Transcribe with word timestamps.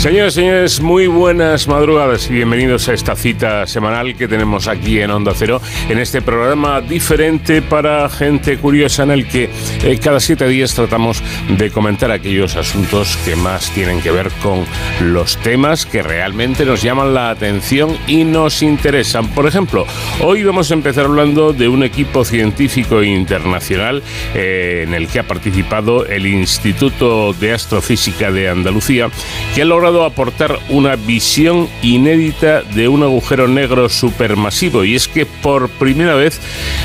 Señores, 0.00 0.32
señores, 0.32 0.80
muy 0.80 1.08
buenas 1.08 1.68
madrugadas 1.68 2.30
y 2.30 2.32
bienvenidos 2.32 2.88
a 2.88 2.94
esta 2.94 3.14
cita 3.14 3.66
semanal 3.66 4.16
que 4.16 4.28
tenemos 4.28 4.66
aquí 4.66 4.98
en 4.98 5.10
Onda 5.10 5.32
Cero, 5.36 5.60
en 5.90 5.98
este 5.98 6.22
programa 6.22 6.80
diferente 6.80 7.60
para 7.60 8.08
gente 8.08 8.56
curiosa 8.56 9.02
en 9.02 9.10
el 9.10 9.28
que 9.28 9.50
eh, 9.82 9.98
cada 10.02 10.18
siete 10.18 10.48
días 10.48 10.74
tratamos 10.74 11.22
de 11.50 11.70
comentar 11.70 12.10
aquellos 12.10 12.56
asuntos 12.56 13.18
que 13.26 13.36
más 13.36 13.70
tienen 13.72 14.00
que 14.00 14.10
ver 14.10 14.30
con 14.42 14.64
los 15.02 15.36
temas 15.36 15.84
que 15.84 16.02
realmente 16.02 16.64
nos 16.64 16.80
llaman 16.80 17.12
la 17.12 17.28
atención 17.28 17.94
y 18.06 18.24
nos 18.24 18.62
interesan. 18.62 19.28
Por 19.28 19.46
ejemplo, 19.46 19.86
hoy 20.20 20.42
vamos 20.44 20.70
a 20.70 20.74
empezar 20.74 21.04
hablando 21.04 21.52
de 21.52 21.68
un 21.68 21.82
equipo 21.82 22.24
científico 22.24 23.02
internacional 23.02 24.02
eh, 24.34 24.84
en 24.86 24.94
el 24.94 25.08
que 25.08 25.18
ha 25.18 25.24
participado 25.24 26.06
el 26.06 26.26
Instituto 26.26 27.34
de 27.34 27.52
Astrofísica 27.52 28.32
de 28.32 28.48
Andalucía, 28.48 29.10
que 29.54 29.60
ha 29.60 29.66
logrado 29.66 29.89
aportar 29.90 30.58
una 30.68 30.94
visión 30.96 31.68
inédita 31.82 32.62
de 32.62 32.88
un 32.88 33.02
agujero 33.02 33.48
negro 33.48 33.88
supermasivo 33.88 34.84
y 34.84 34.94
es 34.94 35.08
que 35.08 35.26
por 35.26 35.68
primera 35.68 36.14
vez 36.14 36.40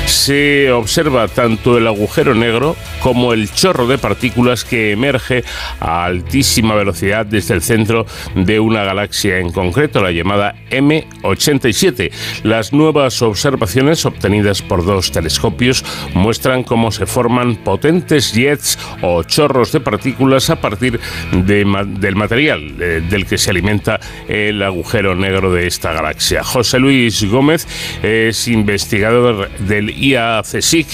se 0.06 0.72
observa 0.72 1.28
tanto 1.28 1.78
el 1.78 1.86
agujero 1.86 2.34
negro 2.34 2.76
como 3.02 3.32
el 3.32 3.52
chorro 3.52 3.86
de 3.86 3.98
partículas 3.98 4.64
que 4.64 4.90
emerge 4.92 5.44
a 5.80 6.04
altísima 6.04 6.74
velocidad 6.74 7.24
desde 7.24 7.54
el 7.54 7.62
centro 7.62 8.06
de 8.34 8.58
una 8.58 8.84
galaxia 8.84 9.38
en 9.38 9.52
concreto, 9.52 10.02
la 10.02 10.10
llamada 10.10 10.56
M87. 10.70 12.10
Las 12.42 12.72
nuevas 12.72 13.22
observaciones 13.22 14.04
obtenidas 14.04 14.62
por 14.62 14.84
dos 14.84 15.12
telescopios 15.12 15.84
muestran 16.14 16.64
cómo 16.64 16.90
se 16.90 17.06
forman 17.06 17.56
potentes 17.56 18.32
jets 18.32 18.78
o 19.02 19.22
chorros 19.22 19.72
de 19.72 19.80
partículas 19.80 20.50
a 20.50 20.60
partir 20.60 20.98
del 21.32 22.16
material 22.16 22.76
del 23.00 23.26
que 23.26 23.38
se 23.38 23.50
alimenta 23.50 24.00
el 24.28 24.62
agujero 24.62 25.14
negro 25.14 25.52
de 25.52 25.66
esta 25.66 25.92
galaxia. 25.92 26.42
José 26.42 26.78
Luis 26.78 27.24
Gómez 27.24 27.66
es 28.02 28.48
investigador 28.48 29.50
del 29.60 29.90
IACSIC 29.90 30.86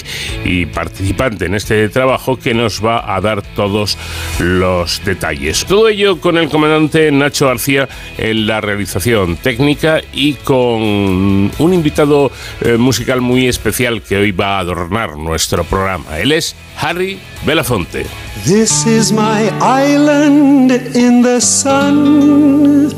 y 0.44 0.66
participante 0.66 1.46
en 1.46 1.54
este 1.54 1.88
trabajo 1.88 2.38
que 2.38 2.54
nos 2.54 2.84
va 2.84 3.14
a 3.14 3.20
dar 3.20 3.42
todos 3.42 3.98
los 4.38 5.04
detalles. 5.04 5.64
Todo 5.64 5.88
ello 5.88 6.20
con 6.20 6.38
el 6.38 6.48
comandante 6.48 7.10
Nacho 7.10 7.46
García 7.46 7.88
en 8.18 8.46
la 8.46 8.60
realización 8.60 9.36
técnica 9.36 10.00
y 10.12 10.34
con 10.34 10.82
un 10.82 11.74
invitado 11.74 12.30
eh, 12.60 12.76
musical 12.76 13.20
muy 13.20 13.48
especial 13.48 14.02
que 14.02 14.16
hoy 14.16 14.32
va 14.32 14.56
a 14.56 14.60
adornar 14.60 15.16
nuestro 15.16 15.64
programa. 15.64 16.18
Él 16.18 16.32
es 16.32 16.56
Harry 16.78 17.18
Belafonte. 17.44 18.06
This 18.44 18.86
is 18.88 19.12
my 19.12 19.56
island 19.60 20.72
in 20.72 21.22
the 21.22 21.38
sun, 21.38 22.90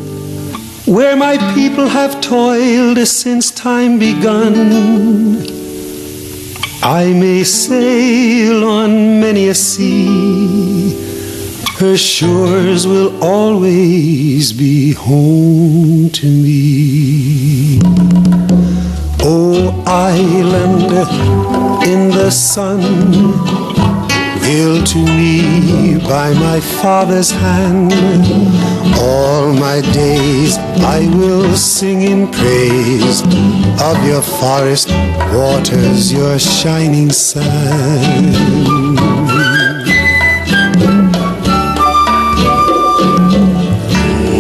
where 0.87 1.17
my 1.17 1.37
people 1.53 1.87
have 1.87 2.23
toiled 2.23 2.97
since 3.07 3.51
time 3.51 3.99
begun. 3.99 5.47
I 6.83 7.13
may 7.13 7.45
sail 7.45 8.65
on 8.65 9.21
many 9.21 9.49
a 9.49 9.55
sea, 9.55 10.95
her 11.79 11.99
shores 11.99 12.87
will 12.87 13.23
always 13.23 14.51
be 14.55 14.95
home 14.95 16.09
to 16.09 16.27
me. 16.27 17.81
Oh, 19.21 19.85
island 19.87 20.91
in 21.87 22.09
the 22.09 22.31
sun 22.31 23.64
Built 24.45 24.87
to 24.89 24.99
me 24.99 25.97
by 26.07 26.35
my 26.35 26.61
father's 26.61 27.31
hand. 27.31 27.95
All 29.01 29.51
my 29.55 29.81
days 29.81 30.59
I 30.85 31.09
will 31.17 31.57
sing 31.57 32.03
in 32.03 32.31
praise 32.31 33.23
of 33.81 33.97
your 34.07 34.21
forest 34.21 34.91
waters, 35.33 36.13
your 36.13 36.39
shining 36.39 37.11
sun. 37.11 38.35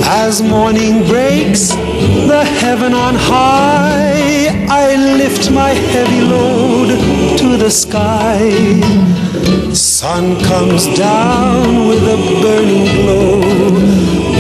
As 0.04 0.43
morning 0.43 1.06
breaks, 1.09 1.70
the 1.70 2.44
heaven 2.60 2.93
on 2.93 3.14
high, 3.14 4.66
I 4.69 4.97
lift 5.16 5.50
my 5.50 5.70
heavy 5.70 6.20
load 6.20 6.91
to 7.38 7.56
the 7.56 7.70
sky 7.70 9.24
Sun 9.75 10.41
comes 10.44 10.87
down 10.97 11.88
with 11.88 12.03
a 12.03 12.16
burning 12.41 12.84
glow, 13.03 13.41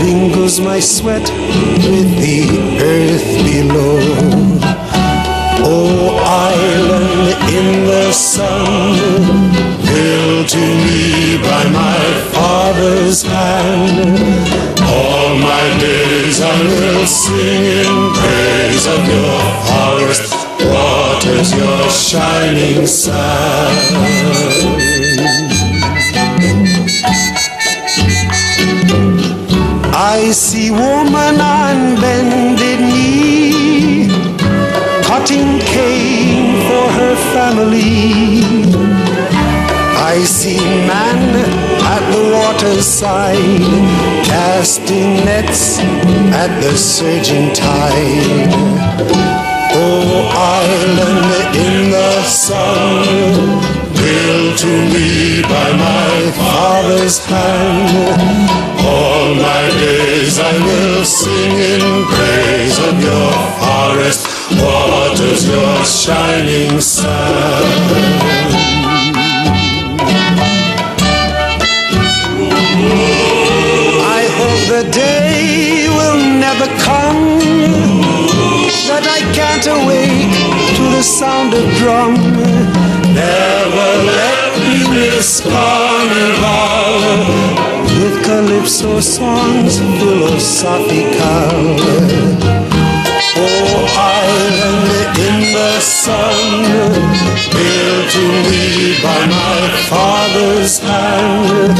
mingles 0.00 0.60
my 0.60 0.78
sweat 0.78 1.22
with 1.22 2.18
the 2.20 2.46
earth 2.80 3.24
below. 3.44 3.98
Oh, 5.66 6.16
island 6.20 7.34
in 7.52 7.86
the 7.86 8.12
sun, 8.12 8.96
built 9.82 10.48
to 10.50 10.58
me 10.58 11.38
by 11.42 11.64
my 11.70 11.98
father's 12.32 13.22
hand. 13.22 14.18
All 14.82 15.34
my 15.36 15.78
days 15.80 16.40
I 16.40 16.62
will 16.62 17.06
sing 17.06 17.64
in 17.64 18.12
praise 18.20 18.86
of 18.86 19.04
your 19.08 19.40
forest 19.68 20.34
waters, 20.70 21.52
your 21.56 21.90
shining 21.90 22.86
sun. 22.86 24.93
I 29.96 30.30
see 30.32 30.70
woman 30.70 31.40
on 31.40 32.00
bended 32.00 32.80
knee, 32.80 34.08
cutting 35.04 35.58
cane 35.60 36.62
for 36.68 36.86
her 36.98 37.16
family. 37.34 38.42
I 39.96 40.24
see 40.24 40.58
man 40.58 41.18
at 41.82 42.02
the 42.12 42.22
water's 42.32 42.86
side, 42.86 43.38
casting 44.24 45.24
nets 45.24 45.78
at 46.32 46.60
the 46.60 46.76
surging 46.76 47.52
tide. 47.52 48.93
Father's 57.14 57.26
hand. 57.26 58.80
All 58.80 59.34
my 59.34 59.70
days 59.78 60.38
I 60.38 60.52
will 60.52 61.04
sing 61.04 61.52
in 61.52 62.04
praise 62.14 62.78
of 62.78 63.00
your 63.00 63.32
forest 63.60 64.26
waters, 64.60 65.48
your 65.48 65.84
shining 65.84 66.80
sun. 66.80 67.34
I 74.06 74.22
hope 74.38 74.62
the 74.68 74.90
day 74.90 75.88
will 75.88 76.20
never 76.40 76.66
come 76.82 77.38
that 78.86 79.06
I 79.08 79.20
can't 79.34 79.66
awake 79.66 80.34
to 80.76 80.82
the 80.96 81.02
sound 81.02 81.54
of 81.54 81.64
drum. 81.78 82.23
Miss 84.94 85.40
carnival 85.40 86.84
calypso 88.24 89.00
songs 89.00 89.78
philosophical. 89.98 91.76
Oh, 93.36 93.84
island 93.98 95.18
in 95.28 95.38
the 95.52 95.80
sun, 95.80 96.62
built 97.52 98.06
to 98.16 98.26
me 98.48 98.96
by 99.02 99.20
my 99.26 99.60
father's 99.90 100.78
hand. 100.78 101.78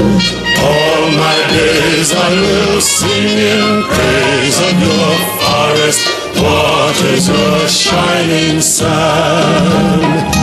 All 0.71 1.03
my 1.25 1.39
days 1.49 2.13
I 2.13 2.31
will 2.45 2.81
sing 2.81 3.39
in 3.55 3.85
praise 3.95 4.59
of 4.69 4.75
your 4.89 5.13
forest 5.41 6.03
waters, 6.43 7.29
your 7.29 7.69
shining 7.69 8.61
sun. 8.61 10.34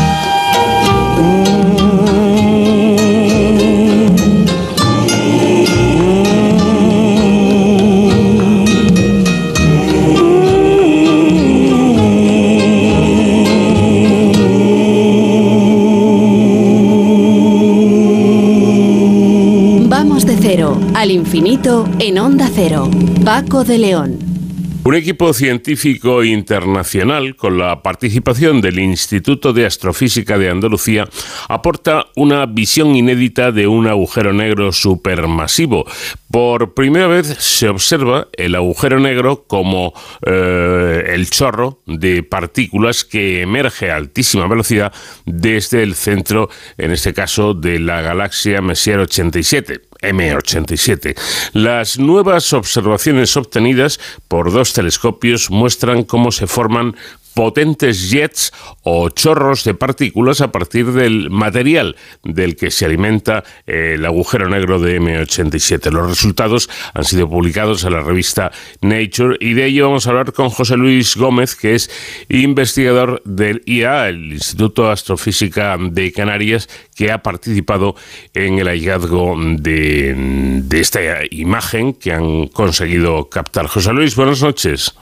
En 22.01 22.17
Onda 22.17 22.49
Cero. 22.51 22.89
Paco 23.23 23.63
de 23.63 23.77
León. 23.77 24.17
Un 24.83 24.95
equipo 24.95 25.31
científico 25.33 26.23
internacional, 26.23 27.35
con 27.35 27.59
la 27.59 27.83
participación 27.83 28.59
del 28.59 28.79
Instituto 28.79 29.53
de 29.53 29.67
Astrofísica 29.67 30.39
de 30.39 30.49
Andalucía, 30.49 31.07
aporta 31.47 32.07
una 32.15 32.47
visión 32.47 32.95
inédita 32.95 33.51
de 33.51 33.67
un 33.67 33.85
agujero 33.85 34.33
negro 34.33 34.71
supermasivo. 34.71 35.85
Por 36.31 36.73
primera 36.73 37.05
vez 37.05 37.27
se 37.27 37.69
observa 37.69 38.29
el 38.33 38.55
agujero 38.55 38.99
negro 38.99 39.43
como 39.45 39.93
eh, 40.25 41.03
el 41.09 41.29
chorro 41.29 41.83
de 41.85 42.23
partículas 42.23 43.05
que 43.05 43.43
emerge 43.43 43.91
a 43.91 43.97
altísima 43.97 44.47
velocidad 44.47 44.91
desde 45.27 45.83
el 45.83 45.93
centro, 45.93 46.49
en 46.79 46.89
este 46.89 47.13
caso, 47.13 47.53
de 47.53 47.77
la 47.77 48.01
galaxia 48.01 48.59
Messier 48.61 48.97
87. 48.97 49.90
M87. 50.01 51.15
Las 51.53 51.99
nuevas 51.99 52.53
observaciones 52.53 53.37
obtenidas 53.37 53.99
por 54.27 54.51
dos 54.51 54.73
telescopios 54.73 55.49
muestran 55.49 56.03
cómo 56.03 56.31
se 56.31 56.47
forman 56.47 56.95
potentes 57.33 58.09
jets 58.09 58.51
o 58.83 59.09
chorros 59.09 59.63
de 59.63 59.73
partículas 59.73 60.41
a 60.41 60.51
partir 60.51 60.91
del 60.91 61.29
material 61.29 61.95
del 62.23 62.55
que 62.55 62.71
se 62.71 62.85
alimenta 62.85 63.43
el 63.65 64.05
agujero 64.05 64.49
negro 64.49 64.79
de 64.79 64.99
M87. 64.99 65.91
Los 65.91 66.09
resultados 66.09 66.69
han 66.93 67.03
sido 67.03 67.29
publicados 67.29 67.83
en 67.83 67.93
la 67.93 68.01
revista 68.01 68.51
Nature 68.81 69.37
y 69.39 69.53
de 69.53 69.65
ello 69.65 69.87
vamos 69.87 70.07
a 70.07 70.11
hablar 70.11 70.33
con 70.33 70.49
José 70.49 70.77
Luis 70.77 71.15
Gómez, 71.15 71.55
que 71.55 71.75
es 71.75 71.89
investigador 72.29 73.21
del 73.25 73.61
IA, 73.65 74.09
el 74.09 74.33
Instituto 74.33 74.85
de 74.85 74.91
Astrofísica 74.91 75.77
de 75.79 76.11
Canarias, 76.11 76.69
que 76.95 77.11
ha 77.11 77.21
participado 77.21 77.95
en 78.33 78.59
el 78.59 78.67
hallazgo 78.67 79.35
de, 79.57 80.13
de 80.63 80.79
esta 80.79 80.99
imagen 81.29 81.93
que 81.93 82.13
han 82.13 82.47
conseguido 82.47 83.29
captar. 83.29 83.67
José 83.67 83.93
Luis, 83.93 84.15
buenas 84.15 84.41
noches. 84.41 84.93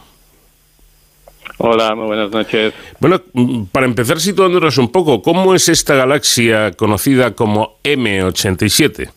Hola, 1.61 1.93
muy 1.93 2.07
buenas 2.07 2.31
noches. 2.31 2.73
Bueno, 3.01 3.21
mm, 3.33 3.63
para 3.65 3.85
empezar 3.85 4.17
situándonos 4.17 4.77
un 4.77 4.93
poco, 4.93 5.21
¿cómo 5.21 5.53
es 5.53 5.67
esta 5.67 5.93
galaxia 5.93 6.71
conocida 6.71 7.35
como 7.35 7.79
M87? 7.83 9.09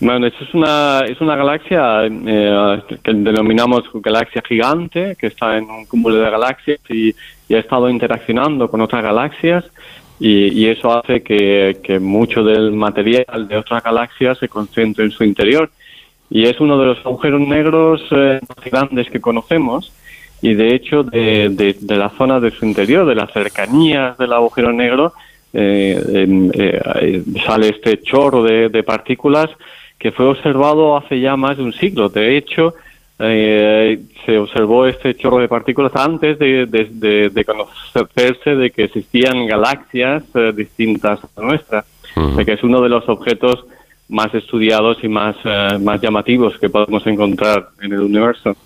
Bueno, 0.00 0.26
es 0.26 0.34
una, 0.52 1.02
es 1.06 1.20
una 1.20 1.36
galaxia 1.36 2.04
eh, 2.06 2.82
que 3.00 3.14
denominamos 3.14 3.84
galaxia 3.94 4.42
gigante, 4.46 5.14
que 5.14 5.28
está 5.28 5.56
en 5.56 5.70
un 5.70 5.86
cúmulo 5.86 6.16
de 6.16 6.30
galaxias 6.30 6.80
y, 6.88 7.14
ha 7.54 7.58
estado 7.58 7.88
interaccionando 7.88 8.68
con 8.68 8.80
otras 8.80 9.04
galaxias 9.04 9.64
y, 10.18 10.66
eso 10.66 10.98
hace 10.98 11.22
que, 11.22 11.98
mucho 12.00 12.42
del 12.42 12.72
material 12.72 13.46
de 13.46 13.56
otras 13.56 13.84
galaxias 13.84 14.38
se 14.38 14.48
concentre 14.48 15.04
en 15.04 15.12
su 15.12 15.22
interior. 15.22 15.70
Y 16.28 16.46
es 16.46 16.58
uno 16.58 16.76
de 16.76 16.86
los 16.86 16.98
agujeros 17.06 17.40
negros 17.40 18.02
eh, 18.10 18.40
más 18.48 18.64
grandes 18.64 19.08
que 19.10 19.20
conocemos 19.20 19.92
y 20.40 20.54
de 20.54 20.74
hecho 20.74 21.02
de, 21.02 21.48
de, 21.50 21.96
la 21.96 22.10
zona 22.10 22.40
de 22.40 22.50
su 22.50 22.64
interior, 22.64 23.06
de 23.06 23.14
las 23.14 23.32
cercanías 23.32 24.16
del 24.18 24.32
agujero 24.32 24.72
negro, 24.72 25.12
eh, 25.52 26.26
eh, 26.54 27.22
sale 27.46 27.70
este 27.70 28.00
chorro 28.02 28.42
de, 28.42 28.82
partículas 28.82 29.48
que 29.98 30.12
fue 30.12 30.26
observado 30.26 30.96
hace 30.96 31.20
ya 31.20 31.36
más 31.36 31.56
de 31.56 31.64
un 31.64 31.72
siglo. 31.72 32.08
De 32.08 32.36
hecho, 32.36 32.74
eh, 33.18 33.98
se 34.24 34.38
observó 34.38 34.86
este 34.86 35.16
chorro 35.16 35.38
de 35.38 35.48
partículas 35.48 35.94
antes 35.96 36.38
de, 36.38 36.66
de, 36.66 37.44
conocerse 37.44 38.54
de 38.54 38.70
que 38.70 38.84
existían 38.84 39.46
galaxias 39.46 40.22
distintas 40.54 41.18
a 41.36 41.40
nuestras, 41.40 41.84
que 42.44 42.52
es 42.52 42.62
uno 42.62 42.80
de 42.80 42.90
los 42.90 43.08
objetos 43.08 43.64
más 44.08 44.34
estudiados 44.34 44.98
y 45.02 45.08
más, 45.08 45.36
eh, 45.44 45.78
más 45.80 46.00
llamativos 46.00 46.58
que 46.58 46.70
podemos 46.70 47.06
encontrar 47.06 47.68
en 47.80 47.92
el 47.92 48.00
universo. 48.00 48.56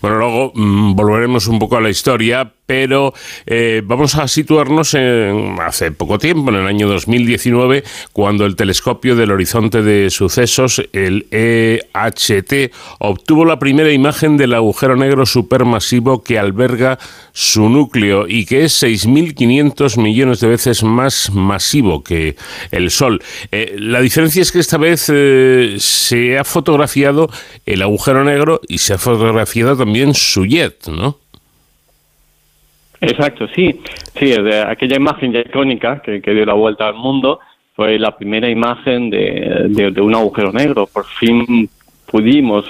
Bueno, 0.00 0.18
luego 0.18 0.52
mm, 0.54 0.94
volveremos 0.94 1.46
un 1.48 1.58
poco 1.58 1.76
a 1.76 1.80
la 1.80 1.90
historia, 1.90 2.52
pero 2.66 3.12
eh, 3.46 3.82
vamos 3.84 4.14
a 4.14 4.28
situarnos 4.28 4.94
en 4.94 5.56
hace 5.60 5.90
poco 5.92 6.18
tiempo, 6.18 6.50
en 6.50 6.56
el 6.56 6.66
año 6.66 6.88
2019, 6.88 7.84
cuando 8.12 8.46
el 8.46 8.56
telescopio 8.56 9.16
del 9.16 9.32
horizonte 9.32 9.82
de 9.82 10.10
sucesos, 10.10 10.82
el 10.92 11.26
EHT, 11.30 12.72
obtuvo 12.98 13.44
la 13.44 13.58
primera 13.58 13.92
imagen 13.92 14.36
del 14.36 14.54
agujero 14.54 14.96
negro 14.96 15.26
supermasivo 15.26 16.22
que 16.22 16.38
alberga 16.38 16.98
su 17.32 17.68
núcleo 17.68 18.26
y 18.28 18.46
que 18.46 18.64
es 18.64 18.82
6.500 18.82 20.00
millones 20.00 20.40
de 20.40 20.48
veces 20.48 20.82
más 20.82 21.30
masivo 21.32 22.02
que 22.02 22.36
el 22.70 22.90
Sol. 22.90 23.22
Eh, 23.50 23.74
la 23.78 24.00
diferencia 24.00 24.42
es 24.42 24.52
que 24.52 24.60
esta 24.60 24.78
vez 24.78 25.10
eh, 25.12 25.76
se 25.78 26.38
ha 26.38 26.44
fotografiado 26.44 27.28
el 27.66 27.82
agujero 27.82 28.24
negro 28.24 28.60
y 28.68 28.78
se 28.78 28.94
ha 28.94 28.98
fotografiado 28.98 29.76
también 29.76 30.14
su 30.14 30.44
jet, 30.44 30.86
¿no? 30.88 31.21
Exacto, 33.02 33.48
sí. 33.48 33.80
Sí, 34.14 34.32
aquella 34.32 34.96
imagen 34.96 35.32
ya 35.32 35.40
icónica 35.40 36.00
que, 36.00 36.20
dio 36.20 36.46
la 36.46 36.54
vuelta 36.54 36.86
al 36.86 36.94
mundo 36.94 37.40
fue 37.74 37.98
la 37.98 38.16
primera 38.16 38.48
imagen 38.48 39.10
de, 39.10 39.92
un 40.00 40.14
agujero 40.14 40.52
negro. 40.52 40.86
Por 40.86 41.04
fin 41.06 41.68
pudimos 42.06 42.64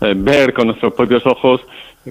eh, 0.00 0.14
ver 0.16 0.52
con 0.52 0.66
nuestros 0.66 0.92
propios 0.94 1.24
ojos 1.24 1.60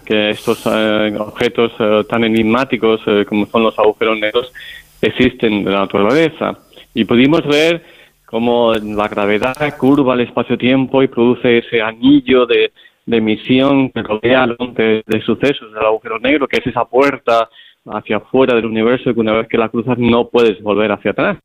que 0.06 0.30
estos 0.30 0.66
eh, 0.66 1.16
objetos 1.20 1.74
eh, 1.80 2.04
tan 2.10 2.24
enigmáticos 2.24 3.02
como 3.28 3.46
son 3.46 3.64
los 3.64 3.78
agujeros 3.78 4.20
negros 4.20 4.54
existen 5.02 5.54
en 5.54 5.66
la 5.66 5.80
naturaleza. 5.80 6.58
Y 6.94 7.04
pudimos 7.04 7.46
ver 7.46 7.84
cómo 8.26 8.74
la 8.74 9.10
gravedad 9.10 9.78
curva 9.78 10.14
el 10.14 10.22
espacio-tiempo 10.22 11.04
y 11.04 11.10
produce 11.10 11.58
ese 11.58 11.82
anillo 11.82 12.46
de, 12.46 12.72
emisión 13.08 13.90
que 13.90 14.02
rodea 14.02 14.48
de, 14.48 15.04
de 15.06 15.22
sucesos 15.22 15.72
del 15.74 15.86
agujero 15.86 16.20
negro, 16.20 16.48
que 16.48 16.58
es 16.58 16.68
esa 16.68 16.86
puerta 16.86 17.50
hacia 17.88 18.18
afuera 18.18 18.56
del 18.56 18.66
universo 18.66 19.14
que 19.14 19.20
una 19.20 19.34
vez 19.34 19.48
que 19.48 19.58
la 19.58 19.70
cruzas 19.70 19.98
no 19.98 20.28
puedes 20.28 20.62
volver 20.62 20.92
hacia 20.92 21.12
atrás. 21.12 21.38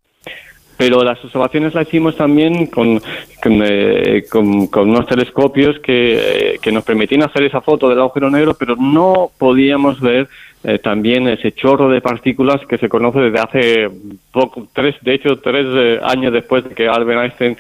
Pero 0.77 1.05
las 1.05 1.23
observaciones 1.23 1.75
las 1.75 1.87
hicimos 1.87 2.17
también 2.17 2.67
con, 2.69 3.01
con, 3.43 3.63
eh, 3.63 4.25
unos 4.33 5.07
telescopios 5.07 5.79
que, 5.81 6.59
que, 6.63 6.73
nos 6.73 6.85
permitían 6.85 7.23
hacer 7.23 7.43
esa 7.43 7.61
foto 7.61 7.91
del 7.91 7.99
agujero 7.99 8.31
negro, 8.31 8.55
pero 8.59 8.77
no 8.77 9.31
podíamos 9.39 10.01
ver 10.01 10.27
eh, 10.63 10.79
también 10.79 11.27
ese 11.29 11.53
chorro 11.53 11.89
de 11.89 12.01
partículas 12.01 12.61
que 12.67 12.79
se 12.79 12.89
conoce 12.89 13.21
desde 13.21 13.41
hace 13.41 13.91
poco, 14.31 14.69
tres, 14.73 14.97
de 15.01 15.15
hecho, 15.15 15.39
tres 15.39 15.67
eh, 15.69 16.01
años 16.03 16.33
después 16.33 16.65
de 16.65 16.75
que 16.75 16.89
Albert 16.89 17.23
Einstein 17.23 17.57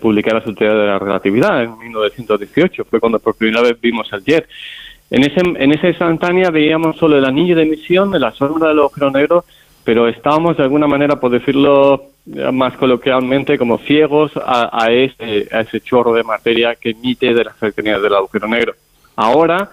publicara 0.00 0.44
su 0.44 0.54
teoría 0.54 0.78
de 0.78 0.86
la 0.86 0.98
relatividad, 0.98 1.62
en 1.62 1.78
1918. 1.78 2.84
Fue 2.84 3.00
cuando 3.00 3.18
por 3.18 3.34
primera 3.34 3.62
vez 3.62 3.80
vimos 3.80 4.12
el 4.12 4.22
jet. 4.22 4.46
En, 5.10 5.24
ese, 5.24 5.40
en 5.40 5.72
esa 5.72 5.88
instantánea 5.88 6.50
veíamos 6.50 6.96
solo 6.96 7.16
el 7.16 7.24
anillo 7.24 7.56
de 7.56 7.62
emisión 7.62 8.10
de 8.10 8.18
la 8.18 8.32
sombra 8.32 8.68
del 8.68 8.80
agujero 8.80 9.10
negro, 9.10 9.44
pero 9.84 10.08
estábamos 10.08 10.56
de 10.58 10.64
alguna 10.64 10.86
manera, 10.86 11.18
por 11.18 11.30
decirlo 11.30 12.12
más 12.24 12.76
coloquialmente, 12.76 13.58
como 13.58 13.78
ciegos 13.78 14.32
a, 14.36 14.90
ese, 14.90 15.48
a 15.50 15.60
ese 15.60 15.80
chorro 15.80 16.12
de 16.14 16.22
materia 16.22 16.76
que 16.76 16.90
emite 16.90 17.34
de 17.34 17.44
las 17.44 17.56
cercanías 17.56 18.00
del 18.00 18.14
agujero 18.14 18.46
negro. 18.46 18.74
Ahora, 19.16 19.70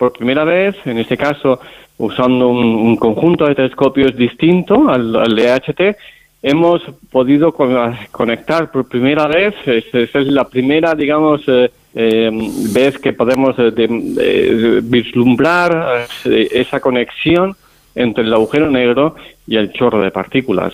por 0.00 0.14
primera 0.14 0.44
vez, 0.44 0.74
en 0.86 0.96
este 0.96 1.18
caso, 1.18 1.60
usando 1.98 2.48
un, 2.48 2.96
conjunto 2.96 3.46
de 3.46 3.54
telescopios 3.54 4.16
distinto 4.16 4.88
al, 4.88 5.14
al 5.14 5.36
DHT, 5.36 5.94
hemos 6.40 6.80
podido 7.10 7.52
conectar 7.52 8.70
por 8.70 8.88
primera 8.88 9.26
vez, 9.26 9.54
esa 9.66 10.18
es 10.20 10.26
la 10.28 10.48
primera, 10.48 10.94
digamos, 10.94 11.42
eh, 11.48 11.70
eh, 11.94 12.30
vez 12.72 12.96
que 12.96 13.12
podemos 13.12 13.54
eh, 13.58 14.80
vislumbrar 14.82 16.06
esa 16.24 16.80
conexión 16.80 17.54
entre 17.94 18.24
el 18.24 18.32
agujero 18.32 18.70
negro 18.70 19.16
y 19.46 19.56
el 19.56 19.70
chorro 19.70 20.00
de 20.00 20.10
partículas. 20.10 20.72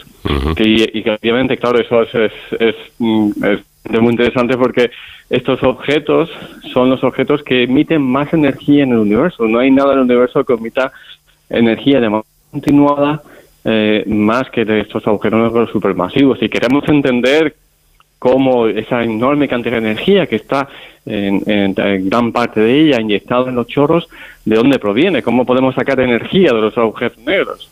y, 0.56 1.02
que 1.02 1.10
obviamente, 1.20 1.56
claro, 1.56 1.80
eso 1.80 2.02
es, 2.02 2.32
es, 2.60 2.76
mm, 2.98 3.30
es, 3.44 3.60
muy 4.00 4.12
interesante 4.12 4.56
porque 4.56 4.90
estos 5.30 5.62
objetos 5.62 6.30
son 6.72 6.90
los 6.90 7.02
objetos 7.04 7.42
que 7.42 7.64
emiten 7.64 8.02
más 8.02 8.32
energía 8.32 8.84
en 8.84 8.92
el 8.92 8.98
universo. 8.98 9.46
No 9.46 9.58
hay 9.58 9.70
nada 9.70 9.92
en 9.92 9.98
el 9.98 10.04
universo 10.04 10.44
que 10.44 10.54
emita 10.54 10.92
energía 11.48 12.00
de 12.00 12.08
manera 12.10 12.28
continuada 12.50 13.22
eh, 13.64 14.04
más 14.06 14.48
que 14.50 14.64
de 14.64 14.80
estos 14.80 15.06
agujeros 15.06 15.40
negros 15.40 15.70
supermasivos. 15.70 16.38
Si 16.38 16.48
queremos 16.48 16.88
entender 16.88 17.54
cómo 18.18 18.66
esa 18.66 19.02
enorme 19.02 19.48
cantidad 19.48 19.80
de 19.80 19.90
energía 19.90 20.26
que 20.26 20.36
está 20.36 20.68
en, 21.04 21.74
gran 22.08 22.32
parte 22.32 22.60
de 22.60 22.80
ella 22.80 23.00
inyectada 23.00 23.48
en 23.48 23.56
los 23.56 23.66
chorros, 23.66 24.08
¿de 24.44 24.56
dónde 24.56 24.78
proviene? 24.78 25.22
¿Cómo 25.22 25.44
podemos 25.44 25.74
sacar 25.74 26.00
energía 26.00 26.52
de 26.52 26.60
los 26.60 26.76
agujeros 26.76 27.18
negros? 27.18 27.70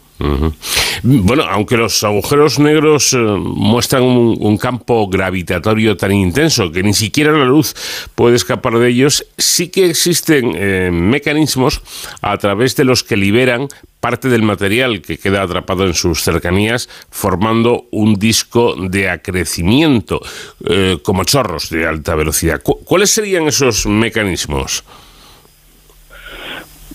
Bueno, 1.03 1.43
aunque 1.51 1.77
los 1.77 2.03
agujeros 2.05 2.59
negros 2.61 3.13
eh, 3.13 3.19
muestran 3.19 4.05
un, 4.05 4.57
campo 4.59 5.09
gravitatorio 5.09 5.97
tan 5.97 6.13
intenso 6.13 6.71
que 6.71 6.83
ni 6.83 6.95
siquiera 6.95 7.33
la 7.33 7.45
luz 7.45 7.75
puede 8.15 8.37
escapar 8.37 8.79
de 8.79 8.89
ellos, 8.89 9.27
sí 9.37 9.69
que 9.69 9.91
existen 9.91 10.53
eh, 10.55 10.91
mecanismos 10.93 11.83
a 12.23 12.39
través 12.39 12.77
de 12.77 12.85
los 12.85 13.03
que 13.03 13.17
liberan 13.17 13.69
parte 14.01 14.29
del 14.29 14.43
material 14.43 15.03
que 15.03 15.19
queda 15.19 15.43
atrapado 15.43 15.85
en 15.85 15.95
sus 15.95 16.23
cercanías, 16.23 16.89
formando 17.11 17.87
un 17.91 18.15
disco 18.15 18.77
de 18.77 19.11
acrecimiento, 19.11 20.21
eh, 20.65 20.99
como 21.03 21.25
chorros 21.25 21.71
de 21.71 21.87
alta 21.87 22.15
velocidad. 22.15 22.63
¿Cuáles 22.63 23.11
serían 23.11 23.47
esos 23.49 23.87
mecanismos? 23.87 24.85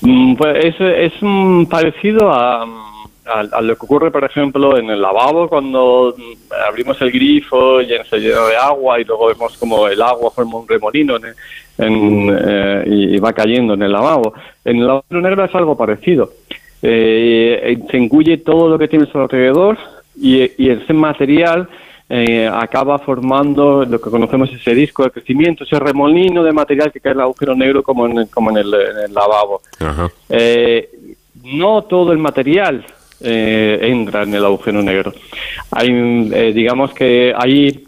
Mm, 0.01 0.35
Pues 0.35 0.65
es, 0.65 0.75
es 0.79 1.13
mm, 1.21 1.65
parecido 1.65 2.31
a, 2.31 2.88
a- 3.31 3.57
a 3.57 3.62
lo 3.62 3.75
que 3.75 3.86
ocurre, 3.86 4.12
por 4.12 4.24
ejemplo, 4.24 4.77
en 4.77 4.89
el 4.89 5.01
lavabo 5.01 5.48
cuando 5.48 6.13
mm, 6.17 6.53
abrimos 6.69 7.00
el 7.01 7.12
grifo 7.12 7.81
y 7.81 7.88
se 8.09 8.17
llena 8.19 8.45
de 8.48 8.55
agua 8.57 9.00
y 9.00 9.03
luego 9.03 9.27
vemos 9.27 9.57
como 9.57 9.88
el 9.88 10.01
agua 10.01 10.31
forma 10.31 10.57
un 10.57 10.67
remolino 10.67 11.15
en- 11.17 11.36
en, 11.77 12.38
eh, 12.48 12.83
y, 12.88 13.19
va 13.19 13.31
cayendo 13.33 13.74
en 13.75 13.83
el 13.83 13.91
lavabo. 13.91 14.33
En 14.65 14.77
el 14.77 14.89
agujero 14.89 15.21
negro 15.21 15.45
es 15.45 15.55
algo 15.55 15.77
parecido. 15.77 16.31
Eh, 16.81 17.77
se 17.89 17.98
engulle 17.98 18.38
todo 18.38 18.69
lo 18.69 18.77
que 18.79 18.88
tiene 18.88 19.05
a 19.05 19.12
su 19.12 19.17
alrededor 19.19 19.77
y, 20.19 20.41
y 20.57 20.69
ese 20.69 20.93
material 20.93 21.67
eh, 22.12 22.50
acaba 22.51 22.98
formando 23.00 23.86
lo 23.86 24.01
que 24.01 24.09
conocemos 24.09 24.50
ese 24.51 24.74
disco 24.74 25.03
de 25.03 25.12
crecimiento, 25.12 25.63
ese 25.63 25.77
remolino 25.79 26.43
de 26.43 26.51
material 26.51 26.91
que 26.91 27.00
cae 27.00 27.12
en 27.12 27.19
el 27.19 27.24
agujero 27.24 27.53
negro 27.55 27.83
como 27.83 28.07
en, 28.07 28.17
el- 28.19 28.29
como 28.29 28.50
en 28.50 28.57
el, 28.57 28.74
en 28.74 28.98
el 29.05 29.13
lavabo. 29.13 29.62
Ajá. 29.79 30.09
Eh, 30.29 30.89
no 31.43 31.83
todo 31.83 32.12
el 32.12 32.17
material 32.17 32.83
eh, 33.21 33.79
entra 33.81 34.23
en 34.23 34.33
el 34.33 34.45
agujero 34.45 34.81
negro. 34.81 35.13
Hay, 35.71 35.88
eh, 35.89 36.51
digamos 36.53 36.93
que 36.93 37.33
hay, 37.35 37.85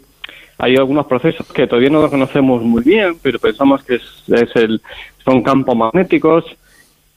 hay 0.58 0.76
algunos 0.76 1.06
procesos 1.06 1.46
que 1.52 1.66
todavía 1.66 1.90
no 1.90 2.02
los 2.02 2.10
conocemos 2.10 2.62
muy 2.62 2.82
bien, 2.82 3.16
pero 3.22 3.38
pensamos 3.38 3.82
que 3.84 3.96
es, 3.96 4.02
es 4.28 4.54
el, 4.56 4.80
son 5.24 5.42
campos 5.42 5.76
magnéticos 5.76 6.44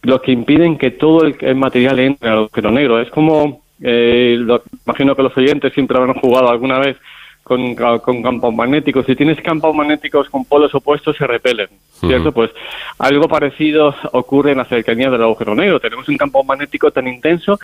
los 0.03 0.21
que 0.21 0.31
impiden 0.31 0.77
que 0.77 0.91
todo 0.91 1.25
el, 1.25 1.35
el 1.41 1.55
material 1.55 1.99
entre 1.99 2.29
al 2.29 2.37
agujero 2.37 2.69
negro. 2.71 2.99
Es 3.01 3.09
como, 3.09 3.63
eh, 3.81 4.35
lo- 4.39 4.61
imagino 4.85 5.15
que 5.15 5.23
los 5.23 5.35
oyentes 5.35 5.73
siempre 5.73 5.97
habrán 5.97 6.15
jugado 6.19 6.49
alguna 6.49 6.79
vez 6.79 6.95
con 7.43 7.75
campos 7.75 8.55
magnéticos. 8.55 9.05
Si 9.05 9.15
tienes 9.15 9.39
campos 9.41 9.75
magnéticos 9.75 10.29
con 10.29 10.45
polos 10.45 10.73
opuestos, 10.73 11.15
se 11.15 11.27
repelen, 11.27 11.67
¿cierto? 12.09 12.31
Pues 12.31 12.49
algo 12.97 13.27
parecido 13.27 13.93
ocurre 14.13 14.53
en 14.53 14.57
la 14.57 14.65
cercanía 14.65 15.11
del 15.11 15.21
agujero 15.21 15.53
negro. 15.53 15.79
Tenemos 15.79 16.09
un 16.09 16.17
campo 16.17 16.43
magnético 16.43 16.89
tan 16.89 17.07
intenso 17.07 17.59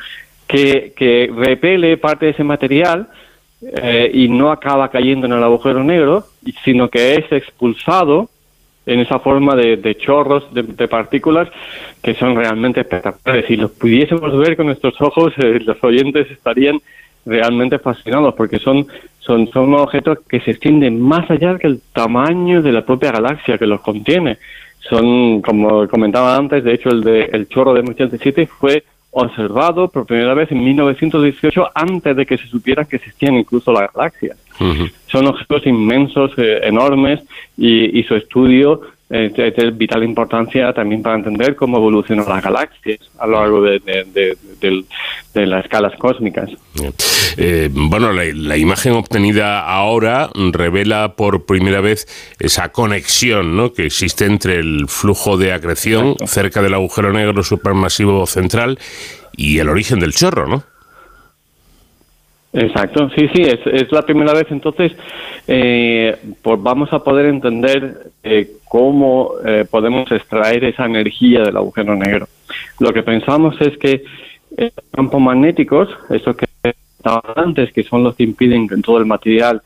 que, 0.51 1.31
repele 1.36 1.98
parte 1.98 2.25
de 2.25 2.31
ese 2.31 2.43
material 2.43 3.08
eh, 3.62 4.12
y 4.13 4.27
no 4.27 4.51
acaba 4.51 4.89
cayendo 4.89 5.27
en 5.27 5.34
el 5.34 5.43
agujero 5.43 5.84
negro, 5.84 6.25
sino 6.63 6.89
que 6.89 7.15
es 7.15 7.31
expulsado 7.31 8.29
en 8.86 9.00
esa 9.00 9.20
forma 9.20 9.55
de, 9.55 9.77
de 9.77 9.96
chorros 9.96 10.51
de, 10.53 10.88
partículas 10.88 11.48
que 12.01 12.15
son 12.15 12.36
realmente 12.36 12.81
espectaculares. 12.81 13.46
Si 13.46 13.55
los 13.55 13.72
pudiésemos 13.72 14.36
ver 14.38 14.58
con 14.58 14.65
nuestros 14.65 15.00
ojos, 15.01 15.34
eh, 15.38 15.60
los 15.63 15.81
oyentes 15.84 16.29
estarían 16.31 16.79
realmente 17.25 17.77
fascinados 17.77 18.34
porque 18.34 18.58
son, 18.58 18.88
son, 19.20 19.48
son 19.51 19.74
objetos 19.75 20.20
que 20.27 20.39
se 20.41 20.51
extienden 20.51 21.00
más 21.00 21.29
allá 21.29 21.58
que 21.60 21.67
el 21.67 21.81
tamaño 21.93 22.63
de 22.63 22.72
la 22.72 22.84
propia 22.84 23.12
galaxia 23.12 23.58
que 23.58 23.67
los 23.67 23.81
contiene. 23.81 24.39
Son, 24.89 25.41
como 25.43 25.88
comentaba 25.88 26.36
antes, 26.36 26.63
de 26.63 26.74
hecho 26.74 26.89
el, 26.89 27.03
de, 27.03 27.25
el 27.25 27.48
chorro 27.48 27.75
de 27.75 27.84
M87 27.84 28.48
fue 28.48 28.84
observado 29.12 29.89
por 29.89 30.06
primera 30.06 30.34
vez 30.34 30.51
en 30.51 30.63
1918 30.63 31.70
antes 31.75 32.15
de 32.15 32.25
que 32.25 32.38
se 32.38 32.48
supiera 32.48 32.86
que 32.86 32.96
existían 32.96 33.36
incluso 33.36 33.72
las 33.72 33.91
galaxias. 33.94 34.38
Son 35.08 35.27
objetos 35.27 35.65
inmensos, 35.65 36.32
eh, 36.38 36.62
enormes, 36.63 37.22
y, 37.58 38.00
y 38.00 38.03
su 38.03 38.15
estudio 38.15 38.82
eh, 39.12 39.32
es 39.36 39.56
de 39.56 39.72
vital 39.72 40.03
importancia 40.03 40.72
también 40.74 41.01
para 41.01 41.15
entender 41.18 41.56
cómo 41.56 41.77
evolucionan 41.77 42.27
las 42.27 42.44
galaxias 42.44 43.00
a 43.20 43.27
lo 43.27 43.39
largo 43.41 43.62
de, 43.62 43.80
de- 43.80 44.38
de- 44.62 45.46
las 45.46 45.63
escalas 45.65 45.94
cósmicas. 45.98 46.50
Eh, 47.38 47.70
bueno, 47.72 48.12
la, 48.12 48.24
la 48.34 48.58
imagen 48.58 48.94
obtenida 48.94 49.62
ahora 49.62 50.30
revela 50.51 51.15
por 51.15 51.46
primera 51.46 51.82
vez 51.82 52.08
esa 52.39 52.70
conexión 52.72 53.56
¿no? 53.56 53.74
que 53.74 53.86
existe 53.86 54.25
entre 54.25 54.56
el 54.56 54.86
flujo 54.88 55.38
de 55.38 55.53
acreción 55.53 56.15
cerca 56.25 56.62
del 56.62 56.74
agujero 56.74 57.13
negro 57.13 57.44
supermasivo 57.44 58.25
central 58.27 58.77
y 59.36 59.60
el 59.60 59.70
origen 59.70 60.00
del 60.00 60.13
chorro, 60.13 60.48
¿no? 60.48 60.63
Exacto, 62.53 63.10
sí, 63.15 63.29
sí, 63.34 63.43
es, 63.43 63.60
es 63.65 63.91
la 63.93 64.01
primera 64.01 64.34
vez 64.34 64.46
entonces 64.50 64.91
eh, 65.48 66.17
pues 66.41 66.62
vamos 66.62 66.91
a 66.91 67.01
poder 67.01 67.27
entender 67.27 68.12
eh, 68.24 68.51
cómo 68.67 69.34
eh, 69.46 69.65
podemos 69.70 70.12
extraer 70.12 70.65
esa 70.65 70.86
energía 70.86 71.43
del 71.43 71.55
agujero 71.55 71.96
negro. 71.96 72.27
Lo 72.79 72.91
que 72.91 73.03
pensamos 73.03 73.55
es 73.62 73.77
que 73.77 74.03
eh, 74.58 74.72
campos 74.93 75.22
magnéticos, 75.22 75.89
esos 76.10 76.36
que 76.36 76.46
estaban 76.98 77.22
antes, 77.36 77.72
que 77.72 77.84
son 77.84 78.03
los 78.03 78.15
que 78.15 78.24
impiden 78.24 78.67
que 78.67 78.77
todo 78.77 78.98
el 78.98 79.05
material 79.05 79.62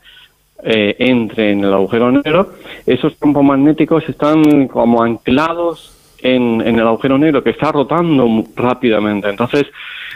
eh, 0.62 0.94
entre 0.98 1.52
en 1.52 1.64
el 1.64 1.72
agujero 1.72 2.10
negro, 2.10 2.52
esos 2.86 3.14
campos 3.16 3.44
magnéticos 3.44 4.08
están 4.08 4.68
como 4.68 5.02
anclados 5.02 5.92
en, 6.20 6.60
en 6.62 6.78
el 6.78 6.86
agujero 6.86 7.18
negro 7.18 7.42
que 7.42 7.50
está 7.50 7.72
rotando 7.72 8.44
rápidamente. 8.54 9.28
Entonces, 9.28 9.66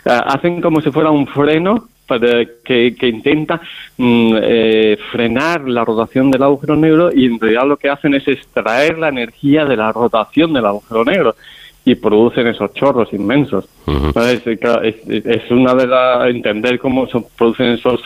eh, 0.05 0.21
hacen 0.25 0.61
como 0.61 0.81
si 0.81 0.91
fuera 0.91 1.11
un 1.11 1.27
freno 1.27 1.89
para 2.07 2.45
que, 2.65 2.95
que 2.99 3.09
intenta 3.09 3.61
mm, 3.97 4.37
eh, 4.43 4.99
frenar 5.13 5.69
la 5.69 5.85
rotación 5.85 6.31
del 6.31 6.43
agujero 6.43 6.75
negro 6.77 7.11
y 7.15 7.27
en 7.27 7.39
realidad 7.39 7.67
lo 7.67 7.77
que 7.77 7.89
hacen 7.89 8.15
es 8.15 8.27
extraer 8.27 8.99
la 8.99 9.09
energía 9.09 9.65
de 9.65 9.77
la 9.77 9.93
rotación 9.93 10.53
del 10.53 10.67
agujero 10.67 11.05
negro 11.05 11.37
y 11.85 11.95
producen 11.95 12.49
esos 12.49 12.75
chorros 12.75 13.13
inmensos. 13.13 13.69
Es, 13.87 14.47
es 14.47 15.51
una 15.51 15.75
de 15.75 15.87
las 15.87 16.29
entender 16.29 16.79
cómo 16.79 17.07
se 17.07 17.25
producen 17.37 17.69
esos 17.69 18.03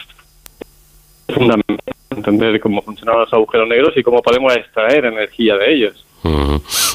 fundamental 1.28 1.94
entender 2.16 2.60
cómo 2.60 2.82
funcionan 2.82 3.20
los 3.20 3.32
agujeros 3.32 3.68
negros 3.68 3.96
y 3.96 4.02
cómo 4.02 4.22
podemos 4.22 4.54
extraer 4.56 5.06
energía 5.06 5.56
de 5.56 5.74
ellos. 5.74 6.04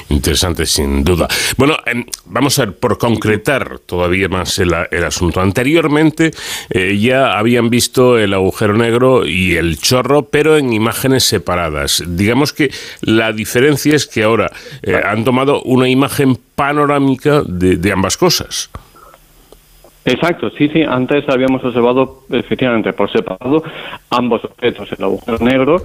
Interesante, 0.09 0.65
sin 0.65 1.03
duda. 1.03 1.27
Bueno, 1.57 1.77
em, 1.85 2.03
vamos 2.25 2.57
a 2.57 2.65
ver, 2.65 2.75
por 2.75 2.97
concretar 2.97 3.79
todavía 3.79 4.27
más 4.27 4.57
el, 4.59 4.73
asunto. 4.73 5.39
Anteriormente 5.39 6.31
eh, 6.69 6.97
ya 6.99 7.37
habían 7.37 7.69
visto 7.69 8.17
el 8.17 8.33
agujero 8.33 8.75
negro 8.75 9.25
y 9.25 9.55
el 9.55 9.77
chorro, 9.77 10.23
pero 10.23 10.57
en 10.57 10.73
imágenes 10.73 11.23
separadas. 11.25 12.03
Digamos 12.07 12.53
que 12.53 12.71
la 13.01 13.31
diferencia 13.33 13.95
es 13.95 14.07
que 14.07 14.23
ahora 14.23 14.51
eh, 14.81 14.99
han 15.03 15.23
tomado 15.23 15.61
una 15.61 15.87
imagen 15.87 16.39
panorámica 16.55 17.43
de 17.45 17.91
ambas 17.91 18.17
cosas. 18.17 18.69
Exacto, 20.05 20.49
sí, 20.51 20.69
sí, 20.69 20.81
antes 20.81 21.27
habíamos 21.29 21.63
observado 21.63 22.23
efectivamente 22.31 22.93
por 22.93 23.11
separado 23.11 23.63
ambos 24.09 24.43
objetos, 24.45 24.89
el 24.97 25.03
agujero 25.03 25.37
negro 25.39 25.77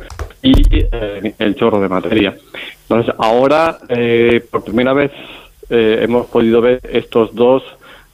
y 0.42 0.52
eh, 0.71 1.35
el 1.38 1.54
chorro 1.56 1.80
de 1.80 1.88
materia. 1.88 2.35
Entonces, 2.83 3.14
ahora, 3.18 3.78
eh, 3.88 4.42
por 4.50 4.64
primera 4.64 4.92
vez, 4.92 5.11
eh, 5.68 5.99
hemos 6.02 6.26
podido 6.26 6.61
ver 6.61 6.80
estos 6.90 7.35
dos 7.35 7.62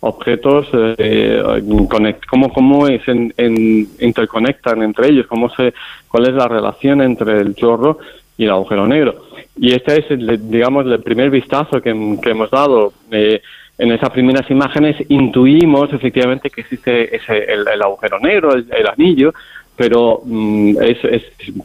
objetos, 0.00 0.66
eh, 0.72 1.42
conect- 1.88 2.24
cómo, 2.28 2.50
cómo 2.52 2.88
es 2.88 3.06
en- 3.06 3.34
en- 3.36 3.86
interconectan 4.00 4.82
entre 4.82 5.08
ellos, 5.08 5.26
cómo 5.26 5.50
se, 5.50 5.74
cuál 6.08 6.28
es 6.28 6.34
la 6.34 6.48
relación 6.48 7.02
entre 7.02 7.38
el 7.40 7.54
chorro 7.54 7.98
y 8.38 8.44
el 8.44 8.50
agujero 8.50 8.86
negro. 8.86 9.26
Y 9.56 9.74
este 9.74 10.00
es, 10.00 10.10
el, 10.10 10.50
digamos, 10.50 10.86
el 10.86 11.02
primer 11.02 11.28
vistazo 11.30 11.82
que, 11.82 11.92
que 12.22 12.30
hemos 12.30 12.50
dado. 12.50 12.94
Eh, 13.10 13.42
en 13.80 13.92
esas 13.92 14.10
primeras 14.10 14.48
imágenes 14.50 14.96
intuimos 15.08 15.90
efectivamente 15.92 16.50
que 16.50 16.60
existe 16.60 17.16
ese, 17.16 17.44
el, 17.50 17.82
agujero 17.82 18.20
negro, 18.20 18.52
el, 18.54 18.86
anillo, 18.86 19.32
pero 19.74 20.20
mm, 20.22 20.76
es, 20.82 20.98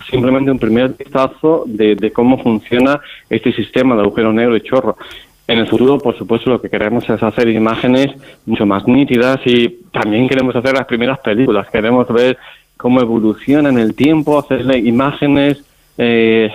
simplemente 0.10 0.50
un 0.50 0.58
primer 0.58 0.94
vistazo 0.98 1.64
de, 1.66 2.12
cómo 2.14 2.42
funciona 2.42 3.02
este 3.30 3.52
sistema 3.52 3.96
de 3.96 4.04
agujero 4.04 4.32
negro 4.32 4.56
y 4.56 4.62
chorro. 4.62 4.96
En 5.46 5.60
el 5.60 5.68
futuro, 5.68 6.00
por 6.00 6.18
supuesto, 6.18 6.50
lo 6.50 6.62
que 6.62 6.70
queremos 6.70 7.08
es 7.10 7.22
hacer 7.22 7.50
imágenes 7.50 8.08
mucho 8.46 8.66
más 8.66 8.88
nítidas 8.88 9.42
y 9.46 9.68
también 9.92 10.30
queremos 10.30 10.56
hacer 10.56 10.74
las 10.74 10.86
primeras 10.86 11.20
películas. 11.20 11.68
Queremos 11.70 12.08
ver 12.08 12.38
cómo 12.78 13.02
evoluciona 13.02 13.70
en 13.70 13.78
el 13.78 13.94
tiempo, 13.94 14.40
hacerle 14.40 14.80
imágenes 14.80 15.64
eh, 15.98 16.50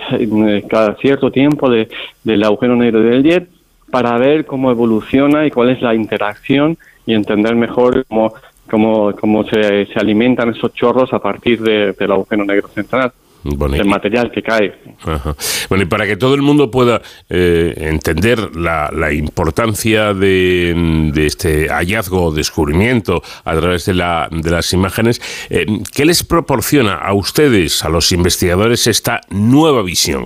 cada 0.67 0.95
cierto 0.95 1.31
tiempo 1.31 1.69
de, 1.69 1.87
del 2.23 2.43
agujero 2.43 2.75
negro 2.75 3.01
del 3.01 3.23
jet 3.23 3.60
para 3.91 4.17
ver 4.17 4.45
cómo 4.45 4.71
evoluciona 4.71 5.45
y 5.45 5.51
cuál 5.51 5.69
es 5.69 5.81
la 5.81 5.93
interacción 5.93 6.77
y 7.05 7.13
entender 7.13 7.55
mejor 7.55 8.05
cómo, 8.07 8.33
cómo, 8.69 9.13
cómo 9.19 9.43
se, 9.43 9.85
se 9.87 9.99
alimentan 9.99 10.49
esos 10.55 10.73
chorros 10.73 11.11
a 11.13 11.19
partir 11.19 11.61
de- 11.61 11.93
del 11.93 12.11
agujero 12.11 12.45
negro 12.45 12.67
central, 12.69 13.11
Bueno, 13.43 13.75
del 13.75 13.87
y- 13.87 13.89
material 13.89 14.31
que 14.31 14.41
cae. 14.41 14.73
Ajá. 15.03 15.35
Bueno, 15.67 15.83
y 15.83 15.87
para 15.87 16.05
que 16.05 16.15
todo 16.15 16.35
el 16.35 16.41
mundo 16.41 16.69
pueda 16.69 17.01
eh, 17.29 17.73
entender 17.77 18.55
la, 18.55 18.89
la 18.95 19.11
importancia 19.11 20.13
de, 20.13 21.09
de 21.13 21.25
este 21.25 21.67
hallazgo 21.69 22.25
o 22.25 22.31
descubrimiento 22.31 23.21
a 23.43 23.55
través 23.55 23.85
de, 23.87 23.95
la, 23.95 24.29
de 24.31 24.51
las 24.51 24.71
imágenes, 24.73 25.19
eh, 25.49 25.65
¿qué 25.93 26.05
les 26.05 26.23
proporciona 26.23 26.93
a 26.95 27.13
ustedes, 27.13 27.83
a 27.83 27.89
los 27.89 28.11
investigadores, 28.11 28.85
esta 28.87 29.21
nueva 29.31 29.81
visión? 29.81 30.25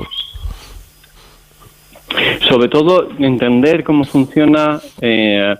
Sobre 2.47 2.67
todo 2.69 3.09
entender 3.19 3.83
cómo 3.83 4.03
funciona, 4.03 4.79
eh, 5.01 5.55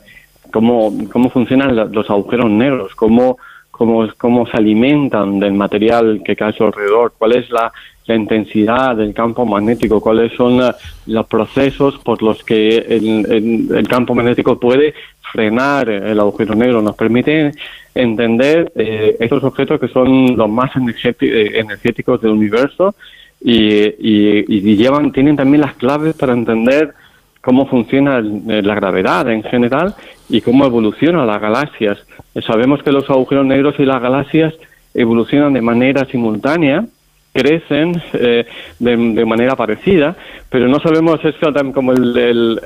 cómo, 0.51 0.93
cómo 1.11 1.29
funcionan 1.29 1.75
los 1.91 2.09
agujeros 2.09 2.49
negros, 2.49 2.95
cómo, 2.95 3.37
cómo, 3.71 4.07
cómo 4.17 4.45
se 4.47 4.57
alimentan 4.57 5.39
del 5.39 5.53
material 5.53 6.21
que 6.23 6.35
cae 6.35 6.49
a 6.49 6.53
su 6.53 6.63
alrededor, 6.63 7.13
cuál 7.17 7.33
es 7.33 7.49
la, 7.49 7.71
la 8.07 8.15
intensidad 8.15 8.95
del 8.95 9.13
campo 9.13 9.45
magnético, 9.45 9.99
cuáles 9.99 10.31
son 10.33 10.61
los 11.07 11.27
procesos 11.27 11.97
por 11.99 12.21
los 12.21 12.43
que 12.43 12.77
el, 12.77 13.87
campo 13.89 14.13
magnético 14.13 14.59
puede 14.59 14.93
frenar 15.31 15.89
el 15.89 16.19
agujero 16.19 16.55
negro, 16.55 16.81
nos 16.81 16.95
permite 16.95 17.51
entender 17.95 18.71
eh, 18.75 19.17
estos 19.19 19.43
objetos 19.43 19.79
que 19.79 19.87
son 19.87 20.37
los 20.37 20.49
más 20.49 20.71
eh, 20.75 21.51
energéticos 21.55 22.21
del 22.21 22.31
universo 22.31 22.95
y, 23.41 24.45
y, 24.49 24.75
llevan 24.75 25.11
tienen 25.11 25.35
también 25.35 25.61
las 25.61 25.75
claves 25.75 26.15
para 26.15 26.33
entender 26.33 26.93
cómo 27.41 27.67
funciona 27.67 28.19
la 28.21 28.75
gravedad 28.75 29.29
en 29.29 29.43
general 29.43 29.93
y 30.29 30.41
cómo 30.41 30.65
evolucionan 30.65 31.27
las 31.27 31.39
galaxias. 31.39 31.99
Sabemos 32.45 32.81
que 32.81 32.91
los 32.91 33.09
agujeros 33.09 33.45
negros 33.45 33.75
y 33.77 33.85
las 33.85 34.01
galaxias 34.01 34.53
evolucionan 34.95 35.53
de 35.53 35.61
manera 35.61 36.05
simultánea, 36.05 36.85
crecen 37.33 38.01
eh, 38.13 38.45
de, 38.79 39.25
manera 39.25 39.55
parecida, 39.55 40.15
pero 40.49 40.67
no 40.67 40.79
sabemos 40.79 41.23
esto 41.23 41.51
tan 41.51 41.73
como 41.73 41.91
el, 41.91 42.17
el, 42.17 42.59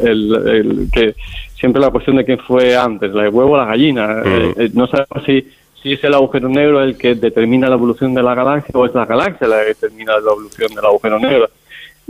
el, 0.00 0.88
que 0.92 1.14
siempre 1.58 1.82
la 1.82 1.90
cuestión 1.90 2.16
de 2.16 2.24
quién 2.24 2.38
fue 2.38 2.76
antes, 2.76 3.12
la 3.12 3.28
huevo 3.28 3.52
o 3.52 3.56
la 3.56 3.64
gallina. 3.64 4.22
Eh, 4.24 4.54
eh, 4.56 4.70
no 4.72 4.86
sabemos 4.86 5.24
si, 5.26 5.44
si 5.82 5.92
es 5.92 6.04
el 6.04 6.14
agujero 6.14 6.48
negro 6.48 6.82
el 6.82 6.96
que 6.96 7.14
determina 7.14 7.68
la 7.68 7.76
evolución 7.76 8.14
de 8.14 8.22
la 8.22 8.34
galaxia 8.34 8.72
o 8.74 8.86
es 8.86 8.94
la 8.94 9.06
galaxia 9.06 9.48
la 9.48 9.60
que 9.60 9.66
determina 9.68 10.12
la 10.12 10.30
evolución 10.30 10.74
del 10.74 10.84
agujero 10.84 11.18
negro. 11.18 11.48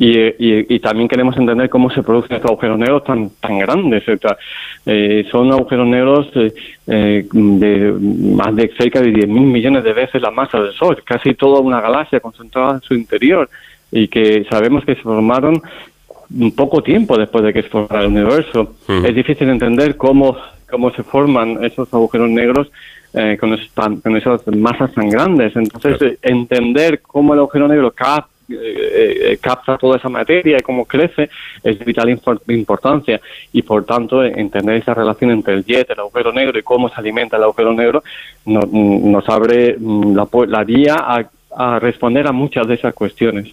Y, 0.03 0.79
también 0.79 1.09
queremos 1.09 1.37
entender 1.37 1.69
cómo 1.69 1.91
se 1.91 2.03
producen 2.03 2.37
estos 2.37 2.50
agujeros 2.50 2.79
negros 2.79 3.05
tan 3.05 3.31
tan 3.39 3.59
grandes. 3.59 4.03
Eh, 4.87 5.27
son 5.31 5.53
agujeros 5.53 5.87
negros 5.87 6.27
eh, 6.37 6.55
eh, 6.87 7.29
de 7.31 7.93
más 8.35 8.57
de 8.57 8.73
cerca 8.79 9.03
de 9.03 9.12
10.000 9.12 9.27
millones 9.29 9.85
de 9.85 9.93
veces 9.93 10.23
la 10.23 10.31
masa 10.31 10.59
del 10.59 10.73
Sol, 10.73 11.03
casi 11.05 11.35
toda 11.35 11.61
una 11.61 11.83
galaxia 11.83 12.19
concentrada 12.21 12.77
en 12.77 12.81
su 12.81 12.95
interior 12.95 13.50
y 13.93 14.09
que 14.09 14.47
sabemos 14.49 14.87
que 14.87 14.95
se 14.95 15.03
formaron 15.03 15.61
un 16.35 16.53
poco 16.53 16.83
tiempo 16.83 17.19
después 17.19 17.45
de 17.45 17.53
que 17.53 17.62
se 17.62 17.69
formara 17.69 18.00
el 18.00 18.07
universo. 18.07 18.77
Es 18.89 19.15
difícil 19.15 19.50
entender 19.50 19.99
cómo, 19.99 20.35
cómo 20.71 20.93
se 20.93 21.03
forman 21.03 21.62
esos 21.62 21.93
agujeros 21.93 22.31
negros 22.31 22.71
con, 23.12 24.00
con 24.00 24.17
esas 24.17 24.47
masas 24.49 24.93
tan 24.93 25.09
grandes. 25.09 25.55
Entonces, 25.57 26.19
entender 26.23 27.00
cómo 27.02 27.35
el 27.35 27.40
agujero 27.40 27.69
negro 27.69 27.90
capta 27.93 28.29
eh, 28.52 29.33
eh, 29.33 29.38
capta 29.40 29.79
toda 29.79 29.97
esa 29.97 30.09
materia 30.09 30.57
y 30.59 30.62
cómo 30.62 30.85
crece 30.85 31.31
es 31.62 31.79
de 31.79 31.85
vital 31.85 32.11
importancia 32.49 33.21
y 33.52 33.62
por 33.62 33.85
tanto 33.85 34.25
entender 34.25 34.75
esa 34.75 34.93
relación 34.93 35.31
entre 35.31 35.55
el 35.55 35.64
jet, 35.64 35.88
el 35.88 36.00
agujero 36.00 36.33
negro 36.33 36.59
y 36.59 36.62
cómo 36.64 36.88
se 36.88 36.97
alimenta 36.97 37.37
el 37.37 37.45
agujero 37.45 37.73
negro 37.73 38.02
nos 38.47 39.29
abre 39.29 39.76
mm, 39.79 40.17
la, 40.17 40.29
la 40.49 40.64
vía 40.64 40.97
a, 40.97 41.79
responder 41.79 42.26
a 42.26 42.33
muchas 42.33 42.67
de 42.67 42.75
esas 42.75 42.93
cuestiones. 42.93 43.52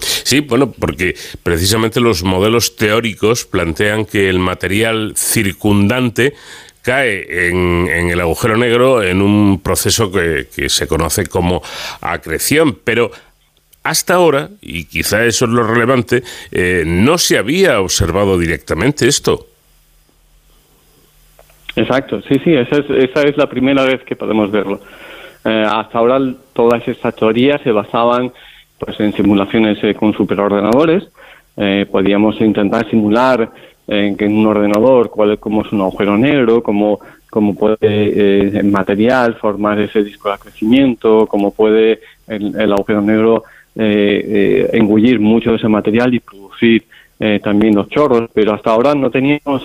Sí, 0.00 0.40
bueno, 0.40 0.70
porque 0.70 1.14
precisamente 1.42 2.00
los 2.00 2.22
modelos 2.22 2.76
teóricos 2.76 3.44
plantean 3.44 4.04
que 4.04 4.28
el 4.28 4.38
material 4.38 5.12
circundante 5.16 6.34
cae 6.86 7.48
en, 7.48 7.88
el 7.88 8.20
agujero 8.20 8.56
negro 8.56 9.02
en 9.02 9.20
un 9.20 9.60
proceso 9.60 10.12
que, 10.12 10.46
que, 10.54 10.68
se 10.68 10.86
conoce 10.86 11.26
como 11.26 11.60
acreción, 12.00 12.78
pero 12.84 13.10
hasta 13.82 14.14
ahora, 14.14 14.50
y 14.60 14.84
quizá 14.84 15.24
eso 15.24 15.46
es 15.46 15.50
lo 15.50 15.64
relevante, 15.64 16.22
eh, 16.52 16.84
no 16.86 17.18
se 17.18 17.38
había 17.38 17.80
observado 17.80 18.38
directamente 18.38 19.08
esto. 19.08 19.48
Exacto, 21.74 22.22
sí, 22.22 22.40
sí, 22.44 22.54
esa 22.54 22.76
es, 22.76 22.88
esa 22.88 23.22
es 23.22 23.36
la 23.36 23.48
primera 23.48 23.82
vez 23.82 24.04
que 24.04 24.14
podemos 24.14 24.52
verlo. 24.52 24.80
Eh, 25.44 25.66
hasta 25.68 25.98
ahora 25.98 26.20
todas 26.52 26.86
estas 26.86 27.16
teorías 27.16 27.60
se 27.62 27.72
basaban 27.72 28.32
pues 28.78 28.98
en 29.00 29.12
simulaciones 29.12 29.82
eh, 29.82 29.94
con 29.94 30.12
superordenadores. 30.12 31.08
podíamos 31.90 32.38
intentar 32.40 32.88
simular 32.90 33.50
en 33.88 34.36
un 34.36 34.46
ordenador 34.46 35.10
cuál, 35.10 35.38
cómo 35.38 35.62
es 35.62 35.72
un 35.72 35.80
agujero 35.80 36.18
negro, 36.18 36.62
cómo, 36.62 37.00
cómo 37.30 37.54
puede 37.54 38.58
el 38.58 38.64
material 38.64 39.34
formar 39.36 39.78
ese 39.80 40.02
disco 40.02 40.30
de 40.30 40.38
crecimiento, 40.38 41.26
cómo 41.26 41.52
puede 41.52 42.00
el 42.26 42.72
agujero 42.72 43.00
negro 43.00 43.44
eh, 43.78 44.24
eh, 44.26 44.70
engullir 44.72 45.20
mucho 45.20 45.50
de 45.50 45.56
ese 45.56 45.68
material 45.68 46.14
y 46.14 46.20
producir 46.20 46.84
eh, 47.20 47.40
también 47.44 47.74
los 47.74 47.90
chorros, 47.90 48.30
pero 48.32 48.54
hasta 48.54 48.70
ahora 48.70 48.94
no 48.94 49.10
teníamos 49.10 49.64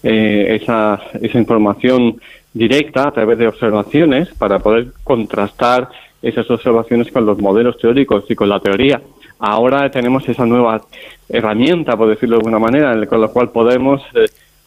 esa, 0.00 1.00
esa 1.20 1.38
información 1.38 2.20
directa 2.54 3.08
a 3.08 3.10
través 3.10 3.36
de 3.36 3.48
observaciones 3.48 4.28
para 4.34 4.60
poder 4.60 4.92
contrastar 5.02 5.88
esas 6.22 6.50
observaciones 6.50 7.10
con 7.12 7.26
los 7.26 7.38
modelos 7.38 7.78
teóricos 7.78 8.24
y 8.28 8.34
con 8.34 8.48
la 8.48 8.60
teoría. 8.60 9.00
Ahora 9.38 9.90
tenemos 9.90 10.28
esa 10.28 10.46
nueva 10.46 10.82
herramienta, 11.28 11.96
por 11.96 12.08
decirlo 12.08 12.36
de 12.36 12.40
alguna 12.40 12.58
manera, 12.58 13.06
con 13.06 13.20
la 13.20 13.28
cual 13.28 13.50
podemos 13.50 14.02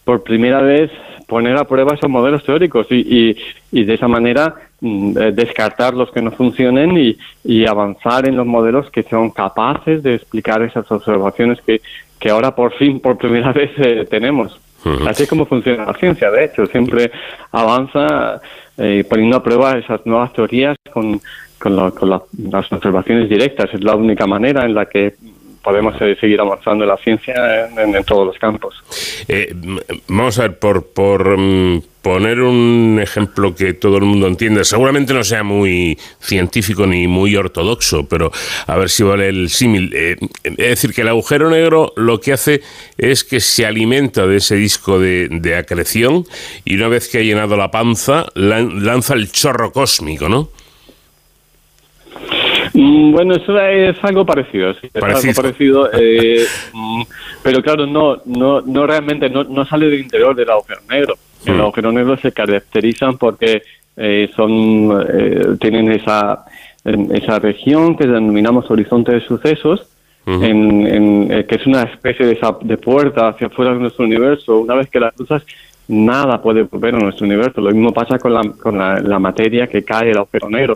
por 0.03 0.23
primera 0.23 0.61
vez 0.61 0.91
poner 1.27 1.55
a 1.55 1.65
prueba 1.65 1.93
esos 1.93 2.09
modelos 2.09 2.43
teóricos 2.43 2.87
y, 2.89 3.37
y, 3.71 3.83
de 3.85 3.93
esa 3.93 4.07
manera 4.07 4.55
mm, 4.81 5.17
eh, 5.17 5.31
descartar 5.31 5.93
los 5.93 6.11
que 6.11 6.21
no 6.21 6.31
funcionen 6.31 6.97
y, 6.97 7.17
y, 7.43 7.65
avanzar 7.65 8.27
en 8.27 8.35
los 8.35 8.45
modelos 8.45 8.89
que 8.89 9.03
son 9.03 9.29
capaces 9.29 10.03
de 10.03 10.15
explicar 10.15 10.61
esas 10.61 10.91
observaciones 10.91 11.61
que, 11.61 11.81
que 12.19 12.29
ahora 12.29 12.53
por 12.53 12.73
fin, 12.73 12.99
por 12.99 13.17
primera 13.17 13.53
vez 13.53 13.71
eh, 13.77 14.05
tenemos. 14.09 14.59
Así 15.07 15.23
es 15.23 15.29
como 15.29 15.45
funciona 15.45 15.85
la 15.85 15.93
ciencia, 15.93 16.31
de 16.31 16.45
hecho, 16.45 16.65
siempre 16.65 17.11
avanza 17.51 18.41
eh, 18.77 19.03
poniendo 19.07 19.37
a 19.37 19.43
prueba 19.43 19.77
esas 19.77 20.05
nuevas 20.05 20.33
teorías 20.33 20.75
con, 20.91 21.21
con, 21.59 21.75
las 21.75 22.71
observaciones 22.71 23.29
directas. 23.29 23.69
Es 23.73 23.83
la 23.83 23.95
única 23.95 24.25
manera 24.25 24.65
en 24.65 24.73
la 24.73 24.87
que 24.87 25.15
podemos 25.61 25.93
eh, 26.01 26.17
seguir 26.19 26.41
avanzando 26.41 26.83
en 26.83 26.89
la 26.89 26.97
ciencia 26.97 27.67
en, 27.67 28.03
todos 28.03 28.25
los 28.25 28.37
campos. 28.39 28.75
Eh, 29.27 29.53
vamos 30.07 30.39
a 30.39 30.43
ver, 30.43 30.57
por, 30.57 30.87
por 30.87 31.37
mm, 31.37 31.81
poner 32.01 32.41
un 32.41 32.99
ejemplo 33.01 33.53
que 33.53 33.73
todo 33.73 33.97
el 33.97 34.03
mundo 34.03 34.27
entiende, 34.27 34.63
seguramente 34.63 35.13
no 35.13 35.23
sea 35.23 35.43
muy 35.43 35.97
científico 36.19 36.87
ni 36.87 37.07
muy 37.07 37.35
ortodoxo, 37.35 38.07
pero 38.07 38.31
a 38.67 38.75
ver 38.75 38.89
si 38.89 39.03
vale 39.03 39.29
el 39.29 39.49
símil. 39.49 39.91
Eh, 39.93 40.15
es 40.43 40.57
decir, 40.57 40.93
que 40.93 41.01
el 41.01 41.09
agujero 41.09 41.49
negro 41.49 41.93
lo 41.95 42.19
que 42.19 42.33
hace 42.33 42.61
es 42.97 43.23
que 43.23 43.39
se 43.39 43.65
alimenta 43.65 44.25
de 44.25 44.37
ese 44.37 44.55
disco 44.55 44.99
de, 44.99 45.27
de 45.29 45.55
acreción 45.55 46.25
y 46.65 46.75
una 46.75 46.87
vez 46.87 47.07
que 47.07 47.19
ha 47.19 47.21
llenado 47.21 47.55
la 47.55 47.69
panza, 47.69 48.25
lanza 48.35 49.13
el 49.13 49.31
chorro 49.31 49.71
cósmico, 49.71 50.27
¿no? 50.27 50.49
Mm, 52.73 53.11
bueno, 53.11 53.35
eso 53.35 53.59
es 53.59 53.97
algo 54.03 54.25
parecido, 54.25 54.73
sí, 54.75 54.89
es 54.93 55.03
algo 55.03 55.33
parecido, 55.35 55.89
eh, 55.99 56.45
mm, 56.73 57.01
pero 57.43 57.61
claro, 57.61 57.85
no, 57.85 58.21
no, 58.25 58.61
no 58.61 58.87
realmente, 58.87 59.29
no, 59.29 59.43
no 59.43 59.65
sale 59.65 59.87
del 59.87 59.99
interior 59.99 60.35
del 60.35 60.49
agujero 60.49 60.81
negro. 60.89 61.15
El 61.45 61.55
mm. 61.55 61.61
agujero 61.61 61.91
negro 61.91 62.17
se 62.17 62.31
caracterizan 62.31 63.17
porque 63.17 63.63
eh, 63.97 64.29
son, 64.35 65.05
eh, 65.09 65.57
tienen 65.59 65.91
esa, 65.91 66.45
esa 66.83 67.39
región 67.39 67.97
que 67.97 68.07
denominamos 68.07 68.69
horizonte 68.69 69.13
de 69.13 69.21
sucesos, 69.21 69.87
en, 70.23 71.27
que 71.47 71.55
es 71.55 71.65
una 71.65 71.81
especie 71.81 72.25
de, 72.25 72.39
de 72.61 72.77
puerta 72.77 73.29
hacia 73.29 73.47
afuera 73.47 73.73
de 73.73 73.79
nuestro 73.79 74.05
universo. 74.05 74.59
Una 74.59 74.75
vez 74.75 74.87
que 74.87 74.99
la 74.99 75.11
cruzas, 75.11 75.43
nada 75.91 76.41
puede 76.41 76.63
volver 76.63 76.95
a 76.95 76.99
nuestro 76.99 77.25
universo. 77.25 77.61
Lo 77.61 77.71
mismo 77.71 77.93
pasa 77.93 78.17
con 78.17 78.33
la, 78.33 78.41
con 78.61 78.77
la, 78.77 79.19
materia 79.19 79.67
que 79.67 79.83
cae 79.83 80.07
del 80.07 80.17
agujero 80.17 80.49
negro. 80.49 80.75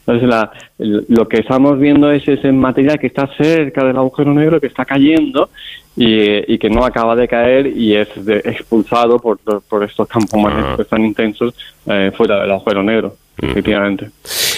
Entonces, 0.00 0.28
la, 0.28 0.50
lo 0.78 1.28
que 1.28 1.38
estamos 1.38 1.78
viendo 1.78 2.10
es 2.10 2.26
ese 2.26 2.52
material 2.52 2.98
que 2.98 3.08
está 3.08 3.28
cerca 3.36 3.84
del 3.84 3.96
agujero 3.96 4.32
negro, 4.32 4.60
que 4.60 4.66
está 4.68 4.84
cayendo 4.84 5.50
y, 5.96 6.52
y 6.54 6.58
que 6.58 6.70
no 6.70 6.84
acaba 6.84 7.14
de 7.14 7.28
caer 7.28 7.66
y 7.66 7.94
es 7.94 8.08
expulsado 8.26 9.18
por, 9.18 9.38
por 9.38 9.84
estos 9.84 10.08
campos 10.08 10.40
magnéticos 10.40 10.88
tan 10.88 11.04
intensos 11.04 11.54
eh, 11.86 12.12
fuera 12.16 12.40
del 12.40 12.50
agujero 12.50 12.82
negro. 12.82 13.16
Mm. 13.40 13.50
efectivamente. 13.50 14.10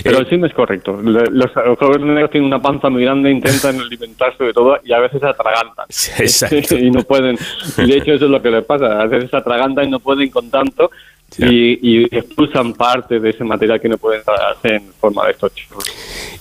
Pero 0.03 0.19
el 0.19 0.29
sí 0.29 0.41
es 0.43 0.53
correcto. 0.53 1.01
Los 1.01 1.51
jóvenes 1.53 2.07
negros 2.07 2.31
tienen 2.31 2.49
una 2.49 2.61
panza 2.61 2.91
muy 2.91 3.05
grande, 3.05 3.31
intentan 3.31 3.81
alimentarse 3.81 4.45
de 4.45 4.53
todo 4.53 4.79
y 4.85 4.93
a 4.93 4.99
veces 4.99 5.21
se 5.21 5.27
atragantan. 5.27 5.87
y 6.83 6.91
no 6.91 7.03
pueden. 7.03 7.39
Y 7.79 7.87
de 7.87 7.97
hecho 7.97 8.13
eso 8.13 8.25
es 8.25 8.31
lo 8.31 8.43
que 8.43 8.51
les 8.51 8.65
pasa. 8.65 9.01
A 9.01 9.07
veces 9.07 9.31
se 9.31 9.37
atragantan 9.37 9.87
y 9.87 9.91
no 9.91 10.01
pueden 10.01 10.29
con 10.31 10.51
tanto 10.51 10.91
y, 11.39 12.05
expulsan 12.17 12.75
parte 12.75 13.21
de 13.21 13.31
ese 13.31 13.45
material 13.45 13.81
que 13.81 13.89
no 13.89 13.99
pueden 13.99 14.23
hacer 14.51 14.75
en 14.75 14.93
forma 15.01 15.25
de 15.27 15.33
estos 15.33 15.55
chicos. 15.55 15.85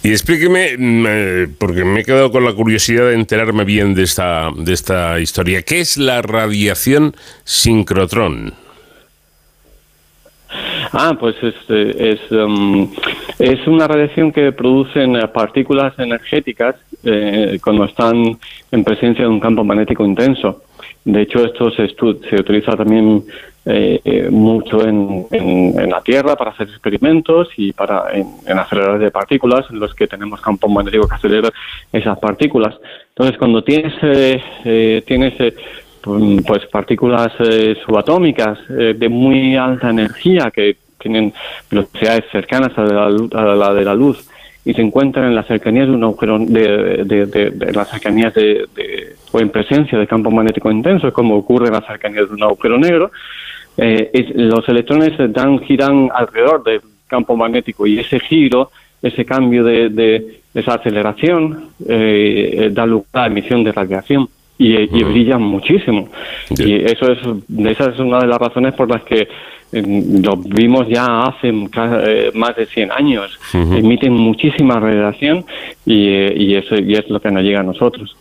Y 0.03 0.11
explíqueme, 0.11 0.75
mm, 0.77 1.05
eh, 1.07 1.47
porque 1.57 1.83
me 1.83 2.01
he 2.01 2.03
quedado 2.03 2.31
con 2.31 2.43
la 2.43 2.53
curiosidad 2.53 3.07
de 3.07 3.15
enterarme 3.15 3.63
bien 3.63 3.93
de 3.93 4.03
esta, 4.03 4.49
de 4.55 4.73
esta 4.73 5.19
historia. 5.19 5.61
¿Qué 5.61 5.79
es 5.79 5.97
la 5.97 6.21
radiación 6.21 7.15
sincrotrón? 7.43 8.53
Ah, 10.91 11.17
pues 11.19 11.35
este, 11.41 12.11
es, 12.11 12.31
um, 12.31 12.91
es 13.39 13.65
una 13.65 13.87
radiación 13.87 14.31
que 14.31 14.51
producen 14.51 15.15
eh, 15.15 15.27
partículas 15.27 15.97
energéticas 15.97 16.75
eh, 17.03 17.57
cuando 17.63 17.85
están 17.85 18.37
en 18.71 18.83
presencia 18.83 19.23
de 19.23 19.29
un 19.29 19.39
campo 19.39 19.63
magnético 19.63 20.05
intenso. 20.05 20.63
De 21.03 21.21
hecho, 21.23 21.43
esto 21.43 21.71
se, 21.71 21.87
se 21.87 22.35
utiliza 22.35 22.77
también 22.77 23.23
eh, 23.65 24.27
mucho 24.29 24.85
en, 24.85 25.89
la 25.89 26.01
Tierra 26.01 26.35
para 26.35 26.51
hacer 26.51 26.67
experimentos 26.67 27.47
y 27.55 27.71
para 27.71 28.05
en, 28.13 28.57
aceleradores 28.57 29.01
de 29.01 29.11
partículas 29.11 29.65
en 29.69 29.79
los 29.79 29.93
que 29.93 30.07
tenemos 30.07 30.41
campo 30.41 30.67
magnético 30.67 31.07
que 31.07 31.15
acelera 31.15 31.49
esas 31.91 32.19
partículas. 32.19 32.75
Entonces, 33.09 33.37
cuando 33.37 33.63
tienes, 33.63 33.93
eh, 34.03 35.03
tienes 35.05 35.33
pues 36.45 36.65
partículas 36.65 37.31
subatómicas 37.85 38.59
de 38.67 39.09
muy 39.09 39.55
alta 39.55 39.89
energía 39.89 40.51
que 40.51 40.75
tienen 40.99 41.33
velocidades 41.71 42.25
cercanas 42.29 42.77
a 42.77 42.83
la, 42.83 43.05
a 43.05 43.55
la 43.55 43.73
de 43.73 43.85
la 43.85 43.95
luz 43.95 44.27
y 44.65 44.73
se 44.73 44.81
encuentran 44.81 45.25
en 45.25 45.35
las 45.35 45.47
cercanías 45.47 45.87
de 45.87 45.93
un 45.93 46.03
agujero, 46.03 46.39
de, 46.39 47.03
de, 47.03 47.73
las 47.73 47.89
cercanías 47.89 48.33
de, 48.33 48.65
o 49.31 49.39
en 49.39 49.49
presencia 49.49 49.97
de 49.99 50.07
campo 50.07 50.31
magnético 50.31 50.71
intenso, 50.71 51.11
como 51.11 51.35
ocurre 51.35 51.67
en 51.67 51.73
las 51.73 51.85
cercanías 51.85 52.29
de 52.29 52.35
un 52.35 52.43
agujero 52.43 52.77
negro, 52.77 53.11
eh, 53.77 54.31
los 54.35 54.67
electrones 54.69 55.13
dan, 55.33 55.59
giran 55.59 56.09
alrededor 56.13 56.63
del 56.63 56.81
campo 57.07 57.35
magnético 57.35 57.85
y 57.87 57.99
ese 57.99 58.19
giro, 58.19 58.71
ese 59.01 59.25
cambio 59.25 59.63
de, 59.63 60.41
esa 60.53 60.75
aceleración, 60.75 61.69
eh, 61.87 62.69
da 62.71 62.85
lugar 62.85 63.07
a 63.13 63.27
emisión 63.27 63.63
de 63.63 63.71
radiación. 63.71 64.29
Y, 64.55 64.75
y 64.77 65.03
brillan 65.03 65.41
muchísimo. 65.41 66.09
Y 66.51 66.75
eso 66.75 67.11
es, 67.11 67.19
esa 67.65 67.89
es 67.89 67.99
una 67.99 68.19
de 68.19 68.27
las 68.27 68.37
razones 68.37 68.73
por 68.75 68.87
las 68.87 69.03
que 69.03 69.27
lo 69.73 70.37
vimos 70.37 70.87
ya 70.87 71.23
hace 71.23 71.49
eh, 71.49 72.31
más 72.33 72.55
de 72.55 72.65
100 72.65 72.91
años. 72.91 73.39
Emiten 73.53 74.13
muchísima 74.13 74.79
radiación 74.79 75.45
y, 75.85 76.07
eh, 76.07 76.33
y, 76.35 76.55
eso 76.55 76.75
y 76.75 76.93
es 76.93 77.09
lo 77.09 77.19
que 77.19 77.31
nos 77.31 77.43
llega 77.43 77.61
a 77.61 77.63
nosotros. 77.63 78.15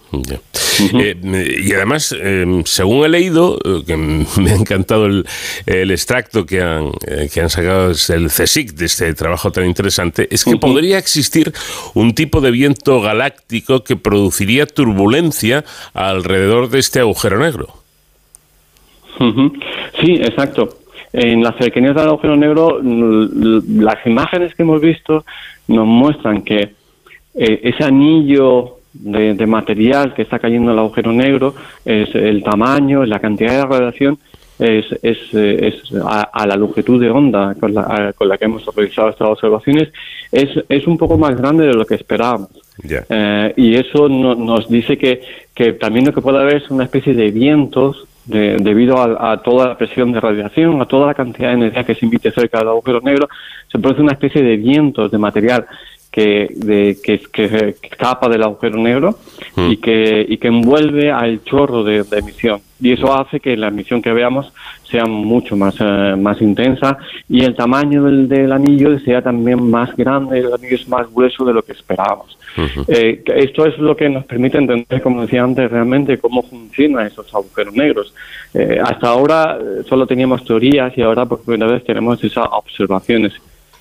Eh, 0.81 1.17
y 1.65 1.73
además, 1.73 2.17
según 2.65 3.05
he 3.05 3.09
leído, 3.09 3.59
que 3.87 3.97
me 3.97 4.51
ha 4.51 4.55
encantado 4.55 5.07
el, 5.07 5.27
el 5.67 5.91
extracto 5.91 6.47
que 6.47 6.63
han, 6.63 6.91
que 7.33 7.41
han 7.41 7.51
sacado 7.51 7.89
del 7.89 8.29
CSIC, 8.29 8.73
de 8.73 8.87
este 8.87 9.13
trabajo 9.15 9.51
tan 9.51 9.67
interesante, 9.67 10.29
es 10.31 10.45
que 10.45 10.57
podría 10.57 10.99
existir 10.99 11.53
un 11.95 12.15
tipo 12.15 12.41
de 12.41 12.51
viento 12.51 13.01
galáctico 13.01 13.85
que 13.85 13.97
produciría 13.97 14.67
turbulencia 14.67 15.65
alrededor 15.95 16.71
de 16.71 16.79
este 16.79 17.01
agujero 17.01 17.39
negro. 17.39 17.69
Sí, 20.01 20.15
exacto. 20.15 20.79
En 21.13 21.43
las 21.43 21.57
cercanías 21.57 21.95
del 21.95 22.09
agujero 22.09 22.37
negro, 22.37 22.81
las 22.83 24.07
imágenes 24.07 24.55
que 24.55 24.63
hemos 24.63 24.81
visto 24.81 25.25
nos 25.69 25.87
muestran 25.87 26.43
que 26.43 26.73
eh, 27.35 27.61
ese 27.63 27.85
anillo 27.85 28.79
de, 28.95 29.47
material 29.47 30.15
que 30.15 30.23
está 30.23 30.39
cayendo 30.39 30.71
en 30.71 30.75
el 30.75 30.81
agujero 30.81 31.13
negro, 31.13 31.55
es 31.85 32.15
el 32.15 32.43
tamaño, 32.43 33.05
la 33.05 33.19
cantidad 33.19 33.53
de 33.53 33.67
radiación, 33.67 34.19
es, 34.59 34.87
es, 35.03 35.19
eh, 35.33 35.75
a, 36.05 36.47
la 36.47 36.57
longitud 36.57 37.01
de 37.01 37.11
onda 37.11 37.55
con 37.59 37.75
la, 37.75 38.13
con 38.17 38.29
la 38.29 38.39
que 38.39 38.45
hemos 38.45 38.65
realizado 38.75 39.09
estas 39.09 39.29
observaciones, 39.29 39.89
es, 40.31 40.49
es 40.69 40.87
un 40.87 40.97
poco 40.97 41.19
más 41.19 41.37
grande 41.37 41.67
de 41.67 41.75
lo 41.75 41.85
que 41.85 41.97
esperábamos. 41.97 42.51
Eh, 42.89 43.55
y 43.57 43.75
eso 43.75 44.09
nos 44.09 44.69
dice 44.69 44.97
que, 44.97 45.21
que 45.55 45.73
también 45.75 46.07
lo 46.07 46.13
que 46.13 46.21
puede 46.21 46.39
haber 46.39 46.57
es 46.57 46.71
una 46.71 46.85
especie 46.85 47.15
de 47.15 47.31
vientos 47.31 48.07
debido 48.25 49.01
a, 49.01 49.43
toda 49.43 49.69
la 49.69 49.79
presión 49.79 50.13
de 50.13 50.21
radiación, 50.21 50.81
a 50.81 50.87
toda 50.87 51.09
la 51.09 51.15
cantidad 51.15 51.49
de 51.49 51.55
energía 51.55 51.85
que 51.85 51.95
se 51.95 52.07
emite 52.07 52.31
cerca 52.31 52.59
del 52.59 52.69
agujero 52.69 53.01
negro, 53.01 53.29
se 53.71 53.79
produce 53.79 54.01
una 54.01 54.13
especie 54.13 54.43
de 54.43 54.57
vientos 54.57 55.11
de 55.11 55.19
material 55.19 55.67
que, 56.13 56.49
de, 56.55 56.99
que, 57.03 57.19
que, 57.33 57.75
escapa 57.83 58.29
del 58.29 58.43
agujero 58.43 58.77
negro 58.77 59.19
hmm. 59.57 59.71
y, 59.73 59.77
que, 59.79 60.27
y 60.29 60.37
que 60.37 60.49
envuelve 60.49 61.11
al 61.11 61.43
chorro 61.43 61.83
de, 61.83 62.05
emisión. 62.13 62.61
Y 62.81 62.93
eso 62.93 63.15
hace 63.15 63.41
que 63.41 63.57
la 63.57 63.69
emisión 63.69 64.03
que 64.03 64.13
veamos 64.13 64.53
sea 64.91 65.07
mucho 65.07 65.57
más, 65.57 65.75
eh, 65.81 66.15
más 66.19 66.43
intensa 66.43 66.99
y 67.29 67.45
el 67.45 67.55
tamaño 67.55 68.05
del, 68.05 68.29
del, 68.29 68.53
anillo 68.53 68.99
sea 68.99 69.23
también 69.23 69.71
más 69.71 69.97
grande, 69.97 70.41
el 70.41 70.53
anillo 70.53 70.75
es 70.75 70.87
más 70.89 71.11
grueso 71.11 71.45
de 71.45 71.55
lo 71.55 71.63
que 71.63 71.73
esperábamos. 71.73 72.37
Eh, 72.89 73.23
esto 73.37 73.65
es 73.65 73.79
lo 73.79 73.97
que 73.97 74.11
nos 74.11 74.27
permite 74.27 74.59
entender, 74.59 75.01
como 75.01 75.23
decía 75.23 75.43
antes, 75.43 75.71
realmente 75.71 76.19
cómo 76.19 76.43
funcionan 76.43 77.07
esos 77.07 77.35
agujeros 77.35 77.73
negros. 77.73 78.13
Eh, 78.53 78.79
hasta 78.85 79.09
ahora 79.09 79.59
solo 79.89 80.07
teníamos 80.07 80.45
teorías 80.45 80.93
y 80.99 81.01
ahora 81.01 81.25
por 81.25 81.43
primera 81.43 81.73
vez 81.73 81.85
tenemos 81.85 82.23
esas 82.23 82.47
observaciones 82.51 83.33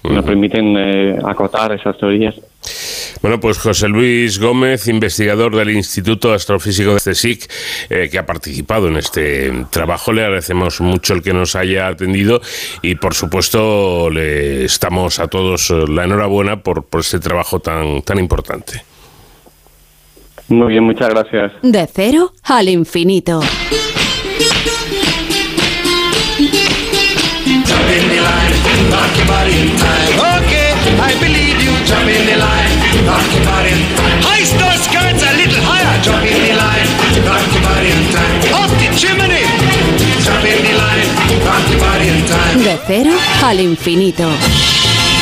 nos 0.03 0.25
permiten 0.25 0.75
eh, 0.77 1.19
acotar 1.23 1.71
esas 1.73 1.97
teorías. 1.97 2.35
Bueno, 3.21 3.39
pues 3.39 3.59
José 3.59 3.87
Luis 3.87 4.39
Gómez, 4.39 4.87
investigador 4.87 5.55
del 5.55 5.69
Instituto 5.71 6.33
Astrofísico 6.33 6.93
de 6.93 6.99
CSIC, 6.99 7.51
eh, 7.89 8.09
que 8.11 8.17
ha 8.17 8.25
participado 8.25 8.87
en 8.87 8.97
este 8.97 9.65
trabajo, 9.69 10.11
le 10.11 10.23
agradecemos 10.23 10.81
mucho 10.81 11.13
el 11.13 11.21
que 11.21 11.33
nos 11.33 11.55
haya 11.55 11.87
atendido 11.87 12.41
y, 12.81 12.95
por 12.95 13.13
supuesto, 13.13 14.09
le 14.09 14.65
estamos 14.65 15.19
a 15.19 15.27
todos 15.27 15.69
la 15.69 16.05
enhorabuena 16.05 16.63
por, 16.63 16.83
por 16.85 17.01
este 17.01 17.19
trabajo 17.19 17.59
tan, 17.59 18.01
tan 18.01 18.17
importante. 18.17 18.83
Muy 20.47 20.73
bien, 20.73 20.83
muchas 20.83 21.09
gracias. 21.09 21.53
De 21.61 21.87
cero 21.87 22.33
al 22.43 22.67
infinito. 22.69 23.41
Jump 31.91 32.07
in 32.07 32.23
the 32.25 32.37
line, 32.39 32.71
rock 33.03 33.27
your 33.35 33.43
body 33.43 33.71
in 33.75 33.83
time. 33.99 34.19
Heist 34.23 34.55
those 34.55 34.81
skirts 34.87 35.23
a 35.27 35.31
little 35.35 35.59
higher. 35.67 35.99
Jump 36.01 36.23
in 36.23 36.39
the 36.39 36.55
line, 36.55 36.87
rock 37.27 37.43
your 37.51 37.63
body 37.67 37.89
in 37.91 38.03
time. 38.15 38.39
Up 38.63 38.71
the 38.79 38.87
chimney. 38.95 39.43
Jump 40.23 40.45
in 40.47 40.59
the 40.63 40.73
line, 40.79 41.09
rock 41.43 41.67
your 41.67 41.79
body 41.83 42.07
in 42.07 42.23
time. 42.31 42.63
De 42.63 42.79
cero 42.87 43.11
al 43.43 43.59
infinito. 43.59 44.29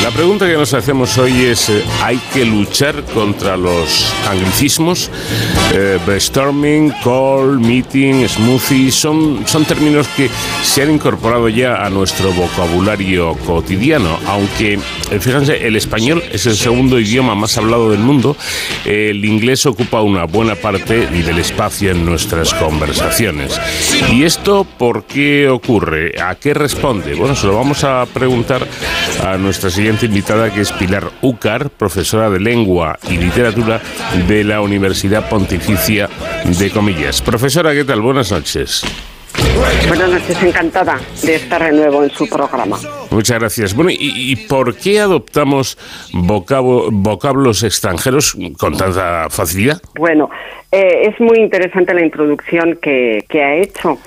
La 0.02 0.10
pregunta 0.10 0.46
que 0.46 0.54
nos 0.54 0.72
hacemos 0.72 1.18
hoy 1.18 1.44
es, 1.44 1.68
eh, 1.68 1.84
¿hay 2.02 2.16
que 2.32 2.46
luchar 2.46 3.04
contra 3.12 3.58
los 3.58 4.10
anglicismos? 4.26 5.10
Eh, 5.74 5.98
storming, 6.18 6.90
call, 7.04 7.60
meeting, 7.60 8.26
smoothie, 8.26 8.90
son, 8.90 9.46
son 9.46 9.66
términos 9.66 10.08
que 10.16 10.30
se 10.64 10.82
han 10.82 10.90
incorporado 10.90 11.50
ya 11.50 11.84
a 11.84 11.90
nuestro 11.90 12.32
vocabulario 12.32 13.34
cotidiano, 13.44 14.18
aunque, 14.26 14.74
eh, 15.10 15.20
fíjense, 15.20 15.66
el 15.66 15.76
español 15.76 16.22
es 16.32 16.46
el 16.46 16.56
segundo 16.56 16.98
idioma 16.98 17.34
más 17.34 17.58
hablado 17.58 17.90
del 17.90 18.00
mundo, 18.00 18.38
el 18.86 19.22
inglés 19.22 19.66
ocupa 19.66 20.00
una 20.00 20.24
buena 20.24 20.54
parte 20.54 21.08
del 21.08 21.38
espacio 21.38 21.90
en 21.90 22.06
nuestras 22.06 22.54
conversaciones. 22.54 23.60
¿Y 24.10 24.24
esto 24.24 24.66
por 24.78 25.04
qué 25.04 25.50
ocurre? 25.50 26.14
¿A 26.20 26.36
qué 26.36 26.54
responde? 26.54 27.14
Bueno, 27.14 27.36
se 27.36 27.46
lo 27.46 27.54
vamos 27.54 27.84
a 27.84 28.06
preguntar 28.06 28.66
a 29.22 29.36
nuestra 29.36 29.68
siguiente 29.68 29.89
invitada 29.90 30.52
que 30.52 30.60
es 30.60 30.72
Pilar 30.72 31.10
Ucar, 31.20 31.70
profesora 31.70 32.30
de 32.30 32.38
lengua 32.38 32.98
y 33.08 33.16
literatura 33.16 33.80
de 34.28 34.44
la 34.44 34.60
Universidad 34.60 35.28
Pontificia 35.28 36.08
de 36.44 36.70
Comillas. 36.70 37.20
Profesora, 37.20 37.72
¿qué 37.72 37.84
tal? 37.84 38.00
Buenas 38.00 38.30
noches. 38.30 38.84
Buenas 39.88 40.10
noches, 40.10 40.42
encantada 40.42 41.00
de 41.24 41.34
estar 41.34 41.62
de 41.62 41.72
nuevo 41.72 42.04
en 42.04 42.10
su 42.10 42.28
programa. 42.28 42.78
Muchas 43.10 43.38
gracias. 43.40 43.74
Bueno, 43.74 43.90
¿y, 43.92 44.36
por 44.46 44.76
qué 44.76 45.00
adoptamos 45.00 45.76
vocablos 46.12 47.62
extranjeros 47.64 48.36
con 48.58 48.76
tanta 48.76 49.28
facilidad? 49.28 49.80
Bueno, 49.96 50.30
eh, 50.70 51.08
es 51.08 51.20
muy 51.20 51.38
interesante 51.38 51.92
la 51.94 52.04
introducción 52.04 52.78
que, 52.80 53.24
que 53.28 53.42
ha 53.42 53.56
hecho 53.56 53.98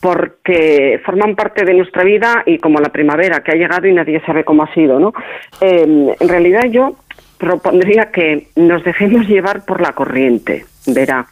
porque 0.00 1.00
forman 1.04 1.34
parte 1.34 1.64
de 1.64 1.74
nuestra 1.74 2.04
vida 2.04 2.42
y 2.46 2.58
como 2.58 2.80
la 2.80 2.90
primavera 2.90 3.40
que 3.40 3.52
ha 3.52 3.56
llegado 3.56 3.86
y 3.86 3.92
nadie 3.92 4.20
sabe 4.24 4.44
cómo 4.44 4.62
ha 4.62 4.74
sido, 4.74 5.00
¿no? 5.00 5.12
Em, 5.60 6.08
en 6.18 6.28
realidad 6.28 6.64
yo 6.70 6.96
propondría 7.38 8.10
que 8.12 8.48
nos 8.56 8.84
dejemos 8.84 9.26
llevar 9.28 9.64
por 9.64 9.80
la 9.80 9.92
corriente, 9.92 10.64
verá, 10.86 11.26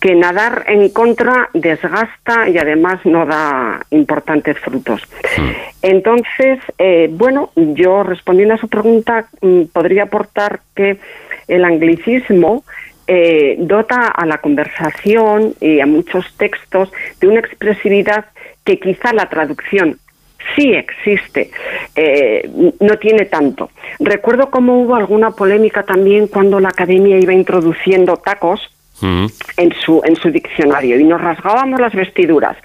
que 0.00 0.14
nadar 0.14 0.64
en 0.68 0.90
contra 0.90 1.48
desgasta 1.54 2.48
y 2.48 2.58
además 2.58 3.00
no 3.04 3.24
da 3.24 3.80
importantes 3.90 4.58
frutos. 4.58 5.00
Hmm. 5.38 5.50
Entonces, 5.82 6.58
eh, 6.78 7.08
bueno, 7.10 7.50
yo 7.56 8.02
respondiendo 8.02 8.54
a 8.54 8.58
su 8.58 8.68
pregunta, 8.68 9.26
mm, 9.40 9.62
podría 9.72 10.02
aportar 10.02 10.60
que 10.76 10.98
el 11.48 11.64
anglicismo 11.64 12.64
eh, 13.06 13.56
dota 13.58 14.08
a 14.08 14.26
la 14.26 14.38
conversación 14.38 15.54
y 15.60 15.80
a 15.80 15.86
muchos 15.86 16.24
textos 16.36 16.90
de 17.20 17.28
una 17.28 17.40
expresividad 17.40 18.26
que 18.64 18.78
quizá 18.78 19.12
la 19.12 19.28
traducción 19.28 19.98
sí 20.54 20.72
existe, 20.72 21.50
eh, 21.96 22.48
no 22.80 22.98
tiene 22.98 23.26
tanto. 23.26 23.70
Recuerdo 23.98 24.50
cómo 24.50 24.80
hubo 24.80 24.94
alguna 24.94 25.30
polémica 25.30 25.82
también 25.82 26.26
cuando 26.26 26.60
la 26.60 26.68
academia 26.68 27.18
iba 27.18 27.32
introduciendo 27.32 28.16
tacos 28.16 28.60
mm. 29.00 29.26
en, 29.56 29.72
su, 29.74 30.02
en 30.04 30.16
su 30.16 30.30
diccionario 30.30 30.98
y 30.98 31.04
nos 31.04 31.20
rasgábamos 31.20 31.80
las 31.80 31.94
vestiduras. 31.94 32.56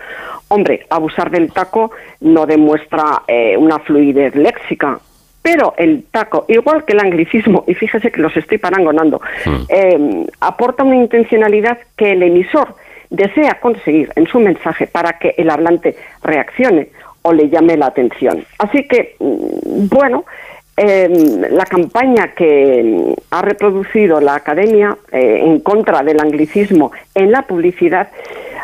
Hombre, 0.49 0.85
abusar 0.89 1.29
del 1.29 1.51
taco 1.51 1.91
no 2.21 2.45
demuestra 2.45 3.23
eh, 3.27 3.55
una 3.55 3.79
fluidez 3.79 4.35
léxica, 4.35 4.99
pero 5.41 5.73
el 5.77 6.03
taco, 6.11 6.45
igual 6.47 6.85
que 6.85 6.93
el 6.93 6.99
anglicismo, 6.99 7.63
y 7.67 7.73
fíjese 7.73 8.11
que 8.11 8.21
los 8.21 8.35
estoy 8.35 8.57
parangonando, 8.57 9.21
hmm. 9.45 9.63
eh, 9.69 10.25
aporta 10.41 10.83
una 10.83 10.97
intencionalidad 10.97 11.77
que 11.95 12.11
el 12.11 12.23
emisor 12.23 12.75
desea 13.09 13.59
conseguir 13.59 14.11
en 14.15 14.27
su 14.27 14.39
mensaje 14.39 14.87
para 14.87 15.13
que 15.13 15.33
el 15.37 15.49
hablante 15.49 15.95
reaccione 16.21 16.89
o 17.21 17.33
le 17.33 17.49
llame 17.49 17.77
la 17.77 17.87
atención. 17.87 18.45
Así 18.57 18.87
que, 18.87 19.15
mm, 19.19 19.87
bueno, 19.89 20.25
em, 20.77 21.41
la 21.51 21.65
campaña 21.65 22.29
que 22.29 23.13
ha 23.31 23.41
reproducido 23.41 24.21
la 24.21 24.35
Academia 24.35 24.95
eh, 25.11 25.41
en 25.43 25.59
contra 25.59 26.03
del 26.03 26.21
anglicismo 26.21 26.91
en 27.13 27.31
la 27.31 27.41
publicidad, 27.41 28.09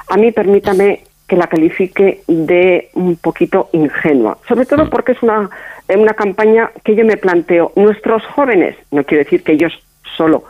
a 0.07 0.15
mí 0.15 0.31
permítame 0.31 1.01
que 1.27 1.35
la 1.35 1.47
califique 1.47 2.21
de 2.27 2.89
un 2.93 3.15
poquito 3.15 3.69
ingenua, 3.73 4.37
sobre 4.47 4.65
todo 4.65 4.89
porque 4.89 5.13
es 5.13 5.23
una, 5.23 5.49
una 5.89 6.13
campaña 6.13 6.71
que 6.83 6.95
yo 6.95 7.03
me 7.03 7.17
planteo, 7.17 7.71
nuestros 7.75 8.23
jóvenes, 8.27 8.75
no 8.91 9.03
quiero 9.03 9.23
decir 9.23 9.43
que 9.43 9.53
ellos 9.53 9.73
solo 10.15 10.43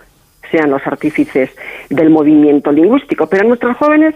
sean 0.52 0.70
los 0.70 0.86
artífices 0.86 1.50
del 1.90 2.10
movimiento 2.10 2.72
lingüístico, 2.72 3.28
pero 3.28 3.48
nuestros 3.48 3.78
jóvenes 3.78 4.16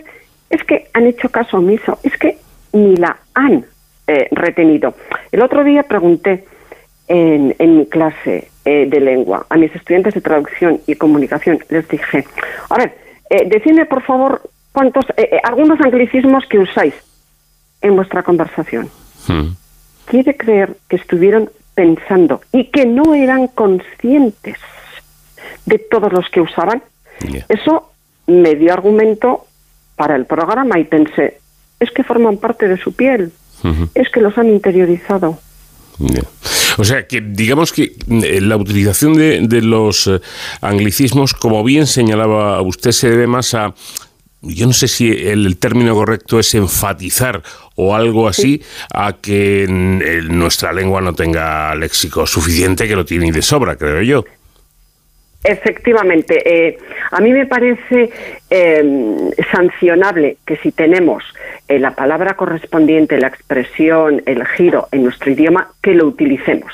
es 0.49 0.63
que 0.63 0.87
han 0.93 1.05
hecho 1.07 1.29
caso 1.29 1.57
omiso, 1.57 1.97
es 2.03 2.15
que 2.17 2.37
ni 2.73 2.95
la 2.95 3.17
han 3.33 3.65
eh, 4.07 4.27
retenido. 4.31 4.93
El 5.31 5.41
otro 5.41 5.63
día 5.63 5.83
pregunté 5.83 6.45
en, 7.07 7.55
en 7.57 7.77
mi 7.77 7.85
clase 7.85 8.49
eh, 8.65 8.85
de 8.87 8.99
lengua 8.99 9.45
a 9.49 9.57
mis 9.57 9.73
estudiantes 9.73 10.13
de 10.13 10.21
traducción 10.21 10.81
y 10.85 10.95
comunicación, 10.95 11.59
les 11.69 11.87
dije, 11.87 12.25
a 12.69 12.77
ver, 12.77 12.95
eh, 13.29 13.47
decidme 13.47 13.85
por 13.85 14.03
favor 14.03 14.41
cuántos, 14.79 15.05
eh, 15.17 15.41
algunos 15.43 15.77
anglicismos 15.81 16.45
que 16.45 16.57
usáis 16.57 16.93
en 17.81 17.97
vuestra 17.97 18.23
conversación. 18.23 18.89
Hmm. 19.27 19.49
Quiere 20.05 20.37
creer 20.37 20.77
que 20.87 20.95
estuvieron 20.95 21.49
pensando 21.75 22.39
y 22.53 22.65
que 22.65 22.85
no 22.85 23.13
eran 23.13 23.47
conscientes 23.47 24.55
de 25.65 25.79
todos 25.79 26.13
los 26.13 26.29
que 26.29 26.39
usaban. 26.39 26.81
Eso 27.49 27.91
me 28.27 28.55
dio 28.55 28.71
argumento 28.71 29.45
para 29.97 30.15
el 30.15 30.25
programa 30.25 30.79
y 30.79 30.85
pensé, 30.85 31.41
es 31.81 31.91
que 31.91 32.03
forman 32.05 32.37
parte 32.37 32.69
de 32.69 32.77
su 32.77 32.93
piel, 32.93 33.33
es 33.93 34.09
que 34.09 34.21
los 34.21 34.37
han 34.37 34.47
interiorizado. 34.47 35.39
O 36.77 36.85
sea, 36.85 37.05
que 37.05 37.19
digamos 37.19 37.73
que 37.73 37.97
eh, 38.09 38.39
la 38.39 38.55
utilización 38.55 39.13
de, 39.15 39.41
de 39.41 39.61
los 39.61 40.07
eh, 40.07 40.21
anglicismos, 40.61 41.33
como 41.33 41.61
bien 41.65 41.85
señalaba 41.85 42.61
usted, 42.61 42.91
se 42.91 43.09
debe 43.09 43.27
más 43.27 43.53
a, 43.53 43.73
yo 44.41 44.67
no 44.67 44.73
sé 44.73 44.87
si 44.87 45.09
el, 45.09 45.45
el 45.45 45.57
término 45.57 45.93
correcto 45.93 46.39
es 46.39 46.53
enfatizar 46.55 47.43
o 47.75 47.95
algo 47.95 48.27
así, 48.27 48.61
a 48.93 49.13
que 49.13 49.63
en- 49.63 50.01
en 50.05 50.37
nuestra 50.39 50.71
lengua 50.73 51.01
no 51.01 51.13
tenga 51.13 51.73
léxico 51.75 52.25
suficiente, 52.27 52.87
que 52.87 52.95
lo 52.95 53.05
tiene 53.05 53.27
y 53.27 53.31
de 53.31 53.41
sobra, 53.41 53.75
creo 53.75 54.01
yo. 54.01 54.25
Efectivamente, 55.43 56.41
eh, 56.45 56.77
a 57.11 57.21
mí 57.21 57.31
me 57.31 57.45
parece 57.45 58.09
eh, 58.49 59.31
sancionable 59.51 60.37
que 60.45 60.57
si 60.57 60.71
tenemos 60.71 61.23
eh, 61.67 61.79
la 61.79 61.91
palabra 61.91 62.33
correspondiente, 62.33 63.17
la 63.17 63.27
expresión, 63.27 64.21
el 64.25 64.45
giro 64.45 64.89
en 64.91 65.03
nuestro 65.03 65.31
idioma, 65.31 65.71
que 65.81 65.93
lo 65.93 66.07
utilicemos. 66.07 66.73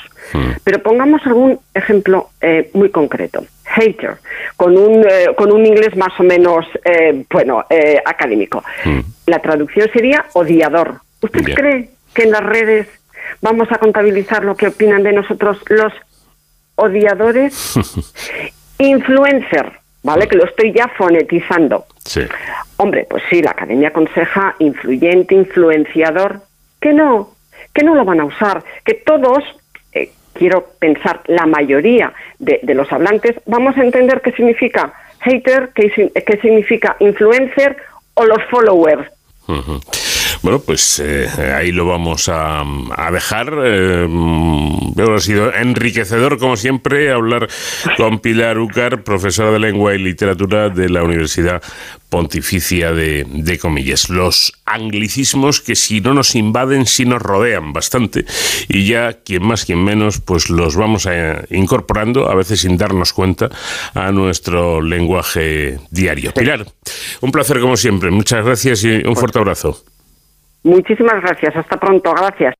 Pero 0.64 0.82
pongamos 0.82 1.24
algún 1.24 1.60
ejemplo 1.72 2.30
eh, 2.40 2.70
muy 2.72 2.90
concreto. 2.90 3.44
Hater, 3.64 4.16
con 4.56 4.76
un, 4.76 5.04
eh, 5.04 5.28
con 5.36 5.52
un 5.52 5.64
inglés 5.64 5.96
más 5.96 6.18
o 6.18 6.24
menos, 6.24 6.66
eh, 6.84 7.24
bueno, 7.30 7.64
eh, 7.70 8.00
académico. 8.04 8.64
La 9.26 9.38
traducción 9.40 9.88
sería 9.92 10.24
odiador. 10.32 11.00
¿Usted 11.22 11.44
Bien. 11.44 11.56
cree 11.56 11.90
que 12.14 12.24
en 12.24 12.32
las 12.32 12.42
redes 12.42 12.88
vamos 13.40 13.70
a 13.70 13.78
contabilizar 13.78 14.44
lo 14.44 14.56
que 14.56 14.68
opinan 14.68 15.02
de 15.02 15.12
nosotros 15.12 15.58
los 15.68 15.92
odiadores? 16.76 17.74
Influencer, 18.78 19.72
¿vale? 20.02 20.28
Que 20.28 20.36
lo 20.36 20.44
estoy 20.44 20.72
ya 20.72 20.88
fonetizando. 20.96 21.86
Sí. 22.04 22.20
Hombre, 22.76 23.06
pues 23.08 23.22
sí, 23.30 23.42
la 23.42 23.50
academia 23.52 23.88
aconseja 23.88 24.54
influyente, 24.58 25.34
influenciador, 25.34 26.40
que 26.80 26.92
no, 26.92 27.30
que 27.74 27.82
no 27.82 27.94
lo 27.94 28.04
van 28.04 28.20
a 28.20 28.24
usar, 28.26 28.62
que 28.84 28.94
todos, 28.94 29.42
eh, 29.92 30.10
quiero 30.34 30.68
pensar, 30.78 31.22
la 31.26 31.46
mayoría 31.46 32.12
de, 32.38 32.60
de 32.62 32.74
los 32.74 32.92
hablantes, 32.92 33.36
vamos 33.46 33.76
a 33.78 33.82
entender 33.82 34.20
qué 34.20 34.32
significa 34.32 34.92
hater, 35.20 35.70
qué, 35.74 35.90
si- 35.90 36.10
qué 36.10 36.36
significa 36.40 36.96
influencer 37.00 37.76
o 38.14 38.24
los 38.24 38.42
followers. 38.50 39.10
Bueno, 40.42 40.60
pues 40.60 41.00
eh, 41.04 41.28
ahí 41.56 41.72
lo 41.72 41.86
vamos 41.86 42.28
a, 42.28 42.60
a 42.60 43.10
dejar. 43.10 43.52
Eh, 43.64 44.06
mm, 44.08 45.00
ha 45.00 45.20
sido 45.20 45.52
enriquecedor, 45.54 46.38
como 46.38 46.56
siempre, 46.56 47.10
hablar 47.10 47.48
con 47.96 48.18
Pilar 48.20 48.58
Ucar, 48.58 49.02
profesora 49.02 49.50
de 49.50 49.58
Lengua 49.58 49.94
y 49.94 49.98
Literatura 49.98 50.68
de 50.68 50.88
la 50.88 51.02
Universidad 51.02 51.62
Pontificia 52.08 52.92
de, 52.92 53.26
de 53.28 53.58
Comillas. 53.58 54.08
Los 54.10 54.52
anglicismos 54.64 55.60
que 55.60 55.74
si 55.74 56.00
no 56.00 56.14
nos 56.14 56.34
invaden, 56.34 56.86
sí 56.86 57.04
nos 57.04 57.22
rodean 57.22 57.72
bastante. 57.72 58.24
Y 58.68 58.86
ya, 58.86 59.14
quien 59.14 59.44
más, 59.44 59.64
quien 59.64 59.82
menos, 59.82 60.20
pues 60.20 60.50
los 60.50 60.76
vamos 60.76 61.06
a, 61.06 61.44
incorporando, 61.50 62.30
a 62.30 62.34
veces 62.34 62.60
sin 62.60 62.76
darnos 62.76 63.12
cuenta, 63.12 63.50
a 63.94 64.12
nuestro 64.12 64.80
lenguaje 64.80 65.78
diario. 65.90 66.32
Pilar, 66.32 66.66
un 67.20 67.32
placer 67.32 67.60
como 67.60 67.76
siempre. 67.76 68.10
Muchas 68.10 68.44
gracias 68.44 68.84
y 68.84 69.06
un 69.06 69.16
fuerte 69.16 69.38
abrazo. 69.38 69.82
Muchísimas 70.66 71.22
gracias, 71.22 71.54
hasta 71.54 71.78
pronto, 71.78 72.12
gracias. 72.12 72.54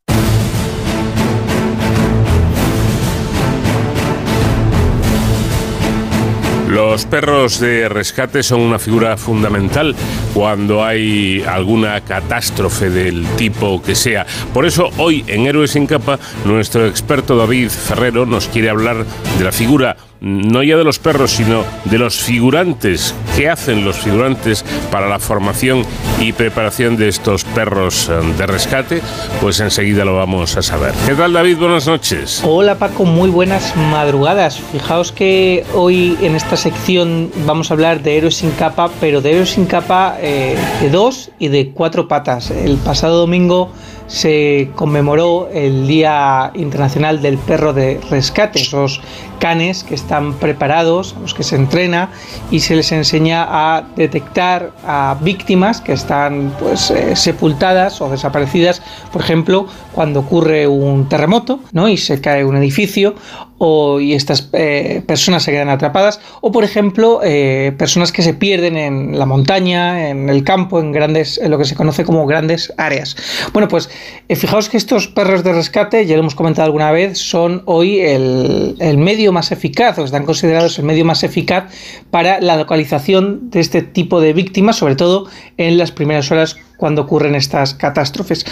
Los 6.68 7.04
perros 7.06 7.58
de 7.58 7.88
rescate 7.88 8.44
son 8.44 8.60
una 8.60 8.78
figura 8.78 9.16
fundamental 9.16 9.96
cuando 10.34 10.84
hay 10.84 11.42
alguna 11.48 12.00
catástrofe 12.02 12.90
del 12.90 13.26
tipo 13.36 13.82
que 13.82 13.96
sea. 13.96 14.24
Por 14.54 14.66
eso 14.66 14.90
hoy 14.98 15.24
en 15.26 15.46
Héroes 15.46 15.72
sin 15.72 15.86
capa 15.86 16.20
nuestro 16.44 16.86
experto 16.86 17.36
David 17.36 17.70
Ferrero 17.70 18.24
nos 18.24 18.46
quiere 18.46 18.70
hablar 18.70 19.04
de 19.38 19.44
la 19.44 19.50
figura 19.50 19.96
no 20.20 20.62
ya 20.62 20.76
de 20.76 20.84
los 20.84 20.98
perros, 20.98 21.32
sino 21.32 21.64
de 21.84 21.98
los 21.98 22.16
figurantes. 22.16 23.14
¿Qué 23.36 23.48
hacen 23.48 23.84
los 23.84 23.96
figurantes 23.96 24.64
para 24.90 25.08
la 25.08 25.18
formación 25.18 25.84
y 26.20 26.32
preparación 26.32 26.96
de 26.96 27.08
estos 27.08 27.44
perros 27.44 28.08
eh, 28.08 28.20
de 28.36 28.46
rescate? 28.46 29.02
Pues 29.40 29.60
enseguida 29.60 30.04
lo 30.04 30.16
vamos 30.16 30.56
a 30.56 30.62
saber. 30.62 30.92
¿Qué 31.06 31.14
tal 31.14 31.32
David? 31.32 31.58
Buenas 31.58 31.86
noches. 31.86 32.42
Hola 32.44 32.76
Paco, 32.76 33.04
muy 33.04 33.30
buenas 33.30 33.74
madrugadas. 33.76 34.60
Fijaos 34.72 35.12
que 35.12 35.64
hoy 35.74 36.16
en 36.22 36.34
esta 36.34 36.56
sección 36.56 37.30
vamos 37.46 37.70
a 37.70 37.74
hablar 37.74 38.02
de 38.02 38.16
héroes 38.16 38.36
sin 38.36 38.50
capa, 38.52 38.90
pero 39.00 39.20
de 39.20 39.32
héroes 39.32 39.50
sin 39.50 39.66
capa 39.66 40.16
eh, 40.20 40.56
de 40.80 40.90
dos 40.90 41.30
y 41.38 41.48
de 41.48 41.72
cuatro 41.72 42.08
patas. 42.08 42.50
El 42.50 42.76
pasado 42.78 43.18
domingo 43.18 43.70
se 44.06 44.70
conmemoró 44.74 45.48
el 45.52 45.86
Día 45.86 46.50
Internacional 46.54 47.22
del 47.22 47.38
Perro 47.38 47.72
de 47.72 48.00
Rescate, 48.10 48.60
esos 48.60 49.00
canes 49.38 49.84
que 49.84 49.94
están 49.94 50.34
preparados, 50.34 51.14
a 51.16 51.20
los 51.20 51.34
que 51.34 51.42
se 51.42 51.56
entrena 51.56 52.10
y 52.50 52.60
se 52.60 52.76
les 52.76 52.90
enseña 52.92 53.46
a 53.48 53.84
detectar 53.96 54.72
a 54.86 55.16
víctimas 55.20 55.80
que 55.80 55.92
están 55.92 56.54
pues 56.58 56.90
eh, 56.90 57.16
sepultadas 57.16 58.00
o 58.00 58.08
desaparecidas, 58.08 58.82
por 59.12 59.22
ejemplo, 59.22 59.66
cuando 59.92 60.20
ocurre 60.20 60.66
un 60.66 61.08
terremoto, 61.08 61.60
¿no? 61.72 61.88
y 61.88 61.96
se 61.96 62.20
cae 62.20 62.44
un 62.44 62.56
edificio 62.56 63.14
o, 63.58 64.00
y 64.00 64.14
estas 64.14 64.50
eh, 64.52 65.02
personas 65.06 65.42
se 65.42 65.52
quedan 65.52 65.68
atrapadas, 65.68 66.20
o 66.40 66.52
por 66.52 66.64
ejemplo, 66.64 67.20
eh, 67.22 67.72
personas 67.78 68.12
que 68.12 68.22
se 68.22 68.34
pierden 68.34 68.76
en 68.76 69.18
la 69.18 69.26
montaña, 69.26 70.08
en 70.10 70.28
el 70.28 70.44
campo, 70.44 70.80
en 70.80 70.92
grandes, 70.92 71.38
en 71.38 71.50
lo 71.50 71.58
que 71.58 71.64
se 71.64 71.74
conoce 71.74 72.04
como 72.04 72.26
grandes 72.26 72.72
áreas. 72.76 73.16
Bueno, 73.52 73.68
pues 73.68 73.88
eh, 74.28 74.36
fijaos 74.36 74.68
que 74.68 74.76
estos 74.76 75.08
perros 75.08 75.44
de 75.44 75.52
rescate, 75.52 76.06
ya 76.06 76.14
lo 76.14 76.20
hemos 76.20 76.34
comentado 76.34 76.66
alguna 76.66 76.90
vez, 76.90 77.18
son 77.18 77.62
hoy 77.66 78.00
el, 78.00 78.76
el 78.78 78.98
medio 78.98 79.32
más 79.32 79.52
eficaz, 79.52 79.98
o 79.98 80.04
están 80.04 80.24
considerados 80.24 80.78
el 80.78 80.84
medio 80.84 81.04
más 81.04 81.22
eficaz 81.22 81.64
para 82.10 82.40
la 82.40 82.56
localización 82.56 83.50
de 83.50 83.60
este 83.60 83.82
tipo 83.82 84.20
de 84.20 84.32
víctimas, 84.32 84.76
sobre 84.76 84.96
todo 84.96 85.28
en 85.56 85.78
las 85.78 85.92
primeras 85.92 86.30
horas 86.30 86.56
cuando 86.76 87.02
ocurren 87.02 87.34
estas 87.34 87.74
catástrofes. 87.74 88.44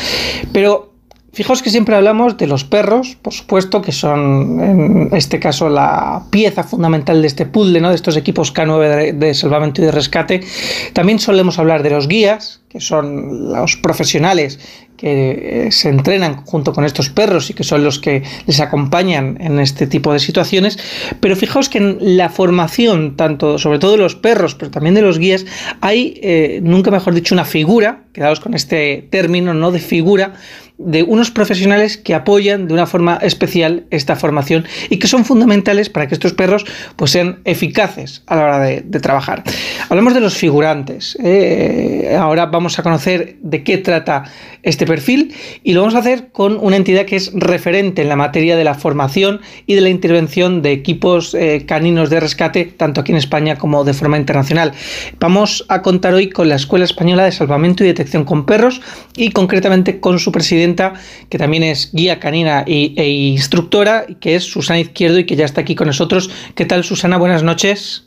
Pero 0.53 0.93
Fijaos 1.35 1.62
que 1.62 1.70
siempre 1.70 1.97
hablamos 1.97 2.37
de 2.37 2.47
los 2.47 2.62
perros, 2.62 3.16
por 3.20 3.33
supuesto, 3.33 3.83
que 3.83 3.90
son 3.90 4.61
en 4.61 5.09
este 5.12 5.40
caso 5.40 5.68
la 5.68 6.23
pieza 6.31 6.62
fundamental 6.62 7.20
de 7.20 7.27
este 7.27 7.44
puzzle, 7.44 7.81
¿no? 7.81 7.88
de 7.88 7.97
estos 7.97 8.16
equipos 8.16 8.55
K9 8.55 9.14
de, 9.14 9.35
salvamento 9.35 9.83
y 9.83 9.87
de 9.87 9.90
rescate. 9.90 10.44
También 10.92 11.18
solemos 11.18 11.59
hablar 11.59 11.83
de 11.83 11.90
los 11.90 12.07
guías, 12.07 12.61
que 12.68 12.79
son 12.81 13.53
los 13.53 13.77
profesionales 13.77 14.61
que 14.97 15.66
eh, 15.66 15.73
se 15.73 15.88
entrenan 15.88 16.44
junto 16.44 16.73
con 16.73 16.85
estos 16.85 17.11
perros 17.11 17.51
y 17.51 17.55
que 17.55 17.64
son 17.64 17.83
los 17.83 17.99
que 17.99 18.23
les 18.47 18.61
acompañan 18.61 19.37
en 19.40 19.59
este 19.59 19.87
tipo 19.87 20.12
de 20.12 20.20
situaciones. 20.20 20.79
Pero 21.20 21.35
fijaos 21.35 21.68
que 21.68 21.79
en 21.79 22.16
la 22.16 22.29
formación, 22.29 23.16
tanto 23.16 23.59
sobre 23.59 23.81
todo 23.81 23.92
de 23.92 23.99
los 23.99 24.14
perros, 24.14 24.55
pero 24.55 24.70
también 24.70 24.94
de 24.94 25.03
los 25.03 25.18
guías, 25.18 25.47
hay, 25.81 26.20
eh, 26.23 26.61
nunca 26.62 26.90
mejor 26.90 27.14
dicho, 27.14 27.35
una 27.35 27.44
figura, 27.44 28.05
quedaos 28.12 28.40
con 28.40 28.55
este 28.55 29.09
término, 29.11 29.53
¿no? 29.53 29.73
De 29.73 29.81
figura, 29.81 30.35
de 30.77 31.05
unos 31.05 31.31
profesionales 31.31 31.97
que 31.97 32.15
apoyan 32.15 32.67
de 32.67 32.75
una 32.75 32.87
forma 32.87 33.17
especial 33.23 33.85
esta 33.91 34.17
formación 34.17 34.65
y 34.91 34.99
que 34.99 35.07
son 35.07 35.25
fundamentales 35.25 35.89
para 35.89 36.09
que 36.09 36.15
estos 36.15 36.33
perros 36.33 36.65
pues, 36.97 37.13
sean 37.13 37.41
eficaces 37.45 38.23
a 38.27 38.37
la 38.37 38.43
hora 38.43 38.59
de, 38.61 38.83
trabajar. 39.01 39.45
Hablamos 39.89 40.15
de 40.15 40.21
los 40.21 40.35
figurantes. 40.35 41.17
¿eh? 41.23 42.17
ahora 42.19 42.47
vamos 42.47 42.79
a 42.79 42.83
conocer 42.83 43.37
de 43.43 43.63
qué 43.63 43.79
trata 43.79 44.25
este 44.63 44.87
perfil 44.87 45.35
y 45.63 45.75
lo 45.75 45.81
vamos 45.81 45.95
a 45.95 45.99
hacer 45.99 46.29
con 46.33 46.59
una 46.61 46.77
entidad 46.77 47.05
que 47.05 47.17
es 47.17 47.33
referente 47.35 48.03
en 48.03 48.09
la 48.09 48.17
materia 48.17 48.57
de 48.57 48.65
la 48.65 48.75
formación 48.75 49.41
y 49.67 49.75
de 49.75 49.81
la 49.81 49.91
intervención 49.91 50.63
de 50.63 50.73
equipos 50.73 51.35
eh, 51.35 51.65
caninos 51.67 52.11
de 52.11 52.21
rescate, 52.21 52.65
tanto 52.65 53.01
aquí 53.01 53.13
en 53.13 53.19
España 53.19 53.57
como 53.57 53.85
de 53.85 53.95
forma 53.95 54.17
internacional. 54.17 54.73
Vamos 55.21 55.65
a 55.69 55.83
contar 55.83 56.15
hoy 56.15 56.31
con 56.31 56.49
la 56.49 56.57
Escuela 56.57 56.85
Española 56.85 57.25
de 57.25 57.33
Salvamento 57.33 57.85
y 57.85 57.89
Detección 57.89 58.25
con 58.25 58.47
Perros 58.47 58.81
y 59.17 59.31
concretamente 59.31 60.01
con 60.01 60.19
su 60.19 60.33
presidenta, 60.64 60.94
que 61.29 61.38
también 61.38 61.62
es 61.62 61.90
guía 61.92 62.18
canina 62.18 62.64
e 62.66 63.09
instructora, 63.09 64.07
que 64.20 64.37
es 64.37 64.44
Susana 64.44 64.81
Izquierdo 64.81 65.18
y 65.18 65.27
que 65.27 65.37
ya 65.37 65.44
está 65.44 65.61
aquí 65.61 65.74
con 65.74 65.87
nosotros. 65.87 66.31
¿Qué 66.55 66.64
tal, 66.64 66.85
Susana? 66.85 67.18
Buenas 67.18 67.42
noches. 67.42 68.05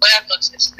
Buenas 0.00 0.24
noches. 0.28 0.74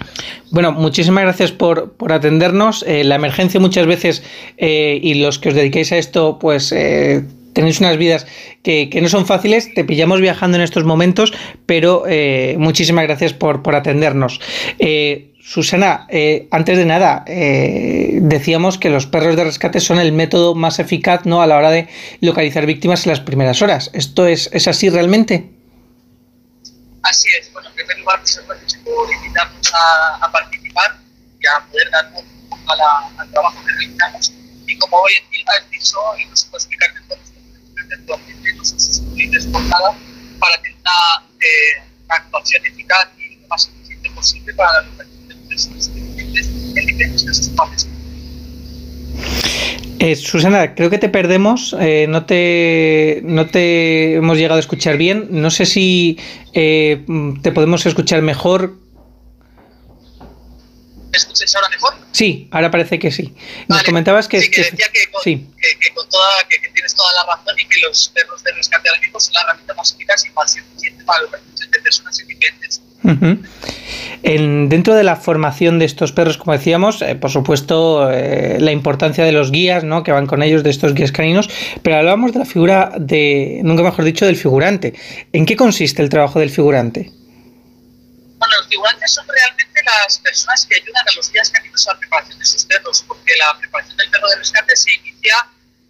Bueno, 0.50 0.72
muchísimas 0.72 1.24
gracias 1.24 1.52
por, 1.52 1.94
atendernos. 2.08 2.84
Eh, 2.86 3.04
la 3.04 3.16
emergencia 3.16 3.60
muchas 3.60 3.86
veces 3.86 4.22
eh, 4.56 4.98
y 5.02 5.14
los 5.14 5.38
que 5.38 5.50
os 5.50 5.54
dediquéis 5.54 5.92
a 5.92 5.98
esto, 5.98 6.38
pues 6.38 6.72
eh, 6.72 7.24
tenéis 7.52 7.80
unas 7.80 7.96
vidas 7.96 8.26
que, 8.62 8.88
no 9.02 9.08
son 9.08 9.26
fáciles. 9.26 9.74
Te 9.74 9.84
pillamos 9.84 10.20
viajando 10.20 10.56
en 10.56 10.62
estos 10.62 10.84
momentos, 10.84 11.32
pero 11.66 12.04
muchísimas 12.58 13.04
gracias 13.04 13.32
por, 13.32 13.62
por 13.62 13.74
atendernos. 13.74 14.40
Susana, 15.48 16.06
antes 16.50 16.76
de 16.76 16.84
nada, 16.84 17.24
decíamos 17.26 18.76
que 18.76 18.90
los 18.90 19.06
perros 19.06 19.34
de 19.34 19.44
rescate 19.44 19.80
son 19.80 19.98
el 19.98 20.12
método 20.12 20.54
más 20.54 20.78
eficaz 20.78 21.24
¿no? 21.24 21.40
a 21.40 21.46
la 21.46 21.56
hora 21.56 21.70
de 21.70 21.88
localizar 22.20 22.66
víctimas 22.66 23.06
en 23.06 23.12
las 23.12 23.20
primeras 23.20 23.62
horas. 23.62 23.88
¿Esto 23.94 24.26
es, 24.26 24.50
es 24.52 24.68
así 24.68 24.90
realmente? 24.90 25.50
Así 27.02 27.30
es. 27.40 27.50
Bueno, 27.54 27.70
en 27.70 27.76
primer 27.76 27.98
lugar, 27.98 28.20
pues, 28.20 28.38
por 28.84 29.10
invitarnos 29.10 29.72
a, 29.72 30.26
a, 30.26 30.30
participar 30.30 30.98
y 31.40 31.46
a 31.46 31.64
poder 31.70 31.90
dar 31.92 32.12
un 32.14 32.48
poco 32.50 32.72
al 33.16 33.30
trabajo 33.30 33.56
que 33.64 33.72
realizamos. 33.72 34.30
Y 34.66 34.76
como 34.76 34.98
hoy 34.98 35.12
has 35.46 35.70
dicho, 35.70 35.96
y 36.18 36.26
nos 36.26 36.44
puedo 36.44 36.58
explicar 36.58 36.92
mejor, 36.92 37.18
actualmente 37.90 38.52
nosotros 38.52 39.02
líderes 39.14 39.46
por 39.46 39.62
nada 39.62 39.96
para 40.38 40.60
tener 40.60 40.76
una, 40.76 41.26
eh, 41.40 41.88
actuación 42.08 42.66
eficaz 42.66 43.08
y 43.16 43.36
lo 43.36 43.48
más 43.48 43.66
eficiente 43.66 44.10
posible 44.10 44.52
para 44.52 44.72
la 44.74 44.80
localización 44.82 45.17
Eh, 50.00 50.14
Susana, 50.14 50.76
creo 50.76 50.90
que 50.90 50.98
te 50.98 51.08
perdemos, 51.08 51.74
eh, 51.80 52.06
no, 52.08 52.24
te, 52.24 53.20
no 53.24 53.46
te 53.46 54.14
hemos 54.14 54.38
llegado 54.38 54.56
a 54.56 54.60
escuchar 54.60 54.96
bien. 54.96 55.26
No 55.30 55.50
sé 55.50 55.66
si 55.66 56.18
eh, 56.52 57.04
te 57.42 57.50
podemos 57.50 57.84
escuchar 57.84 58.22
mejor. 58.22 58.76
¿Me 61.10 61.18
escucháis 61.18 61.54
ahora 61.56 61.68
mejor? 61.70 61.94
Sí, 62.12 62.48
ahora 62.52 62.70
parece 62.70 63.00
que 63.00 63.10
sí. 63.10 63.34
Nos 63.66 63.82
comentabas 63.82 64.28
que... 64.28 64.40
Sí, 64.40 64.50
que 64.50 64.62
decía 64.62 64.86
que, 64.92 65.10
con, 65.10 65.22
sí. 65.22 65.48
que, 65.80 65.94
con 65.94 66.08
toda, 66.08 66.28
que, 66.48 66.58
tienes 66.58 66.94
toda 66.94 67.12
la 67.14 67.34
razón 67.34 67.58
y 67.58 67.66
que 67.66 67.80
los 67.80 68.08
perros 68.14 68.44
de 68.44 68.52
rescate 68.52 68.88
al 68.88 69.20
son 69.20 69.34
la 69.34 69.42
herramienta 69.42 69.74
más 69.74 69.92
eficaz 69.92 70.24
y 70.26 70.30
más 70.30 70.56
eficiente 70.56 71.04
para 71.04 71.22
la 71.22 71.38
de 71.38 71.80
personas 71.80 72.18
En, 74.22 74.68
dentro 74.68 74.94
de 74.94 75.04
la 75.04 75.16
formación 75.16 75.78
de 75.78 75.84
estos 75.84 76.12
perros, 76.12 76.36
como 76.38 76.52
decíamos, 76.52 77.00
eh, 77.02 77.14
por 77.14 77.30
supuesto, 77.30 78.10
eh, 78.10 78.58
la 78.60 78.72
importancia 78.72 79.24
de 79.24 79.32
los 79.32 79.52
guías 79.52 79.84
¿no? 79.84 80.02
que 80.02 80.12
van 80.12 80.26
con 80.26 80.42
ellos, 80.42 80.62
de 80.64 80.70
estos 80.70 80.94
guías 80.94 81.12
caninos, 81.12 81.48
pero 81.82 81.96
hablábamos 81.96 82.32
de 82.32 82.40
la 82.40 82.44
figura 82.44 82.92
de, 82.98 83.60
nunca 83.62 83.82
mejor 83.82 84.04
dicho, 84.04 84.26
del 84.26 84.36
figurante. 84.36 84.94
¿En 85.32 85.46
qué 85.46 85.56
consiste 85.56 86.02
el 86.02 86.08
trabajo 86.08 86.40
del 86.40 86.50
figurante? 86.50 87.12
Bueno, 88.38 88.54
los 88.58 88.68
figurantes 88.68 89.12
son 89.12 89.26
realmente 89.26 89.80
las 89.84 90.18
personas 90.18 90.66
que 90.66 90.76
ayudan 90.76 91.02
a 91.08 91.16
los 91.16 91.32
guías 91.32 91.50
caninos 91.50 91.86
a 91.88 91.94
la 91.94 92.00
preparación 92.00 92.38
de 92.38 92.44
sus 92.44 92.64
perros, 92.64 93.04
porque 93.06 93.32
la 93.38 93.58
preparación 93.58 93.96
del 93.96 94.10
perro 94.10 94.28
de 94.28 94.36
rescate 94.36 94.76
se 94.76 94.92
inicia 94.94 95.34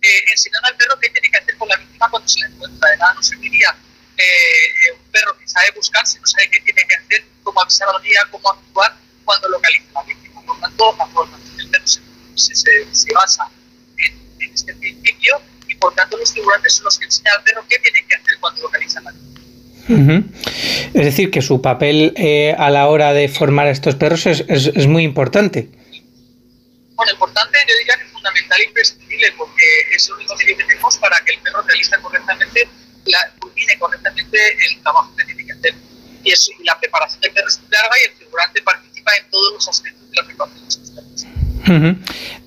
eh, 0.02 0.06
enseñando 0.30 0.68
al 0.68 0.76
perro 0.76 0.98
qué 1.00 1.10
tiene 1.10 1.30
que 1.30 1.38
hacer 1.38 1.56
con 1.56 1.68
la 1.68 1.76
víctima 1.76 2.08
cuando 2.10 2.28
se 2.28 2.40
la 2.40 2.46
encuentra. 2.46 2.90
De 2.90 2.96
nada 2.96 3.14
no 3.14 3.22
serviría 3.22 3.74
eh, 4.18 4.92
un 4.94 5.10
perro 5.10 5.38
que 5.38 5.48
sabe 5.48 5.70
buscar, 5.76 6.06
si 6.06 6.18
no 6.18 6.26
sabe 6.26 6.50
qué 6.50 6.60
tiene 6.60 6.82
que 6.88 6.94
hacer, 6.94 7.24
cómo 7.42 7.60
avisar 7.62 7.88
a 7.88 7.92
la 7.92 8.00
guía, 8.00 8.20
cómo 8.30 8.50
actuar 8.50 8.96
cuando 9.24 9.48
localiza 9.48 9.86
a 9.94 10.00
la 10.00 10.02
víctima. 10.02 10.42
Por 10.44 10.60
tanto, 10.60 10.94
la 10.98 11.06
formación 11.06 11.56
del 11.56 11.70
perro 11.70 11.86
se, 11.86 12.00
se, 12.34 12.54
se 12.92 13.12
basa 13.12 13.48
en, 13.96 14.14
en, 14.40 14.54
este 14.54 14.74
principio 14.74 15.40
y 15.68 15.74
por 15.76 15.94
tanto 15.94 16.16
los 16.16 16.32
figurantes 16.32 16.74
son 16.74 16.84
los 16.84 16.98
que 16.98 17.04
enseñan 17.04 17.36
al 17.36 17.44
perro 17.44 17.64
qué 17.68 17.78
tiene 17.78 18.04
que 18.06 18.14
hacer 18.14 18.38
cuando 18.40 18.62
localiza 18.62 18.98
a 18.98 19.02
la 19.02 19.12
víctima. 19.12 19.28
Es 20.94 21.04
decir, 21.04 21.30
que 21.30 21.40
su 21.40 21.62
papel 21.62 22.12
eh, 22.16 22.54
a 22.58 22.70
la 22.70 22.88
hora 22.88 23.12
de 23.12 23.28
formar 23.28 23.66
a 23.66 23.70
estos 23.70 23.94
perros 23.94 24.26
es, 24.26 24.44
es, 24.48 24.66
es, 24.66 24.86
muy 24.86 25.02
importante. 25.02 25.70
Bueno, 26.94 27.12
importante 27.12 27.58
yo 27.66 27.74
diría 27.78 27.96
que 27.96 28.04
es 28.04 28.12
fundamental 28.12 28.60
e 28.60 28.64
imprescindible 28.64 29.32
porque 29.38 29.64
es 29.94 30.08
el 30.08 30.14
único 30.14 30.36
medio 30.36 30.56
que 30.56 30.64
tenemos 30.64 30.98
para 30.98 31.16
que 31.24 31.32
el 31.32 31.40
perro 31.40 31.62
realice 31.62 31.96
correctamente 32.02 32.68
la, 33.06 33.32
culmine 33.58 33.78
correctamente 33.78 34.38
el 34.70 34.82
trabajo 34.82 35.14
que 35.16 35.24
tiene 35.24 35.44
que 35.44 35.52
hacer. 35.52 35.74
Y, 36.24 36.30
eso, 36.30 36.50
y 36.60 36.64
la 36.64 36.78
preparación 36.78 37.20
perro 37.34 37.48
es 37.48 37.60
larga 37.70 37.94
y 38.02 38.10
el 38.10 38.16
figurante 38.16 38.62
participa 38.62 39.10
en 39.16 39.30
todos 39.30 39.52
los 39.54 39.68
aspectos 39.68 40.10
de 40.10 40.16
la 40.16 40.26
preparación 40.26 40.68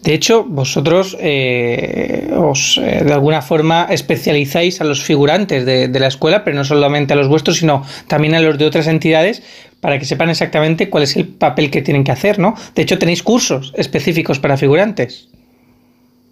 de 0.02 0.16
hecho, 0.16 0.44
vosotros 0.44 1.16
eh, 1.20 2.32
os 2.36 2.80
eh, 2.82 3.04
de 3.06 3.14
alguna 3.14 3.44
forma 3.44 3.86
especializáis 3.92 4.82
a 4.82 4.84
los 4.84 5.04
figurantes 5.04 5.64
de, 5.64 5.90
de, 5.90 6.00
la 6.00 6.08
escuela, 6.08 6.44
pero 6.44 6.58
no 6.58 6.66
solamente 6.66 7.14
a 7.14 7.16
los 7.16 7.28
vuestros, 7.28 7.58
sino 7.58 7.86
también 8.08 8.34
a 8.34 8.40
los 8.40 8.58
de 8.58 8.66
otras 8.66 8.88
entidades, 8.88 9.44
para 9.80 10.00
que 10.00 10.06
sepan 10.06 10.32
exactamente 10.32 10.90
cuál 10.90 11.04
es 11.04 11.16
el 11.18 11.28
papel 11.28 11.70
que 11.70 11.84
tienen 11.84 12.04
que 12.04 12.12
hacer, 12.12 12.40
¿no? 12.40 12.56
De 12.74 12.82
hecho, 12.82 12.98
tenéis 12.98 13.22
cursos 13.22 13.74
específicos 13.76 14.40
para 14.40 14.58
figurantes. 14.58 15.28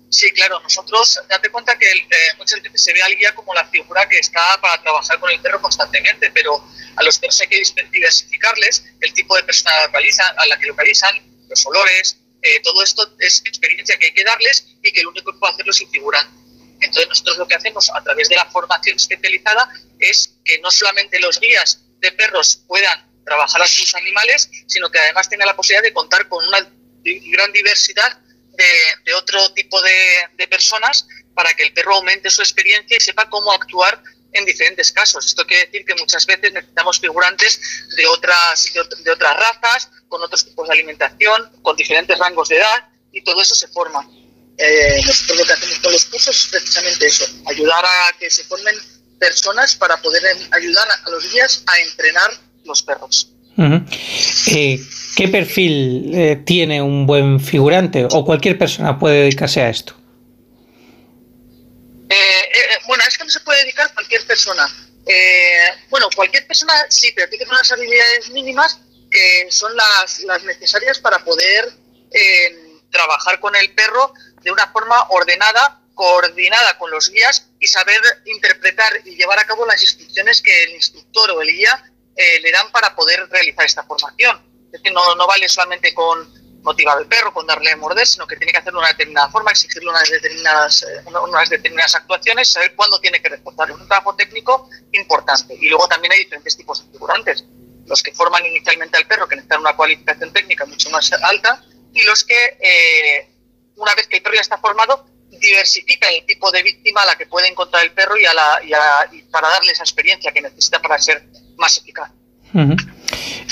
Sí, 0.09 0.31
claro, 0.31 0.59
nosotros, 0.61 1.19
date 1.27 1.49
cuenta 1.51 1.77
que 1.77 1.85
eh, 1.85 2.07
muchas 2.37 2.61
veces 2.63 2.83
se 2.83 2.93
ve 2.93 3.01
al 3.03 3.15
guía 3.15 3.33
como 3.35 3.53
la 3.53 3.65
figura 3.65 4.07
que 4.09 4.17
está 4.17 4.59
para 4.59 4.81
trabajar 4.81 5.19
con 5.19 5.29
el 5.29 5.39
perro 5.39 5.61
constantemente, 5.61 6.31
pero 6.31 6.63
a 6.95 7.03
los 7.03 7.19
perros 7.19 7.39
hay 7.41 7.47
que 7.47 7.61
diversificarles 7.91 8.85
el 9.01 9.13
tipo 9.13 9.35
de 9.35 9.43
persona 9.43 9.71
a 9.85 10.45
la 10.47 10.57
que 10.57 10.65
localizan, 10.65 11.15
los 11.47 11.65
olores, 11.65 12.17
eh, 12.41 12.59
todo 12.61 12.81
esto 12.83 13.15
es 13.19 13.41
experiencia 13.45 13.97
que 13.97 14.07
hay 14.07 14.13
que 14.13 14.23
darles 14.23 14.65
y 14.81 14.91
que 14.91 15.01
el 15.01 15.07
único 15.07 15.31
que 15.31 15.37
puede 15.37 15.53
hacerlo 15.53 15.71
es 15.71 15.81
el 15.81 15.89
figurante. 15.89 16.33
Entonces 16.81 17.07
nosotros 17.09 17.37
lo 17.37 17.47
que 17.47 17.55
hacemos 17.55 17.89
a 17.93 18.03
través 18.03 18.29
de 18.29 18.35
la 18.35 18.45
formación 18.45 18.95
especializada 18.95 19.69
es 19.99 20.35
que 20.43 20.59
no 20.59 20.71
solamente 20.71 21.19
los 21.19 21.39
guías 21.39 21.81
de 21.99 22.11
perros 22.13 22.63
puedan 22.67 23.05
trabajar 23.25 23.61
a 23.61 23.67
sus 23.67 23.93
animales, 23.95 24.49
sino 24.65 24.89
que 24.89 24.99
además 24.99 25.29
tengan 25.29 25.47
la 25.47 25.55
posibilidad 25.55 25.83
de 25.83 25.93
contar 25.93 26.27
con 26.29 26.45
una 26.47 26.59
gran 27.03 27.51
diversidad 27.51 28.19
de, 29.05 29.13
otro 29.13 29.53
tipo 29.53 29.81
de, 29.81 30.47
personas 30.47 31.07
para 31.33 31.53
que 31.53 31.63
el 31.63 31.73
perro 31.73 31.95
aumente 31.95 32.29
su 32.29 32.41
experiencia 32.41 32.97
y 32.97 32.99
sepa 32.99 33.29
cómo 33.29 33.51
actuar 33.51 34.01
en 34.33 34.45
diferentes 34.45 34.91
casos. 34.91 35.25
Esto 35.25 35.45
quiere 35.45 35.65
decir 35.65 35.85
que 35.85 35.95
muchas 35.95 36.25
veces 36.25 36.51
necesitamos 36.51 36.99
figurantes 36.99 37.59
de 37.95 38.05
otras, 38.07 38.71
de, 38.73 39.11
otras 39.11 39.37
razas, 39.37 39.89
con 40.07 40.21
otros 40.21 40.45
tipos 40.45 40.67
de 40.67 40.73
alimentación, 40.73 41.51
con 41.61 41.75
diferentes 41.75 42.17
rangos 42.17 42.49
de 42.49 42.57
edad 42.57 42.89
y 43.11 43.23
todo 43.23 43.41
eso 43.41 43.55
se 43.55 43.67
forma. 43.69 44.07
Eh, 44.57 45.01
nosotros 45.05 45.39
lo 45.39 45.45
que 45.45 45.53
hacemos 45.53 45.79
con 45.79 45.91
los 45.93 46.05
cursos 46.05 46.35
es 46.35 46.47
precisamente 46.47 47.05
eso, 47.05 47.25
ayudar 47.47 47.85
a 47.85 48.17
que 48.19 48.29
se 48.29 48.43
formen 48.43 48.75
personas 49.17 49.75
para 49.75 49.97
poder 50.01 50.23
ayudar 50.51 50.87
a 51.05 51.09
los 51.09 51.31
guías 51.31 51.63
a 51.65 51.79
entrenar 51.79 52.31
los 52.65 52.83
perros. 52.83 53.29
Eh, 54.47 54.79
¿Qué 55.15 55.27
perfil 55.27 56.11
eh, 56.13 56.41
tiene 56.45 56.81
un 56.81 57.05
buen 57.05 57.41
figurante 57.41 58.07
o 58.09 58.23
cualquier 58.23 58.57
persona 58.57 58.97
puede 58.97 59.21
dedicarse 59.23 59.61
a 59.61 59.69
esto? 59.69 59.93
Eh, 62.09 62.77
bueno, 62.87 63.03
es 63.05 63.17
que 63.17 63.25
no 63.25 63.29
se 63.29 63.41
puede 63.41 63.61
dedicar 63.61 63.93
cualquier 63.93 64.25
persona. 64.25 64.65
bueno, 65.89 66.07
cualquier 66.15 66.47
persona 66.47 66.73
sí, 66.89 67.11
pero 67.15 67.29
tiene 67.29 67.45
unas 67.45 67.71
habilidades 67.71 68.29
mínimas 68.29 68.79
que 69.11 69.47
son 69.49 69.75
las, 69.75 70.19
las 70.21 70.43
necesarias 70.43 70.99
para 70.99 71.19
poder 71.19 71.65
trabajar 72.91 73.39
con 73.39 73.55
el 73.55 73.73
perro 73.73 74.13
de 74.41 74.51
una 74.51 74.67
forma 74.71 74.95
ordenada, 75.09 75.81
coordinada 75.95 76.77
con 76.77 76.91
los 76.91 77.09
guías 77.09 77.47
y 77.59 77.67
saber 77.67 78.01
interpretar 78.25 79.01
y 79.03 79.15
llevar 79.15 79.39
a 79.39 79.45
cabo 79.45 79.65
las 79.65 79.81
instrucciones 79.81 80.41
que 80.41 80.63
el 80.63 80.71
instructor 80.71 81.31
o 81.31 81.41
el 81.41 81.49
guía 81.49 81.88
eh, 82.21 82.39
le 82.41 82.51
dan 82.51 82.69
para 82.71 82.93
poder 82.95 83.19
realizar 83.29 83.65
esta 83.65 83.83
formación. 83.83 84.35
Es 84.73 84.81
que 84.81 84.91
no, 84.91 85.15
no 85.15 85.25
vale 85.25 85.47
solamente 85.49 85.93
con 85.93 86.17
motivar 86.61 86.97
al 86.97 87.07
perro, 87.07 87.33
con 87.33 87.47
darle 87.47 87.71
a 87.71 87.77
morder, 87.77 88.05
sino 88.05 88.27
que 88.27 88.35
tiene 88.35 88.51
que 88.51 88.57
hacerlo 88.59 88.79
de 88.79 88.83
una 88.85 88.91
determinada 88.95 89.29
forma, 89.29 89.51
exigirle 89.51 89.89
unas 89.89 90.09
determinadas, 90.09 90.83
eh, 90.83 91.03
unas 91.07 91.49
determinadas 91.49 91.95
actuaciones, 91.95 92.51
saber 92.51 92.75
cuándo 92.75 92.99
tiene 92.99 93.21
que 93.21 93.29
reforzar. 93.29 93.69
Es 93.69 93.77
un 93.77 93.87
trabajo 93.87 94.13
técnico 94.15 94.69
importante. 94.91 95.55
Y 95.55 95.69
luego 95.69 95.87
también 95.87 96.11
hay 96.11 96.19
diferentes 96.19 96.57
tipos 96.57 96.85
de 96.85 96.91
figurantes. 96.91 97.45
Los 97.85 98.03
que 98.03 98.13
forman 98.13 98.45
inicialmente 98.45 98.97
al 98.97 99.07
perro, 99.07 99.27
que 99.27 99.35
necesitan 99.37 99.61
una 99.61 99.75
cualificación 99.75 100.31
técnica 100.33 100.65
mucho 100.65 100.89
más 100.89 101.11
alta, 101.13 101.63
y 101.93 102.03
los 102.03 102.23
que, 102.25 102.57
eh, 102.59 103.29
una 103.77 103.95
vez 103.95 104.07
que 104.07 104.17
el 104.17 104.21
perro 104.21 104.35
ya 104.35 104.41
está 104.41 104.57
formado, 104.57 105.07
diversifica 105.31 106.09
el 106.09 106.25
tipo 106.25 106.51
de 106.51 106.61
víctima 106.61 107.01
a 107.03 107.05
la 107.05 107.15
que 107.17 107.25
puede 107.25 107.47
encontrar 107.47 107.83
el 107.83 107.91
perro 107.93 108.17
y, 108.17 108.25
a 108.25 108.33
la, 108.33 108.59
y, 108.63 108.73
a- 108.73 109.07
y 109.13 109.21
para 109.23 109.47
darle 109.49 109.71
esa 109.71 109.83
experiencia 109.83 110.31
que 110.33 110.41
necesita 110.41 110.79
para 110.81 110.99
ser 110.99 111.23
más 111.59 111.77
eficaz. 111.77 112.11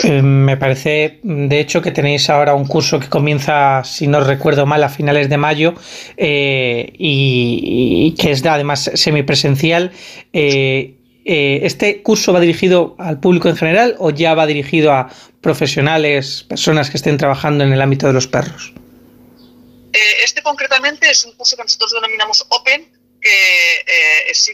Eh, 0.03 0.21
me 0.21 0.57
parece, 0.57 1.19
de 1.23 1.59
hecho, 1.59 1.81
que 1.81 1.91
tenéis 1.91 2.29
ahora 2.29 2.53
un 2.53 2.67
curso 2.67 2.99
que 2.99 3.09
comienza, 3.09 3.83
si 3.83 4.07
no 4.07 4.19
recuerdo 4.21 4.65
mal, 4.65 4.83
a 4.83 4.89
finales 4.89 5.29
de 5.29 5.37
mayo 5.37 5.73
eh, 6.17 6.93
y, 6.97 8.07
y 8.07 8.15
que 8.15 8.31
es 8.31 8.45
además 8.45 8.91
semipresencial. 8.93 9.91
Eh, 10.33 10.95
eh, 11.25 11.59
¿Este 11.63 12.01
curso 12.01 12.31
va 12.31 12.39
dirigido 12.39 12.95
al 12.99 13.19
público 13.19 13.49
en 13.49 13.57
general 13.57 13.95
o 13.99 14.11
ya 14.11 14.33
va 14.33 14.45
dirigido 14.45 14.93
a 14.93 15.09
profesionales, 15.41 16.45
personas 16.47 16.89
que 16.89 16.97
estén 16.97 17.17
trabajando 17.17 17.63
en 17.63 17.73
el 17.73 17.81
ámbito 17.81 18.07
de 18.07 18.13
los 18.13 18.27
perros? 18.27 18.73
Este 20.23 20.41
concretamente 20.43 21.09
es 21.09 21.25
un 21.25 21.33
curso 21.33 21.57
que 21.57 21.63
nosotros 21.63 21.91
denominamos 21.93 22.45
Open, 22.49 22.91
que 23.19 23.29
es, 24.29 24.51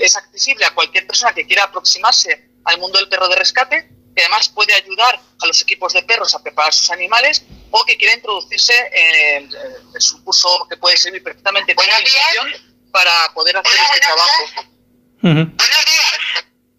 es 0.00 0.16
accesible 0.16 0.64
a 0.64 0.74
cualquier 0.74 1.06
persona 1.06 1.32
que 1.34 1.46
quiera 1.46 1.64
aproximarse 1.64 2.49
al 2.64 2.78
mundo 2.78 2.98
del 2.98 3.08
perro 3.08 3.28
de 3.28 3.36
rescate, 3.36 3.90
que 4.14 4.22
además 4.22 4.48
puede 4.48 4.74
ayudar 4.74 5.20
a 5.40 5.46
los 5.46 5.60
equipos 5.62 5.92
de 5.92 6.02
perros 6.02 6.34
a 6.34 6.42
preparar 6.42 6.72
sus 6.72 6.90
animales 6.90 7.44
o 7.70 7.84
que 7.84 7.96
quiera 7.96 8.14
introducirse 8.14 8.74
en, 8.92 9.50
es 9.96 10.12
un 10.12 10.22
curso 10.22 10.66
que 10.68 10.76
puede 10.76 10.96
servir 10.96 11.22
perfectamente 11.22 11.74
como 11.74 11.88
iniciación 11.88 12.48
para 12.92 13.32
poder 13.34 13.56
hacer 13.56 13.72
este 13.72 14.00
trabajo. 14.00 14.42
Ujú, 15.22 15.56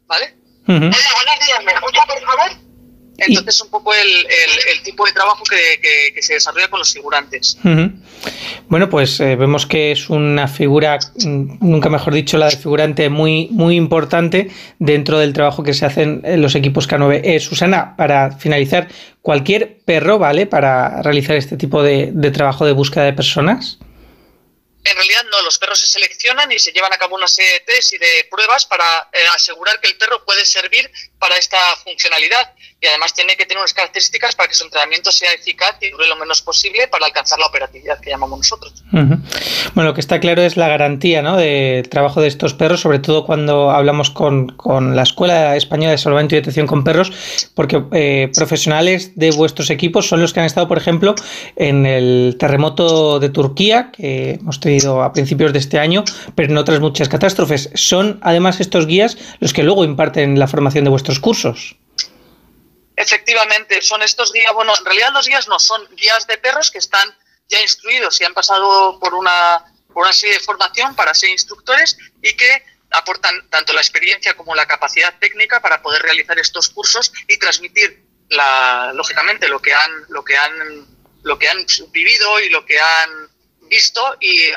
¿Vale? 0.07 0.37
ujú. 0.63 0.79
buenos 0.79 1.45
días, 1.45 1.63
¿me 1.63 1.71
escucha 1.71 2.05
por 2.05 2.21
favor? 2.21 2.70
Entonces 3.27 3.55
es 3.55 3.61
un 3.61 3.69
poco 3.69 3.93
el, 3.93 4.07
el- 4.07 4.77
el 4.77 4.83
tipo 4.83 5.05
de 5.05 5.11
trabajo 5.13 5.43
que, 5.43 5.79
que- 5.81 6.13
que 6.13 6.21
se 6.21 6.33
desarrolla 6.33 6.67
con 6.69 6.79
los 6.79 6.91
figurantes. 6.93 7.57
Bueno, 8.67 8.89
pues 8.89 9.19
eh, 9.19 9.35
vemos 9.35 9.65
que 9.65 9.91
es 9.91 10.09
una 10.09 10.47
figura, 10.47 10.97
mm, 11.23 11.57
nunca 11.61 11.89
mejor 11.89 12.13
dicho, 12.13 12.37
la 12.37 12.49
de 12.49 12.57
figurante 12.57 13.09
muy, 13.09 13.47
muy 13.51 13.75
importante 13.75 14.49
dentro 14.79 15.19
del 15.19 15.33
trabajo 15.33 15.63
que 15.63 15.73
se 15.73 15.85
hacen 15.85 16.21
en 16.23 16.41
los 16.41 16.55
equipos 16.55 16.87
K9. 16.89 17.21
Eh, 17.23 17.39
Susana, 17.39 17.95
para 17.97 18.31
finalizar, 18.37 18.87
¿cualquier 19.21 19.79
perro 19.85 20.17
vale 20.19 20.45
para 20.47 21.01
realizar 21.01 21.35
este 21.35 21.57
tipo 21.57 21.83
de, 21.83 22.11
de 22.13 22.31
trabajo 22.31 22.65
de 22.65 22.71
búsqueda 22.71 23.03
de 23.05 23.13
personas? 23.13 23.77
En 24.83 24.95
realidad 24.95 25.21
no, 25.31 25.43
los 25.43 25.59
perros 25.59 25.79
se 25.79 25.85
seleccionan 25.85 26.51
y 26.51 26.57
se 26.57 26.71
llevan 26.71 26.91
a 26.91 26.97
cabo 26.97 27.15
una 27.15 27.27
serie 27.27 27.51
de 27.53 27.59
test 27.59 27.93
y 27.93 27.97
de 27.99 28.07
pruebas 28.31 28.65
para 28.65 28.83
eh, 29.13 29.17
asegurar 29.35 29.79
que 29.79 29.87
el 29.89 29.95
perro 29.95 30.23
puede 30.25 30.43
servir 30.43 30.89
para 31.21 31.37
esta 31.37 31.57
funcionalidad 31.83 32.49
y 32.81 32.87
además 32.87 33.13
tiene 33.13 33.37
que 33.37 33.45
tener 33.45 33.59
unas 33.59 33.75
características 33.75 34.35
para 34.35 34.49
que 34.49 34.55
su 34.55 34.63
entrenamiento 34.63 35.11
sea 35.11 35.31
eficaz 35.33 35.75
y 35.81 35.91
dure 35.91 36.07
lo 36.07 36.15
menos 36.15 36.41
posible 36.41 36.87
para 36.87 37.05
alcanzar 37.05 37.37
la 37.37 37.45
operatividad 37.45 37.99
que 37.99 38.09
llamamos 38.09 38.39
nosotros. 38.39 38.83
Bueno, 38.91 39.89
lo 39.89 39.93
que 39.93 40.01
está 40.01 40.19
claro 40.19 40.41
es 40.41 40.57
la 40.57 40.67
garantía 40.67 41.21
¿no? 41.21 41.37
del 41.37 41.87
trabajo 41.89 42.21
de 42.21 42.27
estos 42.27 42.55
perros, 42.55 42.81
sobre 42.81 42.97
todo 42.97 43.23
cuando 43.23 43.69
hablamos 43.69 44.09
con, 44.09 44.47
con 44.47 44.95
la 44.95 45.03
Escuela 45.03 45.55
Española 45.55 45.91
de 45.91 45.99
Salvamento 45.99 46.33
y 46.33 46.39
Detección 46.39 46.65
con 46.65 46.83
Perros, 46.83 47.11
porque 47.53 47.83
eh, 47.91 48.31
profesionales 48.33 49.11
de 49.15 49.29
vuestros 49.29 49.69
equipos 49.69 50.07
son 50.07 50.19
los 50.19 50.33
que 50.33 50.39
han 50.39 50.47
estado, 50.47 50.67
por 50.67 50.79
ejemplo, 50.79 51.13
en 51.55 51.85
el 51.85 52.35
terremoto 52.39 53.19
de 53.19 53.29
Turquía, 53.29 53.91
que 53.91 54.39
hemos 54.39 54.59
tenido 54.59 55.03
a 55.03 55.13
principios 55.13 55.53
de 55.53 55.59
este 55.59 55.77
año, 55.77 56.03
pero 56.33 56.49
en 56.49 56.57
otras 56.57 56.79
muchas 56.79 57.09
catástrofes. 57.09 57.69
Son 57.75 58.19
además 58.23 58.59
estos 58.59 58.87
guías 58.87 59.19
los 59.39 59.53
que 59.53 59.61
luego 59.61 59.85
imparten 59.85 60.39
la 60.39 60.47
formación 60.47 60.83
de 60.83 60.89
vuestros 60.89 61.10
cursos. 61.19 61.75
Efectivamente, 62.95 63.81
son 63.81 64.01
estos 64.03 64.31
guías, 64.31 64.53
bueno, 64.53 64.73
en 64.77 64.85
realidad 64.85 65.09
los 65.13 65.27
guías 65.27 65.47
no 65.47 65.59
son 65.59 65.87
guías 65.95 66.27
de 66.27 66.37
perros 66.37 66.69
que 66.69 66.77
están 66.77 67.15
ya 67.49 67.61
instruidos 67.61 68.19
y 68.21 68.25
han 68.25 68.33
pasado 68.33 68.99
por 68.99 69.13
una, 69.13 69.65
por 69.93 70.03
una 70.03 70.13
serie 70.13 70.35
de 70.35 70.41
formación 70.41 70.95
para 70.95 71.13
ser 71.13 71.29
instructores 71.29 71.97
y 72.21 72.33
que 72.33 72.63
aportan 72.91 73.49
tanto 73.49 73.73
la 73.73 73.81
experiencia 73.81 74.35
como 74.35 74.53
la 74.53 74.67
capacidad 74.67 75.17
técnica 75.19 75.61
para 75.61 75.81
poder 75.81 76.01
realizar 76.01 76.37
estos 76.37 76.69
cursos 76.69 77.11
y 77.27 77.37
transmitir 77.37 78.05
la, 78.29 78.91
lógicamente 78.93 79.47
lo 79.47 79.59
que 79.61 79.73
han, 79.73 79.91
lo 80.09 80.23
que 80.23 80.37
han, 80.37 80.85
lo 81.23 81.39
que 81.39 81.49
han 81.49 81.65
vivido 81.91 82.39
y 82.39 82.49
lo 82.49 82.65
que 82.65 82.79
han 82.79 83.30
visto 83.71 84.01
y 84.19 84.27
eh, 84.27 84.53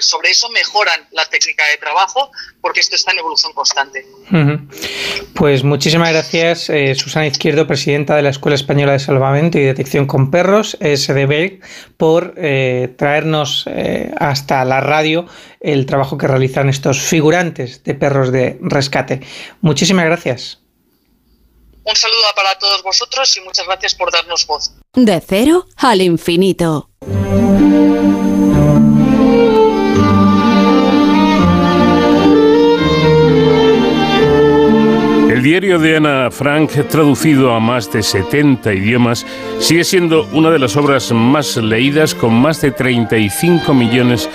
sobre 0.00 0.30
eso 0.30 0.48
mejoran 0.50 1.08
la 1.12 1.24
técnica 1.26 1.64
de 1.66 1.78
trabajo 1.78 2.30
porque 2.60 2.80
esto 2.80 2.94
está 2.94 3.12
en 3.12 3.18
evolución 3.18 3.52
constante. 3.54 4.06
Pues 5.34 5.64
muchísimas 5.64 6.10
gracias, 6.10 6.68
eh, 6.68 6.94
Susana 6.94 7.26
Izquierdo, 7.26 7.66
presidenta 7.66 8.14
de 8.14 8.22
la 8.22 8.28
Escuela 8.28 8.54
Española 8.54 8.92
de 8.92 8.98
Salvamento 8.98 9.58
y 9.58 9.62
Detección 9.62 10.06
con 10.06 10.30
Perros, 10.30 10.76
SDB, 10.80 11.60
por 11.96 12.34
eh, 12.36 12.94
traernos 12.98 13.64
eh, 13.66 14.12
hasta 14.18 14.64
la 14.64 14.80
radio 14.80 15.26
el 15.60 15.86
trabajo 15.86 16.18
que 16.18 16.26
realizan 16.26 16.68
estos 16.68 17.00
figurantes 17.00 17.82
de 17.84 17.94
perros 17.94 18.30
de 18.30 18.58
rescate. 18.60 19.20
Muchísimas 19.62 20.04
gracias. 20.04 20.58
Un 21.84 21.96
saludo 21.96 22.26
para 22.36 22.58
todos 22.58 22.82
vosotros 22.82 23.34
y 23.38 23.40
muchas 23.40 23.66
gracias 23.66 23.94
por 23.94 24.12
darnos 24.12 24.46
voz. 24.46 24.72
De 24.92 25.22
cero 25.26 25.66
al 25.76 26.02
infinito. 26.02 26.90
Diario 35.48 35.78
de 35.78 35.96
Ana 35.96 36.30
Frank, 36.30 36.70
traducido 36.90 37.54
a 37.54 37.58
más 37.58 37.90
de 37.90 38.02
70 38.02 38.70
idiomas, 38.74 39.26
sigue 39.60 39.82
siendo 39.82 40.26
una 40.34 40.50
de 40.50 40.58
las 40.58 40.76
obras 40.76 41.10
más 41.10 41.56
leídas 41.56 42.14
con 42.14 42.34
más 42.34 42.60
de 42.60 42.70
35 42.70 43.72
millones 43.72 44.28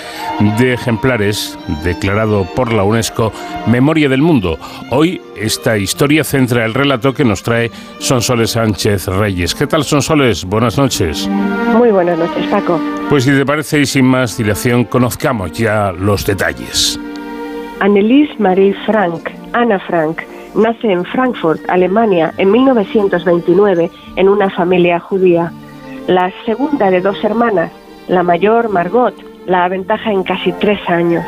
de 0.58 0.72
ejemplares, 0.72 1.56
declarado 1.84 2.44
por 2.56 2.72
la 2.72 2.82
UNESCO 2.82 3.32
Memoria 3.68 4.08
del 4.08 4.22
Mundo. 4.22 4.58
Hoy 4.90 5.22
esta 5.36 5.78
historia 5.78 6.24
centra 6.24 6.64
el 6.64 6.74
relato 6.74 7.14
que 7.14 7.24
nos 7.24 7.44
trae 7.44 7.70
Sonsoles 8.00 8.50
Sánchez 8.50 9.06
Reyes. 9.06 9.54
¿Qué 9.54 9.68
tal 9.68 9.84
Sonsoles? 9.84 10.44
Buenas 10.44 10.76
noches. 10.76 11.28
Muy 11.76 11.92
buenas 11.92 12.18
noches, 12.18 12.44
Paco. 12.48 12.80
Pues 13.08 13.22
si 13.22 13.30
te 13.30 13.46
parece 13.46 13.78
y 13.78 13.86
sin 13.86 14.04
más 14.04 14.36
dilación, 14.36 14.82
conozcamos 14.82 15.52
ya 15.52 15.92
los 15.92 16.26
detalles. 16.26 16.98
Annelies 17.78 18.30
Marie 18.40 18.74
Frank, 18.84 19.30
Anna 19.52 19.78
Frank, 19.78 20.22
nace 20.54 20.90
en 20.90 21.04
Frankfurt, 21.04 21.60
Alemania, 21.68 22.32
en 22.38 22.50
1929 22.50 23.90
en 24.16 24.28
una 24.28 24.50
familia 24.50 25.00
judía. 25.00 25.52
La 26.06 26.30
segunda 26.44 26.90
de 26.90 27.00
dos 27.00 27.22
hermanas, 27.24 27.70
la 28.08 28.22
mayor 28.22 28.68
Margot, 28.68 29.14
la 29.46 29.64
aventaja 29.64 30.12
en 30.12 30.22
casi 30.22 30.52
tres 30.52 30.78
años. 30.88 31.24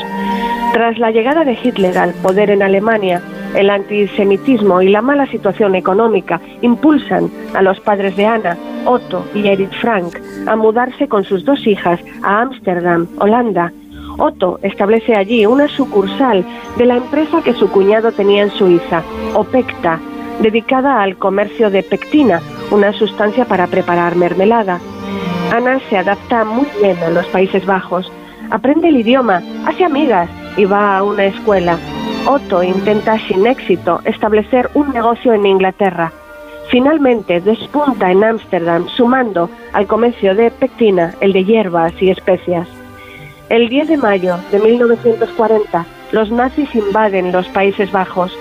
Tras 0.73 0.99
la 0.99 1.11
llegada 1.11 1.45
de 1.45 1.59
Hitler 1.63 1.97
al 1.97 2.13
poder 2.15 2.51
en 2.51 2.63
Alemania, 2.63 3.23
el 3.55 3.71
antisemitismo 3.71 4.83
y 4.83 4.91
la 4.91 5.01
mala 5.01 5.27
situación 5.27 5.75
económica 5.75 6.41
impulsan 6.61 7.31
a 7.55 7.63
los 7.63 7.81
padres 7.81 8.17
de 8.17 8.27
Anna, 8.27 8.59
Otto 8.85 9.25
y 9.35 9.47
Edith 9.49 9.73
Frank, 9.81 10.19
a 10.47 10.57
mudarse 10.57 11.09
con 11.09 11.25
sus 11.25 11.45
dos 11.45 11.67
hijas 11.67 12.01
a 12.23 12.43
Ámsterdam, 12.43 13.07
Holanda. 13.19 13.73
Otto 14.19 14.59
establece 14.63 15.15
allí 15.15 15.45
una 15.47 15.69
sucursal 15.69 16.45
de 16.77 16.87
la 16.87 16.97
empresa 16.97 17.43
que 17.43 17.53
su 17.53 17.71
cuñado 17.71 18.13
tenía 18.13 18.43
en 18.43 18.51
Suiza, 18.51 19.03
Opecta, 19.35 20.01
dedicada 20.41 21.03
al 21.03 21.17
comercio 21.17 21.71
de 21.71 21.83
pectina, 21.83 22.41
una 22.71 22.93
sustancia 22.93 23.45
para 23.45 23.67
preparar 23.67 24.17
mermelada. 24.17 24.81
Ana 25.53 25.81
se 25.89 25.99
adapta 25.99 26.45
muy 26.45 26.67
bien 26.81 26.99
a 26.99 27.11
los 27.11 27.27
Países 27.27 27.65
Bajos, 27.67 28.11
aprende 28.51 28.89
el 28.89 28.97
idioma, 28.97 29.43
hace 29.67 29.85
amigas 29.85 30.29
y 30.57 30.65
va 30.65 30.97
a 30.97 31.03
una 31.03 31.27
escuela. 31.27 31.79
Otto 32.27 32.63
intenta 32.63 33.19
sin 33.29 33.47
éxito 33.47 34.01
establecer 34.05 34.71
un 34.75 34.93
negocio 34.93 35.33
en 35.33 35.47
Inglaterra. 35.47 36.13
Finalmente 36.71 37.41
despunta 37.41 38.11
en 38.11 38.25
Ámsterdam 38.25 38.89
sumando 38.89 39.49
al 39.73 39.87
comercio 39.87 40.35
de 40.35 40.51
pectina 40.51 41.15
el 41.21 41.33
de 41.33 41.45
hierbas 41.45 41.93
y 42.01 42.11
especias. 42.11 42.76
El 43.49 43.69
10 43.69 43.89
de 43.89 43.97
mayo 43.97 44.39
de 44.51 44.59
1940 44.59 45.87
los 46.11 46.33
nazis 46.33 46.75
invaden 46.75 47.31
los 47.31 47.47
Países 47.49 47.93
Bajos. 47.93 48.37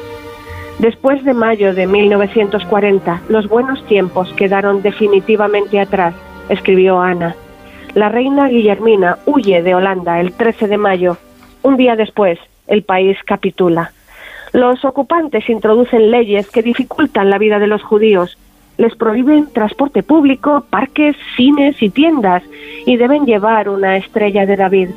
Después 0.80 1.24
de 1.24 1.36
mayo 1.36 1.76
de 1.76 1.86
1940 1.86 3.22
los 3.30 3.48
buenos 3.48 3.86
tiempos 3.86 4.34
quedaron 4.34 4.82
definitivamente 4.82 5.80
atrás, 5.80 6.16
escribió 6.50 7.00
Ana. 7.02 7.36
La 7.94 8.10
reina 8.10 8.48
Guillermina 8.48 9.20
huye 9.28 9.62
de 9.62 9.76
Holanda 9.76 10.20
el 10.20 10.34
13 10.34 10.68
de 10.68 10.78
mayo. 10.78 11.18
Un 11.62 11.78
día 11.78 11.96
después, 11.96 12.40
el 12.66 12.82
país 12.82 13.16
capitula. 13.26 13.92
Los 14.54 14.84
ocupantes 14.86 15.48
introducen 15.52 16.10
leyes 16.10 16.50
que 16.50 16.64
dificultan 16.64 17.30
la 17.30 17.38
vida 17.38 17.60
de 17.60 17.68
los 17.68 17.84
judíos. 17.84 18.40
Les 18.78 18.96
prohíben 18.96 19.54
transporte 19.54 20.02
público, 20.02 20.66
parques, 20.70 21.16
cines 21.38 21.82
y 21.82 21.90
tiendas 21.90 22.42
y 22.86 22.98
deben 22.98 23.26
llevar 23.26 23.70
una 23.70 23.98
estrella 23.98 24.46
de 24.46 24.56
David. 24.56 24.90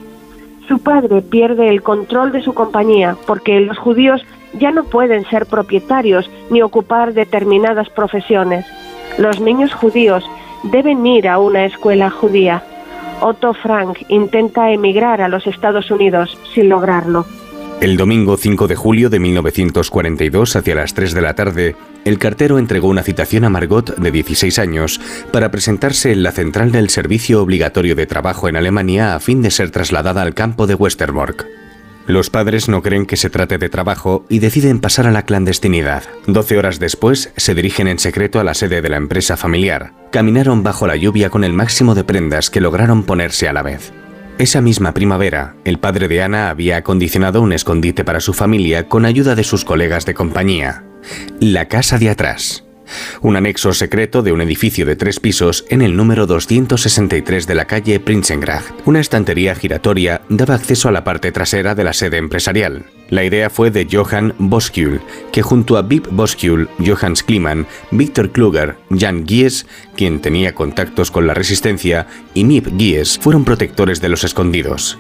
Su 0.67 0.81
padre 0.81 1.23
pierde 1.23 1.69
el 1.69 1.83
control 1.83 2.33
de 2.33 2.43
su 2.43 2.53
compañía 2.53 3.17
porque 3.27 3.61
los 3.61 3.79
judíos 3.79 4.25
ya 4.53 4.71
no 4.71 4.85
pueden 4.85 5.25
ser 5.27 5.47
propietarios 5.47 6.31
ni 6.51 6.63
ocupar 6.63 7.15
determinadas 7.15 7.89
profesiones. 7.91 8.67
Los 9.17 9.41
niños 9.41 9.73
judíos 9.73 10.25
deben 10.65 11.07
ir 11.07 11.29
a 11.29 11.39
una 11.39 11.65
escuela 11.65 12.11
judía. 12.11 12.63
Otto 13.21 13.55
Frank 13.55 13.99
intenta 14.09 14.71
emigrar 14.71 15.23
a 15.23 15.29
los 15.29 15.47
Estados 15.47 15.91
Unidos 15.91 16.39
sin 16.55 16.69
lograrlo. 16.69 17.27
El 17.81 17.97
domingo 17.97 18.37
5 18.37 18.67
de 18.67 18.75
julio 18.75 19.09
de 19.09 19.21
1942, 19.21 20.57
hacia 20.57 20.75
las 20.75 20.95
3 20.95 21.15
de 21.15 21.21
la 21.21 21.35
tarde, 21.35 21.77
el 22.09 22.19
cartero 22.19 22.59
entregó 22.59 22.89
una 22.89 23.03
citación 23.03 23.45
a 23.45 23.51
Margot, 23.51 23.95
de 23.97 24.11
16 24.11 24.59
años, 24.59 25.01
para 25.31 25.51
presentarse 25.51 26.11
en 26.11 26.23
la 26.23 26.33
central 26.33 26.73
del 26.73 26.91
Servicio 26.91 27.43
Obligatorio 27.43 27.95
de 27.95 28.07
Trabajo 28.07 28.49
en 28.49 28.57
Alemania 28.57 29.15
a 29.15 29.21
fin 29.21 29.43
de 29.43 29.51
ser 29.51 29.71
trasladada 29.71 30.23
al 30.23 30.35
campo 30.35 30.67
de 30.67 30.75
Westerbork. 30.75 31.47
Los 32.07 32.31
padres 32.31 32.71
no 32.71 32.83
creen 32.83 33.05
que 33.05 33.19
se 33.19 33.29
trate 33.29 33.59
de 33.59 33.69
trabajo 33.69 34.25
y 34.31 34.39
deciden 34.39 34.81
pasar 34.81 35.07
a 35.07 35.13
la 35.13 35.27
clandestinidad. 35.27 36.05
Doce 36.27 36.57
horas 36.57 36.79
después, 36.79 37.31
se 37.37 37.55
dirigen 37.55 37.87
en 37.87 37.99
secreto 37.99 38.41
a 38.41 38.45
la 38.45 38.55
sede 38.55 38.81
de 38.81 38.89
la 38.89 38.97
empresa 38.97 39.37
familiar. 39.37 39.93
Caminaron 40.11 40.63
bajo 40.63 40.87
la 40.87 40.97
lluvia 40.97 41.29
con 41.29 41.45
el 41.45 41.53
máximo 41.53 41.95
de 41.95 42.05
prendas 42.05 42.49
que 42.49 42.63
lograron 42.63 43.03
ponerse 43.03 43.47
a 43.47 43.53
la 43.53 43.63
vez. 43.63 43.93
Esa 44.39 44.63
misma 44.63 44.95
primavera, 44.95 45.57
el 45.65 45.79
padre 45.79 46.09
de 46.09 46.23
Ana 46.23 46.49
había 46.49 46.79
acondicionado 46.79 47.43
un 47.43 47.53
escondite 47.53 48.05
para 48.05 48.21
su 48.21 48.33
familia 48.33 48.89
con 48.89 49.05
ayuda 49.05 49.35
de 49.35 49.45
sus 49.45 49.67
colegas 49.67 50.07
de 50.07 50.15
compañía. 50.15 50.88
La 51.41 51.69
casa 51.69 51.99
de 51.99 52.11
atrás. 52.11 52.65
Un 53.21 53.37
anexo 53.37 53.73
secreto 53.73 54.23
de 54.23 54.33
un 54.33 54.41
edificio 54.41 54.87
de 54.87 54.97
tres 54.97 55.21
pisos 55.21 55.65
en 55.69 55.83
el 55.83 55.97
número 55.97 56.27
263 56.27 57.47
de 57.47 57.55
la 57.55 57.67
calle 57.67 58.01
Prinsengracht. 58.01 58.71
Una 58.87 59.01
estantería 59.01 59.55
giratoria 59.55 60.23
daba 60.29 60.55
acceso 60.55 60.89
a 60.89 60.93
la 60.93 61.05
parte 61.05 61.33
trasera 61.33 61.75
de 61.75 61.85
la 61.85 61.93
sede 61.93 62.17
empresarial. 62.17 62.87
La 63.11 63.25
idea 63.25 63.51
fue 63.51 63.71
de 63.71 63.87
Johann 63.91 64.35
Boskjul, 64.39 65.01
que 65.33 65.43
junto 65.43 65.77
a 65.77 65.83
Bib 65.83 66.09
Boskjul, 66.11 66.69
Johannes 66.79 67.23
Kliman, 67.23 67.67
Victor 67.91 68.31
Kluger, 68.33 68.77
Jan 68.91 69.27
Gies, 69.27 69.67
quien 69.97 70.21
tenía 70.21 70.55
contactos 70.55 71.11
con 71.11 71.27
la 71.27 71.35
resistencia, 71.35 72.07
y 72.35 72.45
Mip 72.45 72.69
Gies 72.79 73.19
fueron 73.19 73.45
protectores 73.45 74.01
de 74.01 74.11
los 74.11 74.25
escondidos. 74.25 74.99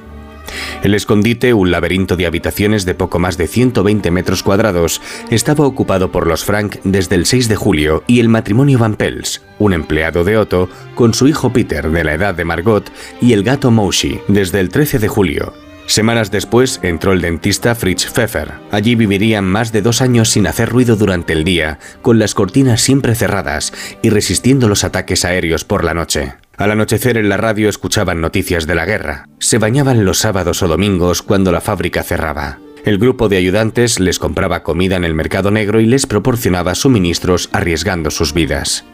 El 0.82 0.94
escondite, 0.94 1.54
un 1.54 1.70
laberinto 1.70 2.16
de 2.16 2.26
habitaciones 2.26 2.84
de 2.84 2.94
poco 2.94 3.18
más 3.18 3.36
de 3.36 3.46
120 3.46 4.10
metros 4.10 4.42
cuadrados, 4.42 5.00
estaba 5.30 5.66
ocupado 5.66 6.12
por 6.12 6.26
los 6.26 6.44
Frank 6.44 6.76
desde 6.84 7.14
el 7.16 7.26
6 7.26 7.48
de 7.48 7.56
julio 7.56 8.04
y 8.06 8.20
el 8.20 8.28
matrimonio 8.28 8.78
Van 8.78 8.96
Pels, 8.96 9.42
un 9.58 9.72
empleado 9.72 10.24
de 10.24 10.36
Otto, 10.36 10.68
con 10.94 11.14
su 11.14 11.28
hijo 11.28 11.52
Peter 11.52 11.90
de 11.90 12.04
la 12.04 12.14
edad 12.14 12.34
de 12.34 12.44
Margot 12.44 12.90
y 13.20 13.32
el 13.32 13.42
gato 13.42 13.70
Moshi 13.70 14.20
desde 14.28 14.60
el 14.60 14.68
13 14.68 14.98
de 14.98 15.08
julio. 15.08 15.52
Semanas 15.88 16.30
después 16.30 16.80
entró 16.82 17.12
el 17.12 17.22
dentista 17.22 17.74
Fritz 17.74 18.12
Pfeffer. 18.12 18.52
Allí 18.70 18.94
vivirían 18.94 19.46
más 19.46 19.72
de 19.72 19.80
dos 19.80 20.02
años 20.02 20.28
sin 20.28 20.46
hacer 20.46 20.68
ruido 20.68 20.96
durante 20.96 21.32
el 21.32 21.44
día, 21.44 21.78
con 22.02 22.18
las 22.18 22.34
cortinas 22.34 22.82
siempre 22.82 23.14
cerradas 23.14 23.72
y 24.02 24.10
resistiendo 24.10 24.68
los 24.68 24.84
ataques 24.84 25.24
aéreos 25.24 25.64
por 25.64 25.84
la 25.84 25.94
noche. 25.94 26.34
Al 26.58 26.72
anochecer 26.72 27.16
en 27.16 27.28
la 27.28 27.36
radio 27.36 27.68
escuchaban 27.68 28.20
noticias 28.20 28.66
de 28.66 28.74
la 28.74 28.84
guerra. 28.84 29.28
Se 29.38 29.58
bañaban 29.58 30.04
los 30.04 30.18
sábados 30.18 30.60
o 30.64 30.66
domingos 30.66 31.22
cuando 31.22 31.52
la 31.52 31.60
fábrica 31.60 32.02
cerraba. 32.02 32.58
El 32.84 32.98
grupo 32.98 33.28
de 33.28 33.36
ayudantes 33.36 34.00
les 34.00 34.18
compraba 34.18 34.64
comida 34.64 34.96
en 34.96 35.04
el 35.04 35.14
mercado 35.14 35.52
negro 35.52 35.78
y 35.78 35.86
les 35.86 36.06
proporcionaba 36.06 36.74
suministros 36.74 37.48
arriesgando 37.52 38.10
sus 38.10 38.34
vidas. 38.34 38.84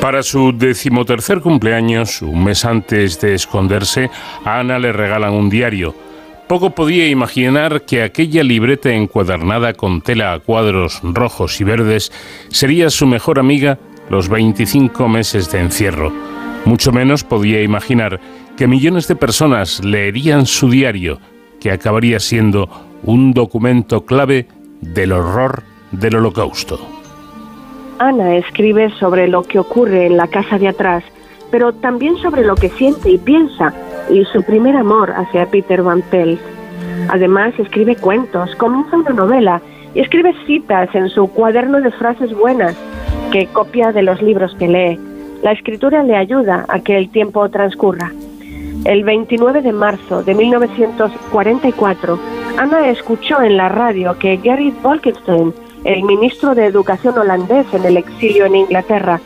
Para 0.00 0.24
su 0.24 0.52
decimotercer 0.52 1.40
cumpleaños, 1.40 2.20
un 2.22 2.42
mes 2.42 2.64
antes 2.64 3.20
de 3.20 3.34
esconderse, 3.34 4.10
Ana 4.44 4.80
le 4.80 4.92
regalan 4.92 5.34
un 5.34 5.48
diario. 5.48 5.94
Poco 6.48 6.70
podía 6.70 7.06
imaginar 7.06 7.82
que 7.82 8.02
aquella 8.02 8.42
libreta 8.42 8.90
encuadernada 8.90 9.74
con 9.74 10.02
tela 10.02 10.32
a 10.32 10.40
cuadros 10.40 10.98
rojos 11.04 11.60
y 11.60 11.64
verdes 11.64 12.10
sería 12.48 12.90
su 12.90 13.06
mejor 13.06 13.38
amiga 13.38 13.78
los 14.12 14.28
25 14.28 15.08
meses 15.08 15.50
de 15.50 15.58
encierro. 15.58 16.12
Mucho 16.66 16.92
menos 16.92 17.24
podía 17.24 17.62
imaginar 17.62 18.20
que 18.58 18.66
millones 18.66 19.08
de 19.08 19.16
personas 19.16 19.82
leerían 19.82 20.44
su 20.44 20.68
diario, 20.68 21.18
que 21.58 21.72
acabaría 21.72 22.20
siendo 22.20 22.68
un 23.04 23.32
documento 23.32 24.04
clave 24.04 24.48
del 24.82 25.12
horror 25.12 25.62
del 25.92 26.16
holocausto. 26.16 26.78
Ana 28.00 28.36
escribe 28.36 28.90
sobre 29.00 29.28
lo 29.28 29.44
que 29.44 29.58
ocurre 29.58 30.04
en 30.04 30.18
la 30.18 30.26
casa 30.26 30.58
de 30.58 30.68
atrás, 30.68 31.02
pero 31.50 31.72
también 31.72 32.18
sobre 32.18 32.44
lo 32.44 32.54
que 32.54 32.68
siente 32.68 33.08
y 33.08 33.16
piensa 33.16 33.72
y 34.10 34.26
su 34.26 34.42
primer 34.42 34.76
amor 34.76 35.10
hacia 35.16 35.46
Peter 35.46 35.82
Van 35.82 36.02
Pels. 36.02 36.38
Además, 37.08 37.54
escribe 37.58 37.96
cuentos, 37.96 38.54
comienza 38.56 38.94
una 38.94 39.14
novela 39.14 39.62
y 39.94 40.00
escribe 40.00 40.34
citas 40.46 40.94
en 40.94 41.08
su 41.08 41.28
cuaderno 41.28 41.80
de 41.80 41.90
frases 41.92 42.34
buenas 42.34 42.76
que 43.32 43.46
copia 43.46 43.90
de 43.92 44.02
los 44.02 44.20
libros 44.22 44.54
que 44.56 44.68
lee. 44.68 45.00
La 45.42 45.52
escritura 45.52 46.02
le 46.02 46.16
ayuda 46.16 46.66
a 46.68 46.80
que 46.80 46.96
el 46.96 47.10
tiempo 47.10 47.48
transcurra. 47.48 48.12
El 48.84 49.02
29 49.04 49.62
de 49.62 49.72
marzo 49.72 50.22
de 50.22 50.34
1944, 50.34 52.18
Ana 52.58 52.88
escuchó 52.88 53.40
en 53.40 53.56
la 53.56 53.68
radio 53.68 54.18
que 54.18 54.36
Gary 54.36 54.72
Bolkestein 54.82 55.54
el 55.84 56.04
ministro 56.04 56.54
de 56.54 56.66
Educación 56.66 57.18
holandés 57.18 57.66
en 57.72 57.84
el 57.84 57.96
exilio 57.96 58.46
en 58.46 58.54
Inglaterra, 58.54 59.20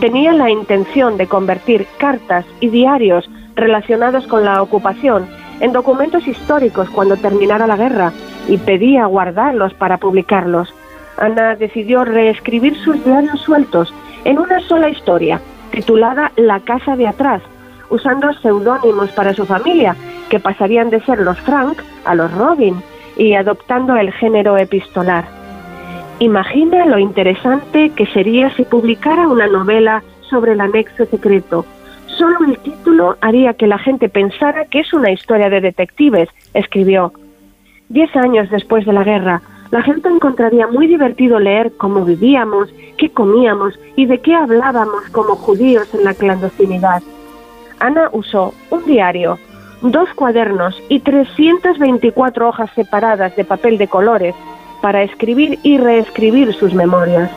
tenía 0.00 0.32
la 0.32 0.50
intención 0.50 1.16
de 1.16 1.26
convertir 1.26 1.86
cartas 1.98 2.44
y 2.60 2.68
diarios 2.68 3.30
relacionados 3.54 4.26
con 4.26 4.44
la 4.44 4.60
ocupación 4.60 5.26
en 5.60 5.72
documentos 5.72 6.26
históricos 6.26 6.90
cuando 6.90 7.16
terminara 7.16 7.66
la 7.66 7.76
guerra 7.76 8.12
y 8.48 8.58
pedía 8.58 9.06
guardarlos 9.06 9.72
para 9.74 9.98
publicarlos. 9.98 10.74
Ana 11.22 11.54
decidió 11.54 12.04
reescribir 12.04 12.76
sus 12.78 13.04
diarios 13.04 13.40
sueltos 13.42 13.94
en 14.24 14.40
una 14.40 14.58
sola 14.60 14.88
historia, 14.88 15.40
titulada 15.70 16.32
La 16.34 16.58
casa 16.58 16.96
de 16.96 17.06
atrás, 17.06 17.42
usando 17.90 18.32
seudónimos 18.34 19.12
para 19.12 19.32
su 19.32 19.46
familia, 19.46 19.94
que 20.28 20.40
pasarían 20.40 20.90
de 20.90 21.00
ser 21.02 21.20
los 21.20 21.38
Frank 21.42 21.78
a 22.04 22.16
los 22.16 22.32
Robin, 22.34 22.82
y 23.16 23.34
adoptando 23.34 23.96
el 23.96 24.12
género 24.12 24.56
epistolar. 24.56 25.24
Imagina 26.18 26.86
lo 26.86 26.98
interesante 26.98 27.90
que 27.90 28.06
sería 28.06 28.50
si 28.56 28.64
publicara 28.64 29.28
una 29.28 29.46
novela 29.46 30.02
sobre 30.28 30.52
el 30.52 30.60
anexo 30.60 31.06
secreto. 31.06 31.64
Solo 32.06 32.38
el 32.48 32.58
título 32.58 33.16
haría 33.20 33.54
que 33.54 33.68
la 33.68 33.78
gente 33.78 34.08
pensara 34.08 34.64
que 34.64 34.80
es 34.80 34.92
una 34.92 35.12
historia 35.12 35.48
de 35.50 35.60
detectives, 35.60 36.28
escribió. 36.52 37.12
Diez 37.88 38.14
años 38.16 38.50
después 38.50 38.84
de 38.86 38.92
la 38.92 39.04
guerra, 39.04 39.42
la 39.72 39.80
gente 39.82 40.10
encontraría 40.10 40.66
muy 40.66 40.86
divertido 40.86 41.40
leer 41.40 41.72
cómo 41.78 42.04
vivíamos, 42.04 42.68
qué 42.98 43.08
comíamos 43.10 43.72
y 43.96 44.04
de 44.04 44.20
qué 44.20 44.34
hablábamos 44.34 45.08
como 45.12 45.34
judíos 45.34 45.92
en 45.94 46.04
la 46.04 46.12
clandestinidad. 46.12 47.02
Ana 47.80 48.10
usó 48.12 48.52
un 48.68 48.84
diario, 48.84 49.38
dos 49.80 50.10
cuadernos 50.14 50.78
y 50.90 51.00
324 51.00 52.50
hojas 52.50 52.70
separadas 52.74 53.34
de 53.34 53.46
papel 53.46 53.78
de 53.78 53.88
colores 53.88 54.34
para 54.82 55.02
escribir 55.04 55.58
y 55.62 55.78
reescribir 55.78 56.52
sus 56.52 56.74
memorias. 56.74 57.30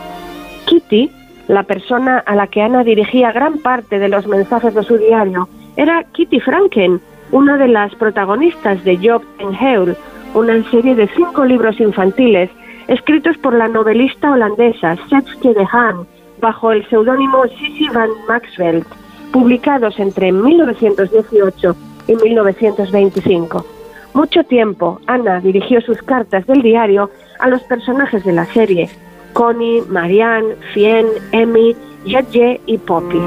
Kitty, 0.66 1.10
la 1.48 1.64
persona 1.64 2.18
a 2.18 2.36
la 2.36 2.48
que 2.48 2.62
Ana 2.62 2.84
dirigía 2.84 3.32
gran 3.32 3.60
parte 3.60 3.98
de 3.98 4.10
los 4.10 4.28
mensajes 4.28 4.76
de 4.76 4.84
su 4.84 4.98
diario, 4.98 5.48
era 5.78 6.04
Kitty 6.04 6.42
Franken, 6.42 7.00
una 7.32 7.56
de 7.56 7.70
las 7.70 7.96
protagonistas 7.96 8.84
de 8.84 8.98
Job 8.98 9.24
and 9.40 9.56
Heul, 9.56 9.96
una 10.36 10.62
serie 10.70 10.96
de 10.96 11.08
cinco 11.16 11.46
libros 11.46 11.80
infantiles 11.80 12.50
escritos 12.88 13.38
por 13.38 13.54
la 13.54 13.68
novelista 13.70 14.32
holandesa 14.32 14.98
Setske 15.10 15.54
de 15.54 15.66
Haan 15.72 16.06
bajo 16.42 16.72
el 16.74 16.88
seudónimo 16.90 17.46
Sissy 17.48 17.88
van 17.90 18.10
Maxveld, 18.28 18.86
publicados 19.32 19.98
entre 19.98 20.32
1918 20.32 21.76
y 22.08 22.16
1925. 22.16 23.66
Mucho 24.14 24.44
tiempo, 24.44 25.00
Ana 25.08 25.40
dirigió 25.40 25.80
sus 25.82 26.02
cartas 26.02 26.46
del 26.46 26.62
diario 26.62 27.10
a 27.40 27.48
los 27.48 27.64
personajes 27.64 28.24
de 28.26 28.34
la 28.34 28.46
serie, 28.46 28.90
Connie, 29.34 29.84
Marianne, 29.90 30.56
Fien, 30.74 31.08
Emmy, 31.32 31.76
Y 32.06 32.78
Poppy. 32.78 33.18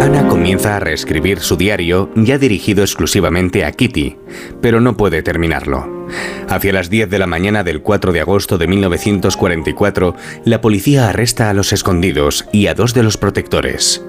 Ana 0.00 0.26
comienza 0.26 0.76
a 0.76 0.80
reescribir 0.80 1.40
su 1.40 1.56
diario 1.56 2.10
ya 2.14 2.38
dirigido 2.38 2.82
exclusivamente 2.82 3.64
a 3.64 3.72
Kitty, 3.72 4.16
pero 4.62 4.80
no 4.80 4.96
puede 4.96 5.22
terminarlo. 5.22 6.06
Hacia 6.48 6.72
las 6.72 6.88
10 6.88 7.10
de 7.10 7.18
la 7.18 7.26
mañana 7.26 7.62
del 7.62 7.82
4 7.82 8.12
de 8.12 8.20
agosto 8.20 8.56
de 8.56 8.68
1944, 8.68 10.14
la 10.44 10.62
policía 10.62 11.10
arresta 11.10 11.50
a 11.50 11.54
los 11.54 11.74
escondidos 11.74 12.46
y 12.52 12.68
a 12.68 12.74
dos 12.74 12.94
de 12.94 13.02
los 13.02 13.18
protectores. 13.18 14.02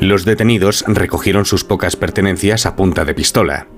Los 0.00 0.24
detenidos 0.24 0.84
recogieron 0.88 1.44
sus 1.44 1.62
pocas 1.62 1.94
pertenencias 1.94 2.66
a 2.66 2.74
punta 2.74 3.04
de 3.04 3.14
pistola. 3.14 3.68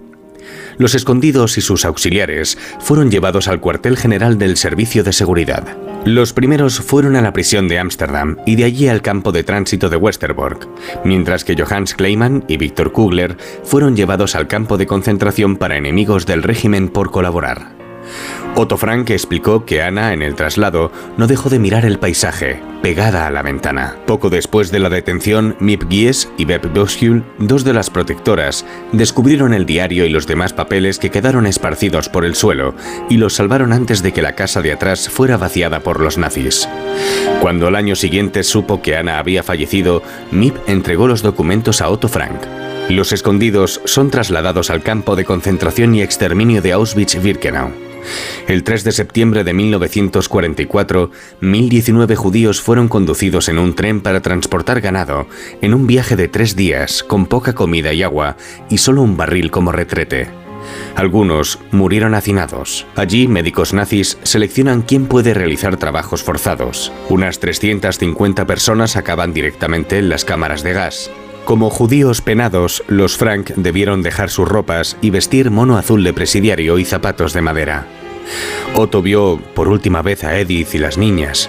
Los 0.78 0.94
escondidos 0.94 1.58
y 1.58 1.60
sus 1.60 1.84
auxiliares 1.84 2.56
fueron 2.78 3.10
llevados 3.10 3.48
al 3.48 3.60
cuartel 3.60 3.96
general 3.96 4.38
del 4.38 4.56
Servicio 4.56 5.02
de 5.02 5.12
Seguridad. 5.12 5.76
Los 6.04 6.32
primeros 6.32 6.80
fueron 6.80 7.16
a 7.16 7.20
la 7.20 7.32
prisión 7.32 7.66
de 7.66 7.80
Ámsterdam 7.80 8.36
y 8.46 8.54
de 8.54 8.64
allí 8.64 8.88
al 8.88 9.02
campo 9.02 9.32
de 9.32 9.42
tránsito 9.42 9.88
de 9.88 9.96
Westerbork, 9.96 10.68
mientras 11.04 11.44
que 11.44 11.56
Johannes 11.60 11.94
Kleiman 11.94 12.44
y 12.46 12.56
Víctor 12.56 12.92
Kugler 12.92 13.36
fueron 13.64 13.96
llevados 13.96 14.36
al 14.36 14.46
campo 14.46 14.76
de 14.78 14.86
concentración 14.86 15.56
para 15.56 15.76
enemigos 15.76 16.26
del 16.26 16.44
régimen 16.44 16.88
por 16.88 17.10
colaborar. 17.10 17.87
Otto 18.54 18.76
Frank 18.76 19.10
explicó 19.10 19.64
que 19.64 19.82
Ana, 19.82 20.12
en 20.12 20.22
el 20.22 20.34
traslado, 20.34 20.90
no 21.16 21.26
dejó 21.26 21.48
de 21.48 21.58
mirar 21.58 21.84
el 21.84 21.98
paisaje, 21.98 22.60
pegada 22.82 23.26
a 23.26 23.30
la 23.30 23.42
ventana. 23.42 23.96
Poco 24.06 24.30
después 24.30 24.70
de 24.70 24.80
la 24.80 24.88
detención, 24.88 25.56
Mip 25.60 25.84
Gies 25.88 26.28
y 26.36 26.44
Beb 26.44 26.72
Boschul, 26.72 27.24
dos 27.38 27.64
de 27.64 27.72
las 27.72 27.90
protectoras, 27.90 28.64
descubrieron 28.92 29.54
el 29.54 29.66
diario 29.66 30.04
y 30.06 30.08
los 30.08 30.26
demás 30.26 30.52
papeles 30.52 30.98
que 30.98 31.10
quedaron 31.10 31.46
esparcidos 31.46 32.08
por 32.08 32.24
el 32.24 32.34
suelo 32.34 32.74
y 33.08 33.16
los 33.16 33.34
salvaron 33.34 33.72
antes 33.72 34.02
de 34.02 34.12
que 34.12 34.22
la 34.22 34.34
casa 34.34 34.60
de 34.60 34.72
atrás 34.72 35.08
fuera 35.08 35.36
vaciada 35.36 35.80
por 35.80 36.00
los 36.00 36.18
nazis. 36.18 36.68
Cuando 37.40 37.68
al 37.68 37.76
año 37.76 37.94
siguiente 37.94 38.42
supo 38.42 38.82
que 38.82 38.96
Ana 38.96 39.18
había 39.18 39.42
fallecido, 39.42 40.02
Mip 40.32 40.56
entregó 40.66 41.06
los 41.06 41.22
documentos 41.22 41.80
a 41.80 41.88
Otto 41.88 42.08
Frank. 42.08 42.40
Los 42.88 43.12
escondidos 43.12 43.80
son 43.84 44.10
trasladados 44.10 44.70
al 44.70 44.82
campo 44.82 45.14
de 45.14 45.24
concentración 45.24 45.94
y 45.94 46.02
exterminio 46.02 46.62
de 46.62 46.74
Auschwitz-Birkenau. 46.74 47.87
El 48.46 48.64
3 48.64 48.84
de 48.84 48.92
septiembre 48.92 49.44
de 49.44 49.52
1944, 49.52 51.10
1.019 51.42 52.14
judíos 52.14 52.60
fueron 52.60 52.88
conducidos 52.88 53.48
en 53.48 53.58
un 53.58 53.74
tren 53.74 54.00
para 54.00 54.22
transportar 54.22 54.80
ganado, 54.80 55.26
en 55.60 55.74
un 55.74 55.86
viaje 55.86 56.16
de 56.16 56.28
tres 56.28 56.56
días, 56.56 57.02
con 57.02 57.26
poca 57.26 57.54
comida 57.54 57.92
y 57.92 58.02
agua, 58.02 58.36
y 58.70 58.78
solo 58.78 59.02
un 59.02 59.16
barril 59.16 59.50
como 59.50 59.72
retrete. 59.72 60.28
Algunos 60.96 61.58
murieron 61.70 62.14
hacinados. 62.14 62.86
Allí, 62.96 63.28
médicos 63.28 63.72
nazis 63.72 64.18
seleccionan 64.22 64.82
quién 64.82 65.06
puede 65.06 65.34
realizar 65.34 65.76
trabajos 65.76 66.22
forzados. 66.22 66.92
Unas 67.08 67.38
350 67.40 68.46
personas 68.46 68.96
acaban 68.96 69.32
directamente 69.32 69.98
en 69.98 70.08
las 70.08 70.24
cámaras 70.24 70.62
de 70.62 70.72
gas. 70.72 71.10
Como 71.48 71.70
judíos 71.70 72.20
penados, 72.20 72.84
los 72.88 73.16
Frank 73.16 73.52
debieron 73.56 74.02
dejar 74.02 74.28
sus 74.28 74.46
ropas 74.46 74.98
y 75.00 75.08
vestir 75.08 75.50
mono 75.50 75.78
azul 75.78 76.04
de 76.04 76.12
presidiario 76.12 76.78
y 76.78 76.84
zapatos 76.84 77.32
de 77.32 77.40
madera. 77.40 77.86
Otto 78.74 79.00
vio 79.00 79.40
por 79.54 79.68
última 79.68 80.02
vez 80.02 80.24
a 80.24 80.38
Edith 80.38 80.74
y 80.74 80.78
las 80.78 80.98
niñas. 80.98 81.48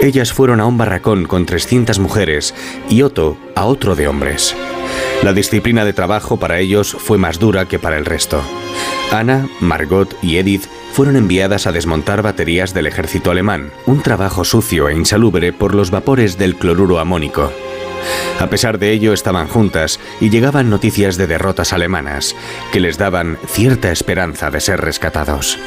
Ellas 0.00 0.32
fueron 0.32 0.58
a 0.58 0.66
un 0.66 0.76
barracón 0.76 1.24
con 1.24 1.46
300 1.46 2.00
mujeres 2.00 2.52
y 2.90 3.02
Otto 3.02 3.36
a 3.54 3.66
otro 3.66 3.94
de 3.94 4.08
hombres. 4.08 4.56
La 5.22 5.32
disciplina 5.32 5.84
de 5.84 5.92
trabajo 5.92 6.40
para 6.40 6.58
ellos 6.58 6.96
fue 6.98 7.16
más 7.16 7.38
dura 7.38 7.66
que 7.66 7.78
para 7.78 7.96
el 7.96 8.06
resto. 8.06 8.42
Ana, 9.12 9.48
Margot 9.60 10.16
y 10.20 10.38
Edith 10.38 10.66
fueron 10.92 11.14
enviadas 11.14 11.68
a 11.68 11.72
desmontar 11.72 12.22
baterías 12.22 12.74
del 12.74 12.88
ejército 12.88 13.30
alemán, 13.30 13.70
un 13.86 14.02
trabajo 14.02 14.44
sucio 14.44 14.88
e 14.88 14.96
insalubre 14.96 15.52
por 15.52 15.76
los 15.76 15.92
vapores 15.92 16.38
del 16.38 16.56
cloruro 16.56 16.98
amónico. 16.98 17.52
A 18.40 18.46
pesar 18.48 18.78
de 18.78 18.92
ello, 18.92 19.12
estaban 19.12 19.48
juntas 19.48 19.98
y 20.20 20.30
llegaban 20.30 20.70
noticias 20.70 21.16
de 21.16 21.26
derrotas 21.26 21.72
alemanas 21.72 22.36
que 22.72 22.80
les 22.80 22.98
daban 22.98 23.38
cierta 23.46 23.90
esperanza 23.90 24.50
de 24.50 24.60
ser 24.60 24.80
rescatados. 24.80 25.58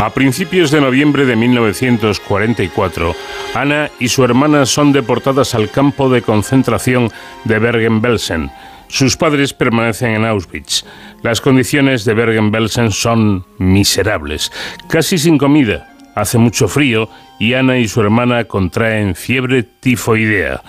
A 0.00 0.10
principios 0.10 0.70
de 0.70 0.80
noviembre 0.80 1.24
de 1.24 1.36
1944, 1.36 3.14
Ana 3.54 3.90
y 4.00 4.08
su 4.08 4.24
hermana 4.24 4.66
son 4.66 4.92
deportadas 4.92 5.54
al 5.54 5.70
campo 5.70 6.10
de 6.10 6.20
concentración 6.20 7.10
de 7.44 7.58
Bergen-Belsen. 7.58 8.50
Sus 8.88 9.16
padres 9.16 9.54
permanecen 9.54 10.10
en 10.10 10.24
Auschwitz. 10.24 10.84
Las 11.22 11.40
condiciones 11.40 12.04
de 12.04 12.14
Bergen-Belsen 12.14 12.90
son 12.90 13.46
miserables, 13.58 14.52
casi 14.88 15.16
sin 15.16 15.38
comida, 15.38 15.94
hace 16.14 16.38
mucho 16.38 16.68
frío 16.68 17.08
y 17.38 17.54
Ana 17.54 17.78
y 17.78 17.88
su 17.88 18.00
hermana 18.00 18.44
contraen 18.44 19.14
fiebre 19.14 19.62
tifoidea. 19.62 20.62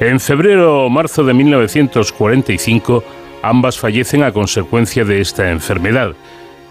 En 0.00 0.20
febrero 0.20 0.84
o 0.84 0.88
marzo 0.88 1.24
de 1.24 1.34
1945, 1.34 3.02
ambas 3.42 3.78
fallecen 3.78 4.22
a 4.22 4.32
consecuencia 4.32 5.04
de 5.04 5.20
esta 5.20 5.50
enfermedad. 5.50 6.14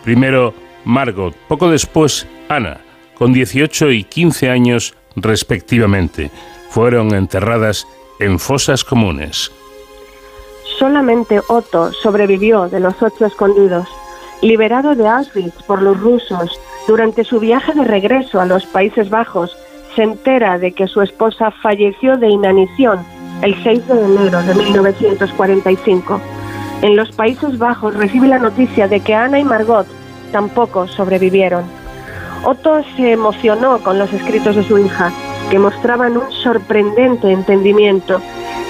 Primero 0.03 0.53
Margot, 0.86 1.36
poco 1.47 1.69
después 1.69 2.27
Ana, 2.49 2.79
con 3.15 3.33
18 3.33 3.91
y 3.91 4.03
15 4.03 4.49
años 4.49 4.95
respectivamente. 5.15 6.31
Fueron 6.69 7.13
enterradas 7.13 7.88
en 8.19 8.39
fosas 8.39 8.83
comunes. 8.83 9.51
Solamente 10.77 11.39
Otto 11.47 11.91
sobrevivió 11.93 12.67
de 12.67 12.79
los 12.79 13.01
ocho 13.01 13.25
escondidos. 13.25 13.88
Liberado 14.41 14.95
de 14.95 15.07
Auschwitz 15.07 15.63
por 15.63 15.81
los 15.81 15.99
rusos 15.99 16.59
durante 16.88 17.23
su 17.23 17.39
viaje 17.39 17.73
de 17.73 17.83
regreso 17.83 18.39
a 18.39 18.45
los 18.45 18.65
Países 18.65 19.09
Bajos, 19.09 19.55
se 19.95 20.03
entera 20.03 20.59
de 20.59 20.73
que 20.73 20.88
su 20.88 21.01
esposa 21.01 21.51
falleció 21.51 22.17
de 22.17 22.29
inanición 22.29 22.99
el 23.41 23.55
6 23.63 23.88
de 23.88 24.05
enero 24.05 24.41
de 24.43 24.55
1945. 24.55 26.21
En 26.81 26.95
los 26.95 27.11
Países 27.11 27.57
Bajos 27.57 27.95
recibe 27.95 28.27
la 28.27 28.39
noticia 28.39 28.88
de 28.88 28.99
que 28.99 29.15
Ana 29.15 29.39
y 29.39 29.43
Margot 29.43 29.88
tampoco 30.31 30.88
sobrevivieron. 30.88 31.63
Otto 32.43 32.83
se 32.95 33.13
emocionó 33.13 33.79
con 33.79 33.97
los 33.97 34.11
escritos 34.13 34.55
de 34.55 34.63
su 34.63 34.77
hija, 34.77 35.11
que 35.49 35.59
mostraban 35.59 36.17
un 36.17 36.31
sorprendente 36.31 37.31
entendimiento. 37.31 38.21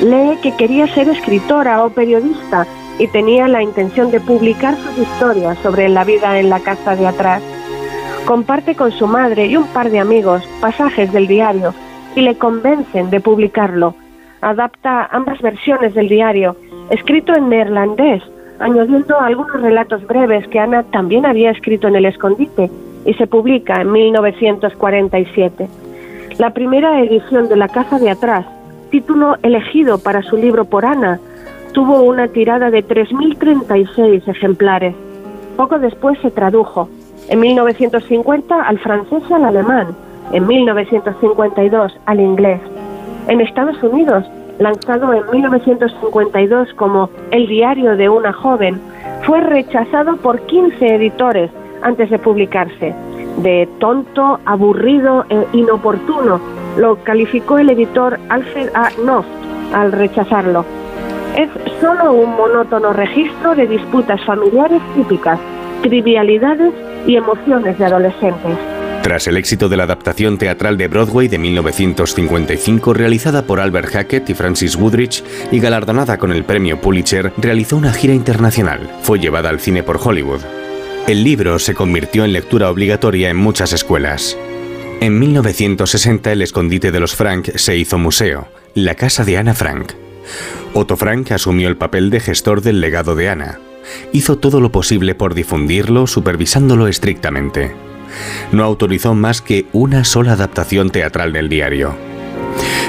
Lee 0.02 0.38
que 0.42 0.56
quería 0.56 0.88
ser 0.94 1.10
escritora 1.10 1.84
o 1.84 1.90
periodista 1.90 2.68
y 2.98 3.08
tenía 3.08 3.48
la 3.48 3.62
intención 3.62 4.12
de 4.12 4.20
publicar 4.20 4.76
sus 4.78 4.98
historias 4.98 5.58
sobre 5.60 5.90
la 5.90 6.04
vida 6.04 6.40
en 6.40 6.50
la 6.50 6.60
casa 6.60 6.96
de 6.96 7.08
atrás. 7.08 7.42
Comparte 8.26 8.76
con 8.76 8.92
su 8.92 9.08
madre 9.08 9.48
y 9.48 9.58
un 9.58 9.68
par 9.68 9.90
de 9.90 10.00
amigos 10.00 10.44
pasajes 10.62 11.12
del 11.12 11.28
diario 11.28 11.74
y 12.16 12.22
le 12.22 12.38
convencen 12.38 13.10
de 13.10 13.20
publicarlo. 13.20 13.96
Adapta 14.42 15.06
ambas 15.12 15.42
versiones 15.42 15.94
del 15.94 16.08
diario, 16.08 16.56
escrito 16.90 17.34
en 17.36 17.50
neerlandés, 17.50 18.24
añadiendo 18.60 19.20
algunos 19.20 19.62
relatos 19.62 20.06
breves 20.08 20.48
que 20.48 20.60
Ana 20.60 20.84
también 20.84 21.26
había 21.26 21.52
escrito 21.52 21.88
en 21.88 21.96
el 21.96 22.06
escondite 22.06 22.72
y 23.06 23.14
se 23.16 23.28
publica 23.28 23.82
en 23.82 23.92
1947. 23.92 25.68
La 26.38 26.52
primera 26.52 27.02
edición 27.02 27.48
de 27.48 27.56
La 27.56 27.68
Casa 27.68 28.00
de 28.00 28.10
Atrás, 28.10 28.46
título 28.92 29.38
elegido 29.44 30.00
para 30.00 30.22
su 30.22 30.38
libro 30.38 30.66
por 30.66 30.86
Ana, 30.86 31.20
tuvo 31.76 32.04
una 32.04 32.30
tirada 32.30 32.72
de 32.72 32.88
3.036 32.88 34.28
ejemplares. 34.30 34.96
Poco 35.58 35.78
después 35.78 36.18
se 36.22 36.32
tradujo 36.32 36.88
en 37.28 37.42
1950 37.42 38.62
al 38.62 38.80
francés 38.80 39.22
y 39.30 39.34
al 39.34 39.44
alemán, 39.44 39.88
en 40.32 40.48
1952 40.48 42.00
al 42.06 42.20
inglés. 42.22 42.62
En 43.28 43.42
Estados 43.42 43.84
Unidos, 43.84 44.24
lanzado 44.58 45.14
en 45.14 45.30
1952 45.30 46.74
como 46.76 47.10
El 47.32 47.46
diario 47.48 47.98
de 47.98 48.08
una 48.08 48.32
joven, 48.32 48.80
fue 49.24 49.42
rechazado 49.42 50.16
por 50.16 50.40
15 50.46 50.96
editores 50.96 51.52
antes 51.82 52.10
de 52.10 52.20
publicarse. 52.20 52.96
De 53.44 53.68
tonto, 53.80 54.40
aburrido 54.46 55.26
e 55.30 55.46
inoportuno, 55.52 56.40
lo 56.78 56.96
calificó 57.04 57.58
el 57.58 57.70
editor 57.70 58.18
Alfred 58.30 58.70
A. 58.74 58.92
Knopf 58.92 59.28
al 59.74 59.92
rechazarlo. 59.92 60.64
Es 61.38 61.50
solo 61.82 62.14
un 62.14 62.32
monótono 62.38 62.94
registro 62.94 63.56
de 63.56 63.68
disputas 63.68 64.24
familiares 64.26 64.82
típicas, 64.96 65.38
trivialidades 65.82 66.74
y 67.06 67.18
emociones 67.18 67.78
de 67.78 67.86
adolescentes. 67.86 68.58
Tras 69.04 69.28
el 69.28 69.36
éxito 69.36 69.68
de 69.68 69.76
la 69.78 69.84
adaptación 69.84 70.38
teatral 70.38 70.78
de 70.78 70.88
Broadway 70.88 71.28
de 71.28 71.38
1955 71.38 72.94
realizada 72.94 73.44
por 73.44 73.60
Albert 73.60 73.90
Hackett 73.90 74.30
y 74.30 74.34
Francis 74.34 74.78
Woodrich 74.78 75.24
y 75.52 75.60
galardonada 75.60 76.18
con 76.18 76.32
el 76.32 76.46
premio 76.46 76.80
Pulitzer, 76.80 77.34
realizó 77.38 77.76
una 77.76 77.92
gira 77.92 78.14
internacional. 78.14 78.90
Fue 79.02 79.20
llevada 79.20 79.50
al 79.50 79.60
cine 79.60 79.84
por 79.84 80.00
Hollywood. 80.02 80.42
El 81.08 81.24
libro 81.24 81.60
se 81.60 81.76
convirtió 81.76 82.24
en 82.24 82.32
lectura 82.32 82.70
obligatoria 82.72 83.30
en 83.30 83.38
muchas 83.38 83.74
escuelas. 83.74 84.38
En 85.02 85.20
1960 85.20 86.32
el 86.32 86.42
escondite 86.42 86.92
de 86.92 87.00
los 87.02 87.14
Frank 87.14 87.50
se 87.56 87.76
hizo 87.76 87.98
museo, 87.98 88.48
la 88.74 88.96
casa 88.96 89.26
de 89.26 89.38
Ana 89.38 89.54
Frank. 89.54 90.05
Otto 90.74 90.98
Frank 90.98 91.32
asumió 91.32 91.68
el 91.68 91.78
papel 91.78 92.10
de 92.10 92.20
gestor 92.20 92.62
del 92.62 92.82
legado 92.82 93.16
de 93.16 93.30
Ana 93.30 93.60
hizo 94.14 94.38
todo 94.38 94.60
lo 94.62 94.72
posible 94.72 95.16
por 95.16 95.34
difundirlo, 95.34 96.08
supervisándolo 96.08 96.88
estrictamente. 96.88 97.76
No 98.52 98.64
autorizó 98.64 99.14
más 99.14 99.42
que 99.42 99.66
una 99.74 100.04
sola 100.06 100.34
adaptación 100.34 100.90
teatral 100.90 101.34
del 101.34 101.50
diario. 101.50 101.96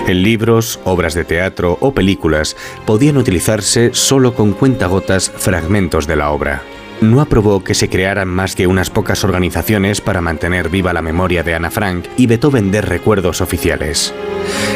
En 0.07 0.23
libros, 0.23 0.79
obras 0.85 1.15
de 1.15 1.25
teatro 1.25 1.79
o 1.81 1.93
películas 1.93 2.57
podían 2.85 3.17
utilizarse 3.17 3.91
solo 3.93 4.35
con 4.35 4.53
cuentagotas 4.53 5.31
fragmentos 5.31 6.07
de 6.07 6.17
la 6.17 6.31
obra 6.31 6.63
no 7.01 7.21
aprobó 7.21 7.63
que 7.63 7.75
se 7.75 7.89
crearan 7.89 8.29
más 8.29 8.55
que 8.55 8.67
unas 8.67 8.91
pocas 8.91 9.25
organizaciones 9.25 10.01
para 10.01 10.21
mantener 10.21 10.69
viva 10.69 10.93
la 10.93 11.03
memoria 11.03 11.43
de 11.43 11.55
Ana 11.55 11.71
Frank 11.71 12.07
y 12.17 12.27
vetó 12.27 12.51
vender 12.51 12.89
recuerdos 12.89 13.41
oficiales. 13.41 14.15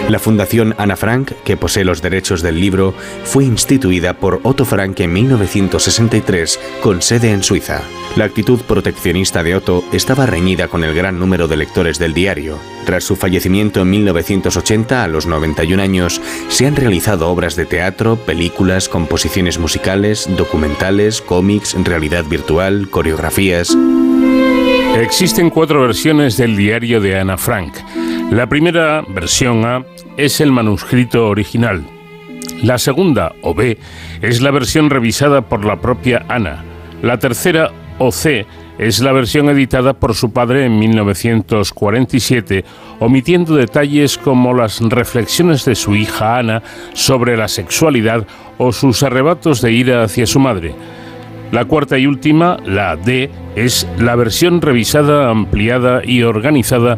La 0.08 0.18
Fundación 0.18 0.74
Ana 0.78 0.96
Frank, 0.96 1.32
que 1.44 1.56
posee 1.56 1.84
los 1.84 2.02
derechos 2.02 2.42
del 2.42 2.60
libro, 2.60 2.94
fue 3.24 3.44
instituida 3.44 4.14
por 4.14 4.40
Otto 4.42 4.64
Frank 4.64 4.98
en 5.00 5.12
1963 5.12 6.60
con 6.82 7.02
sede 7.02 7.30
en 7.30 7.42
Suiza. 7.42 7.82
La 8.16 8.24
actitud 8.24 8.60
proteccionista 8.62 9.42
de 9.42 9.54
Otto 9.54 9.84
estaba 9.92 10.26
reñida 10.26 10.68
con 10.68 10.82
el 10.82 10.94
gran 10.94 11.18
número 11.18 11.46
de 11.46 11.56
lectores 11.56 11.98
del 11.98 12.12
diario. 12.12 12.58
Tras 12.85 13.05
su 13.05 13.16
fallecimiento 13.16 13.83
en 13.83 13.91
1980, 13.91 15.05
a 15.05 15.09
los 15.09 15.26
91 15.26 15.83
años, 15.83 16.20
se 16.49 16.66
han 16.66 16.76
realizado 16.76 17.28
obras 17.28 17.57
de 17.57 17.66
teatro, 17.66 18.16
películas, 18.16 18.89
composiciones 18.89 19.59
musicales, 19.59 20.28
documentales, 20.37 21.20
cómics, 21.20 21.76
realidad 21.85 22.24
virtual, 22.24 22.89
coreografías. 22.91 23.76
Existen 24.97 25.51
cuatro 25.51 25.83
versiones 25.83 26.37
del 26.37 26.57
diario 26.57 27.01
de 27.01 27.18
Ana 27.18 27.39
Frank. 27.39 27.74
La 28.31 28.49
primera, 28.49 29.03
versión 29.09 29.64
A, 29.64 29.85
es 30.16 30.41
el 30.41 30.53
manuscrito 30.53 31.28
original. 31.28 31.87
La 32.62 32.78
segunda, 32.78 33.35
o 33.43 33.55
B, 33.55 33.78
es 34.20 34.41
la 34.43 34.51
versión 34.51 34.91
revisada 34.91 35.43
por 35.43 35.64
la 35.64 35.81
propia 35.81 36.26
Ana. 36.28 36.64
La 37.03 37.18
tercera, 37.18 37.70
o 37.99 38.12
C, 38.12 38.47
es 38.81 39.01
la 39.01 39.12
versión 39.12 39.51
editada 39.51 39.93
por 39.93 40.14
su 40.14 40.33
padre 40.33 40.64
en 40.64 40.78
1947, 40.78 42.64
omitiendo 42.99 43.55
detalles 43.55 44.16
como 44.16 44.55
las 44.55 44.81
reflexiones 44.81 45.66
de 45.66 45.74
su 45.74 45.95
hija 45.95 46.39
Ana 46.39 46.62
sobre 46.95 47.37
la 47.37 47.49
sexualidad 47.49 48.26
o 48.57 48.72
sus 48.72 49.03
arrebatos 49.03 49.61
de 49.61 49.72
ira 49.72 50.03
hacia 50.03 50.26
su 50.26 50.41
madre. 50.41 50.74
La 51.53 51.66
cuarta 51.66 51.99
y 51.99 52.07
última, 52.07 52.57
la 52.64 52.97
D, 52.97 53.31
es 53.55 53.87
la 53.99 54.16
versión 54.16 54.62
revisada, 54.62 55.28
ampliada 55.28 56.01
y 56.03 56.22
organizada 56.22 56.97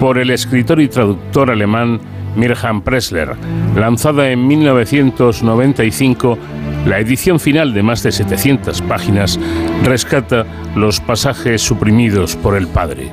por 0.00 0.18
el 0.18 0.28
escritor 0.28 0.82
y 0.82 0.88
traductor 0.88 1.50
alemán 1.50 1.98
Mirjam 2.36 2.82
Pressler. 2.82 3.34
Lanzada 3.76 4.30
en 4.30 4.46
1995, 4.46 6.38
la 6.86 6.98
edición 6.98 7.38
final 7.38 7.74
de 7.74 7.82
más 7.82 8.02
de 8.02 8.12
700 8.12 8.82
páginas 8.82 9.38
rescata 9.84 10.46
los 10.74 11.00
pasajes 11.00 11.62
suprimidos 11.62 12.36
por 12.36 12.56
el 12.56 12.66
padre. 12.66 13.10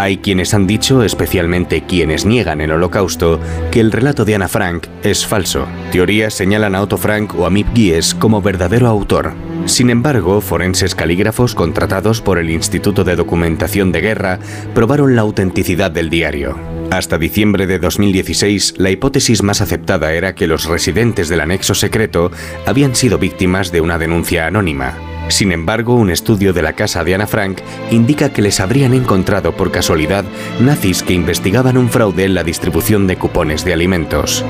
Hay 0.00 0.18
quienes 0.18 0.54
han 0.54 0.68
dicho, 0.68 1.02
especialmente 1.02 1.82
quienes 1.82 2.24
niegan 2.24 2.60
el 2.60 2.70
holocausto, 2.70 3.40
que 3.72 3.80
el 3.80 3.90
relato 3.90 4.24
de 4.24 4.36
Ana 4.36 4.46
Frank 4.46 4.86
es 5.02 5.26
falso. 5.26 5.66
Teorías 5.90 6.34
señalan 6.34 6.76
a 6.76 6.82
Otto 6.82 6.96
Frank 6.98 7.34
o 7.34 7.46
a 7.46 7.50
Mip 7.50 7.66
Gies 7.74 8.14
como 8.14 8.40
verdadero 8.40 8.86
autor. 8.86 9.32
Sin 9.64 9.90
embargo, 9.90 10.40
forenses 10.40 10.94
calígrafos 10.94 11.56
contratados 11.56 12.22
por 12.22 12.38
el 12.38 12.48
Instituto 12.48 13.02
de 13.02 13.16
Documentación 13.16 13.90
de 13.90 14.00
Guerra 14.00 14.38
probaron 14.72 15.16
la 15.16 15.22
autenticidad 15.22 15.90
del 15.90 16.10
diario. 16.10 16.77
Hasta 16.90 17.18
diciembre 17.18 17.66
de 17.66 17.78
2016, 17.78 18.74
la 18.78 18.90
hipótesis 18.90 19.42
más 19.42 19.60
aceptada 19.60 20.14
era 20.14 20.34
que 20.34 20.46
los 20.46 20.64
residentes 20.64 21.28
del 21.28 21.40
anexo 21.40 21.74
secreto 21.74 22.30
habían 22.64 22.94
sido 22.94 23.18
víctimas 23.18 23.70
de 23.70 23.82
una 23.82 23.98
denuncia 23.98 24.46
anónima. 24.46 24.96
Sin 25.28 25.52
embargo, 25.52 25.94
un 25.94 26.08
estudio 26.08 26.54
de 26.54 26.62
la 26.62 26.72
casa 26.72 27.04
de 27.04 27.14
Ana 27.14 27.26
Frank 27.26 27.58
indica 27.90 28.32
que 28.32 28.40
les 28.40 28.60
habrían 28.60 28.94
encontrado 28.94 29.54
por 29.54 29.70
casualidad 29.70 30.24
nazis 30.60 31.02
que 31.02 31.12
investigaban 31.12 31.76
un 31.76 31.90
fraude 31.90 32.24
en 32.24 32.34
la 32.34 32.42
distribución 32.42 33.06
de 33.06 33.16
cupones 33.16 33.66
de 33.66 33.74
alimentos. 33.74 34.42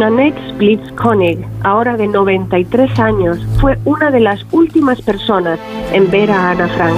Nanette 0.00 0.40
Splitz-Koenig, 0.52 1.44
ahora 1.62 1.94
de 1.98 2.08
93 2.08 2.98
años, 2.98 3.38
fue 3.60 3.76
una 3.84 4.10
de 4.10 4.20
las 4.20 4.46
últimas 4.50 5.02
personas 5.02 5.60
en 5.92 6.10
ver 6.10 6.30
a 6.30 6.52
Ana 6.52 6.68
Frank. 6.68 6.96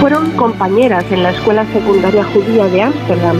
Fueron 0.00 0.30
compañeras 0.30 1.04
en 1.12 1.24
la 1.24 1.32
escuela 1.32 1.66
secundaria 1.74 2.24
judía 2.24 2.64
de 2.68 2.80
Ámsterdam. 2.84 3.36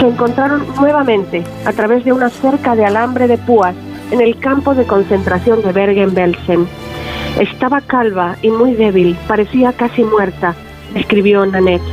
Se 0.00 0.08
encontraron 0.08 0.66
nuevamente 0.80 1.44
a 1.64 1.72
través 1.72 2.04
de 2.04 2.12
una 2.12 2.28
cerca 2.28 2.74
de 2.74 2.84
alambre 2.84 3.28
de 3.28 3.38
púas 3.38 3.76
en 4.10 4.20
el 4.20 4.36
campo 4.40 4.74
de 4.74 4.84
concentración 4.84 5.62
de 5.62 5.70
Bergen-Belsen. 5.70 6.66
Estaba 7.38 7.82
calva 7.82 8.34
y 8.42 8.50
muy 8.50 8.74
débil, 8.74 9.16
parecía 9.28 9.74
casi 9.74 10.02
muerta, 10.02 10.56
escribió 10.96 11.46
Nanette. 11.46 11.86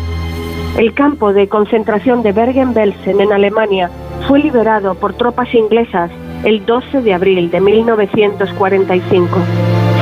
El 0.76 0.96
campo 0.96 1.34
de 1.34 1.48
concentración 1.48 2.24
de 2.24 2.32
Bergen-Belsen 2.32 3.22
en 3.22 3.32
Alemania 3.32 3.92
fue 4.28 4.40
liberado 4.40 4.96
por 4.96 5.14
tropas 5.14 5.54
inglesas 5.54 6.10
el 6.44 6.66
12 6.66 7.02
de 7.02 7.14
abril 7.14 7.52
de 7.52 7.62
1945. 7.62 9.40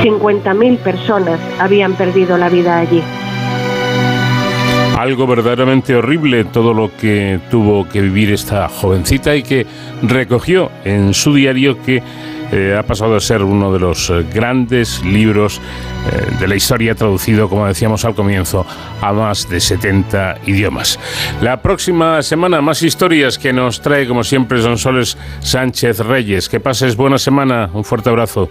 50.000 0.02 0.78
personas 0.78 1.38
habían 1.58 1.94
perdido 1.94 2.38
la 2.38 2.48
vida 2.48 2.78
allí. 2.78 3.02
Algo 4.98 5.26
verdaderamente 5.26 5.94
horrible 5.94 6.44
todo 6.44 6.74
lo 6.74 6.94
que 6.96 7.40
tuvo 7.50 7.88
que 7.88 8.02
vivir 8.02 8.32
esta 8.32 8.68
jovencita 8.68 9.34
y 9.34 9.42
que 9.42 9.66
recogió 10.02 10.70
en 10.84 11.14
su 11.14 11.34
diario 11.34 11.80
que 11.82 12.02
eh, 12.52 12.76
ha 12.78 12.82
pasado 12.82 13.16
a 13.16 13.20
ser 13.20 13.42
uno 13.42 13.72
de 13.72 13.78
los 13.78 14.10
eh, 14.10 14.24
grandes 14.32 15.04
libros 15.04 15.60
eh, 16.10 16.36
de 16.38 16.48
la 16.48 16.56
historia 16.56 16.94
traducido, 16.94 17.48
como 17.48 17.66
decíamos 17.66 18.04
al 18.04 18.14
comienzo, 18.14 18.66
a 19.00 19.12
más 19.12 19.48
de 19.48 19.60
70 19.60 20.38
idiomas. 20.46 20.98
La 21.40 21.62
próxima 21.62 22.22
semana 22.22 22.60
más 22.60 22.82
historias 22.82 23.38
que 23.38 23.52
nos 23.52 23.80
trae, 23.80 24.06
como 24.08 24.24
siempre, 24.24 24.60
Son 24.62 24.78
Soles 24.78 25.16
Sánchez 25.40 26.00
Reyes. 26.00 26.48
Que 26.48 26.60
pases 26.60 26.96
buena 26.96 27.18
semana. 27.18 27.70
Un 27.72 27.84
fuerte 27.84 28.08
abrazo. 28.10 28.50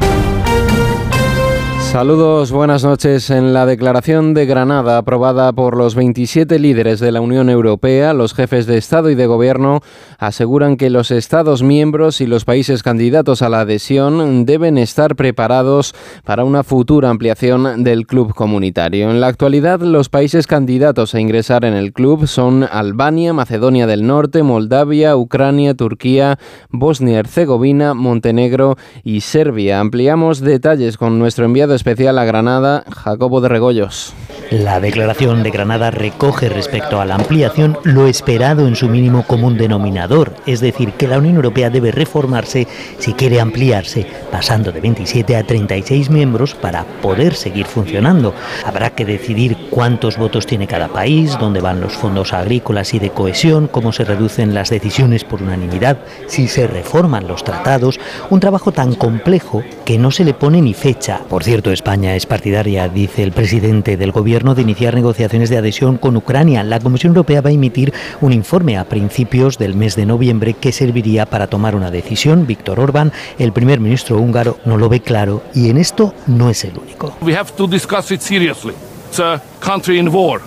Saludos, 1.91 2.53
buenas 2.53 2.85
noches. 2.85 3.29
En 3.31 3.53
la 3.53 3.65
declaración 3.65 4.33
de 4.33 4.45
Granada 4.45 4.97
aprobada 4.97 5.51
por 5.51 5.75
los 5.75 5.93
27 5.93 6.57
líderes 6.57 7.01
de 7.01 7.11
la 7.11 7.19
Unión 7.19 7.49
Europea, 7.49 8.13
los 8.13 8.33
jefes 8.33 8.65
de 8.65 8.77
Estado 8.77 9.09
y 9.09 9.15
de 9.15 9.27
Gobierno 9.27 9.81
aseguran 10.17 10.77
que 10.77 10.89
los 10.89 11.11
Estados 11.11 11.63
miembros 11.63 12.21
y 12.21 12.27
los 12.27 12.45
países 12.45 12.81
candidatos 12.81 13.41
a 13.41 13.49
la 13.49 13.59
adhesión 13.59 14.45
deben 14.45 14.77
estar 14.77 15.17
preparados 15.17 15.93
para 16.23 16.45
una 16.45 16.63
futura 16.63 17.09
ampliación 17.09 17.83
del 17.83 18.07
club 18.07 18.33
comunitario. 18.33 19.11
En 19.11 19.19
la 19.19 19.27
actualidad, 19.27 19.81
los 19.81 20.07
países 20.07 20.47
candidatos 20.47 21.13
a 21.13 21.19
ingresar 21.19 21.65
en 21.65 21.73
el 21.73 21.91
club 21.91 22.25
son 22.25 22.63
Albania, 22.71 23.33
Macedonia 23.33 23.85
del 23.85 24.07
Norte, 24.07 24.43
Moldavia, 24.43 25.17
Ucrania, 25.17 25.73
Turquía, 25.73 26.39
Bosnia-Herzegovina, 26.69 27.93
Montenegro 27.95 28.77
y 29.03 29.19
Serbia. 29.19 29.81
Ampliamos 29.81 30.39
detalles 30.39 30.95
con 30.95 31.19
nuestro 31.19 31.43
enviado 31.43 31.80
especial 31.81 32.19
a 32.19 32.25
Granada, 32.25 32.83
Jacobo 32.95 33.41
de 33.41 33.49
Regoyos. 33.49 34.13
La 34.51 34.79
declaración 34.79 35.43
de 35.43 35.49
Granada 35.49 35.89
recoge 35.91 36.47
respecto 36.49 37.01
a 37.01 37.05
la 37.05 37.15
ampliación 37.15 37.77
lo 37.83 38.05
esperado 38.05 38.67
en 38.67 38.75
su 38.75 38.87
mínimo 38.87 39.25
común 39.25 39.57
denominador, 39.57 40.33
es 40.45 40.59
decir, 40.59 40.91
que 40.91 41.07
la 41.07 41.17
Unión 41.17 41.37
Europea 41.37 41.69
debe 41.69 41.91
reformarse 41.91 42.67
si 42.99 43.13
quiere 43.13 43.39
ampliarse, 43.39 44.05
pasando 44.29 44.71
de 44.71 44.81
27 44.81 45.37
a 45.37 45.43
36 45.43 46.09
miembros 46.09 46.53
para 46.53 46.83
poder 47.01 47.33
seguir 47.33 47.65
funcionando. 47.65 48.35
Habrá 48.65 48.91
que 48.91 49.05
decidir 49.05 49.57
cuántos 49.71 50.17
votos 50.17 50.45
tiene 50.45 50.67
cada 50.67 50.89
país, 50.89 51.37
dónde 51.39 51.61
van 51.61 51.79
los 51.79 51.93
fondos 51.93 52.33
agrícolas 52.33 52.93
y 52.93 52.99
de 52.99 53.09
cohesión, 53.09 53.67
cómo 53.67 53.91
se 53.91 54.03
reducen 54.03 54.53
las 54.53 54.69
decisiones 54.69 55.23
por 55.23 55.41
unanimidad, 55.41 55.97
si 56.27 56.47
se 56.47 56.67
reforman 56.67 57.27
los 57.27 57.43
tratados, 57.43 57.99
un 58.29 58.39
trabajo 58.39 58.71
tan 58.71 58.93
complejo 58.95 59.63
que 59.85 59.97
no 59.97 60.11
se 60.11 60.25
le 60.25 60.33
pone 60.33 60.61
ni 60.61 60.73
fecha. 60.73 61.21
Por 61.29 61.45
cierto, 61.45 61.70
España 61.71 62.15
es 62.15 62.25
partidaria, 62.25 62.87
dice 62.89 63.23
el 63.23 63.31
presidente 63.31 63.97
del 63.97 64.11
Gobierno, 64.11 64.55
de 64.55 64.61
iniciar 64.61 64.95
negociaciones 64.95 65.49
de 65.49 65.57
adhesión 65.57 65.97
con 65.97 66.17
Ucrania. 66.17 66.63
La 66.63 66.79
Comisión 66.79 67.11
Europea 67.11 67.41
va 67.41 67.49
a 67.49 67.53
emitir 67.53 67.93
un 68.21 68.33
informe 68.33 68.77
a 68.77 68.85
principios 68.85 69.57
del 69.57 69.75
mes 69.75 69.95
de 69.95 70.05
noviembre 70.05 70.53
que 70.53 70.71
serviría 70.71 71.25
para 71.25 71.47
tomar 71.47 71.75
una 71.75 71.91
decisión. 71.91 72.47
Víctor 72.47 72.79
Orbán, 72.79 73.11
el 73.39 73.53
primer 73.53 73.79
ministro 73.79 74.17
húngaro, 74.17 74.57
no 74.65 74.77
lo 74.77 74.89
ve 74.89 75.01
claro 75.01 75.43
y 75.53 75.69
en 75.69 75.77
esto 75.77 76.13
no 76.27 76.49
es 76.49 76.63
el 76.63 76.77
único. 76.77 77.15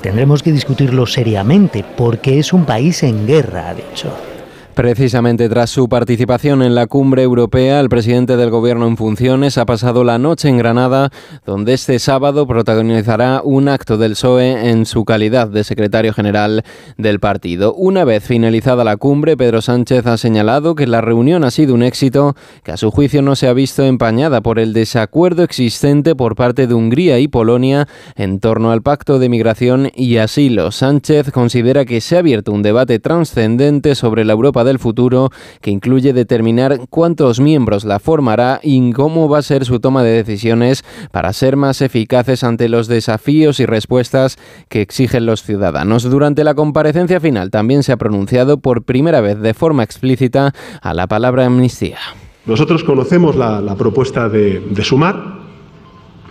Tendremos 0.00 0.42
que 0.42 0.52
discutirlo 0.52 1.06
seriamente 1.06 1.84
porque 1.96 2.38
es 2.38 2.52
un 2.52 2.64
país 2.64 3.02
en 3.02 3.26
guerra, 3.26 3.70
ha 3.70 3.74
dicho. 3.74 4.33
Precisamente 4.74 5.48
tras 5.48 5.70
su 5.70 5.88
participación 5.88 6.60
en 6.60 6.74
la 6.74 6.88
cumbre 6.88 7.22
europea, 7.22 7.78
el 7.78 7.88
presidente 7.88 8.36
del 8.36 8.50
gobierno 8.50 8.88
en 8.88 8.96
funciones 8.96 9.56
ha 9.56 9.66
pasado 9.66 10.02
la 10.02 10.18
noche 10.18 10.48
en 10.48 10.58
Granada, 10.58 11.10
donde 11.46 11.74
este 11.74 12.00
sábado 12.00 12.48
protagonizará 12.48 13.40
un 13.44 13.68
acto 13.68 13.98
del 13.98 14.12
PSOE 14.12 14.70
en 14.70 14.84
su 14.84 15.04
calidad 15.04 15.46
de 15.46 15.62
secretario 15.62 16.12
general 16.12 16.64
del 16.98 17.20
partido. 17.20 17.72
Una 17.74 18.04
vez 18.04 18.24
finalizada 18.24 18.82
la 18.82 18.96
cumbre, 18.96 19.36
Pedro 19.36 19.62
Sánchez 19.62 20.06
ha 20.06 20.16
señalado 20.16 20.74
que 20.74 20.88
la 20.88 21.00
reunión 21.00 21.44
ha 21.44 21.52
sido 21.52 21.72
un 21.72 21.84
éxito, 21.84 22.34
que 22.64 22.72
a 22.72 22.76
su 22.76 22.90
juicio 22.90 23.22
no 23.22 23.36
se 23.36 23.46
ha 23.46 23.52
visto 23.52 23.84
empañada 23.84 24.40
por 24.40 24.58
el 24.58 24.72
desacuerdo 24.72 25.44
existente 25.44 26.16
por 26.16 26.34
parte 26.34 26.66
de 26.66 26.74
Hungría 26.74 27.20
y 27.20 27.28
Polonia 27.28 27.86
en 28.16 28.40
torno 28.40 28.72
al 28.72 28.82
pacto 28.82 29.20
de 29.20 29.28
migración 29.28 29.92
y 29.94 30.16
asilo. 30.16 30.72
Sánchez 30.72 31.30
considera 31.30 31.84
que 31.84 32.00
se 32.00 32.16
ha 32.16 32.18
abierto 32.18 32.50
un 32.50 32.62
debate 32.62 32.98
trascendente 32.98 33.94
sobre 33.94 34.24
la 34.24 34.32
Europa 34.32 34.63
del 34.64 34.78
futuro 34.78 35.30
que 35.60 35.70
incluye 35.70 36.12
determinar 36.12 36.80
cuántos 36.90 37.40
miembros 37.40 37.84
la 37.84 37.98
formará 37.98 38.60
y 38.62 38.92
cómo 38.92 39.28
va 39.28 39.38
a 39.38 39.42
ser 39.42 39.64
su 39.64 39.80
toma 39.80 40.02
de 40.02 40.12
decisiones 40.12 40.84
para 41.12 41.32
ser 41.32 41.56
más 41.56 41.80
eficaces 41.80 42.44
ante 42.44 42.68
los 42.68 42.88
desafíos 42.88 43.60
y 43.60 43.66
respuestas 43.66 44.38
que 44.68 44.80
exigen 44.80 45.26
los 45.26 45.42
ciudadanos. 45.42 46.02
Durante 46.04 46.44
la 46.44 46.54
comparecencia 46.54 47.20
final 47.20 47.50
también 47.50 47.82
se 47.82 47.92
ha 47.92 47.96
pronunciado 47.96 48.58
por 48.58 48.84
primera 48.84 49.20
vez 49.20 49.40
de 49.40 49.54
forma 49.54 49.82
explícita 49.82 50.52
a 50.80 50.94
la 50.94 51.06
palabra 51.06 51.46
amnistía. 51.46 51.98
Nosotros 52.46 52.84
conocemos 52.84 53.36
la, 53.36 53.74
propuesta 53.76 54.28
de, 54.28 54.62
sumar, 54.82 55.38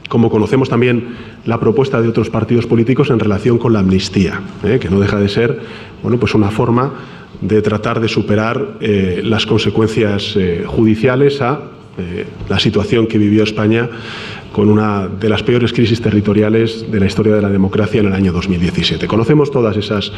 como 0.09 0.29
conocemos 0.29 0.69
también 0.69 1.15
la 1.45 1.59
propuesta 1.59 2.01
de 2.01 2.07
otros 2.07 2.29
partidos 2.29 2.67
políticos 2.67 3.09
en 3.09 3.19
relación 3.19 3.57
con 3.57 3.73
la 3.73 3.79
amnistía, 3.79 4.41
¿eh? 4.63 4.77
que 4.79 4.89
no 4.89 4.99
deja 4.99 5.17
de 5.17 5.27
ser 5.27 5.61
bueno, 6.03 6.19
pues 6.19 6.36
una 6.36 6.51
forma 6.51 6.93
de 7.43 7.61
tratar 7.61 7.99
de 7.99 8.07
superar 8.07 8.77
eh, 8.79 9.21
las 9.23 9.45
consecuencias 9.45 10.35
eh, 10.35 10.63
judiciales 10.65 11.41
a 11.41 11.61
eh, 11.97 12.25
la 12.49 12.57
situación 12.57 13.05
que 13.05 13.17
vivió 13.17 13.43
España 13.43 13.89
con 14.51 14.69
una 14.69 15.07
de 15.07 15.29
las 15.29 15.43
peores 15.43 15.73
crisis 15.73 15.99
territoriales 16.01 16.89
de 16.89 16.99
la 16.99 17.05
historia 17.05 17.35
de 17.35 17.41
la 17.41 17.49
democracia 17.49 18.01
en 18.01 18.07
el 18.07 18.13
año 18.13 18.31
2017. 18.31 19.07
Conocemos 19.07 19.49
todas 19.49 19.75
esas 19.77 20.11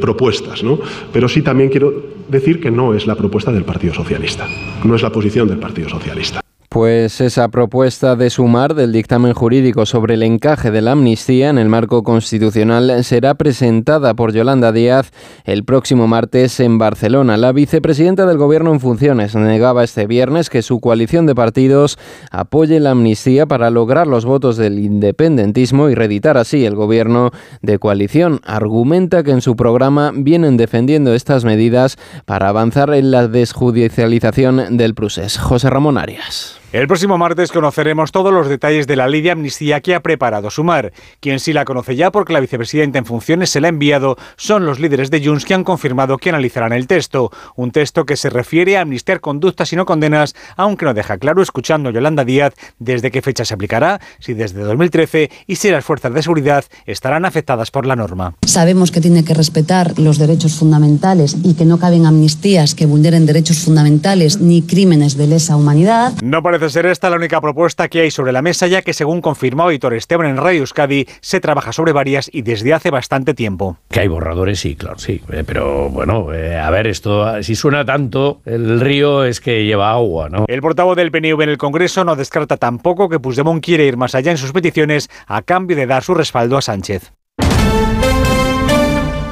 propuestas, 0.00 0.62
¿no? 0.62 0.80
pero 1.12 1.28
sí 1.28 1.42
también 1.42 1.68
quiero 1.68 1.92
decir 2.28 2.58
que 2.58 2.70
no 2.70 2.94
es 2.94 3.06
la 3.06 3.16
propuesta 3.16 3.52
del 3.52 3.64
Partido 3.64 3.92
Socialista, 3.92 4.46
no 4.82 4.94
es 4.94 5.02
la 5.02 5.12
posición 5.12 5.46
del 5.46 5.58
Partido 5.58 5.90
Socialista. 5.90 6.45
Pues 6.76 7.22
esa 7.22 7.48
propuesta 7.48 8.16
de 8.16 8.28
sumar 8.28 8.74
del 8.74 8.92
dictamen 8.92 9.32
jurídico 9.32 9.86
sobre 9.86 10.12
el 10.12 10.22
encaje 10.22 10.70
de 10.70 10.82
la 10.82 10.92
amnistía 10.92 11.48
en 11.48 11.56
el 11.56 11.70
marco 11.70 12.02
constitucional 12.02 13.02
será 13.02 13.34
presentada 13.34 14.12
por 14.12 14.34
Yolanda 14.34 14.72
Díaz 14.72 15.10
el 15.46 15.64
próximo 15.64 16.06
martes 16.06 16.60
en 16.60 16.76
Barcelona. 16.76 17.38
La 17.38 17.52
vicepresidenta 17.52 18.26
del 18.26 18.36
Gobierno 18.36 18.74
en 18.74 18.80
funciones 18.80 19.34
negaba 19.34 19.84
este 19.84 20.06
viernes 20.06 20.50
que 20.50 20.60
su 20.60 20.80
coalición 20.80 21.24
de 21.24 21.34
partidos 21.34 21.98
apoye 22.30 22.78
la 22.78 22.90
amnistía 22.90 23.46
para 23.46 23.70
lograr 23.70 24.06
los 24.06 24.26
votos 24.26 24.58
del 24.58 24.78
independentismo 24.78 25.88
y 25.88 25.94
reeditar 25.94 26.36
así 26.36 26.66
el 26.66 26.74
gobierno 26.74 27.30
de 27.62 27.78
coalición. 27.78 28.40
Argumenta 28.44 29.22
que 29.22 29.30
en 29.30 29.40
su 29.40 29.56
programa 29.56 30.12
vienen 30.14 30.58
defendiendo 30.58 31.14
estas 31.14 31.46
medidas 31.46 31.96
para 32.26 32.50
avanzar 32.50 32.92
en 32.92 33.12
la 33.12 33.28
desjudicialización 33.28 34.76
del 34.76 34.94
procés. 34.94 35.38
José 35.38 35.70
Ramón 35.70 35.96
Arias. 35.96 36.60
El 36.76 36.88
próximo 36.88 37.16
martes 37.16 37.52
conoceremos 37.52 38.12
todos 38.12 38.34
los 38.34 38.50
detalles 38.50 38.86
de 38.86 38.96
la 38.96 39.08
ley 39.08 39.22
de 39.22 39.30
amnistía 39.30 39.80
que 39.80 39.94
ha 39.94 40.02
preparado 40.02 40.50
Sumar. 40.50 40.92
Quien 41.20 41.40
sí 41.40 41.54
la 41.54 41.64
conoce 41.64 41.96
ya 41.96 42.12
porque 42.12 42.34
la 42.34 42.40
vicepresidenta 42.40 42.98
en 42.98 43.06
funciones 43.06 43.48
se 43.48 43.62
la 43.62 43.68
ha 43.68 43.70
enviado 43.70 44.18
son 44.36 44.66
los 44.66 44.78
líderes 44.78 45.10
de 45.10 45.24
Junts 45.24 45.46
que 45.46 45.54
han 45.54 45.64
confirmado 45.64 46.18
que 46.18 46.28
analizarán 46.28 46.74
el 46.74 46.86
texto. 46.86 47.32
Un 47.54 47.70
texto 47.70 48.04
que 48.04 48.18
se 48.18 48.28
refiere 48.28 48.76
a 48.76 48.82
amnistiar 48.82 49.20
conductas 49.22 49.72
y 49.72 49.76
no 49.76 49.86
condenas, 49.86 50.34
aunque 50.54 50.84
no 50.84 50.92
deja 50.92 51.16
claro, 51.16 51.40
escuchando 51.40 51.88
a 51.88 51.92
Yolanda 51.92 52.26
Díaz, 52.26 52.52
desde 52.78 53.10
qué 53.10 53.22
fecha 53.22 53.46
se 53.46 53.54
aplicará, 53.54 53.98
si 54.18 54.34
desde 54.34 54.60
2013 54.60 55.30
y 55.46 55.56
si 55.56 55.70
las 55.70 55.82
fuerzas 55.82 56.12
de 56.12 56.22
seguridad 56.22 56.66
estarán 56.84 57.24
afectadas 57.24 57.70
por 57.70 57.86
la 57.86 57.96
norma. 57.96 58.34
Sabemos 58.44 58.90
que 58.90 59.00
tiene 59.00 59.24
que 59.24 59.32
respetar 59.32 59.98
los 59.98 60.18
derechos 60.18 60.56
fundamentales 60.56 61.38
y 61.42 61.54
que 61.54 61.64
no 61.64 61.78
caben 61.78 62.04
amnistías 62.04 62.74
que 62.74 62.84
vulneren 62.84 63.24
derechos 63.24 63.60
fundamentales 63.60 64.42
ni 64.42 64.60
crímenes 64.60 65.16
de 65.16 65.26
lesa 65.26 65.56
humanidad. 65.56 66.12
No 66.22 66.42
parece 66.42 66.65
ser 66.70 66.86
esta 66.86 67.10
la 67.10 67.16
única 67.16 67.40
propuesta 67.40 67.88
que 67.88 68.00
hay 68.00 68.10
sobre 68.10 68.32
la 68.32 68.42
mesa, 68.42 68.66
ya 68.66 68.82
que 68.82 68.92
según 68.92 69.20
confirmó 69.20 69.68
Víctor 69.68 69.94
Esteban 69.94 70.26
en 70.26 70.36
Radio 70.36 70.60
Euskadi, 70.60 71.06
se 71.20 71.40
trabaja 71.40 71.72
sobre 71.72 71.92
varias 71.92 72.30
y 72.32 72.42
desde 72.42 72.74
hace 72.74 72.90
bastante 72.90 73.34
tiempo. 73.34 73.78
Que 73.90 74.00
hay 74.00 74.08
borradores, 74.08 74.60
sí, 74.60 74.76
claro, 74.76 74.98
sí. 74.98 75.22
Eh, 75.32 75.44
pero 75.46 75.88
bueno, 75.90 76.32
eh, 76.32 76.56
a 76.56 76.70
ver, 76.70 76.86
esto, 76.86 77.42
si 77.42 77.54
suena 77.54 77.84
tanto, 77.84 78.40
el 78.44 78.80
río 78.80 79.24
es 79.24 79.40
que 79.40 79.64
lleva 79.64 79.90
agua, 79.92 80.28
¿no? 80.28 80.44
El 80.48 80.60
portavoz 80.60 80.96
del 80.96 81.10
PNV 81.10 81.42
en 81.42 81.48
el 81.50 81.58
Congreso 81.58 82.04
no 82.04 82.16
descarta 82.16 82.56
tampoco 82.56 83.08
que 83.08 83.20
Puigdemont 83.20 83.64
quiere 83.64 83.86
ir 83.86 83.96
más 83.96 84.14
allá 84.14 84.30
en 84.30 84.38
sus 84.38 84.52
peticiones 84.52 85.08
a 85.26 85.42
cambio 85.42 85.76
de 85.76 85.86
dar 85.86 86.02
su 86.02 86.14
respaldo 86.14 86.56
a 86.56 86.62
Sánchez. 86.62 87.12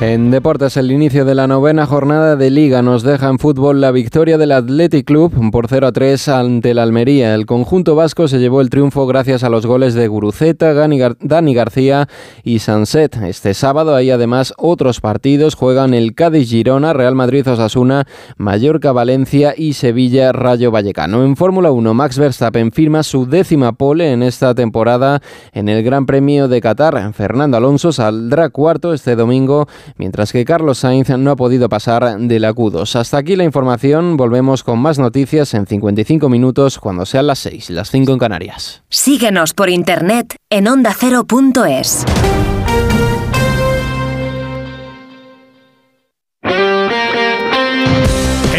En 0.07 0.31
deportes, 0.31 0.77
el 0.77 0.93
inicio 0.93 1.25
de 1.25 1.35
la 1.35 1.47
novena 1.47 1.87
jornada 1.87 2.37
de 2.37 2.51
Liga 2.51 2.83
nos 2.83 3.05
deja 3.05 3.31
en 3.31 3.39
fútbol 3.39 3.81
la 3.81 3.91
victoria 3.91 4.37
del 4.37 4.53
Athletic 4.53 5.07
Club 5.07 5.51
por 5.51 5.67
0 5.67 5.87
a 5.87 5.93
3 5.93 6.29
ante 6.29 6.73
el 6.73 6.79
Almería. 6.79 7.35
El 7.35 7.47
conjunto 7.47 7.95
vasco 7.95 8.29
se 8.29 8.39
llevó 8.39 8.61
el 8.61 8.69
triunfo 8.69 9.07
gracias 9.07 9.45
a 9.45 9.49
los 9.49 9.65
goles 9.65 9.95
de 9.95 10.07
Guruceta, 10.07 10.75
Dani 10.75 11.55
García 11.55 12.07
y 12.43 12.59
Sanset. 12.59 13.17
Este 13.23 13.55
sábado 13.55 13.95
hay 13.97 14.11
además 14.11 14.53
otros 14.59 15.01
partidos. 15.01 15.55
Juegan 15.55 15.95
el 15.95 16.15
Cádiz 16.15 16.51
Girona, 16.51 16.93
Real 16.93 17.15
Madrid 17.15 17.49
Osasuna, 17.49 18.07
Mallorca 18.37 18.93
Valencia 18.93 19.55
y 19.57 19.73
Sevilla 19.73 20.33
Rayo 20.33 20.71
Vallecano. 20.71 21.25
En 21.25 21.35
Fórmula 21.35 21.71
1, 21.71 21.95
Max 21.95 22.19
Verstappen 22.19 22.73
firma 22.73 23.05
su 23.05 23.25
décima 23.25 23.73
pole 23.73 24.13
en 24.13 24.23
esta 24.23 24.55
temporada 24.55 25.23
en 25.55 25.71
el 25.71 25.83
Gran 25.83 26.05
Premio 26.05 26.47
de 26.47 26.61
Qatar. 26.61 27.15
Fernando 27.15 27.57
Alonso 27.57 27.91
saldrá 27.91 28.51
cuarto 28.51 28.93
este 28.93 29.17
domingo 29.17 29.67
mientras 29.97 30.33
que 30.33 30.45
Carlos 30.45 30.79
Sainz 30.79 31.11
no 31.11 31.31
ha 31.31 31.37
podido 31.37 31.69
pasar 31.69 32.19
de 32.19 32.41
la 32.41 32.53
Q2. 32.53 32.97
Hasta 32.97 33.19
aquí 33.19 33.37
la 33.37 33.45
información, 33.45 34.17
volvemos 34.17 34.63
con 34.63 34.79
más 34.79 34.99
noticias 34.99 35.55
en 35.55 35.67
55 35.67 36.29
minutos 36.29 36.79
cuando 36.79 37.07
sean 37.07 37.27
las 37.27 37.39
6, 37.41 37.71
las 37.71 37.91
5 37.91 38.13
en 38.13 38.19
Canarias. 38.19 38.83
Síguenos 38.89 39.55
por 39.55 39.69
internet 39.69 40.37
en 40.51 40.69
ondacero.es. 40.69 42.05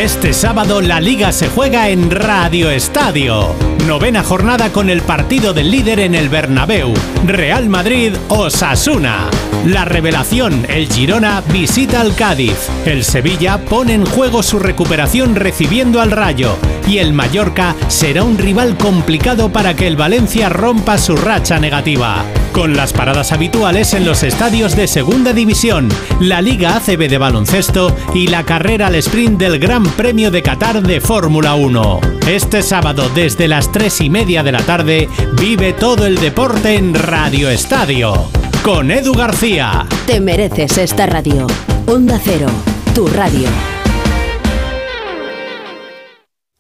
Este 0.06 0.34
sábado 0.34 0.82
la 0.82 1.02
liga 1.02 1.32
se 1.32 1.48
juega 1.48 1.90
en 1.90 2.12
Radio 2.12 2.70
Estadio. 2.70 3.56
Novena 3.88 4.24
jornada 4.24 4.70
con 4.72 4.90
el 4.90 5.02
partido 5.02 5.54
del 5.54 5.72
líder 5.72 6.00
en 6.00 6.14
el 6.14 6.30
Bernabéu. 6.30 6.94
Real 7.26 7.70
Madrid 7.70 8.14
Osasuna. 8.30 9.32
La 9.66 9.84
revelación, 9.84 10.64
el 10.70 10.88
Girona 10.88 11.42
visita 11.52 12.02
al 12.02 12.14
Cádiz. 12.14 12.70
El 12.86 13.04
Sevilla 13.04 13.58
pone 13.66 13.96
en 13.96 14.06
juego 14.06 14.44
su 14.44 14.60
recuperación 14.60 15.36
recibiendo 15.36 16.02
al 16.02 16.12
Rayo. 16.12 16.56
Y 16.88 17.00
el 17.00 17.14
Mallorca 17.14 17.76
será 17.88 18.24
un 18.24 18.38
rival 18.38 18.78
complicado 18.78 19.52
para 19.52 19.76
que 19.76 19.88
el 19.88 19.96
Valencia 19.96 20.50
rompa 20.50 21.00
su 21.00 21.16
racha 21.16 21.58
negativa. 21.60 22.24
Con 22.52 22.78
las 22.78 22.94
paradas 22.94 23.32
habituales 23.32 23.96
en 23.96 24.06
los 24.06 24.22
estadios 24.22 24.76
de 24.76 24.88
Segunda 24.88 25.34
División, 25.34 25.90
la 26.20 26.44
Liga 26.44 26.76
ACB 26.76 27.10
de 27.10 27.18
baloncesto 27.18 27.96
y 28.14 28.28
la 28.28 28.44
carrera 28.44 28.88
al 28.88 28.96
sprint 28.96 29.40
del 29.40 29.58
Gran 29.58 29.84
Premio 29.84 30.30
de 30.30 30.44
Qatar 30.44 30.84
de 30.84 31.02
Fórmula 31.02 31.56
1. 31.56 32.02
Este 32.28 32.62
sábado 32.62 33.10
desde 33.16 33.48
las 33.48 33.72
3 33.72 34.02
y 34.02 34.10
media 34.12 34.44
de 34.44 34.52
la 34.52 34.62
tarde 34.62 35.10
vive 35.40 35.74
todo 35.74 36.06
el 36.06 36.20
deporte 36.20 36.76
en 36.76 36.94
Radio 36.94 37.50
Estadio. 37.50 38.30
Con 38.66 38.90
Edu 38.90 39.14
García. 39.14 39.88
Te 40.08 40.20
mereces 40.20 40.80
esta 40.80 41.06
radio. 41.06 41.46
Onda 41.86 42.20
Cero, 42.20 42.48
tu 42.96 43.08
radio. 43.08 43.48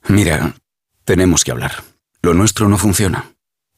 Mira, 0.07 0.53
tenemos 1.03 1.43
que 1.43 1.49
hablar. 1.49 1.83
Lo 2.21 2.35
nuestro 2.35 2.69
no 2.69 2.77
funciona. 2.77 3.31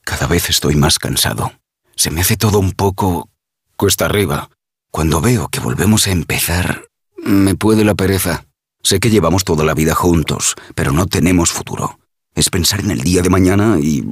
Cada 0.03 0.28
vez 0.28 0.49
estoy 0.49 0.75
más 0.75 0.99
cansado. 0.99 1.53
Se 1.95 2.11
me 2.11 2.19
hace 2.19 2.36
todo 2.36 2.59
un 2.59 2.73
poco 2.73 3.30
cuesta 3.78 4.03
arriba. 4.03 4.49
Cuando 4.91 5.21
veo 5.21 5.47
que 5.47 5.61
volvemos 5.61 6.05
a 6.07 6.11
empezar, 6.11 6.89
me 7.15 7.55
puede 7.55 7.86
la 7.86 7.95
pereza. 7.95 8.43
Sé 8.84 8.99
que 8.99 9.09
llevamos 9.09 9.45
toda 9.45 9.63
la 9.63 9.73
vida 9.73 9.95
juntos, 9.95 10.55
pero 10.75 10.91
no 10.91 11.05
tenemos 11.05 11.53
futuro. 11.53 11.97
Es 12.36 12.49
pensar 12.49 12.82
en 12.82 12.91
el 12.91 12.99
día 12.99 13.21
de 13.21 13.30
mañana 13.30 13.78
y... 13.80 14.03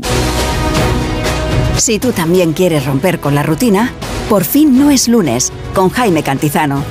Si 1.77 1.99
tú 1.99 2.13
también 2.13 2.53
quieres 2.53 2.85
romper 2.85 3.19
con 3.19 3.35
la 3.35 3.43
rutina, 3.43 3.91
por 4.29 4.45
fin 4.45 4.79
no 4.79 4.91
es 4.91 5.07
lunes, 5.07 5.51
con 5.73 5.89
Jaime 5.89 6.23
Cantizano. 6.23 6.83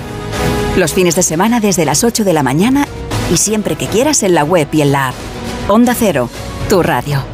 Los 0.77 0.93
fines 0.93 1.17
de 1.17 1.23
semana 1.23 1.59
desde 1.59 1.85
las 1.85 2.05
8 2.05 2.23
de 2.23 2.33
la 2.33 2.43
mañana 2.43 2.87
y 3.33 3.39
siempre 3.39 3.77
que 3.77 3.87
quieras 3.87 4.23
en 4.23 4.35
la 4.35 4.45
web 4.45 4.69
y 4.73 4.83
en 4.83 4.93
la 4.93 5.09
app. 5.09 5.15
Onda 5.69 5.95
Cero, 5.99 6.29
tu 6.69 6.83
radio. 6.83 7.34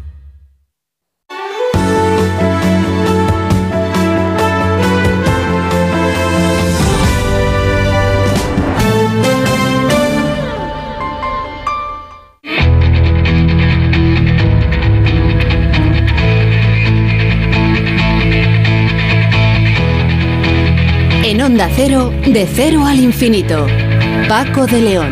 Cero, 21.75 22.13
de 22.25 22.47
cero 22.47 22.85
al 22.85 22.99
infinito. 22.99 23.67
Paco 24.29 24.65
de 24.65 24.81
León. 24.81 25.11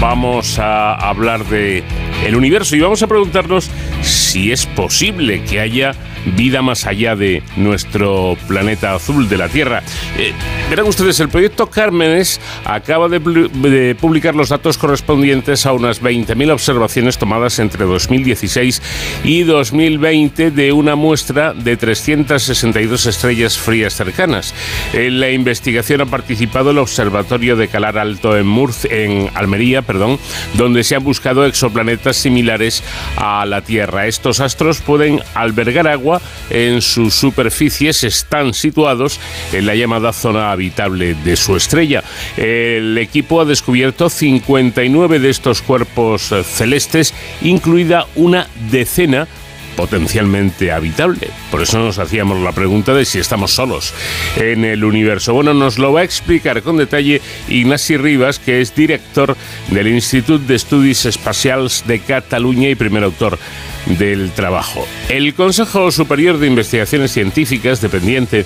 Vamos 0.00 0.58
a 0.58 0.94
hablar 0.94 1.44
de 1.44 1.84
el 2.26 2.34
universo 2.34 2.74
y 2.74 2.80
vamos 2.80 3.02
a 3.02 3.06
preguntarnos 3.06 3.70
si 4.02 4.52
es 4.52 4.66
posible 4.66 5.42
que 5.44 5.60
haya 5.60 5.94
vida 6.36 6.62
más 6.62 6.86
allá 6.86 7.16
de 7.16 7.42
nuestro 7.56 8.36
planeta 8.46 8.94
azul 8.94 9.28
de 9.28 9.36
la 9.36 9.48
Tierra. 9.48 9.82
Eh, 10.18 10.32
verán 10.70 10.86
ustedes, 10.86 11.18
el 11.20 11.28
proyecto 11.28 11.68
Cármenes 11.68 12.40
acaba 12.64 13.08
de, 13.08 13.96
publicar 14.00 14.34
los 14.34 14.50
datos 14.50 14.78
correspondientes 14.78 15.66
a 15.66 15.72
unas 15.72 16.02
20.000 16.02 16.52
observaciones 16.52 17.18
tomadas 17.18 17.58
entre 17.58 17.84
2016 17.84 18.82
y 19.24 19.42
2020 19.42 20.50
de 20.50 20.72
una 20.72 20.94
muestra 20.94 21.52
de 21.52 21.76
362 21.76 23.06
estrellas 23.06 23.58
frías 23.58 23.94
cercanas. 23.94 24.54
En 24.92 25.20
la 25.20 25.30
investigación 25.30 26.02
ha 26.02 26.06
participado 26.06 26.70
el 26.70 26.78
Observatorio 26.78 27.56
de 27.56 27.68
Calar 27.68 27.98
Alto 27.98 28.36
en 28.36 28.46
Murcia, 28.46 28.90
en 28.92 29.30
Almería, 29.34 29.82
perdón, 29.82 30.18
donde 30.54 30.84
se 30.84 30.94
han 30.94 31.04
buscado 31.04 31.44
exoplanetas 31.44 32.16
similares 32.16 32.82
a 33.16 33.44
la 33.46 33.62
Tierra. 33.62 33.91
Estos 34.00 34.40
astros 34.40 34.80
pueden 34.80 35.20
albergar 35.34 35.86
agua 35.86 36.20
en 36.50 36.80
sus 36.80 37.14
superficies, 37.14 38.04
están 38.04 38.54
situados 38.54 39.20
en 39.52 39.66
la 39.66 39.74
llamada 39.74 40.12
zona 40.12 40.50
habitable 40.50 41.14
de 41.14 41.36
su 41.36 41.56
estrella. 41.56 42.02
El 42.36 42.96
equipo 42.98 43.40
ha 43.40 43.44
descubierto 43.44 44.08
59 44.08 45.18
de 45.18 45.30
estos 45.30 45.62
cuerpos 45.62 46.34
celestes, 46.44 47.14
incluida 47.42 48.06
una 48.16 48.48
decena 48.70 49.28
potencialmente 49.76 50.70
habitable. 50.70 51.28
Por 51.50 51.62
eso 51.62 51.78
nos 51.78 51.98
hacíamos 51.98 52.40
la 52.40 52.52
pregunta 52.52 52.94
de 52.94 53.04
si 53.04 53.18
estamos 53.18 53.52
solos 53.52 53.92
en 54.36 54.64
el 54.64 54.84
universo. 54.84 55.34
Bueno, 55.34 55.54
nos 55.54 55.78
lo 55.78 55.92
va 55.92 56.00
a 56.00 56.04
explicar 56.04 56.62
con 56.62 56.76
detalle 56.76 57.20
Ignasi 57.48 57.96
Rivas, 57.96 58.38
que 58.38 58.60
es 58.60 58.74
director 58.74 59.36
del 59.70 59.88
Institut 59.88 60.42
d'Estudis 60.42 61.06
Espacials 61.06 61.84
de 61.86 62.00
Cataluña 62.00 62.68
y 62.68 62.74
primer 62.74 63.04
autor 63.04 63.38
del 63.86 64.30
trabajo. 64.30 64.86
El 65.08 65.34
Consejo 65.34 65.90
Superior 65.90 66.38
de 66.38 66.46
Investigaciones 66.46 67.12
Científicas, 67.12 67.80
dependiente 67.80 68.44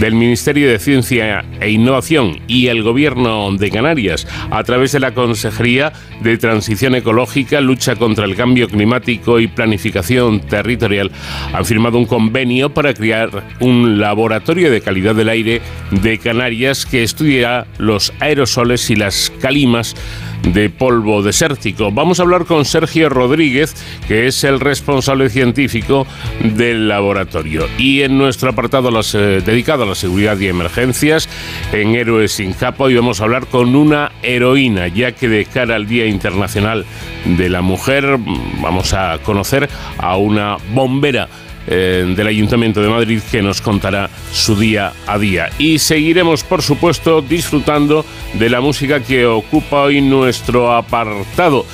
del 0.00 0.14
Ministerio 0.14 0.68
de 0.68 0.78
Ciencia 0.78 1.44
e 1.60 1.70
Innovación 1.70 2.40
y 2.46 2.68
el 2.68 2.82
Gobierno 2.82 3.52
de 3.52 3.70
Canarias, 3.70 4.26
a 4.50 4.62
través 4.64 4.92
de 4.92 5.00
la 5.00 5.14
Consejería 5.14 5.92
de 6.20 6.38
Transición 6.38 6.94
Ecológica, 6.94 7.60
Lucha 7.60 7.96
contra 7.96 8.24
el 8.24 8.36
Cambio 8.36 8.68
Climático 8.68 9.40
y 9.40 9.48
Planificación 9.48 10.40
Territorial, 10.40 11.10
han 11.52 11.64
firmado 11.64 11.98
un 11.98 12.06
convenio 12.06 12.72
para 12.72 12.94
crear 12.94 13.44
un 13.60 13.98
laboratorio 13.98 14.70
de 14.70 14.80
calidad 14.80 15.14
del 15.14 15.28
aire 15.28 15.60
de 15.90 16.18
Canarias 16.18 16.86
que 16.86 17.02
estudiará 17.02 17.66
los 17.78 18.12
aerosoles 18.20 18.90
y 18.90 18.96
las 18.96 19.32
calimas 19.40 19.94
de 20.42 20.70
polvo 20.70 21.22
desértico. 21.22 21.90
Vamos 21.90 22.20
a 22.20 22.22
hablar 22.22 22.44
con 22.44 22.64
Sergio 22.64 23.08
Rodríguez, 23.08 23.74
que 24.08 24.26
es 24.26 24.44
el 24.44 24.60
responsable 24.60 25.28
científico 25.30 26.06
del 26.40 26.88
laboratorio. 26.88 27.66
Y 27.78 28.02
en 28.02 28.18
nuestro 28.18 28.50
apartado 28.50 28.90
eh, 29.14 29.42
dedicado 29.44 29.82
a 29.82 29.86
la 29.86 29.94
seguridad 29.94 30.38
y 30.38 30.48
emergencias, 30.48 31.28
en 31.72 31.94
Héroes 31.94 32.32
sin 32.32 32.52
capa, 32.52 32.84
hoy 32.84 32.94
vamos 32.94 33.20
a 33.20 33.24
hablar 33.24 33.46
con 33.46 33.74
una 33.74 34.12
heroína, 34.22 34.88
ya 34.88 35.12
que 35.12 35.28
de 35.28 35.44
cara 35.44 35.76
al 35.76 35.86
Día 35.86 36.06
Internacional 36.06 36.84
de 37.24 37.48
la 37.48 37.62
Mujer, 37.62 38.18
mm, 38.18 38.62
vamos 38.62 38.94
a 38.94 39.18
conocer 39.18 39.68
a 39.98 40.16
una 40.16 40.56
bombera 40.72 41.28
eh, 41.66 42.04
del 42.16 42.26
Ayuntamiento 42.26 42.80
de 42.80 42.88
Madrid 42.88 43.20
que 43.30 43.42
nos 43.42 43.60
contará 43.60 44.10
su 44.32 44.56
día 44.56 44.92
a 45.06 45.18
día. 45.18 45.50
Y 45.58 45.78
seguiremos, 45.78 46.44
por 46.44 46.62
supuesto, 46.62 47.22
disfrutando 47.22 48.04
de 48.34 48.50
la 48.50 48.60
música 48.60 49.00
que 49.00 49.26
ocupa 49.26 49.82
hoy 49.82 50.00
nuestro 50.00 50.72
apartado. 50.72 51.66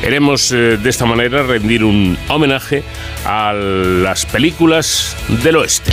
Queremos 0.00 0.52
eh, 0.52 0.76
de 0.76 0.90
esta 0.90 1.06
manera 1.06 1.42
rendir 1.42 1.82
un 1.82 2.18
homenaje 2.28 2.82
a 3.24 3.52
las 3.54 4.26
películas 4.26 5.16
del 5.42 5.56
oeste. 5.56 5.92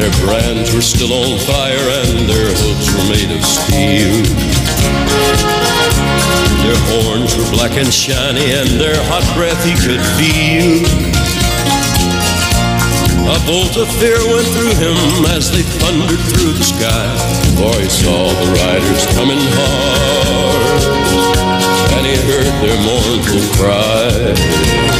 Their 0.00 0.24
brands 0.24 0.72
were 0.72 0.80
still 0.80 1.12
on 1.12 1.38
fire 1.40 1.76
and 1.76 2.24
their 2.24 2.48
hooves 2.56 2.88
were 2.88 3.04
made 3.12 3.36
of 3.36 3.44
steel. 3.44 4.24
Their 6.64 6.80
horns 6.88 7.36
were 7.36 7.44
black 7.52 7.76
and 7.76 7.92
shiny 7.92 8.48
and 8.48 8.80
their 8.80 8.96
hot 9.12 9.28
breath 9.36 9.60
he 9.60 9.76
could 9.76 10.00
feel. 10.16 10.88
A 13.28 13.36
bolt 13.44 13.76
of 13.76 13.92
fear 14.00 14.16
went 14.24 14.48
through 14.56 14.72
him 14.80 14.96
as 15.36 15.52
they 15.52 15.68
thundered 15.84 16.24
through 16.32 16.56
the 16.56 16.64
sky, 16.64 17.04
for 17.60 17.76
he 17.76 17.90
saw 17.90 18.32
the 18.40 18.56
riders 18.56 19.04
coming 19.12 19.44
hard, 19.52 20.80
and 21.92 22.06
he 22.06 22.16
heard 22.24 22.48
their 22.64 22.80
mournful 22.88 23.44
cry. 23.60 24.99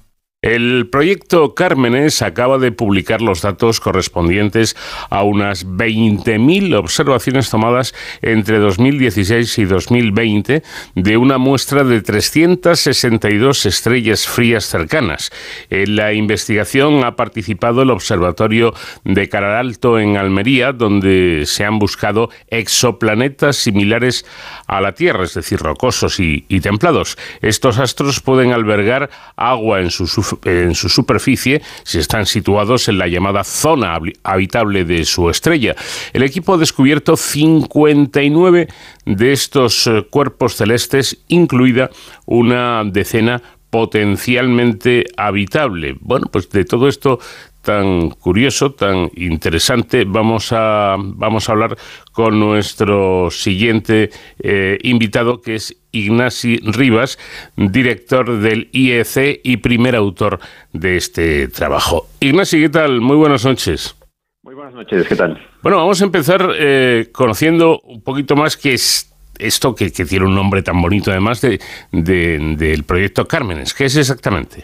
El 0.43 0.89
proyecto 0.89 1.53
Cármenes 1.53 2.23
acaba 2.23 2.57
de 2.57 2.71
publicar 2.71 3.21
los 3.21 3.43
datos 3.43 3.79
correspondientes 3.79 4.75
a 5.11 5.21
unas 5.21 5.67
20.000 5.67 6.75
observaciones 6.79 7.51
tomadas 7.51 7.93
entre 8.23 8.57
2016 8.57 9.59
y 9.59 9.65
2020 9.65 10.63
de 10.95 11.17
una 11.17 11.37
muestra 11.37 11.83
de 11.83 12.01
362 12.01 13.67
estrellas 13.67 14.27
frías 14.27 14.65
cercanas. 14.65 15.29
En 15.69 15.95
la 15.95 16.11
investigación 16.13 17.03
ha 17.03 17.15
participado 17.15 17.83
el 17.83 17.91
Observatorio 17.91 18.73
de 19.03 19.29
Caralto 19.29 19.99
en 19.99 20.17
Almería, 20.17 20.71
donde 20.71 21.43
se 21.45 21.65
han 21.65 21.77
buscado 21.77 22.31
exoplanetas 22.47 23.57
similares 23.57 24.25
a 24.65 24.81
la 24.81 24.93
Tierra, 24.93 25.23
es 25.23 25.35
decir, 25.35 25.59
rocosos 25.59 26.19
y, 26.19 26.45
y 26.49 26.61
templados. 26.61 27.15
Estos 27.43 27.77
astros 27.77 28.21
pueden 28.21 28.53
albergar 28.53 29.11
agua 29.35 29.81
en 29.81 29.91
sus 29.91 30.30
en 30.45 30.75
su 30.75 30.89
superficie 30.89 31.61
si 31.83 31.99
están 31.99 32.25
situados 32.25 32.87
en 32.87 32.97
la 32.97 33.07
llamada 33.07 33.43
zona 33.43 33.97
habitable 34.23 34.85
de 34.85 35.05
su 35.05 35.29
estrella. 35.29 35.75
El 36.13 36.23
equipo 36.23 36.53
ha 36.53 36.57
descubierto 36.57 37.17
59 37.17 38.67
de 39.05 39.31
estos 39.31 39.87
eh, 39.87 40.05
cuerpos 40.09 40.55
celestes, 40.55 41.17
incluida 41.27 41.89
una 42.25 42.83
decena 42.85 43.41
potencialmente 43.71 45.05
habitable. 45.15 45.95
Bueno, 46.01 46.27
pues 46.31 46.49
de 46.49 46.65
todo 46.65 46.87
esto 46.87 47.19
tan 47.61 48.09
curioso, 48.09 48.73
tan 48.73 49.11
interesante, 49.15 50.05
vamos 50.05 50.51
a, 50.51 50.95
vamos 50.97 51.47
a 51.47 51.51
hablar 51.51 51.77
con 52.11 52.39
nuestro 52.39 53.29
siguiente 53.31 54.09
eh, 54.39 54.77
invitado, 54.83 55.41
que 55.41 55.55
es 55.55 55.77
Ignasi 55.91 56.57
Rivas, 56.63 57.19
director 57.55 58.39
del 58.39 58.69
IEC 58.71 59.41
y 59.43 59.57
primer 59.57 59.95
autor 59.95 60.39
de 60.73 60.97
este 60.97 61.47
trabajo. 61.47 62.07
Ignasi, 62.19 62.61
¿qué 62.61 62.69
tal? 62.69 63.01
Muy 63.01 63.17
buenas 63.17 63.45
noches. 63.45 63.95
Muy 64.43 64.55
buenas 64.55 64.73
noches, 64.73 65.07
¿qué 65.07 65.15
tal? 65.15 65.39
Bueno, 65.61 65.77
vamos 65.77 66.01
a 66.01 66.05
empezar 66.05 66.53
eh, 66.57 67.09
conociendo 67.11 67.79
un 67.81 68.01
poquito 68.01 68.35
más 68.35 68.57
qué 68.57 68.73
es 68.73 69.11
esto 69.37 69.75
que, 69.75 69.89
tiene 69.91 70.25
un 70.25 70.35
nombre 70.35 70.61
tan 70.61 70.81
bonito 70.81 71.11
además 71.11 71.41
de, 71.41 71.59
del 71.91 72.83
proyecto 72.83 73.27
Cármenes. 73.27 73.73
¿Qué 73.73 73.85
es 73.85 73.95
exactamente? 73.95 74.63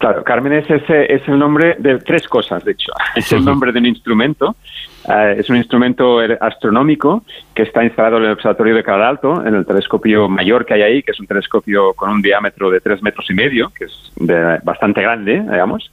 Claro, 0.00 0.24
Cármenes 0.24 0.64
es, 0.70 0.82
es, 0.88 1.28
el 1.28 1.38
nombre 1.38 1.76
de 1.78 1.98
tres 1.98 2.26
cosas, 2.26 2.64
de 2.64 2.72
hecho. 2.72 2.90
Es 3.16 3.30
el 3.32 3.44
nombre 3.44 3.70
de 3.70 3.80
un 3.80 3.84
instrumento. 3.84 4.56
Eh, 5.06 5.36
es 5.38 5.50
un 5.50 5.56
instrumento 5.56 6.20
astronómico 6.40 7.22
que 7.54 7.64
está 7.64 7.84
instalado 7.84 8.16
en 8.16 8.24
el 8.24 8.30
Observatorio 8.30 8.74
de 8.74 8.82
Calar 8.82 9.08
Alto, 9.08 9.46
en 9.46 9.54
el 9.54 9.66
telescopio 9.66 10.26
mayor 10.26 10.64
que 10.64 10.72
hay 10.72 10.82
ahí, 10.82 11.02
que 11.02 11.10
es 11.10 11.20
un 11.20 11.26
telescopio 11.26 11.92
con 11.92 12.08
un 12.08 12.22
diámetro 12.22 12.70
de 12.70 12.80
tres 12.80 13.02
metros 13.02 13.26
y 13.28 13.34
medio, 13.34 13.70
que 13.76 13.84
es 13.84 14.12
bastante 14.64 15.02
grande, 15.02 15.40
digamos. 15.40 15.92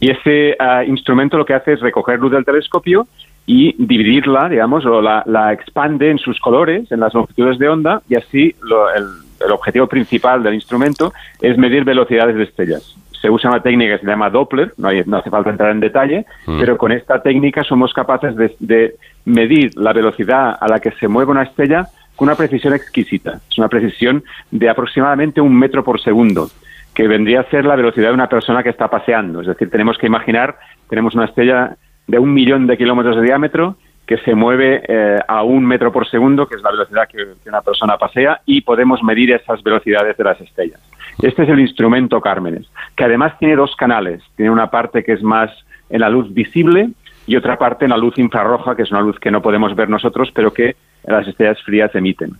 Y 0.00 0.10
ese 0.10 0.50
eh, 0.50 0.84
instrumento 0.86 1.38
lo 1.38 1.46
que 1.46 1.54
hace 1.54 1.72
es 1.72 1.80
recoger 1.80 2.18
luz 2.18 2.32
del 2.32 2.44
telescopio 2.44 3.06
y 3.46 3.74
dividirla, 3.82 4.50
digamos, 4.50 4.84
o 4.84 5.00
la, 5.00 5.22
la 5.24 5.54
expande 5.54 6.10
en 6.10 6.18
sus 6.18 6.38
colores, 6.40 6.92
en 6.92 7.00
las 7.00 7.14
longitudes 7.14 7.58
de 7.58 7.70
onda, 7.70 8.02
y 8.06 8.16
así 8.16 8.54
el, 8.96 9.06
el 9.46 9.50
objetivo 9.50 9.86
principal 9.86 10.42
del 10.42 10.52
instrumento 10.52 11.14
es 11.40 11.56
medir 11.56 11.84
velocidades 11.84 12.36
de 12.36 12.42
estrellas 12.42 12.96
se 13.26 13.30
usa 13.30 13.50
una 13.50 13.60
técnica 13.60 13.94
que 13.94 14.04
se 14.04 14.06
llama 14.06 14.30
Doppler, 14.30 14.72
no, 14.76 14.88
hace 14.88 15.30
falta 15.30 15.50
entrar 15.50 15.72
en 15.72 15.80
detalle, 15.80 16.26
mm. 16.46 16.60
pero 16.60 16.78
con 16.78 16.92
esta 16.92 17.20
técnica 17.20 17.64
somos 17.64 17.92
capaces 17.92 18.36
de, 18.60 18.94
medir 19.24 19.72
la 19.76 19.92
velocidad 19.92 20.56
a 20.60 20.68
la 20.68 20.78
que 20.78 20.92
se 20.92 21.08
mueve 21.08 21.32
una 21.32 21.42
estrella 21.42 21.88
con 22.14 22.28
una 22.28 22.36
precisión 22.36 22.72
exquisita. 22.72 23.40
Es 23.50 23.58
una 23.58 23.66
precisión 23.66 24.22
de 24.52 24.68
aproximadamente 24.68 25.40
un 25.40 25.58
metro 25.58 25.82
por 25.82 26.00
segundo, 26.00 26.48
que 26.94 27.08
vendría 27.08 27.40
a 27.40 27.50
ser 27.50 27.64
la 27.64 27.74
velocidad 27.74 28.10
de 28.10 28.14
una 28.14 28.28
persona 28.28 28.62
que 28.62 28.68
está 28.68 28.88
paseando. 28.88 29.40
Es 29.40 29.48
decir, 29.48 29.70
tenemos 29.70 29.98
que 29.98 30.06
imaginar, 30.06 30.56
tenemos 30.88 31.16
una 31.16 31.24
estrella 31.24 31.76
de 32.06 32.20
un 32.20 32.32
millón 32.32 32.68
de 32.68 32.76
kilómetros 32.76 33.16
de 33.16 33.22
diámetro 33.22 33.76
que 34.06 34.18
se 34.18 34.36
mueve 34.36 34.82
eh, 34.86 35.18
a 35.26 35.42
un 35.42 35.66
metro 35.66 35.90
por 35.90 36.08
segundo, 36.08 36.46
que 36.46 36.54
es 36.54 36.62
la 36.62 36.70
velocidad 36.70 37.08
que, 37.08 37.26
una 37.48 37.62
persona 37.62 37.98
pasea, 37.98 38.40
y 38.46 38.60
podemos 38.60 39.02
medir 39.02 39.32
esas 39.32 39.60
velocidades 39.64 40.16
de 40.16 40.22
las 40.22 40.40
estrellas. 40.40 40.80
Este 41.22 41.42
es 41.44 41.48
el 41.48 41.60
instrumento 41.60 42.20
Cármenes, 42.20 42.66
que 42.94 43.04
además 43.04 43.38
tiene 43.38 43.56
dos 43.56 43.74
canales. 43.76 44.22
Tiene 44.36 44.50
una 44.50 44.70
parte 44.70 45.02
que 45.02 45.12
es 45.12 45.22
más 45.22 45.50
en 45.88 46.00
la 46.00 46.10
luz 46.10 46.32
visible 46.32 46.90
y 47.26 47.36
otra 47.36 47.58
parte 47.58 47.84
en 47.84 47.90
la 47.90 47.96
luz 47.96 48.18
infrarroja, 48.18 48.76
que 48.76 48.82
es 48.82 48.90
una 48.90 49.00
luz 49.00 49.18
que 49.18 49.30
no 49.30 49.42
podemos 49.42 49.74
ver 49.74 49.88
nosotros, 49.88 50.30
pero 50.34 50.52
que 50.52 50.76
las 51.04 51.26
estrellas 51.26 51.62
frías 51.62 51.94
emiten. 51.94 52.32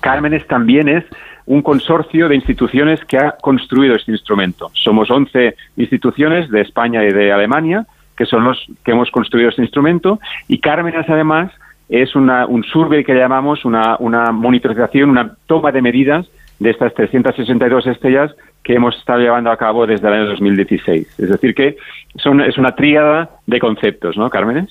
Cármenes 0.00 0.46
también 0.46 0.88
es 0.88 1.04
un 1.46 1.62
consorcio 1.62 2.28
de 2.28 2.36
instituciones 2.36 3.04
que 3.04 3.18
ha 3.18 3.32
construido 3.32 3.96
este 3.96 4.12
instrumento. 4.12 4.70
Somos 4.74 5.10
11 5.10 5.56
instituciones 5.76 6.50
de 6.50 6.60
España 6.60 7.04
y 7.04 7.12
de 7.12 7.32
Alemania 7.32 7.86
que 8.16 8.26
son 8.26 8.44
los 8.44 8.66
que 8.84 8.92
hemos 8.92 9.10
construido 9.10 9.48
este 9.48 9.62
instrumento 9.62 10.20
y 10.48 10.58
Cármenes 10.58 11.08
además 11.08 11.50
es 11.88 12.14
una, 12.14 12.46
un 12.46 12.62
survey 12.64 13.04
que 13.04 13.14
llamamos 13.14 13.64
una, 13.64 13.96
una 13.98 14.32
monitorización, 14.32 15.10
una 15.10 15.34
toma 15.46 15.72
de 15.72 15.82
medidas 15.82 16.26
de 16.58 16.70
estas 16.70 16.94
362 16.94 17.86
estrellas 17.86 18.34
que 18.62 18.74
hemos 18.74 18.96
estado 18.96 19.20
llevando 19.20 19.50
a 19.50 19.56
cabo 19.56 19.86
desde 19.86 20.06
el 20.08 20.14
año 20.14 20.26
2016. 20.26 21.18
Es 21.18 21.28
decir, 21.28 21.54
que 21.54 21.76
son, 22.16 22.40
es 22.42 22.58
una 22.58 22.74
tríada 22.74 23.30
de 23.46 23.58
conceptos, 23.58 24.16
¿no, 24.16 24.28
Cármenes? 24.30 24.70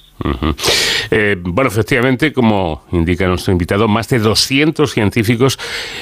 Eh, 1.09 1.35
bueno, 1.39 1.69
efectivamente, 1.69 2.31
como 2.31 2.83
indica 2.91 3.27
nuestro 3.27 3.51
invitado, 3.51 3.87
más 3.87 4.07
de 4.09 4.19
200 4.19 4.89
científicos 4.89 5.59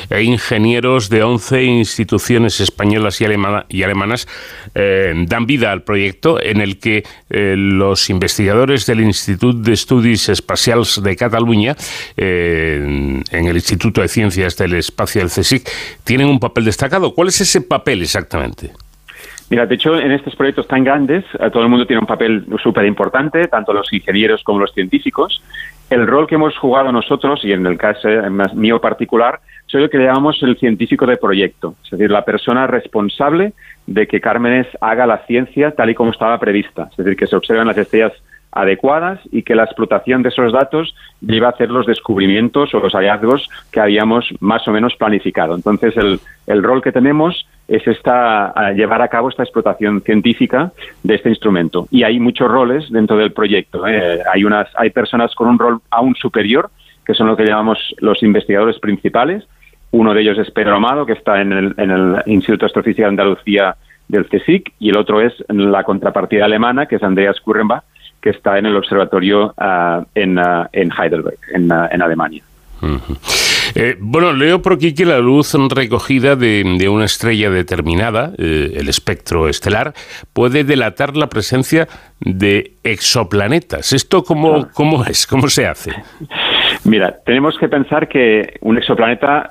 e 0.10 0.22
ingenieros 0.24 1.10
de 1.10 1.24
11 1.24 1.64
instituciones 1.64 2.60
españolas 2.60 3.20
y, 3.22 3.26
y 3.70 3.84
alemanas 3.84 4.28
eh, 4.76 5.14
dan 5.28 5.46
vida 5.46 5.72
al 5.72 5.84
proyecto 5.84 6.42
en 6.42 6.62
el 6.62 6.78
que 6.80 7.04
eh, 7.30 7.56
los 7.58 8.10
investigadores 8.10 8.86
del 8.86 9.02
Instituto 9.02 9.58
de 9.58 9.74
Estudios 9.74 10.30
Espaciales 10.30 11.02
de 11.02 11.16
Cataluña, 11.16 11.76
en 12.18 13.24
el 13.32 13.56
Instituto 13.56 14.02
de 14.02 14.08
Ciencias 14.08 14.58
del 14.58 14.76
Espacio 14.76 15.22
del 15.22 15.30
CSIC, 15.30 15.68
tienen 16.04 16.28
un 16.28 16.40
papel 16.40 16.66
destacado. 16.66 17.16
¿Cuál 17.16 17.30
es 17.30 17.42
ese 17.42 17.62
papel 17.62 17.79
exactamente? 17.86 18.72
Mira, 19.50 19.66
de 19.66 19.76
hecho, 19.76 20.00
en 20.00 20.12
estos 20.12 20.36
proyectos 20.36 20.68
tan 20.68 20.84
grandes, 20.84 21.26
eh, 21.40 21.50
todo 21.52 21.64
el 21.64 21.70
mundo 21.70 21.88
tiene 21.88 22.02
un 22.02 22.06
papel 22.06 22.46
súper 22.62 22.86
importante, 22.86 23.48
tanto 23.48 23.74
los 23.74 23.92
ingenieros 23.92 24.44
como 24.44 24.60
los 24.60 24.72
científicos. 24.74 25.42
El 25.90 26.06
rol 26.06 26.28
que 26.28 26.36
hemos 26.36 26.56
jugado 26.56 26.92
nosotros, 26.92 27.44
y 27.44 27.52
en 27.52 27.66
el 27.66 27.78
caso 27.78 28.08
mío 28.54 28.80
particular, 28.80 29.40
soy 29.66 29.84
el 29.84 29.90
que 29.90 29.98
llamamos 29.98 30.42
el 30.44 30.58
científico 30.58 31.08
de 31.08 31.18
proyecto, 31.18 31.76
es 31.84 31.92
decir, 31.92 32.12
la 32.12 32.26
persona 32.26 32.68
responsable 32.68 33.54
de 33.88 34.08
que 34.08 34.22
Cármenes 34.22 34.68
haga 34.82 35.08
la 35.08 35.26
ciencia 35.26 35.72
tal 35.72 35.90
y 35.90 35.96
como 35.96 36.12
estaba 36.12 36.40
prevista, 36.40 36.88
es 36.92 36.98
decir, 36.98 37.16
que 37.16 37.28
se 37.28 37.36
observen 37.36 37.68
las 37.68 37.78
estrellas 37.78 38.14
adecuadas 38.52 39.20
y 39.32 39.44
que 39.44 39.56
la 39.56 39.64
explotación 39.64 40.24
de 40.24 40.30
esos 40.30 40.52
datos 40.52 40.96
lleve 41.22 41.46
a 41.46 41.50
hacer 41.50 41.70
los 41.70 41.86
descubrimientos 41.86 42.74
o 42.74 42.80
los 42.80 42.94
hallazgos 42.94 43.48
que 43.72 43.80
habíamos 43.80 44.28
más 44.40 44.68
o 44.68 44.72
menos 44.72 44.96
planificado. 44.96 45.56
Entonces, 45.56 45.96
el, 45.98 46.20
el 46.48 46.64
rol 46.64 46.82
que 46.82 46.92
tenemos 46.92 47.46
es 47.70 47.88
esta, 47.88 48.72
llevar 48.74 49.02
a 49.02 49.08
cabo 49.08 49.30
esta 49.30 49.44
explotación 49.44 50.02
científica 50.02 50.72
de 51.04 51.16
este 51.16 51.30
instrumento. 51.30 51.88
Y 51.92 52.04
hay 52.04 52.20
muchos 52.20 52.50
roles 52.50 52.92
dentro 52.92 53.16
del 53.18 53.32
proyecto. 53.32 53.88
¿eh? 53.88 54.22
Hay, 54.34 54.44
unas, 54.44 54.68
hay 54.76 54.90
personas 54.90 55.36
con 55.36 55.48
un 55.48 55.60
rol 55.60 55.80
aún 55.92 56.16
superior, 56.16 56.72
que 57.06 57.14
son 57.14 57.28
lo 57.28 57.38
que 57.38 57.46
llamamos 57.46 57.96
los 58.00 58.24
investigadores 58.24 58.80
principales. 58.80 59.48
Uno 59.92 60.14
de 60.14 60.22
ellos 60.22 60.38
es 60.40 60.50
Pedro 60.52 60.76
Amado, 60.76 61.06
que 61.06 61.14
está 61.14 61.42
en 61.42 61.54
el, 61.54 61.74
en 61.78 61.92
el 61.92 62.24
Instituto 62.26 62.66
de 62.66 62.68
Astrofísica 62.68 63.04
de 63.04 63.10
Andalucía 63.10 63.76
del 64.08 64.28
CSIC, 64.28 64.74
y 64.80 64.90
el 64.90 64.98
otro 64.98 65.22
es 65.22 65.34
la 65.50 65.84
contrapartida 65.84 66.46
alemana, 66.46 66.88
que 66.88 66.96
es 66.96 67.04
Andreas 67.04 67.40
Kurrenbach, 67.40 67.84
que 68.22 68.32
está 68.32 68.58
en 68.58 68.66
el 68.66 68.76
observatorio 68.76 69.54
ah, 69.58 70.04
en, 70.16 70.38
ah, 70.40 70.70
en, 70.74 70.92
Heidelberg, 70.92 71.40
en, 71.54 71.72
ah, 71.72 71.90
en 71.92 72.02
Alemania. 72.02 72.44
Eh, 73.76 73.98
bueno, 74.00 74.34
leo 74.34 74.62
por 74.62 74.74
aquí 74.74 74.96
que 74.96 75.06
la 75.06 75.20
luz 75.20 75.54
recogida 75.70 76.36
de, 76.36 76.90
una 76.90 77.06
estrella 77.06 77.50
determinada, 77.50 78.32
eh, 78.38 78.74
el 78.76 78.90
espectro 78.90 79.48
estelar, 79.48 79.94
puede 80.34 80.64
delatar 80.64 81.16
la 81.16 81.28
presencia 81.28 81.88
de 82.20 82.74
exoplanetas. 82.84 83.94
¿Esto 83.94 84.24
cómo, 84.24 84.70
cómo 84.74 85.04
es? 85.06 85.28
¿Cómo 85.28 85.50
se 85.50 85.68
hace? 85.68 85.92
Mira, 86.86 87.20
tenemos 87.26 87.58
que 87.58 87.68
pensar 87.68 88.08
que 88.08 88.58
un 88.62 88.78
exoplaneta 88.78 89.50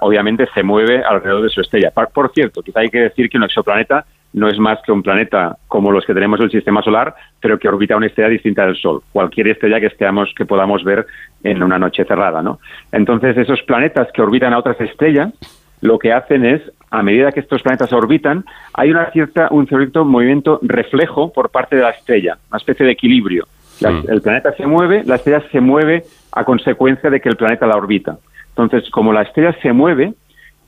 obviamente 0.00 0.46
se 0.54 0.62
mueve 0.62 1.02
alrededor 1.02 1.42
de 1.42 1.50
su 1.50 1.60
estrella. 1.60 1.90
Por, 1.90 2.32
cierto, 2.32 2.62
quizá 2.62 2.80
hay 2.80 2.90
que 2.90 3.00
decir 3.00 3.28
que 3.28 3.36
un 3.36 3.44
exoplaneta 3.44 4.06
no 4.32 4.48
es 4.48 4.58
más 4.58 4.78
que 4.84 4.92
un 4.92 5.02
planeta 5.02 5.56
como 5.68 5.90
los 5.90 6.04
que 6.04 6.14
tenemos 6.14 6.40
en 6.40 6.46
el 6.46 6.50
sistema 6.50 6.82
solar, 6.82 7.14
pero 7.40 7.58
que 7.58 7.68
orbita 7.68 7.96
una 7.96 8.06
estrella 8.06 8.30
distinta 8.30 8.64
del 8.64 8.76
Sol. 8.76 9.02
Cualquier 9.12 9.48
estrella 9.48 9.80
que, 9.80 9.86
estemos, 9.86 10.32
que 10.36 10.46
podamos 10.46 10.84
ver 10.84 11.06
en 11.42 11.62
una 11.62 11.78
noche 11.78 12.04
cerrada, 12.04 12.42
¿no? 12.42 12.58
Entonces, 12.92 13.36
esos 13.36 13.62
planetas 13.62 14.08
que 14.12 14.22
orbitan 14.22 14.52
a 14.52 14.58
otras 14.58 14.80
estrellas, 14.80 15.32
lo 15.80 15.98
que 15.98 16.12
hacen 16.12 16.44
es, 16.44 16.62
a 16.90 17.02
medida 17.02 17.32
que 17.32 17.40
estos 17.40 17.62
planetas 17.62 17.92
orbitan, 17.92 18.44
hay 18.74 18.90
una 18.90 19.10
cierta, 19.10 19.48
un 19.50 19.66
cierto 19.66 20.04
movimiento 20.04 20.60
reflejo 20.62 21.32
por 21.32 21.50
parte 21.50 21.76
de 21.76 21.82
la 21.82 21.90
estrella, 21.90 22.38
una 22.50 22.58
especie 22.58 22.86
de 22.86 22.92
equilibrio. 22.92 23.46
Mm. 23.80 24.10
El 24.10 24.22
planeta 24.22 24.52
se 24.52 24.66
mueve, 24.66 25.02
la 25.04 25.16
estrella 25.16 25.42
se 25.50 25.60
mueve 25.60 26.04
a 26.32 26.44
consecuencia 26.44 27.10
de 27.10 27.20
que 27.20 27.28
el 27.28 27.36
planeta 27.36 27.66
la 27.66 27.76
orbita. 27.76 28.18
Entonces, 28.50 28.88
como 28.90 29.12
la 29.12 29.22
estrella 29.22 29.56
se 29.62 29.72
mueve, 29.72 30.12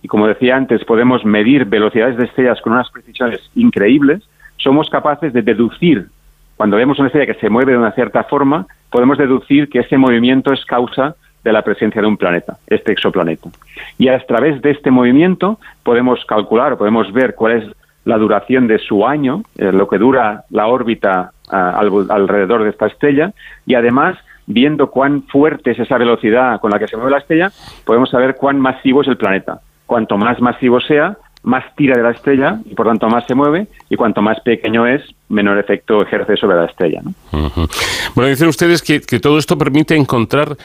y 0.04 0.06
como 0.06 0.28
decía 0.28 0.54
antes, 0.54 0.84
podemos 0.84 1.24
medir 1.24 1.64
velocidades 1.64 2.18
de 2.18 2.26
estrellas 2.26 2.60
con 2.60 2.74
unas 2.74 2.90
precisiones 2.90 3.40
increíbles, 3.54 4.22
somos 4.58 4.90
capaces 4.90 5.32
de 5.32 5.40
deducir, 5.40 6.08
cuando 6.56 6.76
vemos 6.76 6.98
una 6.98 7.08
estrella 7.08 7.32
que 7.32 7.40
se 7.40 7.48
mueve 7.48 7.72
de 7.72 7.78
una 7.78 7.92
cierta 7.92 8.22
forma, 8.24 8.66
podemos 8.90 9.16
deducir 9.16 9.70
que 9.70 9.78
ese 9.78 9.96
movimiento 9.96 10.52
es 10.52 10.62
causa 10.66 11.16
de 11.42 11.52
la 11.54 11.62
presencia 11.62 12.02
de 12.02 12.06
un 12.06 12.18
planeta, 12.18 12.58
este 12.66 12.92
exoplaneta. 12.92 13.48
Y 13.96 14.08
a 14.08 14.18
través 14.26 14.60
de 14.60 14.72
este 14.72 14.90
movimiento 14.90 15.58
podemos 15.82 16.22
calcular, 16.26 16.76
podemos 16.76 17.10
ver 17.10 17.34
cuál 17.34 17.62
es 17.62 17.64
la 18.04 18.18
duración 18.18 18.66
de 18.66 18.80
su 18.80 19.06
año, 19.06 19.42
eh, 19.56 19.72
lo 19.72 19.88
que 19.88 19.96
dura 19.96 20.44
la 20.50 20.66
órbita 20.66 21.32
alrededor 21.48 22.62
de 22.64 22.70
esta 22.70 22.88
estrella, 22.88 23.32
y 23.64 23.74
además 23.74 24.18
viendo 24.46 24.90
cuán 24.90 25.22
fuerte 25.22 25.70
es 25.70 25.78
esa 25.78 25.96
velocidad 25.96 26.60
con 26.60 26.70
la 26.70 26.78
que 26.78 26.88
se 26.88 26.96
mueve 26.96 27.12
la 27.12 27.18
estrella, 27.18 27.50
podemos 27.86 28.10
saber 28.10 28.34
cuán 28.34 28.60
masivo 28.60 29.00
es 29.00 29.08
el 29.08 29.16
planeta 29.16 29.62
cuanto 29.86 30.16
más 30.16 30.40
masivo 30.40 30.80
sea, 30.80 31.16
más 31.44 31.64
tira 31.76 31.96
de 31.96 32.02
la 32.02 32.10
estrella 32.10 32.58
y 32.64 32.74
por 32.74 32.86
tanto 32.86 33.06
más 33.08 33.26
se 33.26 33.34
mueve 33.34 33.66
y 33.90 33.96
cuanto 33.96 34.22
más 34.22 34.40
pequeño 34.40 34.86
es, 34.86 35.02
menor 35.28 35.58
efecto 35.58 36.02
ejerce 36.02 36.36
sobre 36.36 36.56
la 36.56 36.64
estrella. 36.64 37.02
Bueno, 38.14 38.30
dicen 38.30 38.48
ustedes 38.48 38.82
que, 38.82 39.00
todo 39.20 39.38
esto 39.38 39.58
permite 39.58 39.94
encontrar 39.94 40.56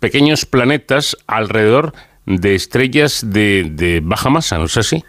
pequeños 0.00 0.44
planetas 0.44 1.16
alrededor 1.26 1.92
de 2.26 2.54
estrellas 2.54 3.24
de, 3.32 4.00
baja 4.02 4.28
masa, 4.28 4.58
¿no 4.58 4.64
es 4.64 4.76
así? 4.76 5.02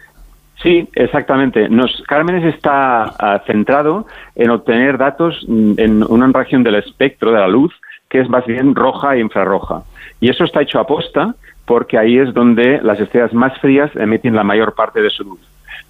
Sí, 0.62 0.88
exactamente. 0.94 1.68
Nos, 1.68 2.02
Cármenes 2.06 2.54
está 2.54 3.04
ah, 3.18 3.42
centrado 3.46 4.06
en 4.34 4.50
obtener 4.50 4.98
datos 4.98 5.42
mm, 5.48 5.72
en 5.78 6.02
una 6.04 6.30
región 6.32 6.62
del 6.62 6.74
espectro 6.74 7.32
de 7.32 7.38
la 7.38 7.48
luz 7.48 7.72
que 8.10 8.20
es 8.20 8.28
más 8.28 8.44
bien 8.44 8.74
roja 8.74 9.14
e 9.14 9.20
infrarroja. 9.20 9.82
Y 10.20 10.28
eso 10.28 10.44
está 10.44 10.60
hecho 10.60 10.78
a 10.78 10.86
posta 10.86 11.34
porque 11.70 11.96
ahí 11.96 12.18
es 12.18 12.34
donde 12.34 12.80
las 12.82 12.98
estrellas 12.98 13.32
más 13.32 13.56
frías 13.60 13.94
emiten 13.94 14.34
la 14.34 14.42
mayor 14.42 14.74
parte 14.74 15.00
de 15.00 15.08
su 15.08 15.22
luz. 15.22 15.38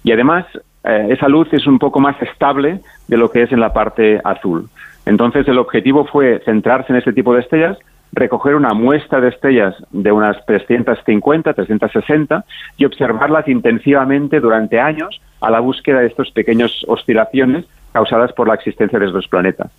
Y 0.03 0.11
además, 0.11 0.45
eh, 0.83 1.07
esa 1.09 1.27
luz 1.27 1.51
es 1.53 1.65
un 1.65 1.79
poco 1.79 1.99
más 1.99 2.21
estable 2.21 2.81
de 3.07 3.17
lo 3.17 3.31
que 3.31 3.41
es 3.41 3.51
en 3.51 3.59
la 3.59 3.73
parte 3.73 4.21
azul. 4.23 4.69
Entonces, 5.07 5.47
el 5.47 5.57
objetivo 5.57 6.05
fue 6.05 6.39
centrarse 6.45 6.93
en 6.93 6.99
este 6.99 7.13
tipo 7.13 7.33
de 7.33 7.39
estrellas, 7.39 7.79
recoger 8.11 8.53
una 8.53 8.75
muestra 8.75 9.19
de 9.21 9.29
estrellas 9.29 9.73
de 9.89 10.11
unas 10.11 10.45
350, 10.45 11.51
360 11.51 12.45
y 12.77 12.85
observarlas 12.85 13.47
intensivamente 13.47 14.39
durante 14.39 14.79
años 14.79 15.19
a 15.41 15.49
la 15.49 15.61
búsqueda 15.61 16.01
de 16.01 16.07
estas 16.09 16.29
pequeñas 16.29 16.71
oscilaciones 16.87 17.65
causadas 17.91 18.31
por 18.33 18.47
la 18.47 18.53
existencia 18.53 18.99
de 18.99 19.07
estos 19.07 19.27
planetas. 19.27 19.71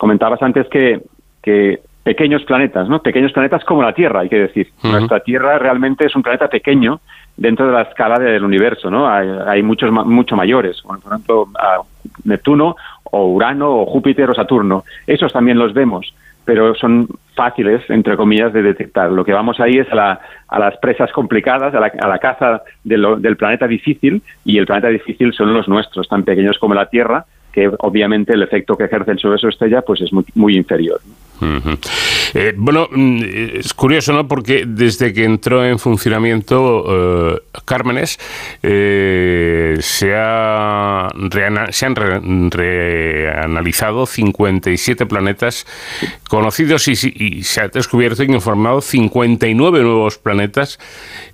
Comentabas 0.00 0.42
antes 0.42 0.66
que, 0.66 1.00
que 1.44 1.78
pequeños 2.04 2.44
planetas, 2.44 2.88
¿no? 2.88 3.00
Pequeños 3.00 3.32
planetas 3.32 3.64
como 3.64 3.82
la 3.82 3.94
Tierra, 3.94 4.20
hay 4.20 4.28
que 4.28 4.38
decir. 4.38 4.68
Nuestra 4.82 5.20
Tierra 5.20 5.58
realmente 5.58 6.06
es 6.06 6.14
un 6.14 6.22
planeta 6.22 6.48
pequeño 6.48 7.00
dentro 7.36 7.66
de 7.66 7.72
la 7.72 7.82
escala 7.82 8.18
del 8.18 8.44
universo, 8.44 8.90
¿no? 8.90 9.08
Hay, 9.08 9.62
muchos 9.62 9.90
mucho 9.90 10.36
mayores, 10.36 10.80
por 10.82 10.98
ejemplo, 10.98 11.48
Neptuno 12.24 12.76
o 13.04 13.26
Urano 13.28 13.70
o 13.70 13.86
Júpiter 13.86 14.28
o 14.28 14.34
Saturno. 14.34 14.84
Esos 15.06 15.32
también 15.32 15.58
los 15.58 15.72
vemos, 15.72 16.14
pero 16.44 16.74
son 16.74 17.08
fáciles, 17.34 17.82
entre 17.88 18.18
comillas, 18.18 18.52
de 18.52 18.62
detectar. 18.62 19.10
Lo 19.10 19.24
que 19.24 19.32
vamos 19.32 19.58
ahí 19.58 19.78
es 19.78 19.88
a, 19.90 20.20
las 20.58 20.76
presas 20.76 21.10
complicadas, 21.10 21.74
a 21.74 21.80
la, 21.80 22.18
caza 22.18 22.62
del 22.84 23.36
planeta 23.38 23.66
difícil, 23.66 24.22
y 24.44 24.58
el 24.58 24.66
planeta 24.66 24.88
difícil 24.88 25.32
son 25.32 25.54
los 25.54 25.68
nuestros, 25.68 26.06
tan 26.06 26.22
pequeños 26.22 26.58
como 26.58 26.74
la 26.74 26.90
Tierra, 26.90 27.24
que 27.50 27.70
obviamente 27.78 28.34
el 28.34 28.42
efecto 28.42 28.76
que 28.76 28.84
ejercen 28.84 29.16
sobre 29.18 29.38
su 29.38 29.48
estrella 29.48 29.80
pues 29.80 30.02
es 30.02 30.12
muy, 30.12 30.24
muy 30.34 30.56
inferior. 30.56 31.00
Eh, 32.34 32.54
bueno, 32.56 32.88
mm, 32.90 33.22
es 33.54 33.74
curioso, 33.74 34.12
¿no? 34.12 34.26
Porque 34.28 34.64
desde 34.66 35.12
que 35.12 35.24
entró 35.24 35.64
en 35.64 35.78
funcionamiento 35.78 36.84
eh, 37.36 37.40
Cármenes, 37.64 38.18
eh, 38.62 39.76
se, 39.80 40.14
ha 40.16 41.08
se 41.70 41.86
han 41.86 41.94
reanalizado 42.50 44.06
57 44.06 45.06
planetas 45.06 45.66
conocidos 46.28 46.88
y, 46.88 47.42
se 47.42 47.60
ha 47.60 47.68
descubierto 47.68 48.22
y 48.22 48.32
informado 48.32 48.80
59 48.80 49.82
nuevos 49.82 50.18
planetas, 50.18 50.78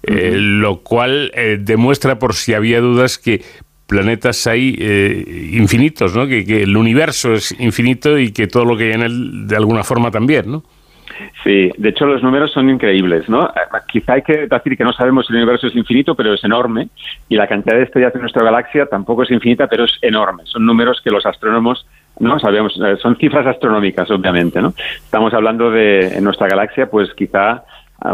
lo 0.02 0.80
cual 0.80 1.32
demuestra, 1.60 2.18
por 2.18 2.34
si 2.34 2.54
había 2.54 2.80
dudas, 2.80 3.18
que 3.18 3.42
planetas 3.90 4.46
hay 4.46 4.76
eh, 4.78 5.50
infinitos, 5.52 6.16
¿no? 6.16 6.26
Que, 6.26 6.62
el 6.62 6.76
universo 6.76 7.32
es 7.32 7.50
infinito 7.60 8.16
y 8.18 8.32
que 8.32 8.46
todo 8.46 8.64
lo 8.64 8.76
que 8.76 8.84
hay 8.84 8.92
en 8.92 9.02
él 9.02 9.48
de 9.48 9.56
alguna 9.56 9.82
forma 9.82 10.12
también, 10.12 10.50
¿no? 10.50 10.62
Sí, 11.42 11.70
de 11.76 11.88
hecho 11.88 12.06
los 12.06 12.22
números 12.22 12.52
son 12.52 12.70
increíbles, 12.70 13.28
¿no? 13.28 13.46
Eh, 13.48 13.50
quizá 13.88 14.14
hay 14.14 14.22
que 14.22 14.46
decir 14.46 14.76
que 14.76 14.84
no 14.84 14.92
sabemos 14.92 15.26
si 15.26 15.32
el 15.32 15.38
universo 15.38 15.66
es 15.66 15.74
infinito, 15.74 16.14
pero 16.14 16.32
es 16.32 16.44
enorme 16.44 16.88
y 17.28 17.34
la 17.34 17.48
cantidad 17.48 17.76
de 17.76 17.82
estrellas 17.82 18.14
en 18.14 18.20
nuestra 18.20 18.44
galaxia 18.44 18.86
tampoco 18.86 19.24
es 19.24 19.30
infinita, 19.32 19.66
pero 19.66 19.84
es 19.84 19.98
enorme. 20.02 20.44
Son 20.46 20.64
números 20.64 21.00
que 21.02 21.10
los 21.10 21.26
astrónomos 21.26 21.84
no 22.20 22.38
sabemos, 22.38 22.78
eh, 22.80 22.96
son 23.02 23.16
cifras 23.16 23.46
astronómicas, 23.46 24.08
obviamente, 24.10 24.62
¿no? 24.62 24.72
Estamos 24.96 25.34
hablando 25.34 25.70
de 25.70 26.16
en 26.16 26.22
nuestra 26.22 26.46
galaxia, 26.46 26.88
pues 26.88 27.12
quizá 27.14 27.64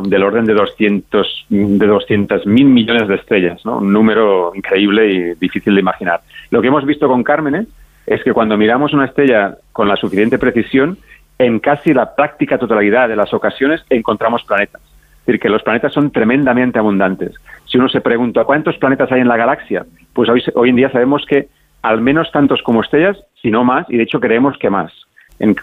del 0.03 0.23
orden 0.23 0.45
de 0.45 0.55
200 0.55 1.47
de 1.49 1.87
200 1.87 2.47
mil 2.47 2.67
millones 2.67 3.09
de 3.09 3.15
estrellas, 3.15 3.65
un 3.65 3.93
número 3.93 4.53
increíble 4.55 5.13
y 5.13 5.35
difícil 5.35 5.75
de 5.75 5.81
imaginar. 5.81 6.21
Lo 6.51 6.61
que 6.61 6.69
hemos 6.69 6.85
visto 6.85 7.09
con 7.09 7.23
Cármenes 7.23 7.69
es 8.07 8.23
que 8.23 8.33
cuando 8.33 8.57
miramos 8.57 8.93
una 8.93 9.07
estrella 9.07 9.57
con 9.73 9.89
la 9.89 9.97
suficiente 9.97 10.39
precisión, 10.39 10.99
en 11.39 11.59
casi 11.59 11.93
la 11.93 12.15
práctica 12.15 12.59
totalidad 12.59 13.09
de 13.09 13.17
las 13.17 13.33
ocasiones 13.35 13.85
encontramos 13.91 14.43
planetas. 14.45 14.81
Es 14.81 15.27
decir, 15.27 15.41
que 15.41 15.49
los 15.49 15.63
planetas 15.63 15.93
son 15.93 16.11
tremendamente 16.11 16.79
abundantes. 16.79 17.35
Si 17.67 17.79
uno 17.79 17.89
se 17.89 18.01
pregunta 18.01 18.45
cuántos 18.45 18.79
planetas 18.79 19.11
hay 19.11 19.21
en 19.21 19.29
la 19.29 19.37
galaxia, 19.37 19.85
pues 20.13 20.29
hoy, 20.29 20.43
hoy 20.55 20.71
en 20.71 20.77
día 20.77 20.91
sabemos 20.91 21.27
que 21.27 21.49
al 21.83 22.01
menos 22.01 22.31
tantos 22.33 22.63
como 22.63 22.83
estrellas, 22.83 23.19
si 23.43 23.51
no 23.51 23.65
más, 23.65 23.89
y 23.91 23.97
de 23.97 24.05
hecho 24.05 24.21
creemos 24.21 24.57
que 24.59 24.71
más. 24.71 24.93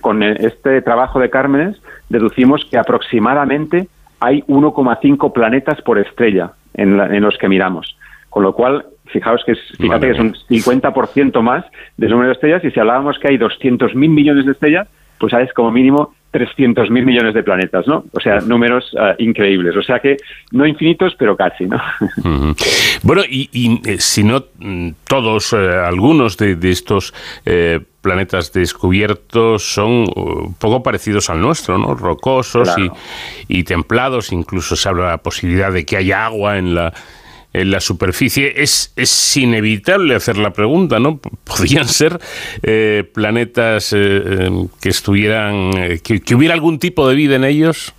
con 0.02 0.22
este 0.22 0.82
trabajo 0.82 1.20
de 1.20 1.30
Cármenes 1.30 1.82
deducimos 2.10 2.66
que 2.66 2.78
aproximadamente 2.78 3.88
hay 4.24 4.42
1,5 4.44 5.34
planetas 5.34 5.82
por 5.82 6.00
estrella 6.00 6.54
en, 6.74 7.22
los 7.22 7.38
que 7.38 7.50
miramos. 7.50 7.98
Con 8.30 8.44
lo 8.44 8.54
cual, 8.54 8.86
fijaos 9.08 9.44
que 9.46 9.52
es, 9.52 9.60
fíjate 9.78 10.08
que 10.08 10.14
es 10.14 10.20
un 10.20 10.34
50% 10.34 11.42
más 11.42 11.66
del 11.98 12.12
número 12.12 12.30
de 12.30 12.34
estrellas 12.34 12.64
y 12.64 12.72
si 12.72 12.80
hablábamos 12.80 13.20
que 13.20 13.28
hay 13.28 13.38
200.000 13.38 13.94
millones 13.96 14.46
de 14.46 14.54
estrellas, 14.54 14.88
pues 15.20 15.34
hay 15.34 15.46
como 15.50 15.72
mínimo 15.72 16.14
300.000 16.32 16.90
millones 16.90 17.34
de 17.34 17.44
planetas, 17.44 17.86
¿no? 17.86 18.06
O 18.14 18.20
sea, 18.22 18.40
números 18.40 18.96
ah, 18.98 19.14
increíbles. 19.20 19.76
O 19.76 19.84
sea 19.84 20.00
que 20.00 20.18
no 20.52 20.66
infinitos, 20.66 21.14
pero 21.20 21.36
casi, 21.36 21.66
¿no? 21.66 21.82
Bueno, 23.04 23.24
y, 23.30 23.50
eh, 23.86 23.98
si 24.00 24.24
no 24.24 24.46
mm, 24.60 24.92
todos, 25.06 25.52
eh, 25.52 25.58
algunos 25.58 26.38
de, 26.38 26.58
estos 26.70 27.14
eh, 27.46 27.82
planetas 28.04 28.52
descubiertos 28.52 29.64
son 29.64 30.06
un 30.16 30.56
poco 30.60 30.84
parecidos 30.84 31.30
al 31.30 31.42
nuestro, 31.42 31.78
¿no? 31.78 31.96
Rocosos 31.96 32.70
y, 32.78 32.92
y 33.48 33.64
templados. 33.64 34.32
Incluso 34.32 34.76
se 34.76 34.90
habla 34.90 35.06
de 35.06 35.10
la 35.12 35.18
posibilidad 35.18 35.72
de 35.72 35.86
que 35.86 35.98
haya 35.98 36.26
agua 36.26 36.58
en 36.58 36.76
la 36.76 36.94
en 37.54 37.70
la 37.70 37.80
superficie, 37.80 38.54
es, 38.58 38.92
es 38.96 39.38
inevitable 39.38 40.16
hacer 40.16 40.38
la 40.38 40.52
pregunta, 40.52 41.00
¿no? 41.00 41.20
¿Podrían 41.44 41.86
ser 41.88 42.20
eh, 42.64 43.04
planetas 43.14 43.94
eh, 43.94 44.46
em, 44.46 44.68
que 44.82 44.90
estuvieran, 44.90 45.72
eh, 45.78 46.00
que, 46.04 46.36
hubiera 46.36 46.56
algún 46.56 46.80
tipo 46.80 47.08
de 47.08 47.16
vida 47.16 47.36
en 47.36 47.44
ellos? 47.44 47.94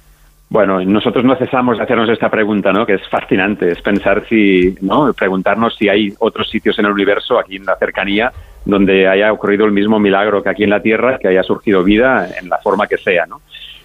Bueno, 0.51 0.85
nosotros 0.85 1.25
no 1.25 1.37
cesamos 1.37 1.79
de 1.79 1.85
hacernos 1.85 2.09
esta 2.11 2.31
pregunta, 2.31 2.73
¿no? 2.73 2.85
Que 2.85 2.95
es 2.95 3.09
fascinante, 3.09 3.71
es 3.71 3.81
pensar 3.81 4.25
si, 4.29 4.75
¿no? 4.83 5.13
Preguntarnos 5.13 5.77
si 5.77 5.89
hay 5.89 6.13
otros 6.19 6.51
sitios 6.51 6.79
en 6.79 6.87
el 6.87 6.93
universo, 6.93 7.39
aquí 7.39 7.57
en 7.57 7.65
la 7.65 7.77
cercanía, 7.77 8.33
donde 8.65 9.09
haya 9.09 9.33
ocurrido 9.33 9.67
el 9.67 9.73
mismo 9.73 9.99
milagro 9.99 10.43
que 10.43 10.49
aquí 10.49 10.65
en 10.65 10.71
la 10.71 10.83
Tierra, 10.83 11.19
que 11.19 11.29
haya 11.29 11.43
surgido 11.43 11.85
vida 11.85 12.29
en 12.41 12.49
la 12.49 12.59
forma 12.59 12.87
que 12.87 12.99
sea, 12.99 13.27
¿no? 13.27 13.41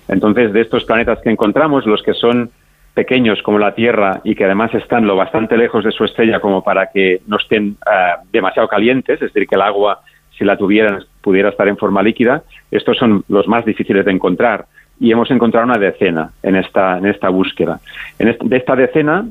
Entonces, 0.08 0.54
de 0.54 0.62
estos 0.62 0.86
planetas 0.86 1.20
que 1.20 1.30
encontramos, 1.30 1.86
los 1.86 2.02
que 2.02 2.14
son 2.14 2.50
pequeños 2.94 3.42
como 3.44 3.60
la 3.60 3.76
Tierra 3.76 4.22
y 4.24 4.36
que 4.36 4.46
además 4.46 4.74
están 4.74 5.06
lo 5.06 5.16
bastante 5.16 5.56
lejos 5.56 5.84
de 5.84 5.92
su 5.92 6.04
estrella 6.04 6.40
como 6.40 6.64
para 6.64 6.88
que 6.88 7.22
no 7.28 7.38
estén 7.38 7.78
uh, 7.86 8.26
demasiado 8.32 8.68
calientes, 8.68 9.22
es 9.22 9.34
decir, 9.34 9.48
que 9.48 9.56
el 9.56 9.62
agua, 9.62 10.02
si 10.38 10.44
la 10.44 10.58
tuvieran, 10.58 11.04
pudiera 11.22 11.50
estar 11.50 11.68
en 11.68 11.78
forma 11.78 12.02
líquida, 12.02 12.44
estos 12.72 12.98
son 12.98 13.24
los 13.30 13.48
más 13.48 13.66
difíciles 13.66 14.06
de 14.06 14.12
encontrar. 14.12 14.66
Y 15.00 15.12
hemos 15.12 15.32
encontrado 15.32 15.66
una 15.66 15.78
decena 15.78 16.32
en 16.44 16.56
esta, 16.56 16.98
en 16.98 17.06
esta 17.06 17.30
búsqueda. 17.30 17.80
En 18.18 18.36
de 18.38 18.58
esta 18.58 18.76
decena, 18.76 19.26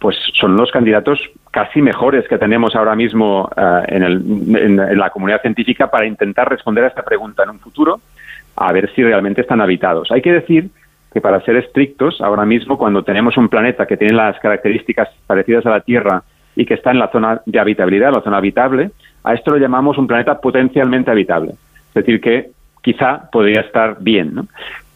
pues 0.00 0.16
son 0.40 0.56
los 0.56 0.72
candidatos 0.72 1.20
casi 1.52 1.82
mejores 1.82 2.26
que 2.26 2.38
tenemos 2.38 2.74
ahora 2.74 2.96
mismo 2.96 3.42
uh, 3.42 3.84
en, 3.86 4.02
el, 4.02 4.56
en, 4.56 4.98
la 4.98 5.10
comunidad 5.10 5.42
científica 5.42 5.88
para 5.88 6.06
intentar 6.06 6.48
responder 6.48 6.84
a 6.84 6.88
esta 6.88 7.02
pregunta 7.02 7.44
en 7.44 7.50
un 7.50 7.60
futuro, 7.60 8.00
a 8.56 8.72
ver 8.72 8.90
si 8.94 9.02
realmente 9.04 9.42
están 9.42 9.60
habitados. 9.60 10.10
Hay 10.10 10.22
que 10.22 10.32
decir 10.32 10.70
que 11.12 11.20
para 11.20 11.42
ser 11.42 11.56
estrictos, 11.56 12.22
ahora 12.22 12.46
mismo 12.46 12.78
cuando 12.78 13.04
tenemos 13.04 13.36
un 13.36 13.50
planeta 13.50 13.86
que 13.86 13.98
tiene 13.98 14.14
las 14.14 14.38
características 14.40 15.10
parecidas 15.26 15.66
a 15.66 15.70
la 15.70 15.80
Tierra 15.80 16.22
y 16.56 16.64
que 16.64 16.74
está 16.74 16.90
en 16.90 16.98
la 16.98 17.08
zona 17.08 17.42
de 17.44 17.60
habitabilidad, 17.60 18.12
la 18.12 18.22
zona 18.22 18.38
habitable, 18.38 18.90
a 19.22 19.34
esto 19.34 19.50
lo 19.50 19.58
llamamos 19.58 19.98
un 19.98 20.06
planeta 20.06 20.40
potencialmente 20.40 21.10
habitable. 21.10 21.52
Es 21.88 21.94
decir, 21.94 22.18
que 22.22 22.50
quizá 22.80 23.28
podría 23.30 23.60
estar 23.60 23.98
bien. 24.00 24.34
¿no? 24.34 24.42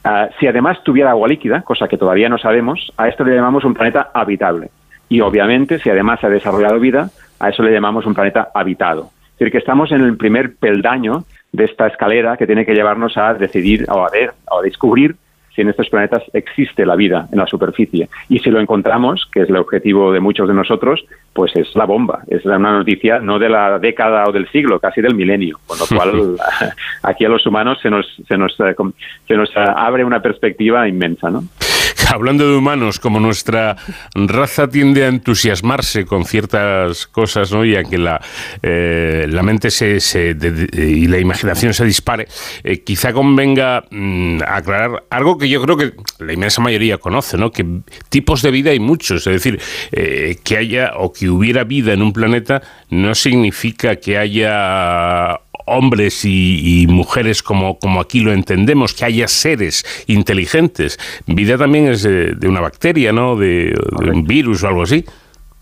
Uh, 0.07 0.33
si 0.41 0.47
además 0.47 0.83
tuviera 0.85 1.11
agua 1.11 1.29
líquida, 1.29 1.61
cosa 1.61 1.87
que 1.87 1.99
todavía 1.99 2.31
no 2.31 2.39
sabemos, 2.39 2.93
a 2.97 3.09
esto 3.09 3.25
le 3.25 3.35
llamamos 3.35 3.65
un 3.65 3.75
planeta 3.75 4.11
habitable. 4.15 4.71
Y 5.09 5.21
obviamente, 5.21 5.79
si 5.79 5.91
además 5.91 6.21
se 6.21 6.27
ha 6.27 6.31
desarrollado 6.31 6.81
vida, 6.81 7.11
a 7.39 7.51
eso 7.51 7.63
le 7.63 7.73
llamamos 7.73 8.07
un 8.07 8.15
planeta 8.15 8.49
habitado. 8.55 9.11
Es 9.33 9.39
decir, 9.39 9.53
que 9.53 9.59
estamos 9.59 9.93
en 9.93 10.01
el 10.01 10.17
primer 10.17 10.57
peldaño 10.57 11.25
de 11.53 11.65
esta 11.65 11.87
escalera 11.87 12.37
que 12.37 12.47
tiene 12.47 12.67
que 12.67 12.75
llevarnos 12.75 13.17
a 13.17 13.35
decidir 13.35 13.87
o 13.89 14.05
a 14.05 14.11
ver 14.11 14.33
o 14.51 14.61
a 14.61 14.63
descubrir 14.63 15.17
si 15.55 15.63
en 15.63 15.71
estos 15.71 15.89
planetas 15.89 16.23
existe 16.35 16.85
la 16.85 16.97
vida 16.97 17.29
en 17.33 17.39
la 17.39 17.47
superficie. 17.47 18.11
Y 18.29 18.41
si 18.41 18.51
lo 18.51 18.61
encontramos, 18.61 19.27
que 19.33 19.41
es 19.41 19.49
el 19.49 19.57
objetivo 19.57 20.13
de 20.13 20.21
muchos 20.21 20.47
de 20.49 20.55
nosotros, 20.55 21.05
pues 21.33 21.57
es 21.57 21.75
la 21.75 21.87
bomba. 21.87 22.23
Es 22.29 22.45
una 22.45 22.59
noticia 22.59 23.21
no 23.21 23.39
de 23.39 23.49
la 23.49 23.79
década 23.79 24.25
o 24.29 24.33
del 24.33 24.49
siglo, 24.51 24.79
casi 24.79 25.01
del 25.01 25.15
milenio. 25.15 25.59
Con 25.67 25.79
lo 25.79 25.87
cual, 25.87 26.37
aquí 27.03 27.25
a 27.25 27.31
los 27.31 27.47
humanos 27.47 27.79
se 27.81 27.89
nos, 27.89 28.07
se 28.29 28.37
nos, 28.37 28.55
se 28.55 29.35
nos 29.35 29.57
abre 29.57 30.05
una 30.05 30.21
perspectiva 30.21 30.87
inmensa, 30.87 31.31
¿no? 31.31 31.45
hablando 32.13 32.49
de 32.49 32.57
humanos, 32.57 33.01
como 33.01 33.21
nuestra 33.21 33.77
raza 34.15 34.69
tiende 34.69 35.05
a 35.05 35.09
entusiasmarse 35.09 36.05
con 36.05 36.25
ciertas 36.25 37.07
cosas, 37.07 37.53
¿no? 37.53 37.65
Y 37.65 37.77
a 37.77 37.85
que 37.85 37.99
la, 37.99 38.21
eh, 38.63 39.27
la 39.29 39.43
mente 39.43 39.71
se, 39.71 40.01
se 40.01 40.35
de, 40.35 40.69
y 40.77 41.07
la 41.07 41.19
imaginación 41.19 41.75
se 41.75 41.85
dispare, 41.85 42.29
eh, 42.63 42.83
quizá 42.83 43.13
convenga 43.13 43.85
mmm, 43.91 44.41
aclarar 44.47 45.05
algo 45.11 45.39
que 45.39 45.49
yo 45.49 45.63
creo 45.63 45.77
que 45.77 45.93
la 46.19 46.33
inmensa 46.33 46.61
mayoría 46.61 46.99
conoce, 46.99 47.37
¿no? 47.37 47.51
Que 47.51 47.65
tipos 48.09 48.43
de 48.43 48.51
vida 48.51 48.71
hay 48.71 48.81
muchos, 48.81 49.27
es 49.27 49.33
decir, 49.33 49.61
eh, 49.93 50.37
que 50.45 50.57
haya 50.57 50.93
o 50.97 51.13
que 51.13 51.29
hubiera 51.29 51.65
vida 51.65 51.93
en 51.93 52.03
un 52.03 52.13
planeta 52.13 52.63
no 52.91 53.15
significa 53.15 53.97
que 53.97 54.19
haya 54.19 55.41
hombres 55.67 56.25
y, 56.25 56.83
y, 56.83 56.87
mujeres 56.87 57.43
como, 57.43 57.79
como 57.79 58.01
aquí 58.01 58.21
lo 58.21 58.33
entendemos, 58.33 58.95
que 58.95 59.05
haya 59.05 59.29
seres 59.29 59.85
inteligentes. 60.07 60.99
Vida 61.27 61.59
también 61.59 61.89
es 61.89 62.03
de, 62.03 62.35
de 62.35 62.49
una 62.49 62.61
bacteria, 62.61 63.13
¿no? 63.13 63.37
De, 63.37 63.75
de, 64.01 64.11
un 64.11 64.25
virus 64.25 64.65
o 64.65 64.69
algo 64.69 64.83
así. 64.83 65.05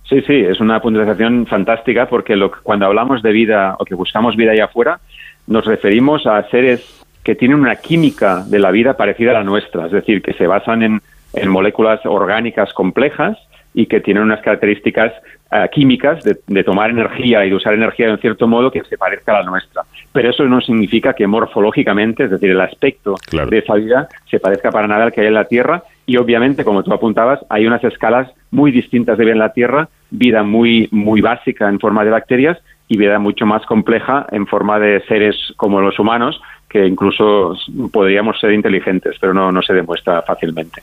Sí, 0.09 0.21
sí, 0.27 0.35
es 0.35 0.61
una 0.61 0.81
puntualización 0.81 1.47
fantástica 1.47 2.09
porque 2.09 2.37
lo, 2.37 2.53
cuando 2.63 2.87
hablamos 2.87 3.23
de 3.23 3.33
vida 3.33 3.77
o 3.79 3.85
que 3.85 3.95
buscamos 3.95 4.37
vida 4.37 4.53
allá 4.53 4.67
afuera, 4.67 5.01
nos 5.47 5.65
referimos 5.65 6.27
a 6.27 6.49
seres 6.51 7.03
que 7.23 7.35
tienen 7.35 7.59
una 7.59 7.77
química 7.77 8.45
de 8.47 8.59
la 8.59 8.71
vida 8.71 8.97
parecida 8.97 9.31
a 9.31 9.35
la 9.35 9.45
nuestra, 9.45 9.87
es 9.87 9.93
decir, 9.93 10.21
que 10.21 10.35
se 10.35 10.47
basan 10.47 10.83
en, 10.83 11.01
en 11.33 11.49
moléculas 11.49 12.01
orgánicas 12.05 12.73
complejas 12.75 13.39
y 13.75 13.87
que 13.87 14.01
tienen 14.01 14.23
unas 14.23 14.41
características 14.41 15.13
uh, 15.51 15.69
químicas 15.71 16.23
de, 16.23 16.39
de, 16.47 16.65
tomar 16.65 16.91
energía 16.91 17.45
y 17.45 17.51
de 17.51 17.57
usar 17.57 17.75
energía 17.75 18.07
de 18.07 18.13
un 18.13 18.19
cierto 18.21 18.47
modo 18.47 18.71
que 18.71 18.83
se 18.85 18.97
parezca 18.97 19.33
a 19.37 19.43
la 19.43 19.51
nuestra. 19.51 19.83
Pero 20.13 20.31
eso 20.31 20.45
no 20.45 20.61
significa 20.61 21.13
que 21.13 21.27
morfológicamente, 21.27 22.25
es 22.25 22.31
decir, 22.31 22.51
el 22.51 22.61
aspecto 22.61 23.17
claro. 23.29 23.51
de 23.51 23.59
esa 23.59 23.75
vida 23.75 24.09
se 24.31 24.39
parezca 24.39 24.71
para 24.71 24.87
nada 24.87 25.05
al 25.05 25.13
que 25.13 25.23
hay 25.23 25.27
en 25.27 25.35
la 25.35 25.47
Tierra 25.47 25.83
y 26.07 26.17
obviamente, 26.17 26.65
como 26.65 26.83
tú 26.83 26.93
apuntabas, 26.93 27.41
hay 27.49 27.67
unas 27.67 27.83
escalas 27.83 28.31
muy 28.51 28.71
distintas 28.71 29.19
de 29.19 29.25
vida 29.25 29.33
en 29.33 29.39
la 29.41 29.53
Tierra, 29.53 29.89
vida 30.11 30.43
muy, 30.43 30.89
muy 30.93 31.21
básica 31.21 31.69
en 31.69 31.81
forma 31.81 32.05
de 32.05 32.11
bacterias 32.11 32.59
y 32.89 32.99
vida 32.99 33.19
mucho 33.19 33.47
más 33.47 33.65
compleja 33.67 34.27
en 34.31 34.47
forma 34.47 34.79
de 34.79 35.03
seres 35.09 35.37
como 35.57 35.81
los 35.81 35.99
humanos, 35.99 36.41
que 36.75 36.85
incluso 36.89 37.55
podríamos 37.93 38.41
ser 38.41 38.53
inteligentes, 38.53 39.15
pero 39.21 39.33
no, 39.33 39.53
no 39.53 39.63
se 39.63 39.73
demuestra 39.73 40.23
fácilmente. 40.23 40.83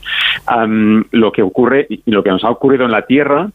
Lo 1.11 1.33
que 1.33 1.41
ocurre 1.41 1.85
y 1.89 2.09
lo 2.09 2.23
que 2.23 2.29
nos 2.29 2.45
ha 2.45 2.49
ocurrido 2.49 2.85
en 2.85 2.91
la 2.91 3.01
Tierra 3.01 3.49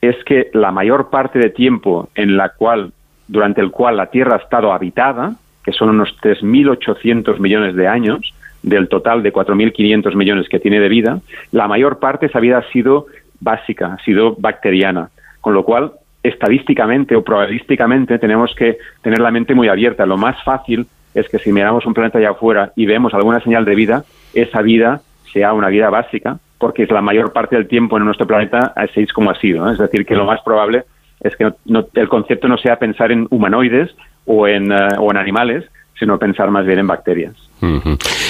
es 0.00 0.14
que 0.22 0.50
la 0.52 0.70
mayor 0.70 1.10
parte 1.10 1.40
de 1.40 1.50
tiempo 1.50 2.08
en 2.14 2.36
la 2.36 2.50
cual, 2.50 2.92
durante 3.26 3.60
el 3.60 3.72
cual 3.72 3.96
la 3.96 4.06
Tierra 4.06 4.36
ha 4.36 4.38
estado 4.38 4.72
habitada, 4.72 5.34
que 5.64 5.72
son 5.72 5.88
unos 5.88 6.16
3.800 6.22 7.40
millones 7.40 7.74
de 7.74 7.88
años, 7.88 8.20
del 8.62 8.88
total 8.88 9.24
de 9.24 9.32
4.500 9.32 10.14
millones 10.14 10.48
que 10.48 10.60
tiene 10.60 10.78
de 10.78 10.88
vida, 10.88 11.18
la 11.50 11.66
mayor 11.66 11.98
parte 11.98 12.26
de 12.26 12.30
esa 12.30 12.38
vida 12.38 12.58
ha 12.58 12.70
sido 12.70 13.06
básica, 13.40 13.94
ha 13.94 14.04
sido 14.04 14.36
bacteriana, 14.38 15.10
con 15.40 15.54
lo 15.54 15.64
cual 15.64 15.94
estadísticamente 16.22 17.16
o 17.16 17.24
probabilísticamente 17.24 18.20
tenemos 18.20 18.54
que 18.54 18.78
tener 19.02 19.18
la 19.18 19.32
mente 19.32 19.56
muy 19.56 19.66
abierta. 19.66 20.06
Lo 20.06 20.16
más 20.16 20.40
fácil 20.44 20.86
es 21.14 21.28
que 21.28 21.38
si 21.38 21.52
miramos 21.52 21.86
un 21.86 21.94
planeta 21.94 22.18
allá 22.18 22.30
afuera 22.30 22.72
y 22.76 22.86
vemos 22.86 23.14
alguna 23.14 23.40
señal 23.40 23.64
de 23.64 23.74
vida, 23.74 24.04
esa 24.34 24.62
vida 24.62 25.00
sea 25.32 25.52
una 25.52 25.68
vida 25.68 25.90
básica, 25.90 26.38
porque 26.58 26.82
es 26.82 26.90
la 26.90 27.00
mayor 27.00 27.32
parte 27.32 27.56
del 27.56 27.68
tiempo 27.68 27.96
en 27.96 28.04
nuestro 28.04 28.26
planeta 28.26 28.72
así 28.76 29.00
es 29.00 29.12
como 29.12 29.30
ha 29.30 29.40
sido. 29.40 29.64
¿no? 29.64 29.72
Es 29.72 29.78
decir, 29.78 30.04
que 30.04 30.14
lo 30.14 30.24
más 30.24 30.40
probable 30.42 30.84
es 31.20 31.36
que 31.36 31.52
el 31.94 32.08
concepto 32.08 32.48
no 32.48 32.58
sea 32.58 32.78
pensar 32.78 33.12
en 33.12 33.26
humanoides 33.30 33.94
o 34.26 34.46
en, 34.46 34.72
uh, 34.72 34.88
o 34.98 35.10
en 35.10 35.16
animales, 35.16 35.64
sino 35.98 36.18
pensar 36.18 36.50
más 36.50 36.66
bien 36.66 36.78
en 36.78 36.86
bacterias. 36.86 37.34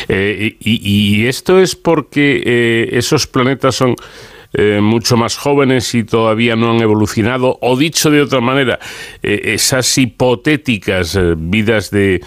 Eh, 0.08 0.56
y, 0.60 1.26
esto 1.26 1.60
es 1.60 1.76
porque 1.76 2.42
eh, 2.44 2.88
esos 2.92 3.28
planetas 3.28 3.76
son 3.76 3.94
eh, 4.52 4.80
mucho 4.80 5.16
más 5.16 5.36
jóvenes 5.38 5.94
y 5.94 6.04
todavía 6.04 6.56
no 6.56 6.72
han 6.72 6.80
evolucionado, 6.80 7.58
o 7.60 7.76
dicho 7.76 8.10
de 8.10 8.20
otra 8.20 8.40
manera, 8.40 8.78
eh, 9.22 9.40
esas 9.44 9.96
hipotéticas 9.96 11.14
eh, 11.14 11.34
vidas 11.36 11.90
de 11.90 12.20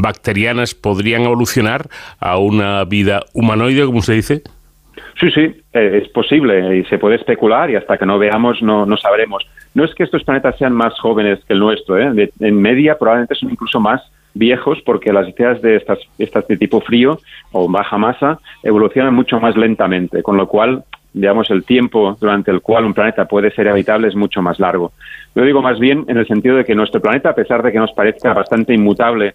bacterianas 0.00 0.74
podrían 0.74 1.22
evolucionar 1.22 1.88
a 2.18 2.38
una 2.38 2.84
vida 2.84 3.24
humanoide, 3.34 3.84
como 3.84 4.00
se 4.00 4.14
dice. 4.14 4.42
Sí, 5.20 5.30
sí, 5.30 5.54
es 5.72 6.08
posible 6.08 6.78
y 6.78 6.84
se 6.84 6.98
puede 6.98 7.16
especular 7.16 7.70
y 7.70 7.76
hasta 7.76 7.98
que 7.98 8.06
no 8.06 8.18
veamos 8.18 8.62
no, 8.62 8.86
no 8.86 8.96
sabremos. 8.96 9.46
No 9.74 9.84
es 9.84 9.94
que 9.94 10.04
estos 10.04 10.24
planetas 10.24 10.56
sean 10.58 10.72
más 10.72 10.98
jóvenes 10.98 11.40
que 11.46 11.52
el 11.52 11.60
nuestro, 11.60 11.94
de, 11.94 12.32
en 12.40 12.60
media 12.60 12.96
probablemente 12.98 13.34
son 13.34 13.50
incluso 13.50 13.80
más 13.80 14.02
viejos 14.34 14.78
porque 14.84 15.12
las 15.12 15.28
ideas 15.28 15.62
de 15.62 15.76
estas, 15.76 15.98
estas 16.18 16.46
de 16.48 16.56
tipo 16.56 16.80
frío 16.80 17.18
o 17.52 17.70
baja 17.70 17.96
masa 17.98 18.38
evolucionan 18.62 19.14
mucho 19.14 19.38
más 19.40 19.56
lentamente, 19.56 20.22
con 20.22 20.36
lo 20.36 20.48
cual 20.48 20.84
digamos, 21.14 21.48
el 21.50 21.64
tiempo 21.64 22.16
durante 22.20 22.50
el 22.50 22.60
cual 22.60 22.84
un 22.84 22.92
planeta 22.92 23.24
puede 23.26 23.50
ser 23.52 23.68
habitable 23.68 24.08
es 24.08 24.16
mucho 24.16 24.42
más 24.42 24.58
largo. 24.58 24.92
Lo 25.34 25.44
digo 25.44 25.62
más 25.62 25.78
bien 25.78 26.04
en 26.08 26.18
el 26.18 26.26
sentido 26.26 26.56
de 26.56 26.64
que 26.64 26.74
nuestro 26.74 27.00
planeta, 27.00 27.30
a 27.30 27.34
pesar 27.34 27.62
de 27.62 27.72
que 27.72 27.78
nos 27.78 27.92
parezca 27.92 28.34
bastante 28.34 28.74
inmutable 28.74 29.34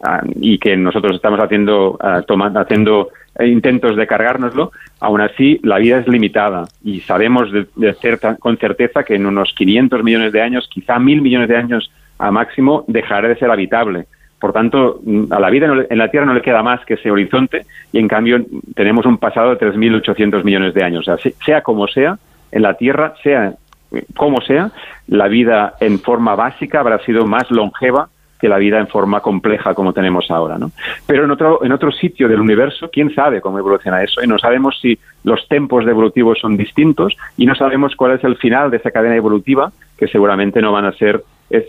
uh, 0.00 0.30
y 0.40 0.58
que 0.58 0.76
nosotros 0.76 1.16
estamos 1.16 1.40
haciendo, 1.40 1.98
uh, 2.02 2.22
tomando, 2.26 2.60
haciendo 2.60 3.08
intentos 3.40 3.96
de 3.96 4.06
cargárnoslo, 4.06 4.70
aún 5.00 5.20
así 5.20 5.60
la 5.62 5.78
vida 5.78 5.98
es 5.98 6.08
limitada 6.08 6.64
y 6.82 7.00
sabemos 7.00 7.50
de 7.52 7.92
certa, 7.94 8.36
con 8.36 8.56
certeza 8.56 9.02
que 9.02 9.16
en 9.16 9.26
unos 9.26 9.52
500 9.54 10.02
millones 10.02 10.32
de 10.32 10.40
años, 10.40 10.68
quizá 10.72 10.98
mil 10.98 11.20
millones 11.20 11.48
de 11.48 11.56
años 11.56 11.90
a 12.18 12.30
máximo, 12.30 12.84
dejará 12.86 13.28
de 13.28 13.36
ser 13.36 13.50
habitable. 13.50 14.06
Por 14.38 14.52
tanto, 14.52 15.00
a 15.30 15.40
la 15.40 15.50
vida 15.50 15.86
en 15.88 15.98
la 15.98 16.10
Tierra 16.10 16.26
no 16.26 16.34
le 16.34 16.42
queda 16.42 16.62
más 16.62 16.84
que 16.84 16.94
ese 16.94 17.10
horizonte 17.10 17.64
y 17.92 17.98
en 17.98 18.08
cambio 18.08 18.44
tenemos 18.74 19.06
un 19.06 19.18
pasado 19.18 19.54
de 19.54 19.58
3.800 19.58 20.44
millones 20.44 20.74
de 20.74 20.84
años. 20.84 21.08
O 21.08 21.16
sea, 21.16 21.32
sea 21.44 21.62
como 21.62 21.88
sea, 21.88 22.18
en 22.52 22.62
la 22.62 22.74
Tierra, 22.74 23.14
sea 23.22 23.54
como 24.14 24.40
sea, 24.40 24.70
la 25.08 25.28
vida 25.28 25.74
en 25.80 25.98
forma 26.00 26.34
básica 26.34 26.80
habrá 26.80 26.98
sido 27.00 27.26
más 27.26 27.50
longeva 27.50 28.08
que 28.38 28.48
la 28.48 28.58
vida 28.58 28.78
en 28.78 28.88
forma 28.88 29.20
compleja 29.20 29.74
como 29.74 29.92
tenemos 29.92 30.30
ahora, 30.30 30.58
¿no? 30.58 30.70
Pero 31.06 31.24
en 31.24 31.30
otro, 31.30 31.64
en 31.64 31.72
otro 31.72 31.90
sitio 31.90 32.28
del 32.28 32.40
universo, 32.40 32.90
quién 32.92 33.14
sabe 33.14 33.40
cómo 33.40 33.58
evoluciona 33.58 34.02
eso, 34.02 34.22
y 34.22 34.26
no 34.26 34.38
sabemos 34.38 34.78
si 34.80 34.98
los 35.24 35.48
tempos 35.48 35.86
evolutivos 35.86 36.38
son 36.38 36.56
distintos 36.56 37.16
y 37.38 37.46
no 37.46 37.54
sabemos 37.54 37.96
cuál 37.96 38.12
es 38.12 38.24
el 38.24 38.36
final 38.36 38.70
de 38.70 38.76
esa 38.76 38.90
cadena 38.90 39.16
evolutiva, 39.16 39.72
que 39.96 40.06
seguramente 40.08 40.60
no 40.60 40.72
van 40.72 40.84
a 40.84 40.92
ser 40.92 41.22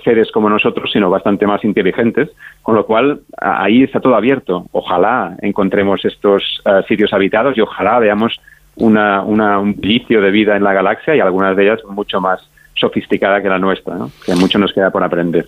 seres 0.03 0.31
como 0.31 0.49
nosotros, 0.49 0.91
sino 0.91 1.09
bastante 1.09 1.45
más 1.45 1.63
inteligentes, 1.63 2.29
con 2.61 2.75
lo 2.75 2.85
cual 2.85 3.21
ahí 3.37 3.83
está 3.83 3.99
todo 3.99 4.15
abierto. 4.15 4.65
Ojalá 4.71 5.35
encontremos 5.41 6.03
estos 6.05 6.61
uh, 6.65 6.83
sitios 6.87 7.13
habitados 7.13 7.57
y 7.57 7.61
ojalá 7.61 7.99
veamos 7.99 8.39
una, 8.75 9.21
una, 9.23 9.59
un 9.59 9.75
vicio 9.75 10.21
de 10.21 10.31
vida 10.31 10.55
en 10.55 10.63
la 10.63 10.73
galaxia 10.73 11.15
y 11.15 11.19
algunas 11.19 11.55
de 11.55 11.63
ellas 11.63 11.79
mucho 11.89 12.19
más 12.21 12.41
sofisticada 12.79 13.41
que 13.41 13.49
la 13.49 13.59
nuestra, 13.59 13.95
¿no? 13.95 14.11
que 14.25 14.35
mucho 14.35 14.59
nos 14.59 14.71
queda 14.71 14.91
por 14.91 15.03
aprender. 15.03 15.47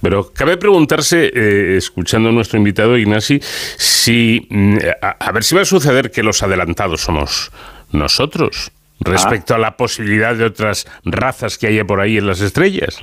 Pero 0.00 0.32
cabe 0.32 0.56
preguntarse, 0.56 1.30
eh, 1.34 1.76
escuchando 1.76 2.30
a 2.30 2.32
nuestro 2.32 2.58
invitado 2.58 2.96
Ignasi, 2.96 3.38
si 3.42 4.46
mm, 4.48 4.78
a, 5.02 5.32
ver 5.32 5.44
si 5.44 5.54
va 5.54 5.62
a 5.62 5.66
suceder 5.66 6.10
que 6.10 6.22
los 6.22 6.42
adelantados 6.42 7.02
somos 7.02 7.52
nosotros 7.92 8.72
respecto 9.00 9.54
a 9.54 9.58
la 9.58 9.76
posibilidad 9.76 10.34
de 10.34 10.44
otras 10.44 10.86
razas 11.04 11.58
que 11.58 11.68
haya 11.68 11.84
por 11.84 12.00
ahí 12.00 12.18
en 12.18 12.26
las 12.26 12.40
estrellas. 12.40 12.98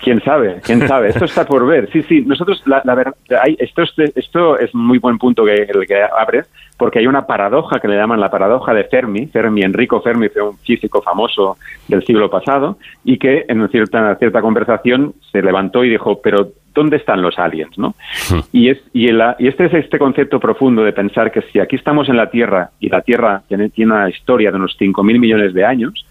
Quién 0.00 0.22
sabe, 0.22 0.60
quién 0.64 0.86
sabe. 0.86 1.08
Esto 1.08 1.24
está 1.24 1.44
por 1.44 1.66
ver. 1.66 1.90
Sí, 1.92 2.02
sí. 2.02 2.22
Nosotros, 2.22 2.62
la, 2.66 2.94
verdad, 2.94 3.14
esto, 3.58 3.82
esto 4.14 4.58
es 4.58 4.74
muy 4.74 4.98
buen 4.98 5.18
punto 5.18 5.44
que 5.44 5.54
el 5.54 5.86
que 5.86 6.02
abres, 6.02 6.48
porque 6.76 7.00
hay 7.00 7.06
una 7.08 7.26
paradoja 7.26 7.80
que 7.80 7.88
le 7.88 7.96
llaman 7.96 8.20
la 8.20 8.30
paradoja 8.30 8.72
de 8.72 8.84
Fermi. 8.84 9.26
Fermi, 9.26 9.62
Enrico 9.62 10.00
Fermi, 10.00 10.28
fue 10.28 10.42
un 10.42 10.56
físico 10.58 11.02
famoso 11.02 11.58
del 11.88 12.04
siglo 12.04 12.30
pasado 12.30 12.78
y 13.04 13.18
que 13.18 13.44
en 13.48 13.58
una 13.58 13.68
cierta, 13.68 14.14
cierta 14.16 14.40
conversación 14.40 15.14
se 15.32 15.42
levantó 15.42 15.84
y 15.84 15.90
dijo, 15.90 16.20
pero 16.22 16.52
¿dónde 16.72 16.98
están 16.98 17.20
los 17.20 17.38
aliens? 17.38 17.76
¿no? 17.76 17.96
Hmm. 18.30 18.40
Y, 18.52 18.68
es, 18.68 18.78
y, 18.92 19.10
y 19.10 19.48
este 19.48 19.66
es 19.66 19.74
este 19.74 19.98
concepto 19.98 20.38
profundo 20.38 20.84
de 20.84 20.92
pensar 20.92 21.32
que 21.32 21.42
si 21.52 21.58
aquí 21.58 21.74
estamos 21.74 22.08
en 22.08 22.16
la 22.16 22.30
Tierra 22.30 22.70
y 22.78 22.88
la 22.88 23.02
Tierra 23.02 23.42
tiene, 23.48 23.70
tiene 23.70 23.92
una 23.92 24.08
historia 24.08 24.52
de 24.52 24.58
unos 24.58 24.76
5.000 24.78 25.18
millones 25.18 25.54
de 25.54 25.64
años, 25.64 26.06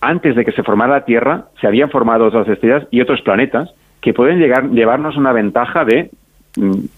antes 0.00 0.34
de 0.34 0.44
que 0.44 0.52
se 0.52 0.62
formara 0.62 0.94
la 0.94 1.04
Tierra 1.04 1.46
se 1.60 1.66
habían 1.66 1.90
formado 1.90 2.26
otras 2.26 2.48
estrellas 2.48 2.86
y 2.90 3.00
otros 3.00 3.20
planetas 3.22 3.70
que 4.00 4.14
pueden 4.14 4.38
llegar, 4.38 4.70
llevarnos 4.70 5.16
una 5.16 5.32
ventaja 5.32 5.84
de 5.84 6.10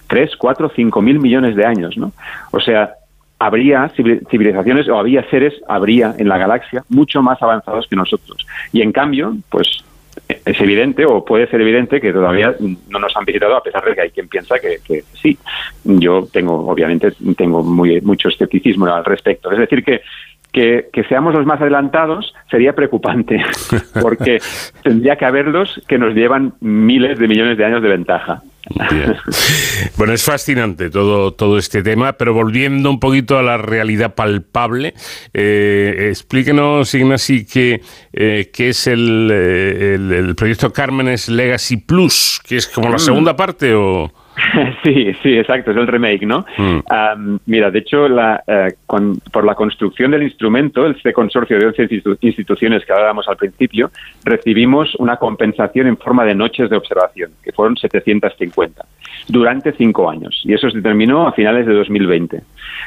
3, 0.07 0.37
4, 0.37 0.73
5 0.75 1.03
mil 1.03 1.19
millones 1.19 1.57
de 1.57 1.67
años. 1.67 1.97
¿no? 1.97 2.13
O 2.53 2.61
sea, 2.61 2.95
habría 3.39 3.89
civilizaciones 3.89 4.89
o 4.89 4.99
había 4.99 5.29
seres, 5.31 5.55
habría 5.69 6.15
en 6.17 6.29
la 6.29 6.39
galaxia 6.39 6.85
mucho 6.89 7.23
más 7.23 7.43
avanzados 7.43 7.87
que 7.89 7.97
nosotros. 7.97 8.47
Y 8.73 8.83
en 8.83 8.93
cambio, 8.93 9.35
pues 9.51 9.85
es 10.29 10.61
evidente 10.61 11.05
o 11.07 11.25
puede 11.25 11.47
ser 11.49 11.61
evidente 11.61 12.01
que 12.01 12.13
todavía 12.13 12.55
no 12.61 12.99
nos 12.99 13.17
han 13.17 13.25
visitado 13.25 13.57
a 13.57 13.63
pesar 13.63 13.85
de 13.85 13.95
que 13.95 14.01
hay 14.03 14.11
quien 14.11 14.29
piensa 14.29 14.57
que, 14.59 15.05
sí. 15.21 15.39
Yo 15.85 16.29
tengo, 16.33 16.67
obviamente, 16.69 17.13
tengo 17.37 17.63
muy, 17.63 18.01
mucho 18.01 18.29
escepticismo 18.29 18.87
al 18.87 19.05
respecto. 19.05 19.51
Es 19.51 19.59
decir, 19.59 19.83
que 19.83 20.03
que, 20.53 20.91
seamos 21.09 21.35
los 21.35 21.47
más 21.47 21.61
adelantados 21.61 22.35
sería 22.51 22.75
preocupante, 22.75 23.43
porque 24.03 24.39
tendría 24.83 25.17
que 25.17 25.25
haberlos 25.25 25.81
que 25.89 25.99
nos 25.99 26.15
llevan 26.15 26.55
miles 26.61 27.19
de 27.19 27.29
millones 27.29 27.57
de 27.59 27.65
años 27.65 27.83
de 27.83 27.89
ventaja. 27.89 28.43
Bueno, 29.97 30.13
es 30.13 30.25
fascinante 30.25 30.89
todo, 30.89 31.33
todo 31.33 31.59
este 31.59 31.83
tema, 31.83 32.13
pero 32.13 32.33
volviendo 32.33 32.91
un 32.91 33.01
poquito 33.01 33.39
a 33.39 33.43
la 33.43 33.59
realidad 33.59 34.15
palpable, 34.15 34.95
eh, 35.35 36.09
explíquenos, 36.11 36.95
Ignasi, 36.95 37.45
qué, 37.45 37.81
eh, 38.13 38.51
es 38.57 38.87
el, 38.87 39.31
eh, 39.33 39.95
el, 39.95 40.13
el, 40.13 40.35
proyecto 40.37 40.73
Cármenes 40.73 41.29
Legacy 41.29 41.79
Plus, 41.79 42.41
que 42.47 42.57
es 42.57 42.69
como 42.69 42.89
la 42.89 42.97
mm. 42.97 43.01
segunda 43.01 43.37
parte 43.37 43.75
o... 43.75 44.13
Sí, 44.83 45.13
sí, 45.23 45.39
exacto, 45.39 45.71
es 45.71 45.77
el 45.77 45.87
remake, 45.87 46.27
¿no? 46.27 46.45
Mm. 46.57 47.37
mira, 47.47 47.71
de 47.71 47.79
hecho, 47.79 48.09
la, 48.09 48.43
eh, 48.47 48.75
por 48.87 49.45
la 49.45 49.55
construcción 49.55 50.11
del 50.11 50.23
instrumento, 50.23 50.87
este 50.87 51.13
consorcio 51.13 51.59
de 51.59 51.67
11 51.67 51.89
instituciones 52.21 52.85
que 52.85 52.93
hablábamos 52.93 53.29
al 53.29 53.37
principio, 53.37 53.91
recibimos 54.25 54.95
una 54.97 55.17
compensación 55.17 55.87
en 55.87 55.97
forma 55.97 56.25
de 56.25 56.35
noches 56.35 56.69
de 56.71 56.77
observación, 56.77 57.31
que 57.43 57.53
fueron 57.53 57.77
750, 57.77 58.85
durante 59.29 59.73
cinco 59.73 60.11
años, 60.11 60.43
y 60.45 60.55
eso 60.55 60.71
se 60.71 60.83
terminó 60.83 61.27
a 61.27 61.33
finales 61.33 61.67
de 61.67 61.75
2020. 61.75 62.41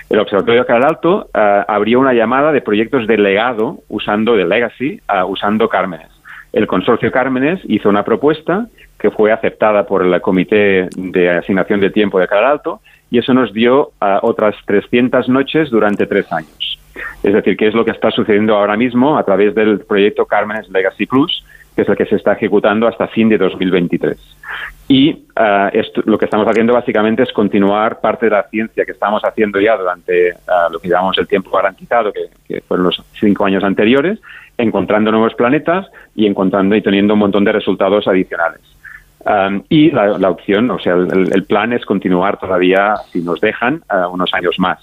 El 0.09 0.19
Observatorio 0.19 0.61
de 0.61 0.67
Caral 0.67 0.85
Alto 0.85 1.29
eh, 1.33 1.63
abrió 1.67 1.99
una 1.99 2.13
llamada 2.13 2.51
de 2.51 2.61
proyectos 2.61 3.07
de 3.07 3.17
legado 3.17 3.79
usando 3.87 4.35
de 4.35 4.45
Legacy, 4.45 4.99
eh, 5.13 5.23
usando 5.25 5.67
Cármenes. 5.69 6.14
El 6.55 6.67
consorcio 6.67 7.11
Cármenes 7.11 7.59
hizo 7.65 7.89
una 7.89 8.05
propuesta 8.05 8.67
que 8.97 9.11
fue 9.11 9.33
aceptada 9.33 9.85
por 9.85 10.01
el 10.01 10.21
Comité 10.21 10.87
de 10.95 11.29
Asignación 11.29 11.81
de 11.81 11.89
Tiempo 11.89 12.17
de 12.17 12.29
Caral 12.29 12.49
Alto 12.49 12.79
y 13.11 13.17
eso 13.17 13.33
nos 13.33 13.51
dio 13.51 13.89
uh, 14.01 14.19
otras 14.21 14.55
300 14.65 15.27
noches 15.27 15.69
durante 15.69 16.07
tres 16.07 16.31
años. 16.31 16.79
Es 17.23 17.33
decir, 17.33 17.57
que 17.57 17.67
es 17.67 17.73
lo 17.73 17.83
que 17.83 17.91
está 17.91 18.09
sucediendo 18.09 18.55
ahora 18.55 18.77
mismo 18.77 19.17
a 19.17 19.25
través 19.25 19.53
del 19.53 19.81
proyecto 19.81 20.25
Cármenes 20.25 20.69
Legacy 20.69 21.05
Plus, 21.05 21.43
que 21.75 21.81
es 21.81 21.89
el 21.89 21.95
que 21.95 22.05
se 22.05 22.15
está 22.15 22.33
ejecutando 22.33 22.87
hasta 22.87 23.07
fin 23.07 23.29
de 23.29 23.37
2023. 23.37 24.17
Y 24.87 25.11
uh, 25.11 25.69
esto, 25.73 26.01
lo 26.05 26.17
que 26.17 26.25
estamos 26.25 26.47
haciendo 26.47 26.73
básicamente 26.73 27.23
es 27.23 27.31
continuar 27.33 27.99
parte 27.99 28.27
de 28.27 28.31
la 28.31 28.43
ciencia 28.43 28.85
que 28.85 28.91
estamos 28.91 29.23
haciendo 29.23 29.59
ya 29.59 29.75
durante 29.75 30.31
uh, 30.31 30.71
lo 30.71 30.79
que 30.79 30.89
llamamos 30.89 31.17
el 31.17 31.27
tiempo 31.27 31.49
garantizado, 31.51 32.13
que, 32.13 32.29
que 32.47 32.61
fueron 32.61 32.85
los 32.85 33.03
cinco 33.19 33.45
años 33.45 33.63
anteriores, 33.63 34.19
encontrando 34.57 35.11
nuevos 35.11 35.33
planetas 35.33 35.87
y 36.15 36.27
encontrando 36.27 36.75
y 36.75 36.81
teniendo 36.81 37.13
un 37.13 37.19
montón 37.19 37.43
de 37.43 37.51
resultados 37.51 38.07
adicionales. 38.07 38.61
Um, 39.25 39.63
y 39.69 39.89
la, 39.89 40.29
opción, 40.29 40.69
o 40.69 40.77
sea, 40.77 40.93
el, 40.93 41.43
plan 41.45 41.73
es 41.73 41.83
continuar 41.83 42.37
todavía, 42.39 42.95
si 43.11 43.23
nos 43.23 43.41
dejan, 43.41 43.81
uh, 43.91 44.07
unos 44.13 44.31
años 44.35 44.59
más. 44.59 44.77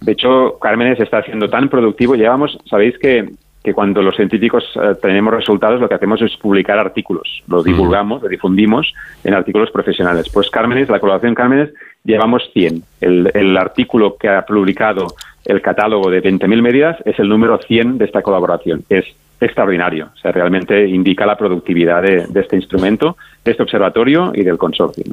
De 0.00 0.12
hecho, 0.12 0.58
Cármenes 0.58 0.98
está 1.00 1.22
siendo 1.22 1.50
tan 1.50 1.68
productivo. 1.68 2.14
Llevamos, 2.14 2.58
sabéis 2.64 2.98
que, 2.98 3.28
que 3.64 3.72
cuando 3.72 4.02
los 4.02 4.14
científicos 4.14 4.62
uh, 4.76 4.94
tenemos 5.00 5.32
resultados, 5.32 5.80
lo 5.80 5.88
que 5.88 5.94
hacemos 5.94 6.20
es 6.20 6.36
publicar 6.36 6.78
artículos. 6.78 7.42
Lo 7.48 7.62
divulgamos, 7.62 8.22
lo 8.22 8.28
difundimos 8.28 8.92
en 9.24 9.32
artículos 9.32 9.70
profesionales. 9.70 10.28
Pues 10.28 10.50
Cármenes, 10.50 10.90
la 10.90 11.00
colaboración 11.00 11.34
Cármenes, 11.34 11.70
llevamos 12.04 12.42
100. 12.52 12.82
El, 13.00 13.30
el 13.32 13.56
artículo 13.56 14.16
que 14.18 14.28
ha 14.28 14.44
publicado 14.44 15.06
el 15.46 15.62
catálogo 15.62 16.10
de 16.10 16.22
20.000 16.22 16.62
medidas 16.62 16.98
es 17.06 17.18
el 17.18 17.28
número 17.28 17.58
100 17.58 17.96
de 17.96 18.04
esta 18.04 18.20
colaboración. 18.20 18.84
Es 18.90 19.06
extraordinario. 19.40 20.10
O 20.14 20.16
sea, 20.18 20.32
realmente 20.32 20.86
indica 20.86 21.26
la 21.26 21.36
productividad 21.36 22.02
de, 22.02 22.26
este 22.34 22.56
instrumento, 22.56 23.16
de 23.44 23.52
este 23.52 23.62
observatorio 23.62 24.32
y 24.34 24.42
del 24.42 24.58
consorcio. 24.58 25.04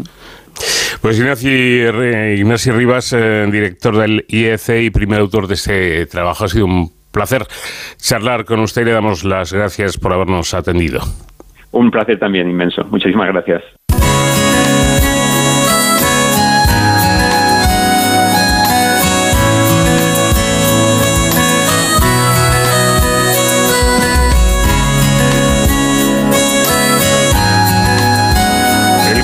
Pues 1.01 1.19
Ignacio, 1.19 1.91
Rivas, 2.73 3.13
eh, 3.13 3.47
director 3.51 3.97
del 3.97 4.25
IEC 4.27 4.81
y 4.81 4.89
primer 4.89 5.21
autor 5.21 5.47
de 5.47 5.55
este 5.55 6.05
trabajo, 6.05 6.45
ha 6.45 6.47
sido 6.47 6.65
un 6.65 7.00
placer 7.11 7.45
charlar 7.97 8.45
con 8.45 8.59
usted 8.59 8.83
y 8.83 8.85
le 8.85 8.91
damos 8.91 9.23
las 9.23 9.53
gracias 9.53 9.97
por 9.97 10.13
habernos 10.13 10.53
atendido. 10.53 11.01
Un 11.71 11.89
placer 11.89 12.19
también 12.19 12.49
inmenso. 12.49 12.83
Muchísimas 12.85 13.27
gracias. 13.27 13.63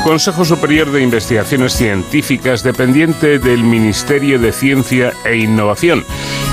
Consejo 0.07 0.45
Superior 0.45 0.89
de 0.93 1.03
Investigaciones 1.03 1.73
Científicas 1.73 2.63
dependiente 2.63 3.39
del 3.39 3.61
Ministerio 3.65 4.39
de 4.39 4.53
Ciencia 4.53 5.11
e 5.25 5.35
Innovación. 5.35 6.05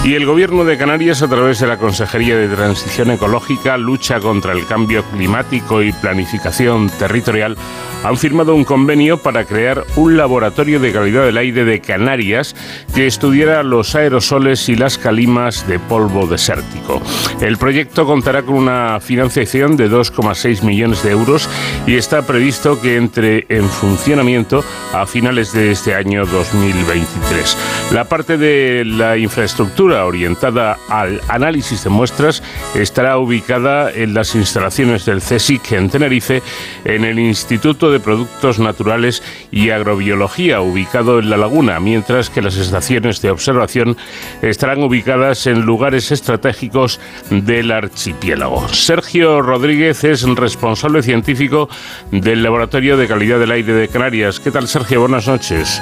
Y 0.03 0.15
el 0.15 0.27
Gobierno 0.27 0.65
de 0.65 0.77
Canarias 0.77 1.23
a 1.23 1.29
través 1.29 1.61
de 1.61 1.69
la 1.69 1.79
Consejería 1.79 2.37
de 2.37 2.49
Transición 2.49 3.13
Ecológica, 3.13 3.77
Lucha 3.77 4.19
contra 4.19 4.55
el 4.55 4.67
Cambio 4.67 5.05
Climático 5.05 5.85
y 5.85 5.93
Planificación 5.93 6.91
Territorial 6.99 7.57
han 8.05 8.19
firmado 8.19 8.55
un 8.55 8.65
convenio 8.65 9.17
para 9.17 9.45
crear 9.45 9.85
un 9.97 10.17
laboratorio 10.17 10.79
de 10.79 10.93
calidad 10.93 11.25
del 11.25 11.39
aire 11.39 11.65
de 11.65 11.81
Canarias 11.81 12.55
que 12.95 13.07
estudiará 13.07 13.63
los 13.63 13.95
aerosoles 13.95 14.69
y 14.69 14.77
las 14.77 14.99
calimas 14.99 15.67
de 15.67 15.79
polvo 15.79 16.27
desértico. 16.27 17.01
El 17.41 17.57
proyecto 17.57 18.05
contará 18.05 18.43
con 18.43 18.57
una 18.57 19.01
financiación 19.01 19.77
de 19.77 19.91
2,6 19.91 20.63
millones 20.63 21.03
de 21.03 21.13
euros 21.13 21.49
y 21.87 21.95
está 21.97 22.23
previsto 22.23 22.79
que 22.81 22.97
entre 22.97 23.47
en 23.49 23.69
funcionamiento 23.69 24.63
a 24.93 25.07
finales 25.07 25.53
de 25.53 25.71
este 25.71 25.95
año 25.95 26.27
2023. 26.27 27.57
La 27.93 28.05
parte 28.05 28.37
de 28.37 28.85
la 28.85 29.17
infraestructura 29.17 30.05
orientada 30.05 30.79
al 30.91 31.23
análisis 31.29 31.85
de 31.85 31.91
muestras 31.91 32.43
estará 32.75 33.17
ubicada 33.17 33.91
en 33.91 34.13
las 34.13 34.35
instalaciones 34.35 35.07
del 35.07 35.21
CSIC 35.21 35.73
en 35.73 35.89
Tenerife, 35.89 36.43
en 36.85 37.05
el 37.05 37.19
Instituto 37.19 37.91
de 37.91 37.94
Productos 38.01 38.59
Naturales 38.59 39.23
y 39.51 39.71
Agrobiología, 39.71 40.61
ubicado 40.61 41.19
en 41.19 41.31
La 41.31 41.37
Laguna, 41.37 41.81
mientras 41.81 42.31
que 42.31 42.43
las 42.43 42.57
estaciones 42.57 43.21
de 43.23 43.31
observación 43.31 43.97
estarán 44.43 44.83
ubicadas 44.83 45.47
en 45.47 45.63
lugares 45.63 46.11
estratégicos 46.13 47.01
del 47.31 47.71
archipiélago. 47.71 48.69
Sergio 48.69 49.43
Rodríguez 49.43 50.05
es 50.05 50.23
responsable 50.23 51.03
científico 51.03 51.69
del 52.11 52.43
Laboratorio 52.43 52.97
de 52.97 53.07
Calidad 53.07 53.39
del 53.39 53.51
Aire 53.51 53.73
de 53.73 53.89
Canarias. 53.89 54.41
¿Qué 54.41 54.51
tal, 54.51 54.69
Sergio? 54.69 55.01
Buenas 55.01 55.27
noches. 55.27 55.81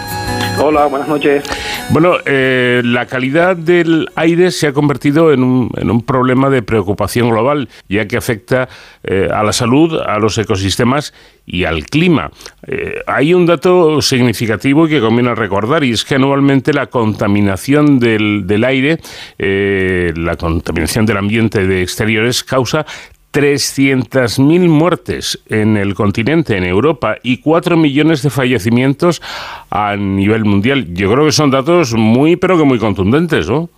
Hola, 0.65 0.87
buenas 0.87 1.09
noches. 1.09 1.43
Bueno, 1.91 2.19
eh, 2.25 2.83
la 2.85 3.07
calidad 3.07 3.57
del 3.57 4.09
aire 4.15 4.53
se 4.53 4.69
ha 4.69 4.73
convertido 4.73 5.33
en 5.33 5.43
un, 5.43 5.71
en 5.77 5.91
un 5.91 6.03
problema 6.03 6.51
de 6.51 6.63
preocupación 6.63 7.31
global, 7.31 7.69
ya 7.89 8.07
que 8.07 8.17
afecta 8.17 8.69
eh, 9.03 9.29
a 9.35 9.43
la 9.43 9.53
salud, 9.53 9.99
a 9.99 10.21
los 10.21 10.39
ecosistemas 10.39 11.13
y 11.45 11.65
al 11.65 11.87
clima. 11.87 12.31
Eh, 12.65 13.01
hay 13.09 13.35
un 13.35 13.45
dato 13.45 14.01
significativo 14.01 14.87
que 14.87 15.01
conviene 15.01 15.35
recordar 15.35 15.83
y 15.83 15.91
es 15.91 16.05
que 16.05 16.15
anualmente 16.15 16.73
la 16.73 16.87
contaminación 16.87 17.99
del, 17.99 18.47
del 18.47 18.63
aire, 18.63 19.01
la 19.39 20.37
contaminación 20.37 21.07
del 21.07 21.17
ambiente 21.17 21.67
de 21.67 21.83
exteriores 21.83 22.45
causa 22.45 22.87
300.000 23.33 24.69
muertes 24.69 25.43
en 25.49 25.77
el 25.77 25.95
continente, 25.95 26.57
en 26.57 26.65
Europa, 26.65 27.17
y 27.23 27.39
4 27.39 27.77
millones 27.77 28.23
de 28.23 28.31
fallecimientos 28.31 29.23
a 29.71 29.97
nivel 29.97 30.45
mundial. 30.45 30.93
Yo 30.93 31.11
creo 31.13 31.25
que 31.25 31.33
son 31.33 31.51
datos 31.51 31.95
muy, 31.95 32.37
pero 32.37 32.59
que 32.59 32.65
muy 32.65 32.79
contundentes, 32.79 33.49
¿no? 33.49 33.71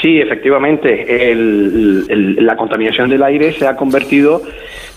Sí, 0.00 0.18
efectivamente, 0.18 1.34
la 2.38 2.56
contaminación 2.56 3.10
del 3.10 3.22
aire 3.22 3.52
se 3.52 3.66
ha 3.66 3.76
convertido 3.76 4.42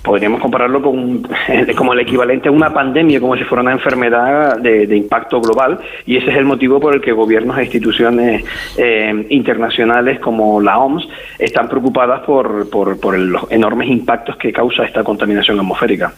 podríamos 0.04 0.42
compararlo 0.42 0.82
con 0.82 1.24
como 1.78 1.94
el 1.94 2.00
equivalente 2.02 2.50
a 2.50 2.52
una 2.52 2.74
pandemia, 2.74 3.20
como 3.20 3.36
si 3.36 3.44
fuera 3.44 3.62
una 3.62 3.72
enfermedad 3.72 4.58
de, 4.58 4.96
impacto 4.96 5.42
global, 5.42 5.80
y 6.06 6.18
ese 6.18 6.30
es 6.32 6.38
el 6.38 6.46
motivo 6.46 6.80
por 6.80 6.94
el 6.94 7.02
que 7.02 7.12
gobiernos 7.12 7.58
e 7.58 7.64
instituciones 7.64 8.44
eh, 8.78 9.26
internacionales 9.30 10.20
como 10.20 10.62
la 10.62 10.78
OMS 10.78 11.08
están 11.40 11.70
preocupadas 11.70 12.22
por, 12.22 12.70
por, 12.70 13.18
los 13.18 13.50
enormes 13.50 13.90
impactos 13.90 14.36
que 14.38 14.52
causa 14.52 14.84
esta 14.84 15.04
contaminación 15.04 15.60
atmosférica. 15.60 16.14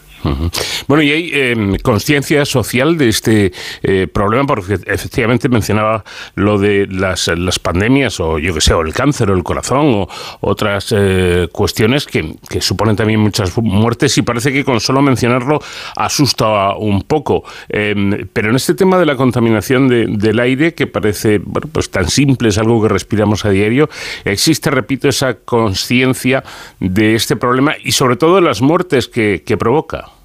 Bueno, 0.88 1.02
y 1.02 1.10
hay 1.12 1.30
em, 1.32 1.76
conciencia 1.76 2.44
social 2.44 2.98
de 2.98 3.08
este 3.08 3.52
eh, 3.82 4.08
problema, 4.12 4.46
porque 4.46 4.74
efectivamente 4.86 5.48
mencionaba 5.48 6.04
lo 6.34 6.58
de 6.58 6.88
las, 6.90 7.28
las 7.28 7.58
pandemias, 7.58 8.18
o 8.18 8.38
yo 8.38 8.52
que 8.54 8.60
sé, 8.60 8.74
o 8.74 8.80
el 8.80 8.92
cáncer, 8.92 9.30
o 9.30 9.34
el 9.34 9.44
corazón, 9.44 9.86
o 9.94 10.08
otras 10.40 10.92
eh, 10.96 11.48
cuestiones 11.52 12.06
que, 12.06 12.34
que 12.48 12.60
suponen 12.60 12.96
también 12.96 13.20
muchas 13.20 13.52
muertes 13.76 14.16
y 14.18 14.22
parece 14.22 14.52
que 14.52 14.64
con 14.64 14.80
solo 14.80 15.02
mencionarlo 15.02 15.60
asusta 15.96 16.74
un 16.76 17.02
poco. 17.02 17.44
Em, 17.68 18.26
pero 18.32 18.50
en 18.50 18.56
este 18.56 18.74
tema 18.74 18.98
de 18.98 19.06
la 19.06 19.16
contaminación 19.16 19.88
del 19.88 20.40
aire, 20.40 20.74
que 20.74 20.86
parece 20.86 21.38
bueno, 21.38 21.68
pues 21.72 21.90
tan 21.90 22.08
simple, 22.08 22.48
es 22.48 22.58
algo 22.58 22.82
que 22.82 22.88
respiramos 22.88 23.44
a 23.44 23.50
diario, 23.50 23.88
existe, 24.24 24.70
repito, 24.70 25.08
esa 25.08 25.34
conciencia 25.34 26.42
de 26.80 27.14
este 27.14 27.36
problema 27.36 27.74
y 27.82 27.92
sobre 27.92 28.16
todo 28.16 28.36
de 28.36 28.42
las 28.42 28.60
muertes 28.60 29.08
que, 29.08 29.56
provoca. 29.58 30.15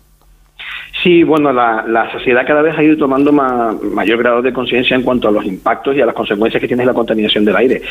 Sí, 1.02 1.24
bueno, 1.24 1.52
la, 1.52 2.12
sociedad 2.12 2.46
cada 2.46 2.62
vez 2.62 2.78
ha 2.78 2.84
ido 2.84 2.96
tomando 2.96 3.32
mayor 3.32 4.20
grado 4.20 4.42
de 4.42 4.54
conciencia 4.54 4.96
en 4.96 5.02
cuanto 5.02 5.30
a 5.30 5.32
los 5.32 5.46
impactos 5.46 5.96
y 5.96 6.02
a 6.02 6.06
las 6.06 6.14
consecuencias 6.14 6.62
que 6.62 6.68
tiene 6.68 6.86
la 6.86 6.94
contaminación 6.94 7.44
del 7.44 7.56
aire. 7.56 7.82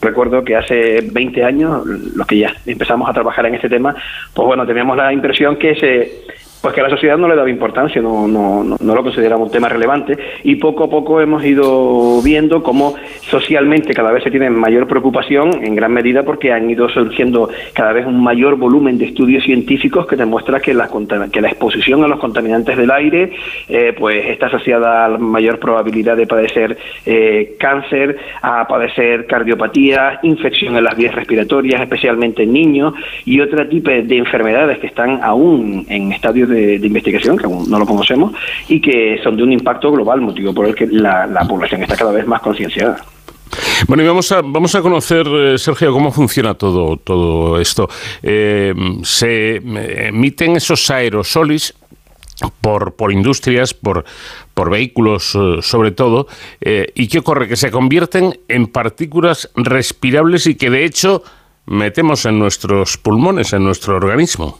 Recuerdo 0.00 0.42
que 0.42 0.56
hace 0.56 1.00
20 1.12 1.44
años, 1.44 1.86
los 1.86 2.26
que 2.26 2.38
ya 2.38 2.52
empezamos 2.66 3.08
a 3.08 3.12
trabajar 3.12 3.46
en 3.46 3.54
este 3.54 3.68
tema, 3.68 3.94
pues 4.34 4.46
bueno, 4.46 4.66
teníamos 4.66 4.96
la 4.96 5.12
impresión 5.12 5.56
que 5.56 5.76
se 5.76 6.24
pues 6.60 6.74
que 6.74 6.80
a 6.80 6.84
la 6.84 6.90
sociedad 6.90 7.16
no 7.16 7.28
le 7.28 7.36
daba 7.36 7.50
importancia, 7.50 8.00
no, 8.02 8.26
no, 8.26 8.64
no, 8.64 8.94
lo 8.94 9.02
consideramos 9.02 9.46
un 9.46 9.52
tema 9.52 9.68
relevante. 9.68 10.16
Y 10.42 10.56
poco 10.56 10.84
a 10.84 10.90
poco 10.90 11.20
hemos 11.20 11.44
ido 11.44 12.20
viendo 12.22 12.62
cómo 12.62 12.94
socialmente 13.22 13.94
cada 13.94 14.12
vez 14.12 14.24
se 14.24 14.30
tiene 14.30 14.50
mayor 14.50 14.86
preocupación, 14.86 15.64
en 15.64 15.74
gran 15.74 15.92
medida 15.92 16.22
porque 16.22 16.52
han 16.52 16.68
ido 16.70 16.88
surgiendo 16.88 17.50
cada 17.72 17.92
vez 17.92 18.06
un 18.06 18.22
mayor 18.22 18.56
volumen 18.56 18.98
de 18.98 19.06
estudios 19.06 19.44
científicos 19.44 20.06
que 20.06 20.16
demuestra 20.16 20.60
que 20.60 20.74
la, 20.74 20.88
que 21.32 21.40
la 21.40 21.48
exposición 21.48 22.02
a 22.04 22.08
los 22.08 22.18
contaminantes 22.18 22.76
del 22.76 22.90
aire 22.90 23.32
eh, 23.68 23.94
pues 23.98 24.26
está 24.26 24.46
asociada 24.46 25.04
a 25.04 25.08
la 25.08 25.18
mayor 25.18 25.58
probabilidad 25.58 26.16
de 26.16 26.26
padecer 26.26 26.76
eh, 27.04 27.56
cáncer, 27.58 28.18
a 28.42 28.66
padecer 28.66 29.26
cardiopatía, 29.26 30.20
infección 30.22 30.76
en 30.76 30.84
las 30.84 30.96
vías 30.96 31.14
respiratorias, 31.14 31.80
especialmente 31.80 32.42
en 32.42 32.52
niños 32.52 32.94
y 33.24 33.40
otro 33.40 33.66
tipo 33.68 33.90
de 33.90 34.16
enfermedades 34.16 34.78
que 34.78 34.86
están 34.86 35.20
aún 35.22 35.86
en 35.88 36.12
estadios 36.12 36.45
de, 36.46 36.76
investigación, 36.76 37.36
que 37.36 37.46
aún 37.46 37.68
no 37.68 37.78
lo 37.78 37.86
conocemos, 37.86 38.32
y 38.68 38.80
que 38.80 39.18
son 39.22 39.36
de 39.36 39.42
un 39.42 39.52
impacto 39.52 39.90
global, 39.92 40.20
motivo 40.20 40.52
por 40.52 40.66
el 40.66 40.74
que 40.74 40.86
la, 40.86 41.46
población 41.48 41.82
está 41.82 41.96
cada 41.96 42.12
vez 42.12 42.26
más 42.26 42.40
concienciada. 42.40 42.96
Bueno, 43.86 44.02
y 44.02 44.06
vamos 44.06 44.32
a, 44.32 44.42
vamos 44.42 44.74
a 44.74 44.82
conocer, 44.82 45.26
eh, 45.26 45.58
Sergio, 45.58 45.92
cómo 45.92 46.10
funciona 46.10 46.54
todo, 46.54 46.96
todo 46.96 47.60
esto. 47.60 47.88
Eh, 48.22 48.74
se 49.02 49.56
eh, 49.56 50.08
emiten 50.08 50.56
esos 50.56 50.90
aerosolis 50.90 51.74
por, 52.60 52.94
por 52.96 53.12
industrias, 53.12 53.72
por, 53.72 54.04
por 54.52 54.70
vehículos 54.70 55.38
sobre 55.62 55.90
todo, 55.92 56.26
y 56.60 57.08
qué 57.08 57.20
ocurre, 57.20 57.48
que 57.48 57.56
se 57.56 57.70
convierten 57.70 58.38
en 58.48 58.66
partículas 58.66 59.50
respirables 59.54 60.46
y 60.46 60.54
que 60.54 60.68
de 60.68 60.84
hecho 60.84 61.22
metemos 61.66 62.26
en 62.26 62.38
nuestros 62.38 62.96
pulmones, 62.98 63.52
en 63.52 63.64
nuestro 63.64 63.96
organismo. 63.96 64.58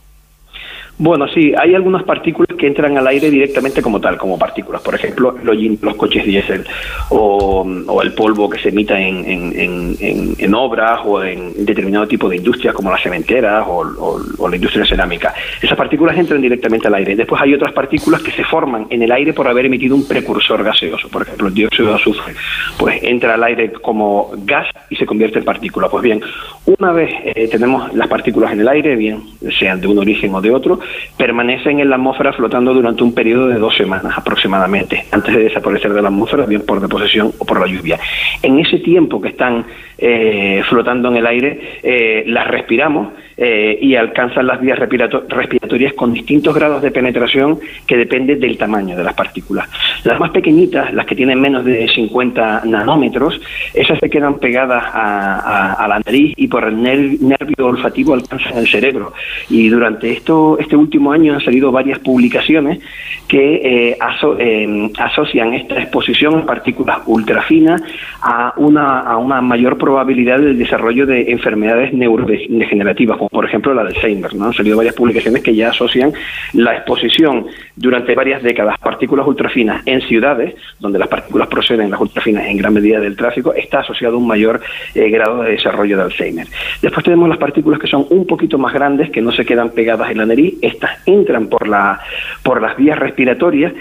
Bueno, 0.99 1.29
sí, 1.29 1.53
hay 1.59 1.75
algunas 1.75 2.05
partículas 2.05 2.57
que 2.57 2.67
entran 2.67 2.97
al 2.97 3.07
aire 3.07 3.31
directamente 3.31 3.83
como 3.83 4.01
tal, 4.01 4.17
como 4.17 4.39
partículas. 4.39 4.81
Por 4.81 4.95
ejemplo, 4.95 5.37
los, 5.43 5.97
coches 5.97 6.25
diésel 6.25 6.65
o, 7.11 7.67
el 8.03 8.13
polvo 8.15 8.49
que 8.49 8.59
se 8.59 8.71
emita 8.71 8.99
en, 8.99 10.55
obras 10.55 11.01
o 11.05 11.23
en 11.23 11.67
determinado 11.67 12.07
tipo 12.07 12.29
de 12.29 12.37
industrias 12.37 12.75
como 12.75 12.91
las 12.91 13.03
cementeras 13.03 13.65
o, 13.69 14.49
la 14.49 14.57
industria 14.57 14.87
cerámica. 14.87 15.35
Esas 15.61 15.77
partículas 15.77 16.17
entran 16.17 16.41
directamente 16.41 16.89
al 16.89 16.95
aire. 16.95 17.15
Después 17.15 17.43
hay 17.43 17.53
otras 17.53 17.73
partículas 17.73 18.23
que 18.23 18.31
se 18.31 18.45
forman 18.45 18.87
en 18.89 19.03
el 19.03 19.13
aire 19.13 19.35
por 19.35 19.47
haber 19.49 19.67
emitido 19.67 19.95
un 19.95 20.09
precursor 20.09 20.65
gaseoso. 20.65 21.09
Por 21.09 21.23
ejemplo, 21.23 21.49
el 21.49 21.55
dióxido 21.55 21.91
de 21.91 21.95
azufre. 21.97 22.35
Pues 22.79 23.03
entra 23.03 23.35
al 23.35 23.45
aire 23.45 23.71
como 23.73 24.31
gas 24.45 24.69
y 24.89 24.97
se 24.97 25.05
convierte 25.05 25.41
en 25.41 25.45
partícula. 25.45 25.89
Pues 25.89 26.03
bien, 26.03 26.23
una 26.65 26.93
vez 26.93 27.11
eh, 27.23 27.49
tenemos 27.49 27.93
las 27.95 28.09
partículas 28.09 28.53
en 28.53 28.61
el 28.61 28.69
aire, 28.69 28.97
bien 28.97 29.23
sean 29.59 29.81
de 29.81 29.87
un 29.87 29.99
origen 29.99 30.35
o 30.35 30.41
de 30.41 30.51
otro, 30.51 30.79
permanecen 31.17 31.81
en 31.81 31.91
la 31.91 31.97
atmósfera 31.97 32.33
flotando 32.33 32.75
durante 32.75 33.03
un 33.03 33.15
periodo 33.15 33.49
de 33.49 33.59
dos 33.59 33.77
semanas 33.77 34.17
aproximadamente, 34.17 35.05
antes 35.11 35.35
de 35.35 35.45
desaparecer 35.45 35.93
de 35.93 36.03
la 36.03 36.09
atmósfera, 36.09 36.47
bien 36.47 36.65
por 36.65 36.81
deposición 36.81 37.33
o 37.39 37.45
por 37.45 37.61
la 37.61 37.67
lluvia. 37.67 37.99
En 38.43 38.59
ese 38.59 38.79
tiempo 38.79 39.21
que 39.21 39.29
están 39.29 39.65
eh, 39.99 40.63
flotando 40.69 41.09
en 41.09 41.17
el 41.17 41.27
aire, 41.27 41.81
eh, 41.83 42.25
las 42.27 42.49
respiramos 42.49 43.09
eh, 43.39 43.79
y 43.83 43.95
alcanzan 43.95 44.47
las 44.47 44.61
vías 44.61 44.79
respiratorias 44.79 45.93
con 45.93 46.15
distintos 46.15 46.55
grados 46.55 46.81
de 46.81 46.91
penetración 46.91 47.59
que 47.87 47.97
depende 47.97 48.37
del 48.37 48.57
tamaño 48.57 48.97
de 48.97 49.05
las 49.05 49.13
partículas. 49.15 49.69
Las 50.05 50.19
más 50.19 50.31
pequeñitas, 50.31 50.93
las 50.95 51.05
que 51.05 51.15
tienen 51.15 51.41
menos 51.41 51.65
de 51.65 51.87
50 51.87 52.63
nanómetros, 52.65 53.39
esas 53.75 53.99
se 53.99 54.09
quedan 54.09 54.39
pegadas 54.39 54.83
a, 54.87 55.87
la 55.87 56.01
nariz 56.05 56.33
y 56.37 56.49
por 56.49 56.65
el 56.65 56.83
nervio 56.83 57.67
olfativo 57.67 58.15
alcanzan 58.15 58.57
el 58.57 58.67
cerebro. 58.67 59.13
Y 59.51 59.69
durante 59.69 60.11
esto, 60.11 60.57
este 60.59 60.77
último 60.77 61.13
año 61.13 61.35
han 61.35 61.41
salido 61.41 61.71
varias 61.71 61.99
publicaciones 61.99 62.81
que 63.29 63.57
eh, 63.57 63.99
eh, 64.39 64.93
asocian 64.99 65.55
esta 65.55 65.81
exposición 65.81 66.41
a 66.41 66.47
partículas 66.47 67.01
ultrafinas 67.07 67.83
a 68.23 68.55
una, 68.57 69.01
a 69.01 69.17
una 69.19 69.41
mayor 69.41 69.77
probabilidad 69.77 70.39
del 70.39 70.59
desarrollo 70.59 71.07
de 71.07 71.31
enfermedades 71.31 71.93
neurodegenerativas 71.93 73.19
por 73.31 73.45
ejemplo 73.45 73.75
la 73.75 73.85
del 73.85 73.95
Alzheimer. 73.95 74.35
¿no? 74.35 74.47
Han 74.47 74.53
salido 74.53 74.77
varias 74.77 74.95
publicaciones 74.95 75.43
que 75.43 75.55
ya 75.55 75.71
asocian 75.71 76.13
la 76.53 76.77
exposición 76.77 77.47
durante 77.75 78.15
varias 78.15 78.43
décadas 78.43 78.75
a 78.79 78.83
partículas 78.83 79.27
ultrafinas 79.27 79.83
en 79.87 80.01
ciudades, 80.03 80.55
donde 80.79 80.99
las 80.99 81.09
partículas 81.09 81.49
proceden, 81.49 81.91
las 81.91 82.01
ultrafinas, 82.01 82.47
en 82.47 82.57
gran 82.57 82.75
medida 82.75 83.01
del 83.01 83.17
tráfico, 83.17 83.55
está 83.55 83.81
asociado 83.81 84.17
a 84.17 84.19
un 84.19 84.27
mayor 84.27 84.61
eh, 84.95 85.09
grado 85.11 85.43
de 85.43 85.53
desarrollo 85.53 85.97
de 85.97 86.03
Alzheimer. 86.05 86.47
Después 86.83 87.05
tenemos 87.05 87.29
las 87.29 87.39
partículas 87.39 87.81
que 87.81 87.87
son 87.87 88.07
un 88.11 88.27
poquito 88.27 88.59
más 88.59 88.73
grandes, 88.73 89.11
que 89.11 89.21
no 89.21 89.33
se 89.33 89.45
quedan 89.45 89.71
pegadas 89.71 90.11
en 90.11 90.19
la 90.19 90.27
nariz, 90.27 90.55
estas 90.63 90.91
entran 91.07 91.49
por, 91.49 91.69
la, 91.69 92.01
por 92.43 92.61
las 92.61 92.77
vías 92.77 92.99
respiratorias 92.99 93.73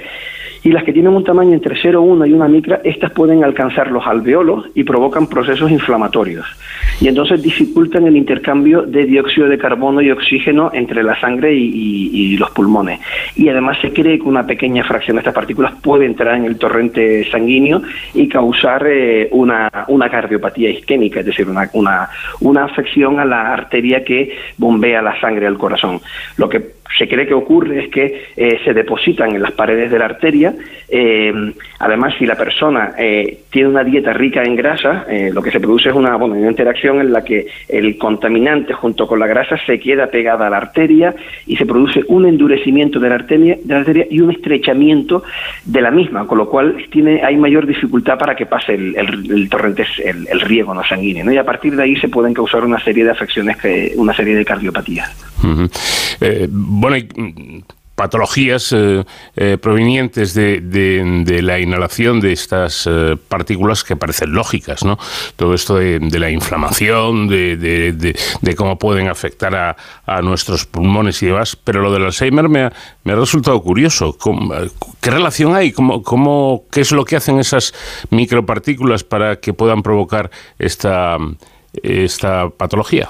y 0.65 0.71
las 0.71 0.83
que 0.83 0.91
tienen 0.91 1.13
un 1.13 1.23
tamaño 1.23 1.53
entre 1.53 1.75
0,1 1.75 2.27
y 2.27 2.33
una 2.33 2.47
micra, 2.47 2.81
estas 2.83 3.11
pueden 3.11 3.43
alcanzar 3.43 3.91
los 3.91 4.05
alveolos 4.07 4.65
y 4.73 4.83
provocan 4.83 5.27
procesos 5.27 5.69
inflamatorios. 5.69 6.47
Y 6.99 7.07
entonces 7.07 7.43
dificultan 7.43 8.07
el 8.07 8.17
intercambio 8.17 8.81
de 8.81 9.05
dióxido 9.05 9.47
de 9.47 9.59
carbono 9.59 10.01
y 10.01 10.09
oxígeno 10.09 10.71
entre 10.73 11.03
la 11.03 11.19
sangre 11.21 11.53
y, 11.53 12.35
los 12.37 12.49
pulmones. 12.49 12.99
Y 13.35 13.47
además 13.47 13.77
se 13.79 13.93
cree 13.93 14.17
que 14.17 14.23
una 14.23 14.45
pequeña 14.45 14.83
fracción 14.83 15.17
de 15.17 15.19
estas 15.19 15.35
partículas 15.35 15.73
puede 15.83 16.07
entrar 16.07 16.35
en 16.35 16.45
el 16.45 16.57
torrente 16.57 17.29
sanguíneo 17.29 17.83
y 18.15 18.27
causar 18.27 18.87
eh, 18.87 19.29
una, 19.31 19.69
una, 19.87 20.09
cardiopatía 20.09 20.71
isquémica, 20.71 21.19
es 21.19 21.27
decir, 21.27 21.47
una, 21.47 21.69
una, 21.73 22.09
una 22.41 22.65
afección 22.65 23.19
a 23.19 23.25
la 23.25 23.53
arteria 23.53 24.03
que 24.03 24.35
bombea 24.57 25.03
la 25.03 25.19
sangre 25.21 25.45
al 25.45 25.59
corazón. 25.59 26.01
Lo 26.37 26.49
que 26.49 26.75
se 26.97 27.07
cree 27.07 27.27
que 27.27 27.33
ocurre 27.33 27.85
es 27.85 27.89
que 27.89 28.25
eh, 28.37 28.59
se 28.63 28.73
depositan 28.73 29.35
en 29.35 29.41
las 29.41 29.51
paredes 29.51 29.91
de 29.91 29.99
la 29.99 30.05
arteria. 30.05 30.53
Eh, 30.87 31.33
además, 31.79 32.13
si 32.17 32.25
la 32.25 32.35
persona 32.35 32.93
eh, 32.97 33.39
tiene 33.49 33.69
una 33.69 33.83
dieta 33.83 34.13
rica 34.13 34.43
en 34.43 34.55
grasa, 34.55 35.05
lo 35.31 35.41
que 35.41 35.51
se 35.51 35.59
produce 35.59 35.89
es 35.89 35.95
una, 35.95 36.15
una 36.15 36.49
interacción 36.49 36.99
en 37.01 37.11
la 37.11 37.23
que 37.23 37.47
el 37.67 37.97
contaminante 37.97 38.73
junto 38.73 39.07
con 39.07 39.19
la 39.19 39.27
grasa 39.27 39.57
se 39.65 39.79
queda 39.79 40.07
pegada 40.07 40.47
a 40.47 40.49
la 40.49 40.57
arteria 40.57 41.15
y 41.47 41.55
se 41.55 41.65
produce 41.65 42.03
un 42.07 42.25
endurecimiento 42.25 42.99
de 42.99 43.09
la 43.09 43.15
arteria, 43.15 43.57
de 43.61 43.73
la 43.73 43.79
arteria 43.79 44.07
y 44.09 44.19
un 44.19 44.31
estrechamiento 44.31 45.23
de 45.65 45.81
la 45.81 45.91
misma, 45.91 46.27
con 46.27 46.37
lo 46.37 46.49
cual 46.49 46.85
tiene, 46.91 47.21
hay 47.23 47.37
mayor 47.37 47.65
dificultad 47.65 48.17
para 48.17 48.35
que 48.35 48.45
pase 48.45 48.73
el, 48.73 49.49
torrente, 49.49 49.85
el, 50.03 50.41
riego 50.41 50.73
no 50.73 50.83
sanguíneo. 50.83 51.31
Y 51.31 51.37
a 51.37 51.43
partir 51.43 51.75
de 51.75 51.83
ahí 51.83 51.95
se 51.95 52.09
pueden 52.09 52.33
causar 52.33 52.63
una 52.63 52.79
serie 52.79 53.03
de 53.03 53.11
afecciones, 53.11 53.57
una 53.95 54.13
serie 54.13 54.35
de 54.35 54.45
cardiopatías. 54.45 55.35
Eh, 56.21 56.47
bueno, 56.75 56.97
patologías 57.95 58.73
eh, 58.73 59.03
eh, 59.35 59.57
provenientes 59.59 60.33
de, 60.33 60.59
de, 60.59 61.41
la 61.41 61.59
inhalación 61.59 62.19
de 62.19 62.33
estas 62.33 62.87
eh, 62.87 63.15
partículas 63.29 63.83
que 63.83 63.95
parecen 63.95 64.33
lógicas, 64.33 64.83
¿no? 64.83 64.99
Todo 65.37 65.53
esto 65.53 65.75
de, 65.75 65.99
la 66.19 66.29
inflamación, 66.29 67.27
de, 67.27 68.55
cómo 68.57 68.77
pueden 68.77 69.07
afectar 69.07 69.55
a, 69.55 69.75
a, 70.05 70.21
nuestros 70.21 70.65
pulmones 70.65 71.23
y 71.23 71.27
demás, 71.27 71.55
pero 71.55 71.81
lo 71.81 71.91
del 71.91 72.05
Alzheimer 72.05 72.49
me 72.49 72.63
ha, 72.63 72.73
me 73.03 73.13
ha 73.13 73.15
resultado 73.15 73.61
curioso. 73.61 74.17
¿Qué 75.01 75.11
relación 75.11 75.55
hay? 75.55 75.71
¿Cómo, 75.71 76.03
cómo, 76.03 76.65
¿Qué 76.71 76.81
es 76.81 76.91
lo 76.91 77.05
que 77.05 77.15
hacen 77.15 77.39
esas 77.39 77.73
micropartículas 78.09 79.03
para 79.03 79.37
que 79.37 79.53
puedan 79.53 79.81
provocar 79.83 80.29
esta, 80.59 81.17
esta 81.81 82.49
patología? 82.49 83.09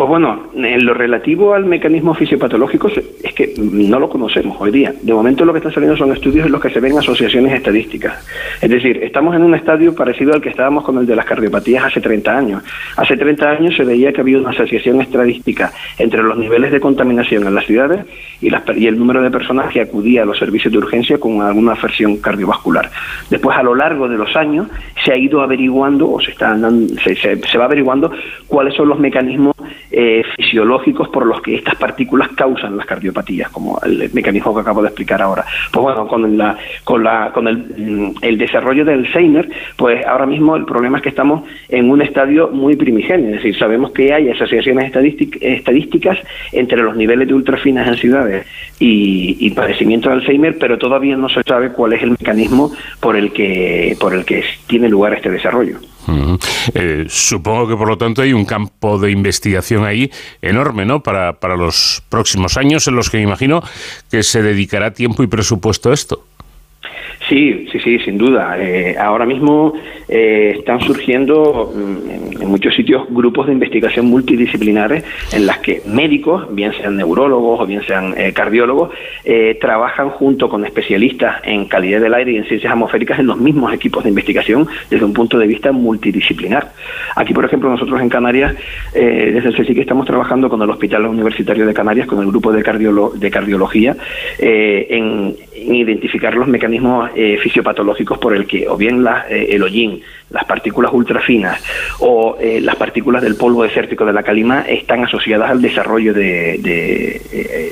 Pues 0.00 0.08
bueno, 0.08 0.44
en 0.54 0.86
lo 0.86 0.94
relativo 0.94 1.52
al 1.52 1.66
mecanismo 1.66 2.14
fisiopatológico 2.14 2.88
es 2.88 3.34
que 3.34 3.52
no 3.58 3.98
lo 3.98 4.08
conocemos 4.08 4.56
hoy 4.58 4.70
día. 4.70 4.94
De 5.02 5.12
momento 5.12 5.44
lo 5.44 5.52
que 5.52 5.58
están 5.58 5.74
saliendo 5.74 5.94
son 5.94 6.10
estudios 6.10 6.46
en 6.46 6.52
los 6.52 6.62
que 6.62 6.70
se 6.70 6.80
ven 6.80 6.96
asociaciones 6.96 7.52
estadísticas. 7.52 8.26
Es 8.62 8.70
decir, 8.70 9.04
estamos 9.04 9.36
en 9.36 9.42
un 9.42 9.54
estadio 9.54 9.94
parecido 9.94 10.32
al 10.32 10.40
que 10.40 10.48
estábamos 10.48 10.84
con 10.84 10.96
el 10.96 11.04
de 11.04 11.14
las 11.14 11.26
cardiopatías 11.26 11.84
hace 11.84 12.00
30 12.00 12.34
años. 12.34 12.62
Hace 12.96 13.14
30 13.14 13.50
años 13.50 13.76
se 13.76 13.84
veía 13.84 14.10
que 14.10 14.22
había 14.22 14.38
una 14.38 14.48
asociación 14.48 15.02
estadística 15.02 15.70
entre 15.98 16.22
los 16.22 16.38
niveles 16.38 16.72
de 16.72 16.80
contaminación 16.80 17.46
en 17.46 17.54
las 17.54 17.66
ciudades 17.66 18.06
y, 18.40 18.48
y 18.76 18.86
el 18.86 18.98
número 18.98 19.20
de 19.20 19.30
personas 19.30 19.70
que 19.70 19.82
acudía 19.82 20.22
a 20.22 20.24
los 20.24 20.38
servicios 20.38 20.72
de 20.72 20.78
urgencia 20.78 21.20
con 21.20 21.42
alguna 21.42 21.72
afección 21.72 22.16
cardiovascular. 22.16 22.90
Después, 23.28 23.54
a 23.54 23.62
lo 23.62 23.74
largo 23.74 24.08
de 24.08 24.16
los 24.16 24.34
años, 24.34 24.66
se 25.04 25.12
ha 25.12 25.18
ido 25.18 25.42
averiguando 25.42 26.10
o 26.10 26.18
se, 26.22 26.30
está, 26.30 26.56
se, 27.04 27.14
se 27.14 27.58
va 27.58 27.66
averiguando 27.66 28.10
cuáles 28.48 28.72
son 28.74 28.88
los 28.88 28.98
mecanismos 28.98 29.54
eh, 29.90 30.22
fisiológicos 30.36 31.08
por 31.08 31.26
los 31.26 31.40
que 31.42 31.56
estas 31.56 31.74
partículas 31.76 32.28
causan 32.30 32.76
las 32.76 32.86
cardiopatías, 32.86 33.50
como 33.50 33.78
el 33.84 34.10
mecanismo 34.12 34.54
que 34.54 34.60
acabo 34.60 34.82
de 34.82 34.88
explicar 34.88 35.20
ahora. 35.20 35.44
Pues 35.72 35.82
bueno, 35.82 36.06
con, 36.06 36.36
la, 36.36 36.56
con, 36.84 37.02
la, 37.02 37.32
con 37.32 37.48
el, 37.48 37.58
mm, 37.58 38.38
desarrollo 38.38 38.84
del 38.84 39.00
Alzheimer, 39.00 39.48
pues 39.76 40.04
ahora 40.06 40.26
mismo 40.26 40.56
el 40.56 40.64
problema 40.64 40.98
es 40.98 41.02
que 41.02 41.08
estamos 41.10 41.42
en 41.68 41.90
un 41.90 42.02
estadio 42.02 42.48
muy 42.48 42.76
primigenio, 42.76 43.28
es 43.28 43.36
decir, 43.36 43.58
sabemos 43.58 43.92
que 43.92 44.12
hay 44.12 44.30
asociaciones 44.30 44.92
estadísticas 45.40 46.18
entre 46.52 46.82
los 46.82 46.96
niveles 46.96 47.28
de 47.28 47.34
ultrafinas 47.34 47.88
en 47.88 47.96
ciudades 47.96 48.46
y, 48.78 49.36
y 49.40 49.50
padecimiento 49.50 50.08
de 50.08 50.16
Alzheimer, 50.16 50.56
pero 50.58 50.78
todavía 50.78 51.16
no 51.16 51.28
se 51.28 51.42
sabe 51.42 51.72
cuál 51.72 51.92
es 51.92 52.02
el 52.02 52.10
mecanismo 52.10 52.72
por 53.00 53.16
el 53.16 53.32
que, 53.32 53.96
por 54.00 54.14
el 54.14 54.24
que 54.24 54.44
tiene 54.66 54.88
lugar 54.88 55.14
este 55.14 55.30
desarrollo. 55.30 55.78
Eh, 56.74 57.06
supongo 57.08 57.68
que 57.68 57.76
por 57.76 57.88
lo 57.88 57.98
tanto 57.98 58.22
hay 58.22 58.32
un 58.32 58.44
campo 58.44 58.98
de 58.98 59.10
investigación 59.10 59.84
ahí 59.84 60.10
enorme, 60.42 60.84
¿no? 60.84 61.02
Para, 61.02 61.34
para 61.34 61.56
los 61.56 62.02
próximos 62.08 62.56
años 62.56 62.86
en 62.88 62.96
los 62.96 63.10
que 63.10 63.18
me 63.18 63.24
imagino 63.24 63.62
que 64.10 64.22
se 64.22 64.42
dedicará 64.42 64.92
tiempo 64.92 65.22
y 65.22 65.26
presupuesto 65.26 65.90
a 65.90 65.94
esto. 65.94 66.24
Sí, 67.30 67.68
sí, 67.70 67.78
sí, 67.78 67.98
sin 68.00 68.18
duda. 68.18 68.56
Eh, 68.58 68.96
ahora 68.98 69.24
mismo 69.24 69.72
eh, 70.08 70.56
están 70.58 70.80
surgiendo 70.80 71.72
mm, 71.72 72.42
en, 72.42 72.48
muchos 72.48 72.74
sitios 72.74 73.06
grupos 73.08 73.46
de 73.46 73.52
investigación 73.52 74.06
multidisciplinares 74.06 75.04
en 75.32 75.46
las 75.46 75.58
que 75.58 75.80
médicos, 75.86 76.52
bien 76.52 76.72
sean 76.72 76.96
neurólogos 76.96 77.60
o 77.60 77.66
bien 77.66 77.82
sean 77.86 78.14
eh, 78.18 78.32
cardiólogos, 78.32 78.90
trabajan 79.60 80.10
junto 80.10 80.48
con 80.48 80.64
especialistas 80.64 81.36
en 81.44 81.66
calidad 81.66 82.00
del 82.00 82.14
aire 82.14 82.32
y 82.32 82.36
en 82.38 82.46
ciencias 82.46 82.72
atmosféricas 82.72 83.20
en 83.20 83.26
los 83.26 83.38
mismos 83.38 83.72
equipos 83.72 84.02
de 84.02 84.08
investigación 84.08 84.66
desde 84.90 85.04
un 85.04 85.12
punto 85.12 85.38
de 85.38 85.46
vista 85.46 85.70
multidisciplinar. 85.70 86.72
Aquí, 87.14 87.32
por 87.32 87.44
ejemplo, 87.44 87.70
nosotros 87.70 88.00
en 88.00 88.08
Canarias, 88.08 88.56
desde 88.92 89.48
el 89.48 89.54
CSIC 89.54 89.78
estamos 89.78 90.06
trabajando 90.06 90.48
con 90.48 90.60
el 90.62 90.70
Hospital 90.70 91.06
Universitario 91.06 91.64
de 91.64 91.74
Canarias, 91.74 92.08
con 92.08 92.18
el 92.18 92.26
grupo 92.26 92.50
de, 92.50 92.58
de 92.58 93.30
cardiología, 93.30 93.96
en 94.40 95.36
identificar 95.54 96.34
los 96.34 96.48
mecanismos 96.48 97.10
eh, 97.22 97.36
fisiopatológicos 97.36 98.16
por 98.16 98.34
el 98.34 98.46
que 98.46 98.66
o 98.66 98.78
bien 98.78 99.06
eh, 99.28 99.48
el 99.50 99.62
hollín, 99.62 100.00
las 100.30 100.46
partículas 100.46 100.90
ultrafinas 100.90 101.62
o 101.98 102.38
eh, 102.40 102.62
las 102.62 102.76
partículas 102.76 103.20
del 103.22 103.36
polvo 103.36 103.62
desértico 103.62 104.06
de 104.06 104.14
la 104.14 104.22
calima 104.22 104.62
están 104.62 105.04
asociadas 105.04 105.50
al 105.50 105.60
desarrollo 105.60 106.14
de, 106.14 106.56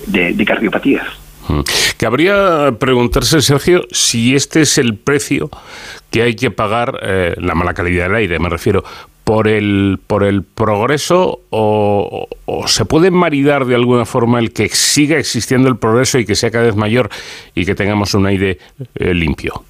de, 0.07 0.45
cardiopatías. 0.45 1.07
Mm. 1.49 1.61
Cabría 1.97 2.75
preguntarse, 2.79 3.41
Sergio, 3.41 3.85
si 3.91 4.35
este 4.37 4.61
es 4.61 4.77
el 4.77 4.97
precio 4.97 5.49
que 6.11 6.20
hay 6.20 6.37
que 6.37 6.51
pagar, 6.51 7.01
la 7.39 7.55
mala 7.55 7.73
calidad 7.73 8.05
del 8.05 8.16
aire, 8.16 8.39
me 8.39 8.51
refiero, 8.51 8.85
por 9.29 9.47
el, 9.47 9.99
por 10.07 10.25
el 10.25 10.43
progreso 10.43 11.41
o, 11.51 12.27
se 12.67 12.87
puede 12.87 13.11
maridar 13.11 13.67
de 13.67 13.75
alguna 13.75 14.07
forma 14.07 14.39
el 14.39 14.55
que 14.55 14.71
siga 14.71 15.19
existiendo 15.19 15.69
el 15.69 15.77
progreso 15.77 16.19
y 16.19 16.25
que 16.25 16.35
sea 16.35 16.51
cada 16.51 16.65
vez 16.65 16.77
mayor 16.77 17.11
y 17.55 17.67
que 17.67 17.75
tengamos 17.75 18.15
un 18.15 18.25
aire 18.25 18.57
eh, 18.95 19.13
limpio? 19.13 19.65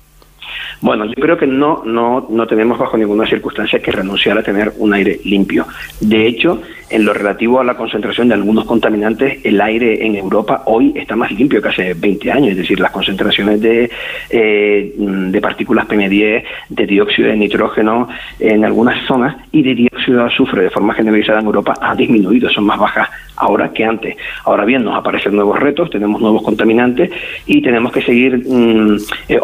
Bueno, 0.80 1.06
yo 1.06 1.14
creo 1.14 1.36
que 1.36 1.48
no, 1.48 1.82
no, 1.85 2.28
no 2.30 2.47
tenemos 2.47 2.78
bajo 2.78 2.97
ninguna 2.97 3.26
circunstancia 3.26 3.80
que 3.80 3.90
renunciar 3.90 4.39
a 4.39 4.44
tener 4.44 4.74
un 4.76 4.94
aire 4.94 5.18
limpio. 5.24 5.66
De 5.98 6.28
hecho, 6.28 6.62
en 6.90 7.05
lo 7.05 7.12
relativo 7.12 7.60
a 7.60 7.65
la 7.65 7.77
concentración 7.77 8.28
de 8.28 8.35
algunos 8.35 8.65
contaminantes, 8.65 9.44
el 9.44 9.60
aire 9.60 10.06
en 10.06 10.16
Europa 10.16 10.62
hoy 10.66 10.93
está 10.97 11.16
más 11.16 11.31
limpio 11.32 11.60
que 11.62 11.69
hace 11.69 11.94
20 11.94 12.32
años, 12.32 12.51
es 12.51 12.56
decir, 12.59 12.81
las 12.81 12.90
concentraciones 12.90 13.60
de, 13.60 13.90
eh, 14.31 15.39
partículas 15.40 15.86
PM10, 15.86 16.44
de 16.69 16.86
dióxido 16.86 17.28
de 17.28 17.36
nitrógeno 17.36 18.09
en 18.40 18.65
algunas 18.65 19.06
zonas 19.06 19.36
y 19.52 19.62
de 19.62 19.74
dióxido 19.74 20.19
de 20.19 20.24
azufre 20.24 20.62
de 20.62 20.70
forma 20.70 20.94
generalizada 20.94 21.40
en 21.40 21.47
Europa 21.47 21.74
han 21.81 21.97
disminuido, 21.97 22.51
son 22.51 22.65
más 22.65 22.78
bajas 22.78 23.09
ahora 23.39 23.73
que 23.73 23.85
antes. 23.85 24.16
Ahora 24.44 24.65
bien, 24.65 24.85
nos 24.85 24.97
aparecen 24.97 25.35
nuevos 25.35 25.59
retos, 25.59 25.90
tenemos 25.90 26.20
nuevos 26.20 26.43
contaminantes 26.43 27.10
y 27.47 27.62
tenemos 27.62 27.93
que 27.93 28.02
seguir 28.02 28.44
mm, 28.47 28.97
eh, 29.28 29.40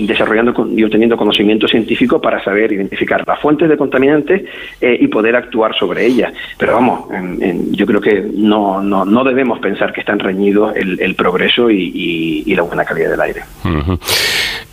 desarrollando 0.00 0.68
y 0.76 0.82
obteniendo 0.84 1.16
conocimiento 1.16 1.68
científico 1.68 2.20
para 2.20 2.42
saber 2.42 2.72
identificar 2.72 3.22
las 3.26 3.40
fuentes 3.40 3.68
de 3.68 3.76
contaminantes 3.76 4.42
eh, 4.80 4.98
y 5.00 5.08
poder 5.08 5.36
actuar 5.36 5.74
sobre 5.76 6.06
ellas. 6.06 6.32
Pero 6.56 6.74
vamos, 6.74 7.06
yo 7.72 7.86
creo 7.86 8.00
que 8.00 8.22
no, 8.32 8.82
no, 8.82 9.04
no, 9.04 9.24
debemos 9.24 9.58
pensar 9.58 9.92
que 9.92 10.00
están 10.00 10.18
reñidos 10.18 10.74
el, 10.76 11.14
progreso 11.16 11.70
y, 11.70 12.54
la 12.54 12.62
buena 12.62 12.84
calidad 12.84 13.10
del 13.10 13.20
aire. 13.20 13.42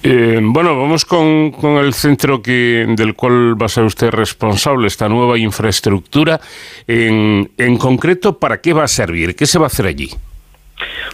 Eh, 0.04 0.40
bueno, 0.42 0.80
vamos 0.80 1.06
con, 1.06 1.52
con, 1.52 1.78
el 1.78 1.94
centro 1.94 2.42
que, 2.42 2.86
del 2.96 3.14
cual 3.14 3.60
va 3.60 3.68
a 3.68 3.70
ser 3.70 3.84
usted 3.84 4.10
responsable, 4.10 4.88
esta 4.88 5.08
nueva 5.10 5.38
infraestructura. 5.38 6.40
En, 6.88 7.52
en 7.58 7.78
concreto, 7.78 8.38
¿para 8.38 8.62
qué 8.62 8.74
va 8.74 8.84
a 8.84 8.88
servir? 8.88 9.36
¿Qué 9.36 9.46
se 9.46 9.60
va 9.60 9.66
a 9.66 9.68
hacer 9.68 9.86
allí? 9.86 10.10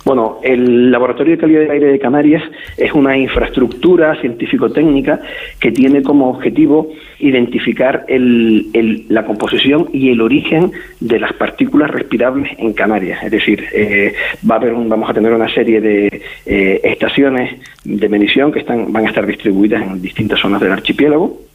Bueno, 0.05 0.39
el 0.41 0.91
Laboratorio 0.91 1.33
de 1.33 1.37
Calidad 1.39 1.61
del 1.61 1.71
Aire 1.71 1.87
de 1.87 1.99
Canarias 1.99 2.43
es 2.77 2.93
una 2.93 3.17
infraestructura 3.17 4.19
científico-técnica 4.21 5.19
que 5.59 5.71
tiene 5.71 6.01
como 6.01 6.29
objetivo 6.29 6.89
identificar 7.19 8.05
la 8.07 9.25
composición 9.25 9.89
y 9.91 10.09
el 10.09 10.21
origen 10.21 10.71
de 10.99 11.19
las 11.19 11.33
partículas 11.33 11.91
respirables 11.91 12.51
en 12.57 12.73
Canarias. 12.73 13.23
Es 13.23 13.31
decir, 13.31 13.65
eh, 13.73 14.13
va 14.49 14.55
a 14.55 14.57
haber 14.59 14.73
vamos 14.73 15.09
a 15.09 15.13
tener 15.13 15.33
una 15.33 15.49
serie 15.53 15.81
de 15.81 16.21
eh, 16.45 16.81
estaciones 16.83 17.59
de 17.83 18.09
medición 18.09 18.51
que 18.51 18.59
están, 18.59 18.91
van 18.93 19.05
a 19.05 19.09
estar 19.09 19.25
distribuidas 19.25 19.81
en 19.81 20.01
distintas 20.01 20.39
zonas 20.39 20.61
del 20.61 20.71
archipiélago 20.71 21.47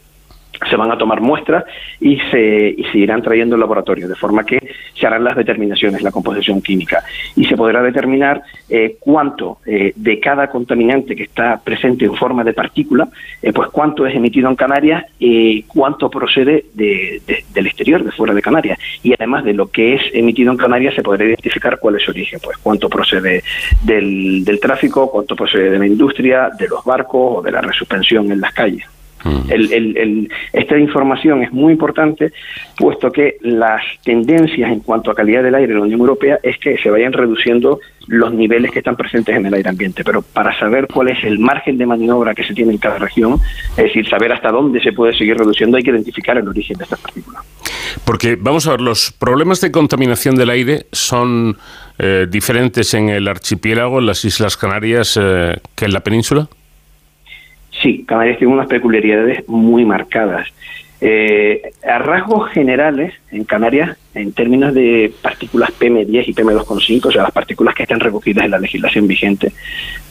se 0.69 0.75
van 0.75 0.91
a 0.91 0.97
tomar 0.97 1.21
muestras 1.21 1.65
y 1.99 2.17
se, 2.31 2.75
y 2.77 2.83
se 2.91 2.97
irán 2.97 3.21
trayendo 3.21 3.55
al 3.55 3.61
laboratorio, 3.61 4.07
de 4.07 4.15
forma 4.15 4.45
que 4.45 4.59
se 4.93 5.07
harán 5.07 5.23
las 5.23 5.35
determinaciones, 5.35 6.01
la 6.01 6.11
composición 6.11 6.61
química, 6.61 7.03
y 7.35 7.45
se 7.45 7.57
podrá 7.57 7.81
determinar 7.81 8.41
eh, 8.69 8.97
cuánto 8.99 9.57
eh, 9.65 9.93
de 9.95 10.19
cada 10.19 10.49
contaminante 10.49 11.15
que 11.15 11.23
está 11.23 11.59
presente 11.63 12.05
en 12.05 12.15
forma 12.15 12.43
de 12.43 12.53
partícula, 12.53 13.07
eh, 13.41 13.51
pues 13.51 13.69
cuánto 13.69 14.05
es 14.05 14.15
emitido 14.15 14.49
en 14.49 14.55
Canarias 14.55 15.05
y 15.19 15.63
cuánto 15.63 16.09
procede 16.09 16.65
de, 16.73 17.21
del 17.53 17.67
exterior, 17.67 18.03
de 18.03 18.11
fuera 18.11 18.33
de 18.33 18.41
Canarias. 18.41 18.79
Y 19.01 19.13
además 19.13 19.43
de 19.43 19.53
lo 19.53 19.67
que 19.67 19.95
es 19.95 20.01
emitido 20.13 20.51
en 20.51 20.57
Canarias, 20.57 20.95
se 20.95 21.03
podrá 21.03 21.25
identificar 21.25 21.79
cuál 21.79 21.95
es 21.95 22.03
su 22.03 22.11
origen, 22.11 22.39
pues 22.43 22.57
cuánto 22.57 22.89
procede 22.89 23.43
del, 23.83 24.45
del 24.45 24.59
tráfico, 24.59 25.09
cuánto 25.09 25.35
procede 25.35 25.71
de 25.71 25.79
la 25.79 25.87
industria, 25.87 26.49
de 26.57 26.67
los 26.67 26.83
barcos 26.85 27.39
o 27.39 27.41
de 27.41 27.51
la 27.51 27.61
resuspensión 27.61 28.31
en 28.31 28.39
las 28.39 28.53
calles. 28.53 28.85
El, 29.49 30.29
esta 30.51 30.77
información 30.77 31.43
es 31.43 31.51
muy 31.51 31.73
importante, 31.73 32.33
puesto 32.77 33.11
que 33.11 33.37
las 33.41 33.81
tendencias 34.03 34.71
en 34.71 34.81
cuanto 34.81 35.11
a 35.11 35.15
calidad 35.15 35.43
del 35.43 35.55
aire 35.55 35.73
en 35.73 35.79
la 35.79 35.85
Unión 35.85 35.99
Europea 35.99 36.39
es 36.43 36.57
que 36.57 36.77
se 36.77 36.89
vayan 36.89 37.13
reduciendo 37.13 37.79
los 38.07 38.33
niveles 38.33 38.71
que 38.71 38.79
están 38.79 38.95
presentes 38.95 39.35
en 39.35 39.45
el 39.45 39.53
aire 39.53 39.69
ambiente. 39.69 40.03
Pero 40.03 40.21
para 40.21 40.57
saber 40.59 40.87
cuál 40.87 41.09
es 41.09 41.23
el 41.23 41.39
margen 41.39 41.77
de 41.77 41.85
maniobra 41.85 42.33
que 42.33 42.43
se 42.43 42.53
tiene 42.53 42.73
en 42.73 42.77
cada 42.77 42.97
región, 42.97 43.39
es 43.77 43.83
decir, 43.85 44.07
saber 44.09 44.31
hasta 44.33 44.51
dónde 44.51 44.81
se 44.81 44.91
puede 44.91 45.17
seguir 45.17 45.37
reduciendo, 45.37 45.77
hay 45.77 45.83
que 45.83 45.91
identificar 45.91 46.37
el 46.37 46.47
origen 46.47 46.77
de 46.77 46.83
estas 46.83 46.99
partículas. 46.99 47.43
Porque, 48.05 48.35
vamos 48.39 48.67
a 48.67 48.71
ver, 48.71 48.81
los 48.81 49.11
problemas 49.11 49.61
de 49.61 49.71
contaminación 49.71 50.35
del 50.35 50.49
aire 50.49 50.87
son 50.91 51.57
eh, 51.99 52.27
diferentes 52.29 52.93
en 52.93 53.09
el 53.09 53.27
archipiélago, 53.27 53.99
en 53.99 54.07
las 54.07 54.25
Islas 54.25 54.57
Canarias, 54.57 55.17
eh, 55.21 55.57
que 55.75 55.85
en 55.85 55.93
la 55.93 56.01
península. 56.01 56.47
Sí, 57.81 58.03
Canarias 58.07 58.37
tiene 58.37 58.53
unas 58.53 58.67
peculiaridades 58.67 59.47
muy 59.47 59.85
marcadas. 59.85 60.47
Eh, 61.05 61.73
a 61.85 61.97
rasgos 61.97 62.49
generales, 62.51 63.13
en 63.29 63.43
Canarias, 63.43 63.97
en 64.13 64.31
términos 64.31 64.73
de 64.73 65.11
partículas 65.21 65.69
PM10 65.77 66.23
y 66.27 66.33
PM2,5, 66.33 67.07
o 67.07 67.11
sea, 67.11 67.23
las 67.23 67.31
partículas 67.33 67.75
que 67.75 67.83
están 67.83 67.99
recogidas 67.99 68.45
en 68.45 68.51
la 68.51 68.59
legislación 68.59 69.05
vigente, 69.05 69.51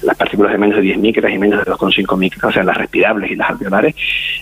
las 0.03 0.19
partículas 0.19 0.53
de 0.53 0.59
menos 0.59 0.77
de 0.77 0.83
10 0.83 0.99
micras 0.99 1.33
y 1.33 1.39
menos 1.39 1.65
de 1.65 1.73
2,5 1.73 2.19
micras, 2.19 2.45
o 2.45 2.53
sea, 2.53 2.63
las 2.63 2.77
respirables 2.77 3.31
y 3.31 3.37
las 3.37 3.49
alveolares, 3.49 3.95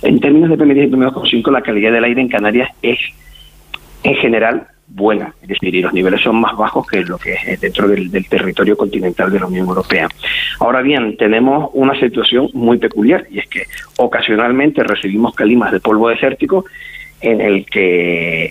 en 0.03 0.19
términos 0.19 0.51
de 0.51 0.59
PM10 0.59 0.89
y 0.89 0.91
PM2,5, 0.91 1.53
la 1.53 1.63
calidad 1.63 1.93
del 1.93 2.03
aire 2.03 2.21
en 2.21 2.29
Canarias 2.29 2.69
es, 2.83 2.99
en 4.03 4.17
general, 4.17 4.67
buena, 4.91 5.33
es 5.43 5.49
decir, 5.49 5.75
y 5.75 5.83
los 5.83 5.93
niveles 5.93 6.21
son 6.21 6.41
más 6.41 6.57
bajos 6.57 6.87
que 6.87 7.03
lo 7.03 7.17
que 7.17 7.35
es 7.35 7.61
dentro 7.61 7.89
del, 7.89 8.11
territorio 8.29 8.77
continental 8.77 9.31
de 9.31 9.41
la 9.41 9.47
Unión 9.47 9.69
Europea. 9.69 10.09
Ahora 10.59 10.83
bien, 10.83 11.17
tenemos 11.17 11.71
una 11.75 11.99
situación 11.99 12.51
muy 12.53 12.79
peculiar 12.79 13.27
y 13.31 13.39
es 13.39 13.49
que 13.49 13.65
ocasionalmente 13.99 14.83
recibimos 14.83 15.35
calimas 15.35 15.73
de 15.73 15.81
polvo 15.81 16.09
desértico 16.09 16.65
en 17.21 17.41
el 17.41 17.67
que 17.67 18.51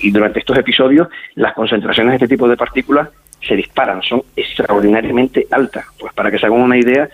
y 0.00 0.10
durante 0.10 0.38
estos 0.38 0.58
episodios 0.58 1.08
las 1.34 1.52
concentraciones 1.52 2.12
de 2.12 2.16
este 2.16 2.28
tipo 2.28 2.48
de 2.48 2.56
partículas 2.56 3.08
se 3.46 3.56
disparan, 3.56 4.02
son 4.02 4.22
extraordinariamente 4.36 5.46
altas. 5.50 5.84
Pues 5.98 6.12
para 6.14 6.30
que 6.30 6.38
se 6.38 6.46
hagan 6.46 6.60
una 6.60 6.78
idea, 6.78 7.08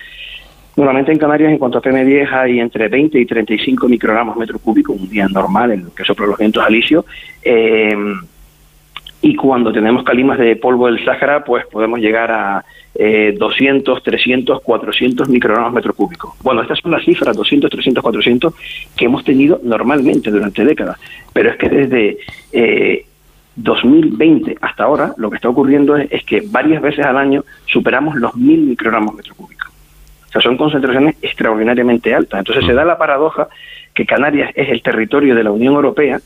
Normalmente 0.80 1.12
en 1.12 1.18
Canarias, 1.18 1.52
en 1.52 1.58
cuanto 1.58 1.76
a 1.76 1.82
PM10, 1.82 2.32
hay 2.32 2.58
entre 2.58 2.88
20 2.88 3.20
y 3.20 3.26
35 3.26 3.86
microgramos 3.86 4.34
metro 4.38 4.58
cúbico, 4.58 4.94
un 4.94 5.10
día 5.10 5.28
normal 5.28 5.72
en 5.72 5.80
el 5.80 5.90
que 5.94 6.04
soplan 6.04 6.30
los 6.30 6.38
vientos 6.38 6.64
alisios. 6.64 7.04
Eh, 7.42 7.94
y 9.20 9.36
cuando 9.36 9.74
tenemos 9.74 10.04
calimas 10.04 10.38
de 10.38 10.56
polvo 10.56 10.86
del 10.86 11.04
Sáhara, 11.04 11.44
pues 11.44 11.66
podemos 11.66 12.00
llegar 12.00 12.32
a 12.32 12.64
eh, 12.94 13.36
200, 13.38 14.02
300, 14.02 14.62
400 14.62 15.28
microgramos 15.28 15.74
metro 15.74 15.92
cúbico. 15.92 16.34
Bueno, 16.42 16.62
estas 16.62 16.78
son 16.78 16.92
las 16.92 17.04
cifras, 17.04 17.36
200, 17.36 17.70
300, 17.70 18.02
400, 18.02 18.54
que 18.96 19.04
hemos 19.04 19.22
tenido 19.22 19.60
normalmente 19.62 20.30
durante 20.30 20.64
décadas. 20.64 20.98
Pero 21.34 21.50
es 21.50 21.58
que 21.58 21.68
desde 21.68 22.18
eh, 22.52 23.04
2020 23.54 24.56
hasta 24.62 24.84
ahora, 24.84 25.12
lo 25.18 25.28
que 25.28 25.36
está 25.36 25.50
ocurriendo 25.50 25.98
es, 25.98 26.10
es, 26.10 26.24
que 26.24 26.42
varias 26.46 26.80
veces 26.80 27.04
al 27.04 27.18
año 27.18 27.44
superamos 27.66 28.16
los 28.16 28.34
1000 28.34 28.60
microgramos 28.60 29.14
metro 29.14 29.34
cúbico. 29.34 29.59
O 30.30 30.32
sea, 30.32 30.40
son 30.40 30.56
concentraciones 30.56 31.16
extraordinariamente 31.20 32.14
altas. 32.14 32.38
Entonces 32.38 32.64
se 32.64 32.72
da 32.72 32.84
la 32.84 32.96
paradoja 32.96 33.48
que 33.92 34.06
Canarias 34.06 34.52
es 34.54 34.68
el 34.68 34.80
territorio 34.80 35.34
de 35.34 35.42
la 35.42 35.50
Unión 35.50 35.74
Europea 35.74 36.20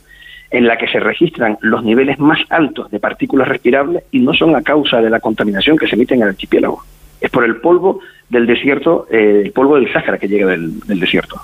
en 0.50 0.66
la 0.66 0.76
que 0.76 0.86
se 0.88 1.00
registran 1.00 1.56
los 1.62 1.82
niveles 1.82 2.18
más 2.18 2.38
altos 2.50 2.90
de 2.90 3.00
partículas 3.00 3.48
respirables 3.48 4.04
y 4.10 4.20
no 4.20 4.34
son 4.34 4.54
a 4.54 4.62
causa 4.62 5.00
de 5.00 5.08
la 5.08 5.20
contaminación 5.20 5.78
que 5.78 5.88
se 5.88 5.96
emite 5.96 6.14
en 6.14 6.22
el 6.22 6.28
archipiélago. 6.28 6.82
Es 7.18 7.30
por 7.30 7.44
el 7.44 7.56
polvo 7.56 8.00
del 8.28 8.46
desierto, 8.46 9.06
eh, 9.10 9.42
el 9.46 9.52
polvo 9.52 9.76
del 9.76 9.90
Sáhara 9.90 10.18
que 10.18 10.28
llega 10.28 10.46
del, 10.46 10.78
del 10.80 11.00
desierto. 11.00 11.40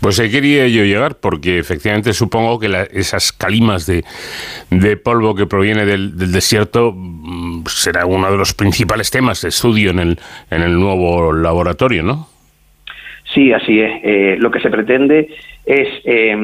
Pues 0.00 0.20
ahí 0.20 0.30
quería 0.30 0.66
yo 0.68 0.84
llegar, 0.84 1.16
porque 1.20 1.58
efectivamente 1.58 2.12
supongo 2.12 2.58
que 2.58 2.68
la, 2.68 2.82
esas 2.82 3.32
calimas 3.32 3.86
de, 3.86 4.04
de, 4.70 4.96
polvo 4.96 5.34
que 5.34 5.46
proviene 5.46 5.86
del, 5.86 6.16
desierto 6.32 6.94
será 7.66 8.04
uno 8.06 8.30
de 8.30 8.36
los 8.36 8.54
principales 8.54 9.10
temas 9.10 9.42
de 9.42 9.48
estudio 9.48 9.90
en 9.90 9.98
el, 9.98 10.18
en 10.50 10.62
el 10.62 10.78
nuevo 10.78 11.32
laboratorio, 11.32 12.02
¿no? 12.02 12.28
Sí, 13.32 13.52
así 13.52 13.80
es. 13.80 13.92
Eh, 14.02 14.36
lo 14.38 14.50
que 14.50 14.60
se 14.60 14.70
pretende 14.70 15.28
es 15.64 15.88
eh, 16.04 16.36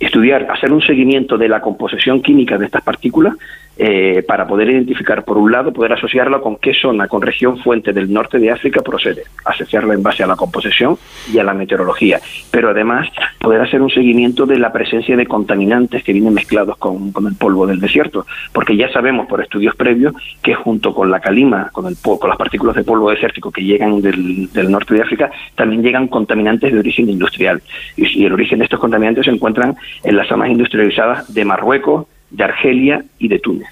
estudiar, 0.00 0.50
hacer 0.50 0.72
un 0.72 0.82
seguimiento 0.82 1.36
de 1.36 1.48
la 1.48 1.60
composición 1.60 2.22
química 2.22 2.58
de 2.58 2.66
estas 2.66 2.82
partículas 2.82 3.34
eh, 3.76 4.22
para 4.26 4.46
poder 4.46 4.68
identificar, 4.70 5.24
por 5.24 5.36
un 5.36 5.50
lado, 5.50 5.72
poder 5.72 5.92
asociarla 5.92 6.38
con 6.38 6.56
qué 6.56 6.72
zona, 6.74 7.08
con 7.08 7.22
región 7.22 7.58
fuente 7.58 7.92
del 7.92 8.12
norte 8.12 8.38
de 8.38 8.50
África 8.50 8.82
procede, 8.82 9.24
asociarla 9.44 9.94
en 9.94 10.02
base 10.02 10.22
a 10.22 10.26
la 10.26 10.36
composición 10.36 10.96
y 11.32 11.38
a 11.38 11.44
la 11.44 11.54
meteorología, 11.54 12.20
pero 12.50 12.70
además 12.70 13.08
poder 13.40 13.60
hacer 13.60 13.82
un 13.82 13.90
seguimiento 13.90 14.46
de 14.46 14.58
la 14.58 14.72
presencia 14.72 15.16
de 15.16 15.26
contaminantes 15.26 16.04
que 16.04 16.12
vienen 16.12 16.34
mezclados 16.34 16.76
con, 16.76 17.12
con 17.12 17.26
el 17.26 17.34
polvo 17.34 17.66
del 17.66 17.80
desierto, 17.80 18.26
porque 18.52 18.76
ya 18.76 18.90
sabemos 18.92 19.26
por 19.26 19.40
estudios 19.40 19.74
previos 19.74 20.14
que 20.42 20.54
junto 20.54 20.94
con 20.94 21.10
la 21.10 21.20
calima, 21.20 21.70
con, 21.72 21.86
el, 21.86 21.96
con 22.00 22.28
las 22.28 22.38
partículas 22.38 22.76
de 22.76 22.84
polvo 22.84 23.10
desértico 23.10 23.50
que 23.50 23.64
llegan 23.64 24.00
del, 24.00 24.52
del 24.52 24.70
norte 24.70 24.94
de 24.94 25.02
África, 25.02 25.30
también 25.54 25.82
llegan 25.82 26.08
contaminantes 26.08 26.72
de 26.72 26.78
origen 26.78 27.10
industrial, 27.10 27.60
y, 27.96 28.20
y 28.20 28.24
el 28.24 28.32
origen 28.32 28.58
de 28.58 28.64
estos 28.64 28.80
contaminantes 28.80 29.24
se 29.24 29.32
encuentran 29.32 29.76
en 30.02 30.16
las 30.16 30.28
zonas 30.28 30.48
industrializadas 30.48 31.32
de 31.34 31.44
Marruecos, 31.44 32.06
de 32.34 32.44
Argelia 32.44 33.04
y 33.18 33.28
de 33.28 33.38
Túnez. 33.38 33.68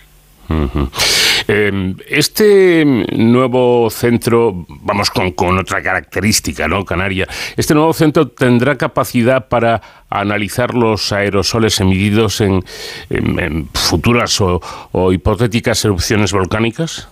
Eh, 1.48 1.94
este 2.09 2.84
nuevo 3.16 3.90
centro, 3.90 4.64
vamos 4.68 5.10
con, 5.10 5.32
con, 5.32 5.59
otra 5.59 5.82
característica, 5.82 6.68
¿no? 6.68 6.84
Canaria, 6.84 7.26
este 7.56 7.74
nuevo 7.74 7.93
centro 7.93 8.28
tendrá 8.28 8.76
capacidad 8.76 9.48
para 9.48 9.80
analizar 10.09 10.74
los 10.74 11.12
aerosoles 11.12 11.80
emitidos 11.80 12.40
en, 12.40 12.62
en, 13.10 13.39
en 13.40 13.68
futuras 13.72 14.40
o, 14.40 14.60
o 14.93 15.12
hipotéticas 15.12 15.84
erupciones 15.84 16.32
volcánicas? 16.32 17.09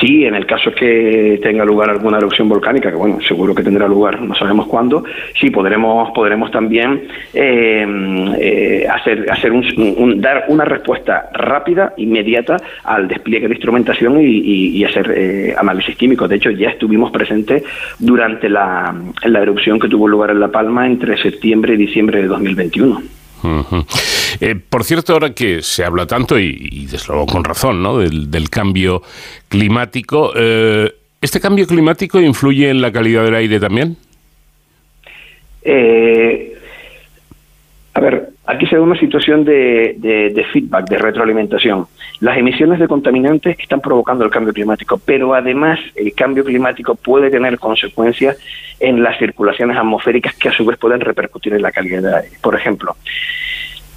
Sí, 0.00 0.24
en 0.24 0.34
el 0.34 0.44
caso 0.46 0.72
que 0.72 1.38
tenga 1.42 1.64
lugar 1.64 1.90
alguna 1.90 2.18
erupción 2.18 2.48
volcánica, 2.48 2.90
que 2.90 2.96
bueno, 2.96 3.18
seguro 3.26 3.54
que 3.54 3.62
tendrá 3.62 3.86
lugar, 3.86 4.20
no 4.20 4.34
sabemos 4.34 4.66
cuándo, 4.66 5.04
sí 5.38 5.50
podremos 5.50 6.10
podremos 6.12 6.50
también 6.50 7.06
eh, 7.32 7.86
eh, 8.38 8.86
hacer 8.90 9.30
hacer 9.30 9.52
un, 9.52 9.64
un, 9.96 10.20
dar 10.20 10.46
una 10.48 10.64
respuesta 10.64 11.30
rápida, 11.32 11.94
inmediata 11.96 12.56
al 12.84 13.06
despliegue 13.06 13.48
de 13.48 13.54
instrumentación 13.54 14.20
y, 14.20 14.24
y, 14.24 14.76
y 14.76 14.84
hacer 14.84 15.12
eh, 15.16 15.54
análisis 15.56 15.96
químicos. 15.96 16.28
De 16.28 16.36
hecho, 16.36 16.50
ya 16.50 16.70
estuvimos 16.70 17.10
presentes 17.10 17.62
durante 17.98 18.48
la, 18.48 18.94
erupción 19.24 19.78
que 19.78 19.88
tuvo 19.88 20.08
lugar 20.08 20.30
en 20.30 20.40
La 20.40 20.48
Palma 20.48 20.86
entre 20.86 21.16
septiembre 21.16 21.74
y 21.74 21.76
diciembre 21.76 22.22
de 22.22 22.28
2021. 22.28 23.02
Uh 23.42 23.46
-huh. 23.46 24.13
Eh, 24.40 24.54
por 24.54 24.84
cierto, 24.84 25.12
ahora 25.12 25.34
que 25.34 25.62
se 25.62 25.84
habla 25.84 26.06
tanto, 26.06 26.38
y, 26.38 26.86
desde 26.90 27.08
luego 27.08 27.26
con 27.26 27.44
razón, 27.44 27.82
¿no? 27.82 27.98
del, 27.98 28.50
cambio 28.50 29.02
climático, 29.48 30.32
eh, 30.36 30.92
¿este 31.20 31.40
cambio 31.40 31.66
climático 31.66 32.20
influye 32.20 32.70
en 32.70 32.80
la 32.80 32.92
calidad 32.92 33.24
del 33.24 33.34
aire 33.34 33.58
también? 33.58 33.96
Eh, 35.62 36.56
a 37.94 38.00
ver, 38.00 38.28
aquí 38.46 38.66
se 38.66 38.76
da 38.76 38.82
una 38.82 38.98
situación 38.98 39.44
de, 39.44 39.94
de, 39.98 40.30
de, 40.30 40.44
feedback, 40.44 40.88
de 40.88 40.98
retroalimentación. 40.98 41.86
Las 42.20 42.36
emisiones 42.36 42.78
de 42.78 42.88
contaminantes 42.88 43.58
están 43.58 43.80
provocando 43.80 44.24
el 44.24 44.30
cambio 44.30 44.52
climático, 44.52 45.00
pero 45.04 45.34
además 45.34 45.78
el 45.94 46.12
cambio 46.14 46.44
climático 46.44 46.94
puede 46.94 47.30
tener 47.30 47.58
consecuencias 47.58 48.36
en 48.80 49.02
las 49.02 49.18
circulaciones 49.18 49.76
atmosféricas 49.76 50.34
que 50.34 50.48
a 50.48 50.52
su 50.52 50.64
vez 50.64 50.78
pueden 50.78 51.00
repercutir 51.00 51.54
en 51.54 51.62
la 51.62 51.72
calidad 51.72 52.02
del 52.02 52.14
aire. 52.14 52.36
Por 52.42 52.54
ejemplo, 52.54 52.96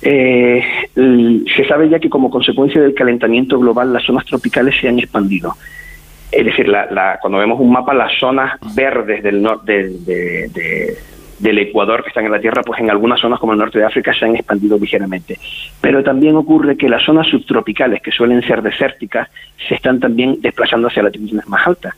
eh, 0.01 0.63
se 0.93 1.67
sabe 1.67 1.89
ya 1.89 1.99
que 1.99 2.09
como 2.09 2.29
consecuencia 2.29 2.81
del 2.81 2.93
calentamiento 2.93 3.59
global 3.59 3.93
las 3.93 4.03
zonas 4.03 4.25
tropicales 4.25 4.75
se 4.79 4.87
han 4.87 4.99
expandido. 4.99 5.55
Es 6.31 6.45
decir, 6.45 6.67
la, 6.67 6.87
la, 6.91 7.19
cuando 7.21 7.39
vemos 7.39 7.59
un 7.59 7.71
mapa, 7.71 7.93
las 7.93 8.17
zonas 8.19 8.59
verdes 8.75 9.23
del 9.23 9.41
norte 9.41 9.89
de, 10.05 10.97
del 11.39 11.59
Ecuador 11.59 12.03
que 12.03 12.09
están 12.09 12.25
en 12.25 12.31
la 12.31 12.39
Tierra, 12.39 12.63
pues 12.63 12.79
en 12.79 12.89
algunas 12.89 13.19
zonas 13.19 13.39
como 13.39 13.53
el 13.53 13.59
norte 13.59 13.79
de 13.79 13.85
África 13.85 14.13
se 14.13 14.25
han 14.25 14.35
expandido 14.35 14.77
ligeramente. 14.77 15.39
Pero 15.79 16.03
también 16.03 16.35
ocurre 16.35 16.77
que 16.77 16.89
las 16.89 17.03
zonas 17.03 17.27
subtropicales, 17.27 18.01
que 18.01 18.11
suelen 18.11 18.41
ser 18.41 18.61
desérticas, 18.61 19.29
se 19.67 19.75
están 19.75 19.99
también 19.99 20.41
desplazando 20.41 20.87
hacia 20.87 21.03
latitudes 21.03 21.47
más 21.47 21.65
altas. 21.65 21.95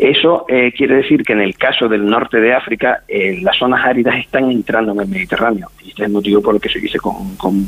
Eso 0.00 0.46
eh, 0.48 0.72
quiere 0.74 0.96
decir 0.96 1.22
que 1.22 1.34
en 1.34 1.42
el 1.42 1.56
caso 1.56 1.86
del 1.86 2.06
norte 2.06 2.40
de 2.40 2.54
África, 2.54 3.02
eh, 3.06 3.38
las 3.42 3.58
zonas 3.58 3.84
áridas 3.84 4.16
están 4.16 4.50
entrando 4.50 4.92
en 4.92 5.00
el 5.00 5.08
Mediterráneo. 5.08 5.68
Y 5.84 5.90
este 5.90 6.02
es 6.02 6.06
el 6.06 6.12
motivo 6.14 6.40
por 6.40 6.54
el 6.54 6.60
que 6.60 6.70
se 6.70 6.80
dice 6.80 6.98
con, 6.98 7.36
con 7.36 7.66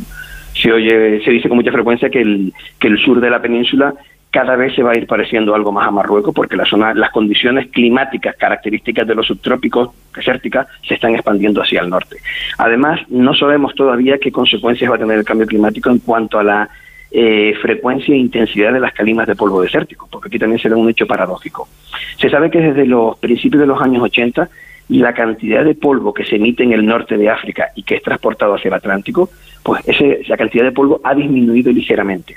se 0.54 0.72
oye, 0.72 1.22
se 1.22 1.30
dice 1.30 1.50
con 1.50 1.58
mucha 1.58 1.70
frecuencia 1.70 2.08
que 2.08 2.22
el, 2.22 2.98
sur 3.04 3.20
de 3.20 3.28
la 3.28 3.42
península 3.42 3.92
cada 4.30 4.56
vez 4.56 4.74
se 4.74 4.82
va 4.82 4.92
a 4.92 4.96
ir 4.96 5.06
pareciendo 5.06 5.54
algo 5.54 5.72
más 5.72 5.86
a 5.86 5.90
Marruecos 5.90 6.34
porque 6.34 6.56
la 6.56 6.64
zona, 6.64 6.94
las 6.94 7.10
condiciones 7.10 7.68
climáticas 7.70 8.34
características 8.36 9.06
de 9.06 9.14
los 9.14 9.26
subtrópicos 9.26 9.90
desérticas 10.16 10.68
se 10.88 10.94
están 10.94 11.14
expandiendo 11.14 11.60
hacia 11.60 11.82
el 11.82 11.90
norte. 11.90 12.16
Además, 12.56 12.98
no 13.10 13.34
sabemos 13.34 13.74
todavía 13.74 14.16
qué 14.16 14.32
consecuencias 14.32 14.90
va 14.90 14.96
a 14.96 15.00
tener 15.00 15.18
el 15.18 15.24
cambio 15.26 15.46
climático 15.46 15.90
en 15.90 15.98
cuanto 15.98 16.38
a 16.38 16.44
la 16.44 16.70
eh, 17.12 17.54
frecuencia 17.60 18.14
e 18.14 18.18
intensidad 18.18 18.72
de 18.72 18.80
las 18.80 18.92
calimas 18.92 19.26
de 19.26 19.36
polvo 19.36 19.62
desértico, 19.62 20.08
porque 20.10 20.28
aquí 20.28 20.38
también 20.38 20.60
se 20.60 20.68
da 20.68 20.76
un 20.76 20.88
hecho 20.88 21.06
paradójico. 21.06 21.68
Se 22.18 22.30
sabe 22.30 22.50
que 22.50 22.60
desde 22.60 22.86
los 22.86 23.18
principios 23.18 23.60
de 23.60 23.66
los 23.66 23.80
años 23.80 24.02
80 24.02 24.48
la 24.88 25.14
cantidad 25.14 25.64
de 25.64 25.74
polvo 25.74 26.12
que 26.12 26.24
se 26.24 26.36
emite 26.36 26.62
en 26.62 26.72
el 26.72 26.84
norte 26.84 27.16
de 27.16 27.28
África 27.28 27.68
y 27.74 27.82
que 27.82 27.96
es 27.96 28.02
transportado 28.02 28.54
hacia 28.54 28.68
el 28.68 28.74
Atlántico, 28.74 29.30
pues 29.62 29.82
esa 29.86 30.36
cantidad 30.36 30.64
de 30.64 30.72
polvo 30.72 31.00
ha 31.04 31.14
disminuido 31.14 31.72
ligeramente. 31.72 32.36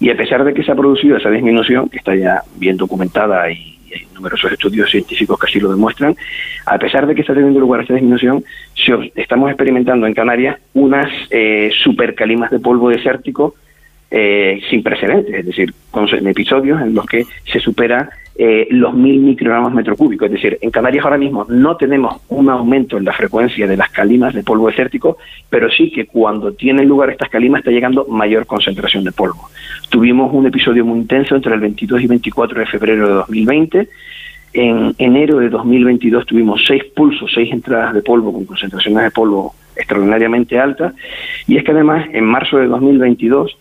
Y 0.00 0.10
a 0.10 0.16
pesar 0.16 0.44
de 0.44 0.52
que 0.52 0.62
se 0.62 0.72
ha 0.72 0.74
producido 0.74 1.16
esa 1.16 1.30
disminución, 1.30 1.88
que 1.88 1.98
está 1.98 2.14
ya 2.14 2.42
bien 2.56 2.76
documentada 2.76 3.50
y 3.50 3.76
hay 3.92 4.06
numerosos 4.14 4.52
estudios 4.52 4.90
científicos 4.90 5.38
que 5.38 5.46
así 5.46 5.60
lo 5.60 5.70
demuestran, 5.70 6.16
a 6.66 6.78
pesar 6.78 7.06
de 7.06 7.14
que 7.14 7.22
está 7.22 7.34
teniendo 7.34 7.60
lugar 7.60 7.82
esta 7.82 7.94
disminución, 7.94 8.44
estamos 9.14 9.50
experimentando 9.50 10.06
en 10.06 10.14
Canarias 10.14 10.58
unas 10.74 11.10
eh, 11.30 11.70
supercalimas 11.82 12.50
de 12.50 12.58
polvo 12.58 12.90
desértico 12.90 13.54
eh, 14.10 14.60
sin 14.70 14.82
precedentes, 14.82 15.34
es 15.34 15.46
decir, 15.46 15.74
con 15.90 16.08
episodios 16.26 16.80
en 16.80 16.94
los 16.94 17.06
que 17.06 17.24
se 17.44 17.60
supera 17.60 18.10
eh, 18.38 18.68
los 18.70 18.92
mil 18.92 19.18
microgramos 19.20 19.72
metro 19.72 19.96
cúbico. 19.96 20.26
Es 20.26 20.32
decir, 20.32 20.58
en 20.60 20.70
Canarias 20.70 21.04
ahora 21.04 21.16
mismo 21.16 21.46
no 21.48 21.76
tenemos 21.76 22.20
un 22.28 22.50
aumento 22.50 22.98
en 22.98 23.04
la 23.04 23.14
frecuencia 23.14 23.66
de 23.66 23.76
las 23.78 23.90
calimas 23.90 24.34
de 24.34 24.42
polvo 24.42 24.68
desértico, 24.68 25.16
pero 25.48 25.70
sí 25.70 25.90
que 25.90 26.04
cuando 26.04 26.52
tienen 26.52 26.86
lugar 26.86 27.10
estas 27.10 27.30
calimas 27.30 27.60
está 27.60 27.70
llegando 27.70 28.04
mayor 28.06 28.46
concentración 28.46 29.04
de 29.04 29.12
polvo. 29.12 29.48
Tuvimos 29.88 30.32
un 30.34 30.46
episodio 30.46 30.84
muy 30.84 30.98
intenso 30.98 31.34
entre 31.34 31.54
el 31.54 31.60
22 31.60 32.02
y 32.02 32.06
24 32.06 32.60
de 32.60 32.66
febrero 32.66 33.08
de 33.08 33.14
2020. 33.14 33.88
En 34.52 34.94
enero 34.98 35.38
de 35.38 35.48
2022 35.48 36.26
tuvimos 36.26 36.62
seis 36.66 36.84
pulsos, 36.94 37.30
seis 37.34 37.50
entradas 37.52 37.94
de 37.94 38.02
polvo 38.02 38.32
con 38.32 38.44
concentraciones 38.44 39.02
de 39.02 39.10
polvo 39.10 39.54
extraordinariamente 39.74 40.58
altas. 40.58 40.94
Y 41.48 41.56
es 41.56 41.64
que 41.64 41.72
además 41.72 42.06
en 42.12 42.24
marzo 42.24 42.58
de 42.58 42.66
2022 42.66 43.56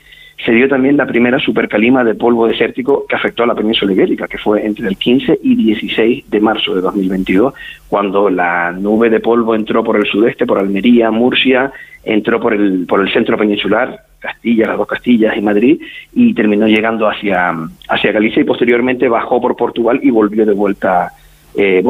se 0.45 0.51
dio 0.51 0.69
también 0.69 0.95
la 0.95 1.07
primera 1.07 1.39
supercalima 1.39 2.03
de 2.03 2.13
polvo 2.13 2.47
desértico 2.47 3.05
que 3.09 3.15
afectó 3.15 3.43
a 3.43 3.47
la 3.47 3.55
península 3.55 3.93
ibérica, 3.93 4.27
que 4.27 4.37
fue 4.37 4.63
entre 4.63 4.87
el 4.87 4.95
15 4.95 5.39
y 5.41 5.55
16 5.55 6.29
de 6.29 6.39
marzo 6.39 6.75
de 6.75 6.81
2022, 6.81 7.53
cuando 7.89 8.29
la 8.29 8.71
nube 8.71 9.09
de 9.09 9.19
polvo 9.19 9.55
entró 9.55 9.83
por 9.83 9.97
el 9.97 10.05
sudeste, 10.05 10.45
por 10.45 10.59
Almería, 10.59 11.09
Murcia, 11.09 11.71
entró 12.03 12.39
por 12.39 12.53
el, 12.53 12.85
por 12.85 13.01
el 13.01 13.11
centro 13.11 13.37
peninsular, 13.37 14.01
Castilla, 14.19 14.67
las 14.67 14.77
dos 14.77 14.87
Castillas 14.87 15.35
y 15.35 15.41
Madrid, 15.41 15.81
y 16.13 16.35
terminó 16.35 16.67
llegando 16.67 17.07
hacia, 17.09 17.51
hacia 17.89 18.11
Galicia 18.11 18.41
y 18.41 18.45
posteriormente 18.45 19.09
bajó 19.09 19.41
por 19.41 19.55
Portugal 19.55 19.99
y 20.03 20.11
volvió 20.11 20.45
de 20.45 20.53
vuelta 20.53 21.11
eh, 21.57 21.83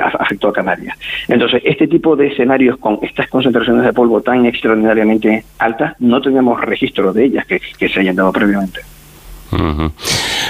a 0.00 0.06
afectó 0.08 0.48
a 0.48 0.52
Canarias. 0.52 0.96
Entonces, 1.28 1.62
este 1.64 1.86
tipo 1.88 2.16
de 2.16 2.28
escenarios 2.28 2.78
con 2.78 2.98
estas 3.02 3.28
concentraciones 3.28 3.84
de 3.84 3.92
polvo 3.92 4.20
tan 4.20 4.46
extraordinariamente 4.46 5.44
altas, 5.58 5.94
no 5.98 6.20
tenemos 6.20 6.60
registro 6.60 7.12
de 7.12 7.24
ellas 7.24 7.46
que, 7.46 7.60
que 7.78 7.88
se 7.88 8.00
hayan 8.00 8.16
dado 8.16 8.32
previamente. 8.32 8.80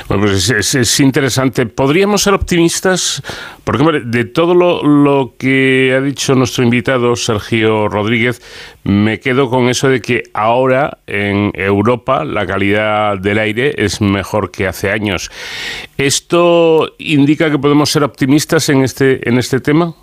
Bueno, 0.09 0.25
pues 0.25 0.51
es, 0.51 1.01
interesante. 1.01 1.67
¿Podríamos 1.67 2.23
ser 2.23 2.35
optimistas? 2.35 3.23
Porque, 3.65 4.01
de 4.05 4.25
todo 4.25 4.55
lo, 4.55 5.35
que 5.39 5.95
ha 5.97 6.01
dicho 6.01 6.35
nuestro 6.35 6.65
invitado 6.65 7.17
Sergio 7.17 7.89
Rodríguez, 7.89 8.43
me 8.85 9.21
quedo 9.21 9.51
con 9.51 9.69
eso 9.69 9.89
de 9.89 10.01
que 10.01 10.25
ahora 10.35 10.99
en 11.07 11.53
Europa 11.55 12.25
la 12.25 12.47
calidad 12.47 13.19
del 13.19 13.39
aire 13.39 13.75
es 13.77 14.01
mejor 14.01 14.51
que 14.51 14.67
hace 14.67 14.91
años. 14.91 15.31
¿Esto 15.97 16.95
indica 16.99 17.51
que 17.51 17.59
podemos 17.59 17.91
ser 17.91 18.03
optimistas 18.03 18.69
en 18.69 18.83
este, 18.83 19.29
en 19.29 19.39
este 19.39 19.61
tema? 19.61 19.95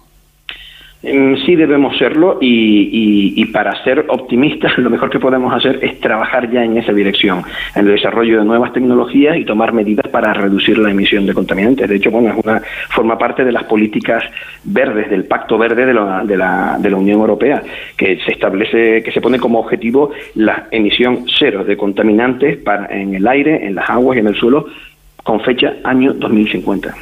Sí 1.45 1.55
debemos 1.55 1.97
serlo 1.97 2.37
y, 2.41 3.45
para 3.53 3.81
ser 3.83 4.05
optimistas 4.09 4.77
lo 4.77 4.89
mejor 4.89 5.09
que 5.09 5.19
podemos 5.19 5.53
hacer 5.53 5.79
es 5.81 5.99
trabajar 5.99 6.51
ya 6.51 6.63
en 6.63 6.77
esa 6.77 6.91
dirección, 6.91 7.43
en 7.75 7.87
el 7.87 7.93
desarrollo 7.93 8.39
de 8.39 8.45
nuevas 8.45 8.73
tecnologías 8.73 9.37
y 9.37 9.45
tomar 9.45 9.71
medidas 9.71 10.07
para 10.09 10.33
reducir 10.33 10.77
la 10.77 10.91
emisión 10.91 11.25
de 11.25 11.33
contaminantes. 11.33 11.87
De 11.87 11.95
hecho, 11.95 12.11
bueno, 12.11 12.29
es 12.29 12.45
una 12.45 12.61
forma 12.89 13.17
parte 13.17 13.45
de 13.45 13.51
las 13.51 13.63
políticas 13.63 14.23
verdes, 14.63 15.09
del 15.09 15.25
Pacto 15.25 15.57
Verde 15.57 15.85
de 15.85 15.93
la, 15.93 16.23
de 16.25 16.37
la, 16.37 16.77
de 16.79 16.89
la 16.89 16.97
Unión 16.97 17.19
Europea, 17.19 17.63
que 17.95 18.19
se 18.25 18.33
establece, 18.33 19.01
que 19.01 19.11
se 19.11 19.21
pone 19.21 19.39
como 19.39 19.59
objetivo 19.59 20.11
la 20.35 20.67
emisión 20.71 21.25
cero 21.39 21.63
de 21.63 21.77
contaminantes 21.77 22.57
para, 22.57 22.87
en 22.87 23.15
el 23.15 23.27
aire, 23.27 23.65
en 23.65 23.75
las 23.75 23.89
aguas 23.89 24.17
y 24.17 24.19
en 24.19 24.27
el 24.27 24.35
suelo 24.35 24.65
con 25.23 25.39
fecha 25.41 25.75
año 25.83 26.13
2050. 26.13 26.95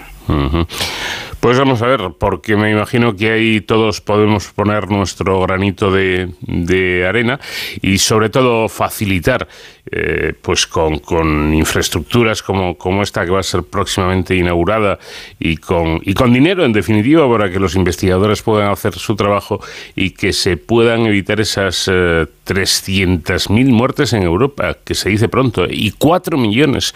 Pues 1.39 1.59
vamos 1.59 1.81
a 1.81 1.87
ver, 1.87 2.01
porque 2.17 2.55
me 2.55 2.71
imagino 2.71 3.15
que 3.15 3.31
ahí 3.31 3.61
todos 3.61 4.01
podemos 4.01 4.47
poner 4.49 4.89
nuestro 4.89 5.41
granito 5.41 5.91
de, 5.91 7.05
arena 7.07 7.39
y 7.81 7.99
sobre 7.99 8.29
todo 8.29 8.67
facilitar 8.67 9.47
eh, 9.91 10.33
pues 10.41 10.65
con, 10.65 10.97
con, 10.99 11.53
infraestructuras 11.53 12.41
como, 12.41 12.75
como 12.77 13.03
esta 13.03 13.23
que 13.23 13.31
va 13.31 13.41
a 13.41 13.43
ser 13.43 13.61
próximamente 13.61 14.35
inaugurada 14.35 14.97
y 15.39 15.57
con, 15.57 15.99
y 16.03 16.15
con 16.15 16.33
dinero 16.33 16.65
en 16.65 16.73
definitiva 16.73 17.29
para 17.29 17.51
que 17.51 17.59
los 17.59 17.75
investigadores 17.75 18.41
puedan 18.41 18.71
hacer 18.71 18.95
su 18.95 19.15
trabajo 19.15 19.59
y 19.95 20.11
que 20.11 20.33
se 20.33 20.57
puedan 20.57 21.05
evitar 21.05 21.39
esas 21.39 21.87
eh, 21.93 22.25
300.000 22.45 23.71
muertes 23.71 24.13
en 24.13 24.23
Europa, 24.23 24.77
que 24.83 24.93
se 24.93 25.09
dice 25.09 25.27
pronto, 25.27 25.65
y 25.69 25.91
4 25.91 26.37
millones 26.37 26.93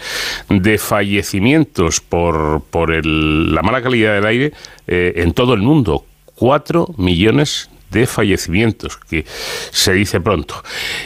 de 0.48 0.78
fallecimientos 0.78 2.00
por, 2.00 2.62
por 2.70 2.92
el, 2.92 3.52
la 3.54 3.62
mala 3.62 3.82
calidad 3.82 4.14
del 4.14 4.26
aire 4.26 4.29
eh, 4.32 5.12
en 5.16 5.32
todo 5.32 5.54
el 5.54 5.60
mundo. 5.60 6.04
4 6.36 6.94
millones 6.96 7.70
de 7.90 8.06
fallecimientos, 8.06 8.96
que 8.96 9.24
se 9.26 9.92
dice 9.92 10.20
pronto. 10.20 10.54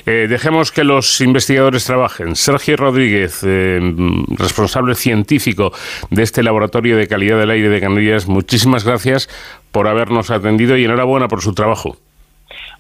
Eh, 0.07 0.27
dejemos 0.29 0.71
que 0.71 0.85
los 0.85 1.21
investigadores 1.21 1.85
trabajen. 1.85 2.37
Sergio 2.37 2.77
Rodríguez, 2.77 3.43
eh, 3.45 3.81
responsable 4.37 4.95
científico 4.95 5.73
de 6.11 6.23
este 6.23 6.43
Laboratorio 6.43 6.97
de 6.97 7.09
Calidad 7.09 7.39
del 7.39 7.51
Aire 7.51 7.69
de 7.69 7.81
Canarias, 7.81 8.29
muchísimas 8.29 8.85
gracias 8.85 9.29
por 9.73 9.89
habernos 9.89 10.31
atendido 10.31 10.77
y 10.77 10.85
enhorabuena 10.85 11.29
por 11.29 11.41
su 11.41 11.55
trabajo. 11.55 11.97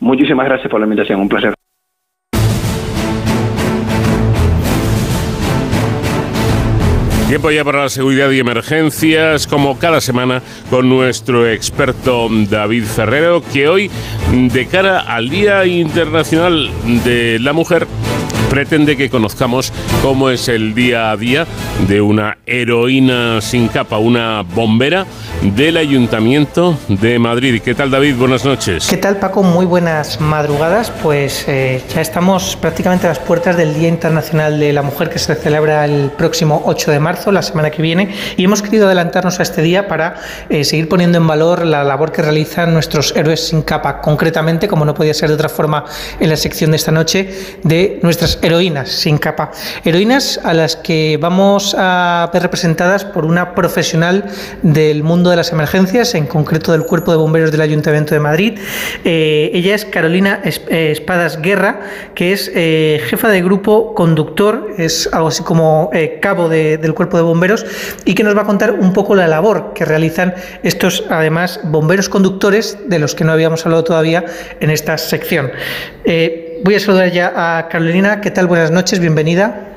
Muchísimas 0.00 0.46
gracias 0.46 0.70
por 0.70 0.80
la 0.80 0.86
invitación, 0.86 1.20
un 1.20 1.28
placer. 1.28 1.54
Tiempo 7.34 7.50
ya 7.50 7.64
para 7.64 7.82
la 7.82 7.88
seguridad 7.88 8.30
y 8.30 8.38
emergencias, 8.38 9.48
como 9.48 9.76
cada 9.76 10.00
semana, 10.00 10.40
con 10.70 10.88
nuestro 10.88 11.50
experto 11.50 12.28
David 12.30 12.84
Ferrero, 12.84 13.42
que 13.52 13.66
hoy, 13.66 13.90
de 14.30 14.66
cara 14.68 15.00
al 15.00 15.30
Día 15.30 15.66
Internacional 15.66 16.70
de 17.04 17.40
la 17.40 17.52
Mujer, 17.52 17.88
pretende 18.54 18.96
que 18.96 19.10
conozcamos 19.10 19.72
cómo 20.00 20.30
es 20.30 20.46
el 20.46 20.76
día 20.76 21.10
a 21.10 21.16
día 21.16 21.44
de 21.88 22.00
una 22.00 22.38
heroína 22.46 23.40
sin 23.40 23.66
capa, 23.66 23.98
una 23.98 24.42
bombera 24.42 25.06
del 25.42 25.76
Ayuntamiento 25.76 26.78
de 26.86 27.18
Madrid. 27.18 27.60
¿Qué 27.64 27.74
tal 27.74 27.90
David? 27.90 28.14
Buenas 28.14 28.44
noches. 28.44 28.86
¿Qué 28.88 28.96
tal 28.96 29.16
Paco? 29.16 29.42
Muy 29.42 29.66
buenas 29.66 30.20
madrugadas. 30.20 30.92
Pues 31.02 31.46
eh, 31.48 31.82
ya 31.92 32.00
estamos 32.00 32.54
prácticamente 32.54 33.06
a 33.06 33.10
las 33.10 33.18
puertas 33.18 33.56
del 33.56 33.74
Día 33.74 33.88
Internacional 33.88 34.60
de 34.60 34.72
la 34.72 34.82
Mujer 34.82 35.10
que 35.10 35.18
se 35.18 35.34
celebra 35.34 35.84
el 35.84 36.12
próximo 36.12 36.62
8 36.64 36.92
de 36.92 37.00
marzo, 37.00 37.32
la 37.32 37.42
semana 37.42 37.70
que 37.70 37.82
viene, 37.82 38.14
y 38.36 38.44
hemos 38.44 38.62
querido 38.62 38.86
adelantarnos 38.86 39.40
a 39.40 39.42
este 39.42 39.62
día 39.62 39.88
para 39.88 40.14
eh, 40.48 40.62
seguir 40.62 40.88
poniendo 40.88 41.18
en 41.18 41.26
valor 41.26 41.66
la 41.66 41.82
labor 41.82 42.12
que 42.12 42.22
realizan 42.22 42.72
nuestros 42.72 43.16
héroes 43.16 43.48
sin 43.48 43.62
capa, 43.62 44.00
concretamente, 44.00 44.68
como 44.68 44.84
no 44.84 44.94
podía 44.94 45.12
ser 45.12 45.30
de 45.30 45.34
otra 45.34 45.48
forma 45.48 45.84
en 46.20 46.30
la 46.30 46.36
sección 46.36 46.70
de 46.70 46.76
esta 46.76 46.92
noche, 46.92 47.28
de 47.64 47.98
nuestras 48.02 48.38
heroínas 48.44 48.90
sin 48.90 49.18
capa. 49.18 49.50
Heroínas 49.84 50.38
a 50.44 50.52
las 50.52 50.76
que 50.76 51.18
vamos 51.20 51.74
a 51.78 52.30
ver 52.32 52.42
representadas 52.42 53.04
por 53.04 53.24
una 53.24 53.54
profesional 53.54 54.24
del 54.62 55.02
mundo 55.02 55.30
de 55.30 55.36
las 55.36 55.50
emergencias, 55.52 56.14
en 56.14 56.26
concreto 56.26 56.72
del 56.72 56.82
Cuerpo 56.82 57.10
de 57.10 57.16
Bomberos 57.16 57.50
del 57.50 57.62
Ayuntamiento 57.62 58.14
de 58.14 58.20
Madrid. 58.20 58.58
Eh, 59.04 59.50
ella 59.54 59.74
es 59.74 59.84
Carolina 59.86 60.40
eh, 60.44 60.90
Espadas 60.92 61.40
Guerra, 61.40 61.80
que 62.14 62.32
es 62.32 62.50
eh, 62.54 63.00
jefa 63.06 63.30
de 63.30 63.42
grupo 63.42 63.94
conductor, 63.94 64.68
es 64.76 65.08
algo 65.12 65.28
así 65.28 65.42
como 65.42 65.90
cabo 66.20 66.48
del 66.48 66.94
Cuerpo 66.94 67.16
de 67.16 67.22
Bomberos, 67.22 67.64
y 68.04 68.14
que 68.14 68.24
nos 68.24 68.36
va 68.36 68.42
a 68.42 68.46
contar 68.46 68.72
un 68.72 68.92
poco 68.92 69.14
la 69.14 69.26
labor 69.26 69.72
que 69.74 69.84
realizan 69.84 70.34
estos, 70.62 71.04
además, 71.08 71.60
bomberos 71.64 72.08
conductores, 72.08 72.78
de 72.86 72.98
los 72.98 73.14
que 73.14 73.24
no 73.24 73.32
habíamos 73.32 73.64
hablado 73.64 73.84
todavía 73.84 74.24
en 74.60 74.70
esta 74.70 74.98
sección. 74.98 75.50
Voy 76.64 76.76
a 76.76 76.80
saludar 76.80 77.10
ya 77.12 77.58
a 77.58 77.68
Carolina. 77.68 78.22
¿Qué 78.22 78.30
tal? 78.30 78.46
Buenas 78.46 78.70
noches, 78.70 78.98
bienvenida. 78.98 79.68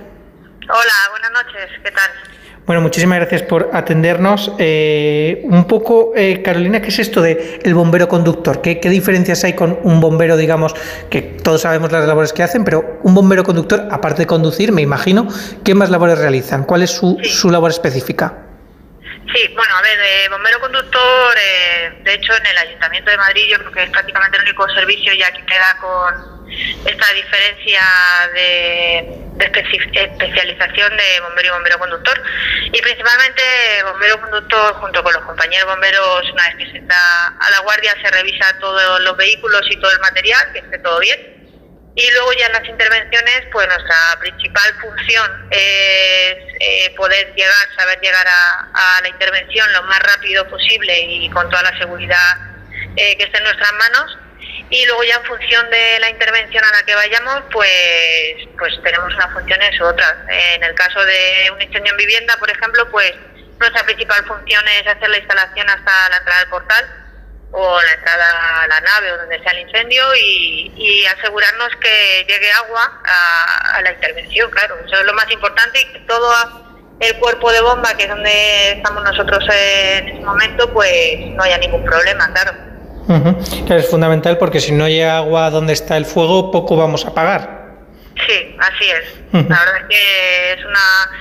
Hola, 0.70 0.94
buenas 1.12 1.32
noches. 1.32 1.70
¿Qué 1.84 1.92
tal? 1.92 2.10
Bueno, 2.66 2.82
muchísimas 2.82 3.20
gracias 3.20 3.44
por 3.44 3.70
atendernos. 3.74 4.54
Eh, 4.58 5.42
un 5.44 5.68
poco, 5.68 6.14
eh, 6.16 6.42
Carolina, 6.42 6.82
¿qué 6.82 6.88
es 6.88 7.00
esto 7.00 7.22
de 7.22 7.60
el 7.62 7.74
bombero 7.74 8.08
conductor? 8.08 8.62
¿Qué, 8.62 8.76
diferencias 8.76 9.44
hay 9.44 9.54
con 9.54 9.80
un 9.84 10.00
bombero, 10.00 10.38
digamos, 10.38 10.74
que 11.10 11.22
todos 11.22 11.62
sabemos 11.62 11.92
las 11.92 12.08
labores 12.08 12.32
que 12.32 12.42
hacen, 12.42 12.64
pero 12.64 13.00
un 13.04 13.14
bombero 13.14 13.44
conductor, 13.44 13.88
aparte 13.92 14.22
de 14.22 14.28
conducir, 14.28 14.72
me 14.72 14.82
imagino, 14.82 15.28
¿qué 15.66 15.76
más 15.76 15.90
labores 15.90 16.18
realizan? 16.20 16.64
¿Cuál 16.64 16.84
es 16.84 16.92
su, 16.92 17.18
su 17.22 17.50
labor 17.50 17.72
específica? 17.72 18.34
Sí, 19.34 19.54
bueno, 19.56 19.76
a 19.76 19.82
ver, 19.82 19.98
de 19.98 20.30
bombero 20.30 20.60
conductor, 20.62 21.36
eh, 21.38 22.02
de 22.04 22.14
hecho 22.14 22.34
en 22.34 22.46
el 22.46 22.58
Ayuntamiento 22.58 23.12
de 23.12 23.18
Madrid 23.18 23.44
yo 23.52 23.60
creo 23.60 23.72
que 23.72 23.84
es 23.84 23.90
prácticamente 23.90 24.38
el 24.38 24.44
único 24.44 24.70
servicio 24.70 25.14
ya 25.14 25.32
que 25.32 25.46
queda 25.46 25.78
con 25.82 26.37
esta 26.86 27.14
diferencia 27.14 27.82
de, 28.34 29.28
especialización 29.40 30.98
de 30.98 31.20
bombero 31.22 31.48
y 31.48 31.52
bombero 31.52 31.80
conductor. 31.80 32.22
Y 32.66 32.82
principalmente 32.82 33.42
bombero 33.84 34.22
conductor 34.22 34.74
junto 34.76 35.04
con 35.04 35.14
los 35.14 35.24
compañeros 35.24 35.68
bomberos, 35.68 36.32
una 36.32 36.48
vez 36.48 36.56
que 36.58 36.72
se 36.72 36.78
está 36.80 37.28
a 37.28 37.50
la 37.52 37.60
guardia, 37.60 37.96
se 38.02 38.12
revisa 38.12 38.58
todos 38.60 39.02
los 39.02 39.18
vehículos 39.18 39.62
y 39.70 39.80
todo 39.80 39.92
el 39.92 40.00
material, 40.00 40.52
que 40.54 40.60
esté 40.60 40.80
todo 40.80 41.00
bien 41.00 41.38
y 41.98 42.12
luego 42.12 42.32
ya 42.34 42.46
en 42.46 42.54
las 42.54 42.66
intervenciones, 42.66 43.42
pues 43.52 43.68
nuestra 43.68 44.20
principal 44.20 44.72
función 44.80 45.48
es 45.50 46.38
eh, 46.60 46.94
poder 46.96 47.34
llegar, 47.34 47.68
saber 47.76 48.00
llegar 48.02 48.28
a, 48.28 49.02
la 49.02 49.10
intervención 49.10 49.74
lo 49.74 49.82
más 49.82 50.00
rápido 50.04 50.48
posible 50.48 50.96
y 51.00 51.28
con 51.32 51.50
toda 51.50 51.64
la 51.64 51.76
seguridad 51.80 52.38
eh, 52.96 53.18
que 53.18 53.24
esté 53.24 53.40
en 53.40 53.46
nuestras 53.46 53.74
manos. 53.74 54.18
Y 54.70 54.86
luego 54.86 55.04
ya 55.04 55.16
en 55.16 55.24
función 55.24 55.70
de 55.70 56.00
la 56.00 56.10
intervención 56.10 56.64
a 56.64 56.72
la 56.72 56.84
que 56.84 56.94
vayamos, 56.94 57.44
pues, 57.52 58.36
pues 58.58 58.74
tenemos 58.84 59.14
unas 59.14 59.32
funciones 59.32 59.80
u 59.80 59.86
otras. 59.86 60.14
En 60.28 60.64
el 60.64 60.74
caso 60.76 61.04
de 61.06 61.52
un 61.54 61.62
incendio 61.62 61.92
en 61.92 61.98
vivienda, 61.98 62.36
por 62.38 62.50
ejemplo, 62.50 62.90
pues 62.92 63.14
nuestra 63.60 63.84
principal 63.86 64.26
función 64.26 64.68
es 64.68 64.88
hacer 64.88 65.10
la 65.10 65.18
instalación 65.18 65.70
hasta 65.70 66.10
la 66.10 66.18
entrada 66.18 66.40
del 66.42 66.50
portal 66.50 66.86
o 67.52 67.82
la 67.82 67.94
entrada 67.94 68.64
a 68.64 68.68
la 68.68 68.82
nave 68.82 69.12
o 69.14 69.18
donde 69.18 69.42
sea 69.42 69.52
el 69.54 69.60
incendio 69.60 70.04
y, 70.16 71.06
asegurarnos 71.18 71.70
que 71.82 72.26
llegue 72.28 72.52
agua 72.52 73.02
a, 73.06 73.78
a, 73.78 73.82
la 73.82 73.92
intervención, 73.92 74.52
claro. 74.52 74.78
Eso 74.86 75.00
es 75.00 75.06
lo 75.06 75.14
más 75.14 75.32
importante 75.32 75.80
y 75.80 75.94
que 75.94 76.00
todo 76.00 76.34
el 77.00 77.18
cuerpo 77.20 77.52
de 77.52 77.62
bomba, 77.62 77.96
que 77.96 78.04
es 78.04 78.10
donde 78.10 78.72
estamos 78.72 79.04
nosotros 79.04 79.44
en 79.50 80.10
este 80.10 80.26
momento, 80.26 80.72
pues 80.74 81.20
no 81.20 81.44
haya 81.44 81.58
ningún 81.58 81.84
problema, 81.86 82.32
claro. 82.34 82.67
Claro, 83.08 83.82
es 83.82 83.90
fundamental 83.90 84.38
porque 84.38 84.60
si 84.60 84.72
no 84.72 84.84
hay 84.84 85.02
agua 85.02 85.50
donde 85.50 85.74
está 85.74 85.98
el 85.98 86.06
fuego, 86.06 86.52
poco 86.52 86.76
vamos 86.76 87.06
a 87.06 87.14
pagar. 87.14 87.58
Sí, 88.28 88.56
así 88.60 88.90
es. 88.90 89.18
La 89.32 89.60
verdad 89.60 89.78
es 89.78 89.86
que 89.90 90.54
es 90.54 90.66
una 90.66 91.12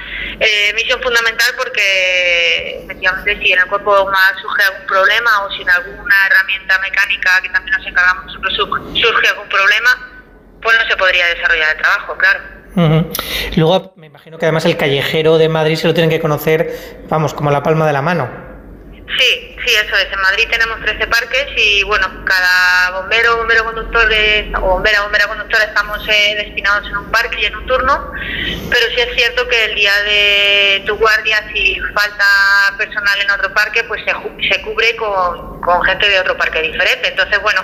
eh, 0.40 0.72
misión 0.74 1.00
fundamental 1.02 1.48
porque 1.56 2.80
efectivamente 2.84 3.38
si 3.38 3.52
en 3.52 3.58
el 3.58 3.66
cuerpo 3.66 3.90
bomba 3.90 4.18
surge 4.40 4.62
algún 4.62 4.86
problema 4.86 5.44
o 5.44 5.50
si 5.52 5.62
en 5.62 5.70
alguna 5.70 6.14
herramienta 6.26 6.78
mecánica 6.80 7.30
que 7.42 7.50
también 7.50 7.76
nos 7.76 7.86
encargamos 7.86 8.26
nosotros 8.26 8.54
surge 8.94 9.28
algún 9.28 9.48
problema, 9.48 9.90
pues 10.62 10.76
no 10.78 10.88
se 10.88 10.96
podría 10.96 11.26
desarrollar 11.26 11.76
el 11.76 11.82
trabajo, 11.82 12.16
claro. 12.16 12.40
Luego 13.56 13.94
me 13.96 14.06
imagino 14.06 14.38
que 14.38 14.44
además 14.44 14.64
el 14.66 14.76
callejero 14.76 15.38
de 15.38 15.48
Madrid 15.48 15.76
se 15.76 15.86
lo 15.86 15.94
tienen 15.94 16.10
que 16.10 16.20
conocer, 16.20 17.04
vamos, 17.08 17.32
como 17.32 17.50
la 17.50 17.62
palma 17.62 17.86
de 17.86 17.92
la 17.92 18.02
mano. 18.02 18.45
Sí, 19.08 19.56
sí, 19.64 19.74
eso 19.74 19.96
es. 19.96 20.12
En 20.12 20.20
Madrid 20.20 20.48
tenemos 20.50 20.80
13 20.80 21.06
parques 21.06 21.46
y, 21.56 21.84
bueno, 21.84 22.24
cada 22.24 22.90
bombero, 23.00 23.36
bombero 23.36 23.64
conductor 23.64 24.10
o 24.56 24.60
bombera, 24.60 25.02
bombera 25.02 25.28
conductora 25.28 25.64
estamos 25.64 26.06
eh, 26.08 26.34
destinados 26.36 26.88
en 26.88 26.96
un 26.96 27.10
parque 27.12 27.40
y 27.40 27.44
en 27.44 27.56
un 27.56 27.66
turno, 27.66 28.12
pero 28.68 28.86
sí 28.88 29.00
es 29.00 29.14
cierto 29.14 29.46
que 29.46 29.64
el 29.64 29.74
día 29.76 29.92
de 30.02 30.82
tu 30.86 30.96
guardia, 30.96 31.48
si 31.54 31.78
falta 31.94 32.26
personal 32.76 33.20
en 33.20 33.30
otro 33.30 33.54
parque, 33.54 33.84
pues 33.84 34.02
se, 34.04 34.12
se 34.48 34.62
cubre 34.62 34.96
con, 34.96 35.60
con 35.60 35.82
gente 35.84 36.08
de 36.08 36.18
otro 36.18 36.36
parque 36.36 36.62
diferente. 36.62 37.08
Entonces, 37.08 37.40
bueno, 37.40 37.62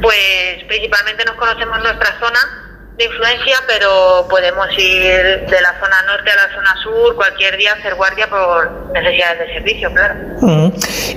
pues 0.00 0.64
principalmente 0.68 1.24
nos 1.26 1.36
conocemos 1.36 1.82
nuestra 1.82 2.18
zona 2.18 2.71
de 2.96 3.04
influencia, 3.04 3.56
pero 3.66 4.26
podemos 4.28 4.66
ir 4.76 5.46
de 5.46 5.60
la 5.60 5.78
zona 5.80 6.02
norte 6.06 6.30
a 6.30 6.36
la 6.36 6.54
zona 6.54 6.76
sur 6.82 7.16
cualquier 7.16 7.56
día 7.56 7.72
hacer 7.72 7.94
guardia 7.94 8.28
por 8.28 8.92
necesidades 8.92 9.38
de 9.38 9.54
servicio, 9.54 9.92
claro. 9.92 10.14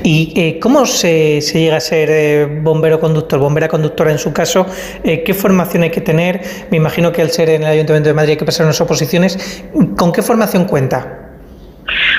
¿Y 0.04 0.34
eh, 0.38 0.60
cómo 0.60 0.86
se, 0.86 1.42
se, 1.42 1.60
llega 1.60 1.78
a 1.78 1.82
ser 1.82 2.10
eh, 2.10 2.46
bombero 2.46 3.00
conductor, 3.00 3.40
bombera 3.40 3.68
conductora 3.68 4.12
en 4.12 4.20
su 4.20 4.32
caso? 4.32 4.66
Eh, 5.04 5.24
¿Qué 5.24 5.34
formación 5.34 5.84
hay 5.84 5.92
que 5.92 6.02
tener? 6.02 6.42
Me 6.72 6.78
imagino 6.78 7.12
que 7.12 7.22
al 7.22 7.32
ser 7.32 7.50
en 7.50 7.64
el 7.64 7.70
Ayuntamiento 7.70 8.08
de 8.08 8.14
Madrid 8.14 8.32
hay 8.32 8.38
que 8.38 8.46
pasar 8.46 8.66
unas 8.66 8.80
oposiciones. 8.80 9.64
¿Con 9.98 10.14
qué 10.14 10.22
formación 10.22 10.66
cuenta? 10.66 11.00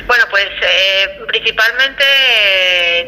Bueno, 0.07 0.25
pues 0.31 0.47
principalmente 1.29 2.05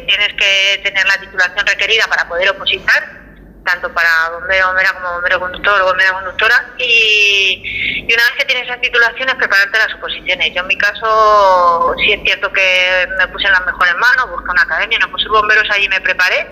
tienes 0.07 0.33
que 0.33 0.81
tener 0.83 1.05
la 1.05 1.17
titulación 1.19 1.65
requerida 1.65 2.05
para 2.09 2.27
poder 2.27 2.49
opositar 2.49 3.28
tanto 3.65 3.93
para 3.93 4.29
bombero, 4.31 4.67
bombera 4.67 4.93
como 4.93 5.13
bombero 5.13 5.39
conductor 5.39 5.81
o 5.81 5.85
bombera 5.85 6.13
conductora. 6.13 6.73
Y, 6.77 8.05
una 8.11 8.23
vez 8.23 8.33
que 8.37 8.45
tienes 8.45 8.65
esas 8.65 8.81
titulaciones, 8.81 9.35
prepararte 9.35 9.77
las 9.77 9.93
oposiciones. 9.95 10.53
Yo 10.53 10.61
en 10.61 10.67
mi 10.67 10.77
caso 10.77 11.93
sí 11.97 12.13
es 12.13 12.21
cierto 12.23 12.51
que 12.51 13.07
me 13.17 13.27
puse 13.27 13.47
en 13.47 13.53
las 13.53 13.65
mejores 13.65 13.95
manos, 13.95 14.29
busqué 14.31 14.49
una 14.49 14.63
academia, 14.63 14.99
no 14.99 15.11
puse 15.11 15.27
bomberos 15.29 15.69
allí 15.69 15.87
me 15.89 16.01
preparé. 16.01 16.47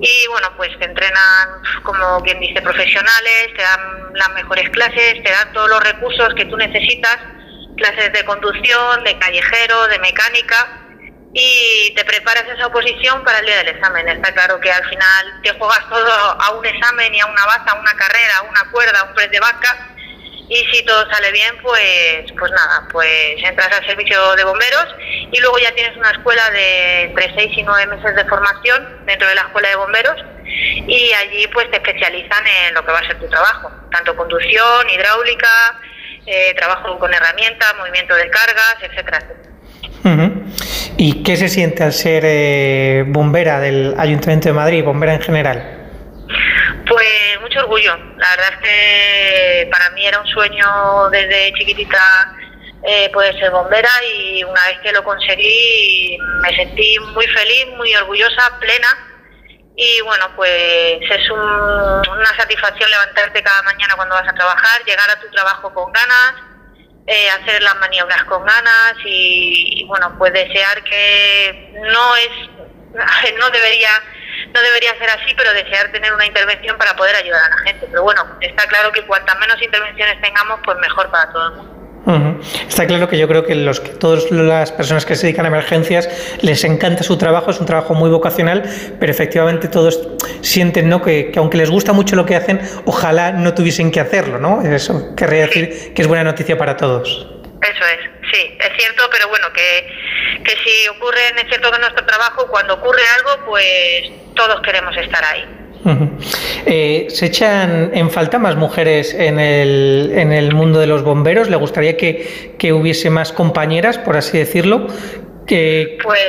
Y 0.00 0.26
bueno, 0.28 0.48
pues 0.56 0.76
te 0.78 0.84
entrenan, 0.84 1.48
como 1.84 2.20
quien 2.22 2.40
dice, 2.40 2.60
profesionales, 2.60 3.48
te 3.56 3.62
dan 3.62 4.12
las 4.14 4.30
mejores 4.30 4.68
clases, 4.70 5.22
te 5.22 5.30
dan 5.30 5.52
todos 5.52 5.70
los 5.70 5.82
recursos 5.84 6.34
que 6.34 6.44
tú 6.44 6.56
necesitas, 6.56 7.18
clases 7.76 8.12
de 8.12 8.24
conducción, 8.24 9.04
de 9.04 9.16
callejero, 9.18 9.86
de 9.86 9.98
mecánica 10.00 10.81
y 11.34 11.92
te 11.96 12.04
preparas 12.04 12.44
esa 12.54 12.66
oposición 12.66 13.24
para 13.24 13.38
el 13.38 13.46
día 13.46 13.56
del 13.58 13.68
examen. 13.68 14.08
Está 14.08 14.32
claro 14.32 14.60
que 14.60 14.70
al 14.70 14.84
final 14.88 15.40
te 15.42 15.52
juegas 15.52 15.88
todo 15.88 16.12
a 16.12 16.50
un 16.52 16.64
examen 16.64 17.14
y 17.14 17.20
a 17.20 17.26
una 17.26 17.46
base, 17.46 17.70
a 17.70 17.74
una 17.74 17.94
carrera, 17.94 18.38
a 18.38 18.42
una 18.42 18.70
cuerda, 18.70 19.00
a 19.00 19.04
un 19.04 19.14
press 19.14 19.30
de 19.30 19.40
vaca 19.40 19.92
y 20.48 20.66
si 20.70 20.84
todo 20.84 21.10
sale 21.10 21.32
bien, 21.32 21.56
pues, 21.62 22.30
pues 22.38 22.52
nada, 22.52 22.86
pues 22.90 23.42
entras 23.42 23.72
al 23.72 23.86
servicio 23.86 24.36
de 24.36 24.44
bomberos 24.44 24.86
y 25.30 25.40
luego 25.40 25.58
ya 25.58 25.72
tienes 25.72 25.96
una 25.96 26.10
escuela 26.10 26.50
de 26.50 27.04
entre 27.04 27.34
6 27.34 27.52
y 27.56 27.62
9 27.62 27.86
meses 27.86 28.14
de 28.14 28.24
formación 28.26 29.06
dentro 29.06 29.26
de 29.28 29.34
la 29.34 29.42
escuela 29.42 29.70
de 29.70 29.76
bomberos 29.76 30.22
y 30.44 31.12
allí 31.14 31.46
pues 31.48 31.70
te 31.70 31.78
especializan 31.78 32.46
en 32.46 32.74
lo 32.74 32.84
que 32.84 32.92
va 32.92 32.98
a 32.98 33.06
ser 33.06 33.18
tu 33.18 33.28
trabajo, 33.30 33.70
tanto 33.92 34.14
conducción, 34.14 34.90
hidráulica, 34.90 35.80
eh, 36.26 36.52
trabajo 36.54 36.98
con 36.98 37.14
herramientas, 37.14 37.74
movimiento 37.78 38.14
de 38.14 38.28
cargas, 38.28 38.76
etcétera, 38.82 39.18
etcétera. 39.18 39.51
¿Y 40.96 41.22
qué 41.22 41.36
se 41.36 41.48
siente 41.48 41.84
al 41.84 41.92
ser 41.92 42.24
eh, 42.26 43.04
bombera 43.06 43.60
del 43.60 43.94
Ayuntamiento 43.98 44.48
de 44.48 44.52
Madrid, 44.52 44.84
bombera 44.84 45.14
en 45.14 45.22
general? 45.22 45.78
Pues 46.88 47.40
mucho 47.40 47.60
orgullo. 47.60 47.96
La 48.16 48.30
verdad 48.30 48.48
es 48.52 48.58
que 48.58 49.68
para 49.70 49.90
mí 49.90 50.06
era 50.06 50.20
un 50.20 50.26
sueño 50.26 51.08
desde 51.10 51.52
chiquitita 51.54 52.34
eh, 52.84 53.10
poder 53.12 53.38
ser 53.38 53.50
bombera 53.52 53.90
y 54.16 54.42
una 54.42 54.66
vez 54.66 54.78
que 54.82 54.92
lo 54.92 55.04
conseguí 55.04 56.18
me 56.42 56.56
sentí 56.56 56.98
muy 57.14 57.26
feliz, 57.28 57.66
muy 57.76 57.94
orgullosa, 57.94 58.58
plena. 58.60 58.88
Y 59.76 60.00
bueno, 60.02 60.26
pues 60.36 61.00
es 61.00 61.30
una 61.30 62.36
satisfacción 62.36 62.90
levantarte 62.90 63.42
cada 63.42 63.62
mañana 63.62 63.94
cuando 63.96 64.14
vas 64.14 64.28
a 64.28 64.34
trabajar, 64.34 64.84
llegar 64.84 65.08
a 65.10 65.20
tu 65.20 65.30
trabajo 65.30 65.72
con 65.72 65.90
ganas 65.92 66.51
eh, 67.06 67.30
hacer 67.30 67.62
las 67.62 67.76
maniobras 67.76 68.24
con 68.24 68.44
ganas 68.44 68.94
y, 69.04 69.84
bueno, 69.88 70.14
pues 70.18 70.32
desear 70.32 70.82
que 70.84 71.74
no 71.80 72.16
es, 72.16 72.30
no 73.38 73.50
debería, 73.50 73.90
no 74.54 74.60
debería 74.60 74.96
ser 74.98 75.10
así, 75.10 75.34
pero 75.36 75.52
desear 75.52 75.90
tener 75.92 76.12
una 76.12 76.26
intervención 76.26 76.78
para 76.78 76.94
poder 76.94 77.16
ayudar 77.16 77.44
a 77.44 77.56
la 77.56 77.62
gente. 77.62 77.86
Pero 77.90 78.02
bueno, 78.02 78.24
está 78.40 78.66
claro 78.66 78.92
que 78.92 79.04
cuantas 79.06 79.38
menos 79.38 79.60
intervenciones 79.60 80.20
tengamos, 80.20 80.60
pues 80.64 80.78
mejor 80.78 81.10
para 81.10 81.32
todo 81.32 81.48
el 81.48 81.54
mundo. 81.56 81.81
Está 82.68 82.86
claro 82.86 83.08
que 83.08 83.16
yo 83.16 83.28
creo 83.28 83.44
que 83.44 83.54
los 83.54 83.78
que 83.78 83.90
todas 83.90 84.30
las 84.30 84.72
personas 84.72 85.06
que 85.06 85.14
se 85.14 85.26
dedican 85.26 85.44
a 85.44 85.48
emergencias 85.48 86.08
les 86.40 86.64
encanta 86.64 87.04
su 87.04 87.16
trabajo, 87.16 87.50
es 87.52 87.60
un 87.60 87.66
trabajo 87.66 87.94
muy 87.94 88.10
vocacional, 88.10 88.64
pero 88.98 89.12
efectivamente 89.12 89.68
todos 89.68 90.00
sienten 90.40 90.88
¿no? 90.88 91.00
que, 91.00 91.32
aunque 91.36 91.58
les 91.58 91.70
gusta 91.70 91.92
mucho 91.92 92.16
lo 92.16 92.26
que 92.26 92.34
hacen, 92.34 92.60
ojalá 92.86 93.32
no 93.32 93.54
tuviesen 93.54 93.92
que 93.92 94.00
hacerlo, 94.00 94.38
¿no? 94.38 94.62
Eso 94.62 95.14
querría 95.16 95.46
decir 95.46 95.94
que 95.94 96.02
es 96.02 96.08
buena 96.08 96.24
noticia 96.24 96.58
para 96.58 96.76
todos. 96.76 97.28
Eso 97.62 97.84
es, 97.86 98.10
sí, 98.32 98.58
es 98.58 98.76
cierto, 98.76 99.04
pero 99.12 99.28
bueno, 99.28 99.46
que, 99.52 100.42
que 100.42 100.56
si 100.64 100.88
ocurre, 100.88 101.20
es 101.36 101.48
cierto 101.48 101.70
que 101.70 101.78
nuestro 101.78 102.04
trabajo, 102.04 102.48
cuando 102.48 102.74
ocurre 102.74 103.02
algo, 103.16 103.44
pues 103.46 104.10
todos 104.34 104.60
queremos 104.62 104.96
estar 104.96 105.24
ahí. 105.24 105.61
Eh, 106.66 107.08
¿Se 107.10 107.26
echan 107.26 107.90
en 107.92 108.10
falta 108.10 108.38
más 108.38 108.56
mujeres 108.56 109.14
en 109.14 109.38
el, 109.38 110.12
en 110.14 110.32
el 110.32 110.54
mundo 110.54 110.78
de 110.78 110.86
los 110.86 111.02
bomberos? 111.02 111.48
¿Le 111.48 111.56
gustaría 111.56 111.96
que, 111.96 112.54
que 112.58 112.72
hubiese 112.72 113.10
más 113.10 113.32
compañeras, 113.32 113.98
por 113.98 114.16
así 114.16 114.38
decirlo? 114.38 114.86
Que... 115.46 115.98
Pues 116.02 116.22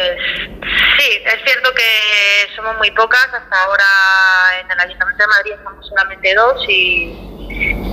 sí, 0.97 1.21
es 1.25 1.43
cierto 1.45 1.71
que 1.75 2.55
somos 2.55 2.77
muy 2.77 2.91
pocas. 2.91 3.25
Hasta 3.25 3.63
ahora 3.63 3.85
en 4.61 4.71
el 4.71 4.79
Ayuntamiento 4.79 5.23
de 5.23 5.27
Madrid 5.27 5.51
estamos 5.55 5.87
solamente 5.87 6.33
dos 6.33 6.65
y, 6.67 7.15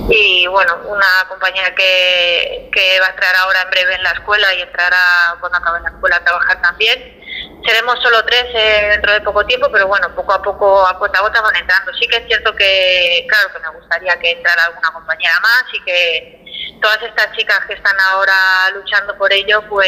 y 0.09 0.47
bueno, 0.47 0.77
una 0.87 1.27
compañera 1.29 1.75
que, 1.75 2.69
que 2.73 2.99
va 2.99 3.07
a 3.07 3.09
entrar 3.11 3.35
ahora 3.35 3.61
en 3.61 3.69
breve 3.69 3.95
en 3.95 4.03
la 4.03 4.11
escuela 4.11 4.53
y 4.55 4.61
entrará 4.61 5.35
cuando 5.39 5.59
acabe 5.59 5.79
la 5.81 5.89
escuela 5.89 6.15
a 6.15 6.23
trabajar 6.23 6.61
también 6.61 7.20
seremos 7.65 7.99
solo 8.01 8.23
tres 8.25 8.45
eh, 8.53 8.89
dentro 8.91 9.13
de 9.13 9.21
poco 9.21 9.45
tiempo, 9.45 9.69
pero 9.71 9.87
bueno, 9.87 10.13
poco 10.15 10.33
a 10.33 10.41
poco, 10.41 10.87
a 10.87 10.97
cuota 10.97 11.19
a 11.19 11.21
gota 11.21 11.41
van 11.41 11.55
entrando. 11.55 11.91
Sí 11.93 12.07
que 12.07 12.17
es 12.17 12.27
cierto 12.27 12.55
que, 12.55 13.25
claro, 13.29 13.49
que 13.53 13.59
me 13.59 13.77
gustaría 13.77 14.19
que 14.19 14.31
entrara 14.31 14.65
alguna 14.65 14.91
compañera 14.91 15.39
más 15.41 15.63
y 15.73 15.83
que 15.83 16.45
todas 16.81 17.01
estas 17.03 17.31
chicas 17.37 17.59
que 17.67 17.73
están 17.73 17.95
ahora 18.11 18.69
luchando 18.73 19.17
por 19.17 19.31
ello, 19.31 19.63
pues 19.69 19.85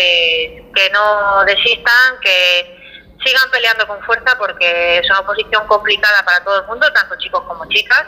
que 0.76 0.90
no 0.92 1.44
desistan, 1.46 2.20
que 2.22 2.84
sigan 3.26 3.50
peleando 3.52 3.88
con 3.88 4.02
fuerza 4.04 4.38
porque 4.38 4.98
es 4.98 5.10
una 5.10 5.26
posición 5.26 5.66
complicada 5.68 6.24
para 6.24 6.44
todo 6.44 6.62
el 6.62 6.68
mundo, 6.68 6.92
tanto 6.94 7.16
chicos 7.18 7.42
como 7.48 7.66
chicas, 7.70 8.06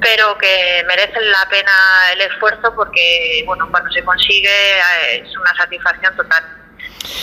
pero 0.00 0.36
que 0.38 0.84
merecen 0.86 1.30
la 1.30 1.46
pena 1.48 1.72
el 2.12 2.20
esfuerzo 2.22 2.74
porque, 2.74 3.42
bueno, 3.46 3.68
cuando 3.70 3.90
se 3.92 4.04
consigue 4.04 4.48
eh, 4.48 5.22
es 5.24 5.36
una 5.36 5.54
satisfacción 5.54 6.16
total. 6.16 6.44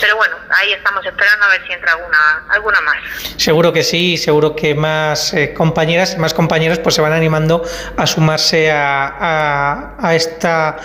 Pero 0.02 0.16
bueno, 0.16 0.36
ahí 0.49 0.74
estamos 0.74 1.06
esperando 1.06 1.45
a 1.45 1.49
ver 1.49 1.62
si 1.68 1.74
entra 1.74 1.94
alguna, 1.94 2.45
alguna 2.49 2.82
más. 2.82 2.98
Seguro 3.38 3.72
que 3.72 3.84
sí, 3.84 4.18
seguro 4.18 4.56
que 4.56 4.74
más 4.74 5.34
eh, 5.34 5.54
compañeras, 5.54 6.18
más 6.18 6.34
compañeros 6.34 6.80
pues 6.80 6.95
se 6.95 7.02
van 7.02 7.14
animando 7.14 7.64
a 7.95 8.08
sumarse 8.08 8.72
a, 8.72 9.95
a, 9.99 10.16
esta, 10.16 10.78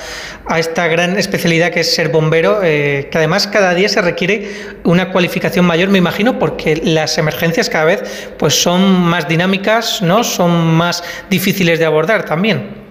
a 0.46 0.58
esta 0.58 0.86
gran 0.88 1.16
especialidad 1.16 1.72
que 1.72 1.80
es 1.80 1.94
ser 1.94 2.08
bombero, 2.08 2.60
eh, 2.62 3.08
que 3.10 3.18
además 3.18 3.46
cada 3.46 3.72
día 3.74 3.88
se 3.88 4.02
requiere 4.02 4.76
una 4.84 5.10
cualificación 5.10 5.64
mayor, 5.64 5.88
me 5.88 5.98
imagino, 5.98 6.38
porque 6.38 6.76
las 6.76 7.16
emergencias 7.16 7.70
cada 7.70 7.84
vez 7.84 8.30
pues 8.38 8.60
son 8.60 9.02
más 9.02 9.26
dinámicas, 9.26 10.02
¿no? 10.02 10.22
Son 10.22 10.74
más 10.74 11.02
difíciles 11.30 11.78
de 11.78 11.86
abordar 11.86 12.24
también. 12.24 12.82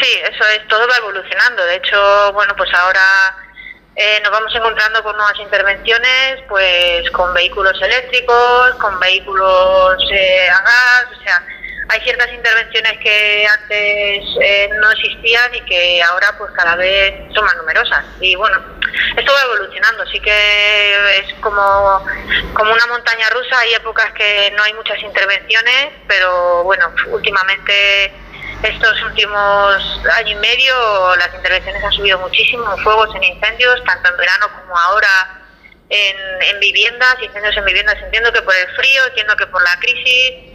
Sí, 0.00 0.08
eso 0.22 0.44
es, 0.54 0.68
todo 0.68 0.86
va 0.86 0.96
evolucionando. 0.98 1.64
De 1.64 1.76
hecho, 1.76 2.32
bueno, 2.32 2.54
pues 2.56 2.72
ahora 2.74 3.00
eh, 4.00 4.20
nos 4.22 4.30
vamos 4.30 4.54
encontrando 4.54 5.02
con 5.02 5.16
nuevas 5.16 5.36
intervenciones, 5.40 6.40
pues 6.48 7.10
con 7.10 7.34
vehículos 7.34 7.76
eléctricos, 7.82 8.76
con 8.76 8.96
vehículos 9.00 9.96
eh, 10.12 10.48
a 10.48 10.60
gas, 10.60 11.18
o 11.18 11.22
sea, 11.24 11.44
hay 11.88 12.00
ciertas 12.02 12.32
intervenciones 12.32 12.92
que 13.02 13.44
antes 13.44 14.24
eh, 14.40 14.70
no 14.80 14.92
existían 14.92 15.52
y 15.52 15.62
que 15.62 16.00
ahora 16.00 16.32
pues 16.38 16.52
cada 16.52 16.76
vez 16.76 17.12
son 17.34 17.44
más 17.44 17.56
numerosas. 17.56 18.04
Y 18.20 18.36
bueno, 18.36 18.62
esto 19.16 19.32
va 19.32 19.42
evolucionando, 19.42 20.06
sí 20.06 20.20
que 20.20 21.18
es 21.18 21.34
como, 21.40 22.06
como 22.54 22.72
una 22.72 22.86
montaña 22.86 23.28
rusa, 23.30 23.58
hay 23.58 23.74
épocas 23.74 24.12
que 24.12 24.52
no 24.56 24.62
hay 24.62 24.74
muchas 24.74 25.02
intervenciones, 25.02 25.88
pero 26.06 26.62
bueno, 26.62 26.86
últimamente 27.08 28.12
estos 28.62 29.02
últimos 29.02 30.00
año 30.16 30.32
y 30.32 30.34
medio 30.36 31.16
las 31.16 31.32
intervenciones 31.34 31.82
han 31.82 31.92
subido 31.92 32.18
muchísimo 32.18 32.64
en 32.72 32.82
fuegos, 32.82 33.14
en 33.14 33.24
incendios, 33.24 33.82
tanto 33.84 34.10
en 34.10 34.16
verano 34.16 34.46
como 34.60 34.76
ahora 34.76 35.40
en, 35.88 36.16
en 36.42 36.60
viviendas, 36.60 37.16
incendios 37.22 37.56
en 37.56 37.64
viviendas, 37.64 37.96
entiendo 38.02 38.32
que 38.32 38.42
por 38.42 38.54
el 38.54 38.68
frío, 38.76 39.06
entiendo 39.06 39.36
que 39.36 39.46
por 39.46 39.62
la 39.62 39.78
crisis, 39.78 40.48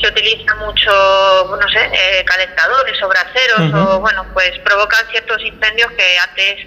se 0.00 0.08
utiliza 0.08 0.54
mucho, 0.56 1.56
no 1.60 1.68
sé, 1.68 1.90
eh, 1.92 2.24
calentadores 2.24 3.02
o 3.02 3.08
braseros 3.08 3.74
o, 3.74 4.00
bueno, 4.00 4.26
pues 4.34 4.58
provocan 4.60 5.06
ciertos 5.10 5.40
incendios 5.42 5.90
que 5.92 6.18
antes 6.18 6.66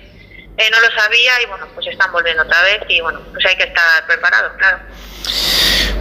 eh, 0.59 0.69
no 0.71 0.79
lo 0.81 0.91
sabía 0.91 1.41
y, 1.41 1.45
bueno, 1.45 1.67
pues 1.73 1.87
están 1.87 2.11
volviendo 2.11 2.43
otra 2.43 2.61
vez 2.63 2.81
y, 2.89 2.99
bueno, 2.99 3.21
pues 3.31 3.45
hay 3.45 3.55
que 3.55 3.63
estar 3.63 4.05
preparados, 4.05 4.51
claro. 4.57 4.79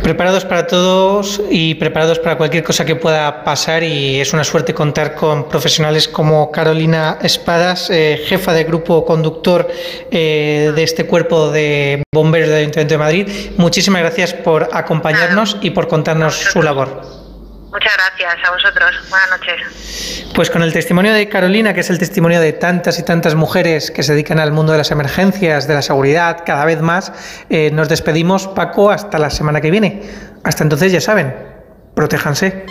Preparados 0.03 0.45
para 0.45 0.67
todos 0.67 1.41
y 1.51 1.75
preparados 1.75 2.19
para 2.19 2.37
cualquier 2.37 2.65
cosa 2.65 2.85
que 2.85 2.97
pueda 2.97 3.45
pasar 3.45 3.83
y 3.83 4.21
es 4.21 4.33
una 4.33 4.43
suerte 4.43 4.75
contar 4.75 5.15
con 5.15 5.49
profesionales 5.49 6.09
como 6.09 6.51
Carolina 6.51 7.19
Espadas, 7.21 7.91
eh, 7.91 8.25
jefa 8.27 8.53
de 8.53 8.65
grupo 8.65 9.05
conductor 9.05 9.69
eh, 10.11 10.73
de 10.75 10.83
este 10.83 11.07
cuerpo 11.07 11.51
de 11.51 12.03
bomberos 12.13 12.49
del 12.49 12.59
Ayuntamiento 12.59 12.95
de 12.95 12.99
Madrid. 12.99 13.29
Muchísimas 13.59 14.03
gracias 14.03 14.35
por 14.35 14.71
acompañarnos 14.73 15.59
y 15.61 15.71
por 15.71 15.89
contarnos 15.89 16.35
su 16.35 16.63
labor. 16.63 17.18
Muchas 17.71 17.93
gracias 17.97 18.49
a 18.49 18.51
vosotros. 18.51 18.91
Buenas 19.11 19.31
noches. 19.31 20.29
Pues 20.35 20.51
con 20.51 20.63
el 20.63 20.73
testimonio 20.73 21.13
de 21.13 21.29
Carolina, 21.29 21.75
que 21.75 21.81
es 21.81 21.91
el 21.91 21.99
testimonio 21.99 22.41
de 22.41 22.53
tantas 22.53 22.99
y 22.99 23.03
tantas 23.03 23.35
mujeres 23.35 23.91
que 23.91 24.03
se 24.03 24.13
dedican 24.13 24.39
al 24.39 24.53
mundo 24.53 24.73
de 24.73 24.79
las 24.79 24.91
emergencias, 24.91 25.69
de 25.69 25.75
la 25.75 25.83
seguridad, 25.83 26.45
cada 26.47 26.65
vez 26.65 26.81
más, 26.81 27.13
eh, 27.51 27.71
nos 27.73 27.89
despedimos, 27.89 28.47
Paco, 28.49 28.91
hasta 28.91 29.19
la 29.19 29.31
semana 29.31 29.61
que 29.61 29.71
viene. 29.71 30.03
Hasta 30.45 30.63
entonces, 30.63 30.93
ya 30.93 31.01
saben, 31.01 31.35
protéjanse. 31.95 32.65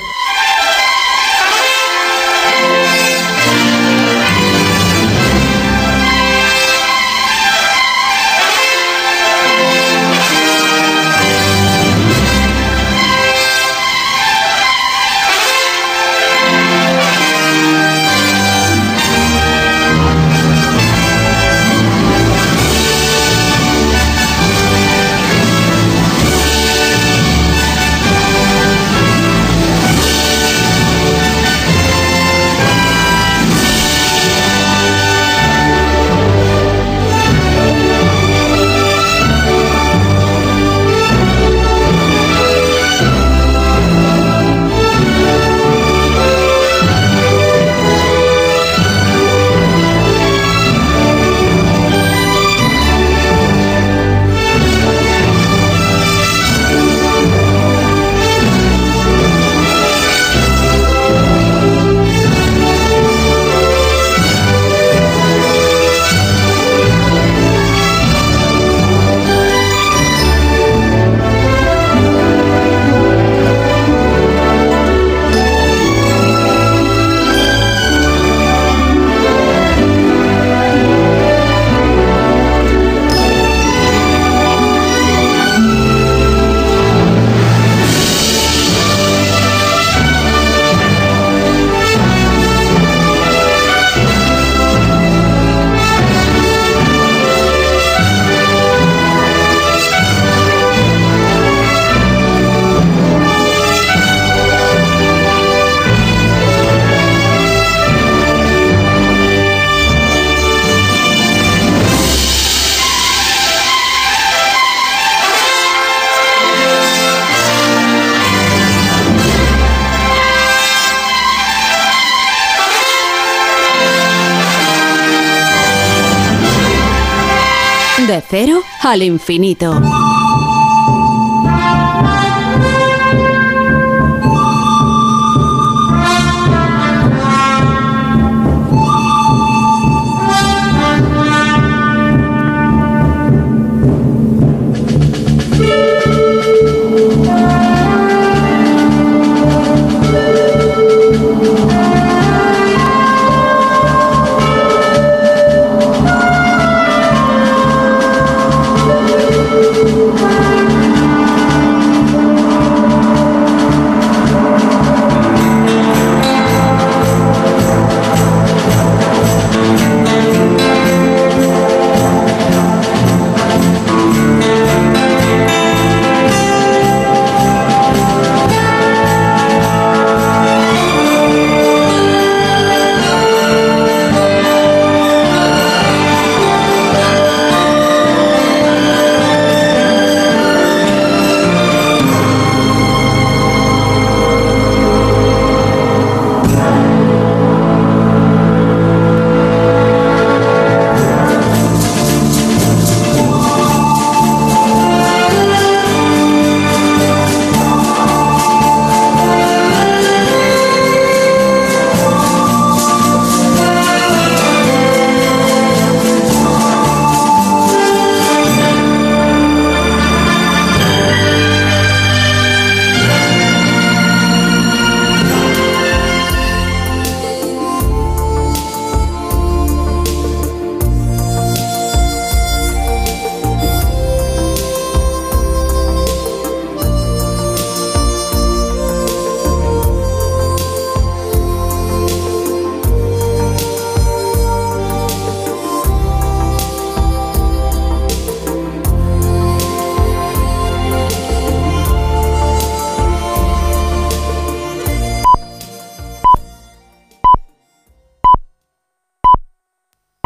Al 128.91 129.03
infinito. 129.03 130.26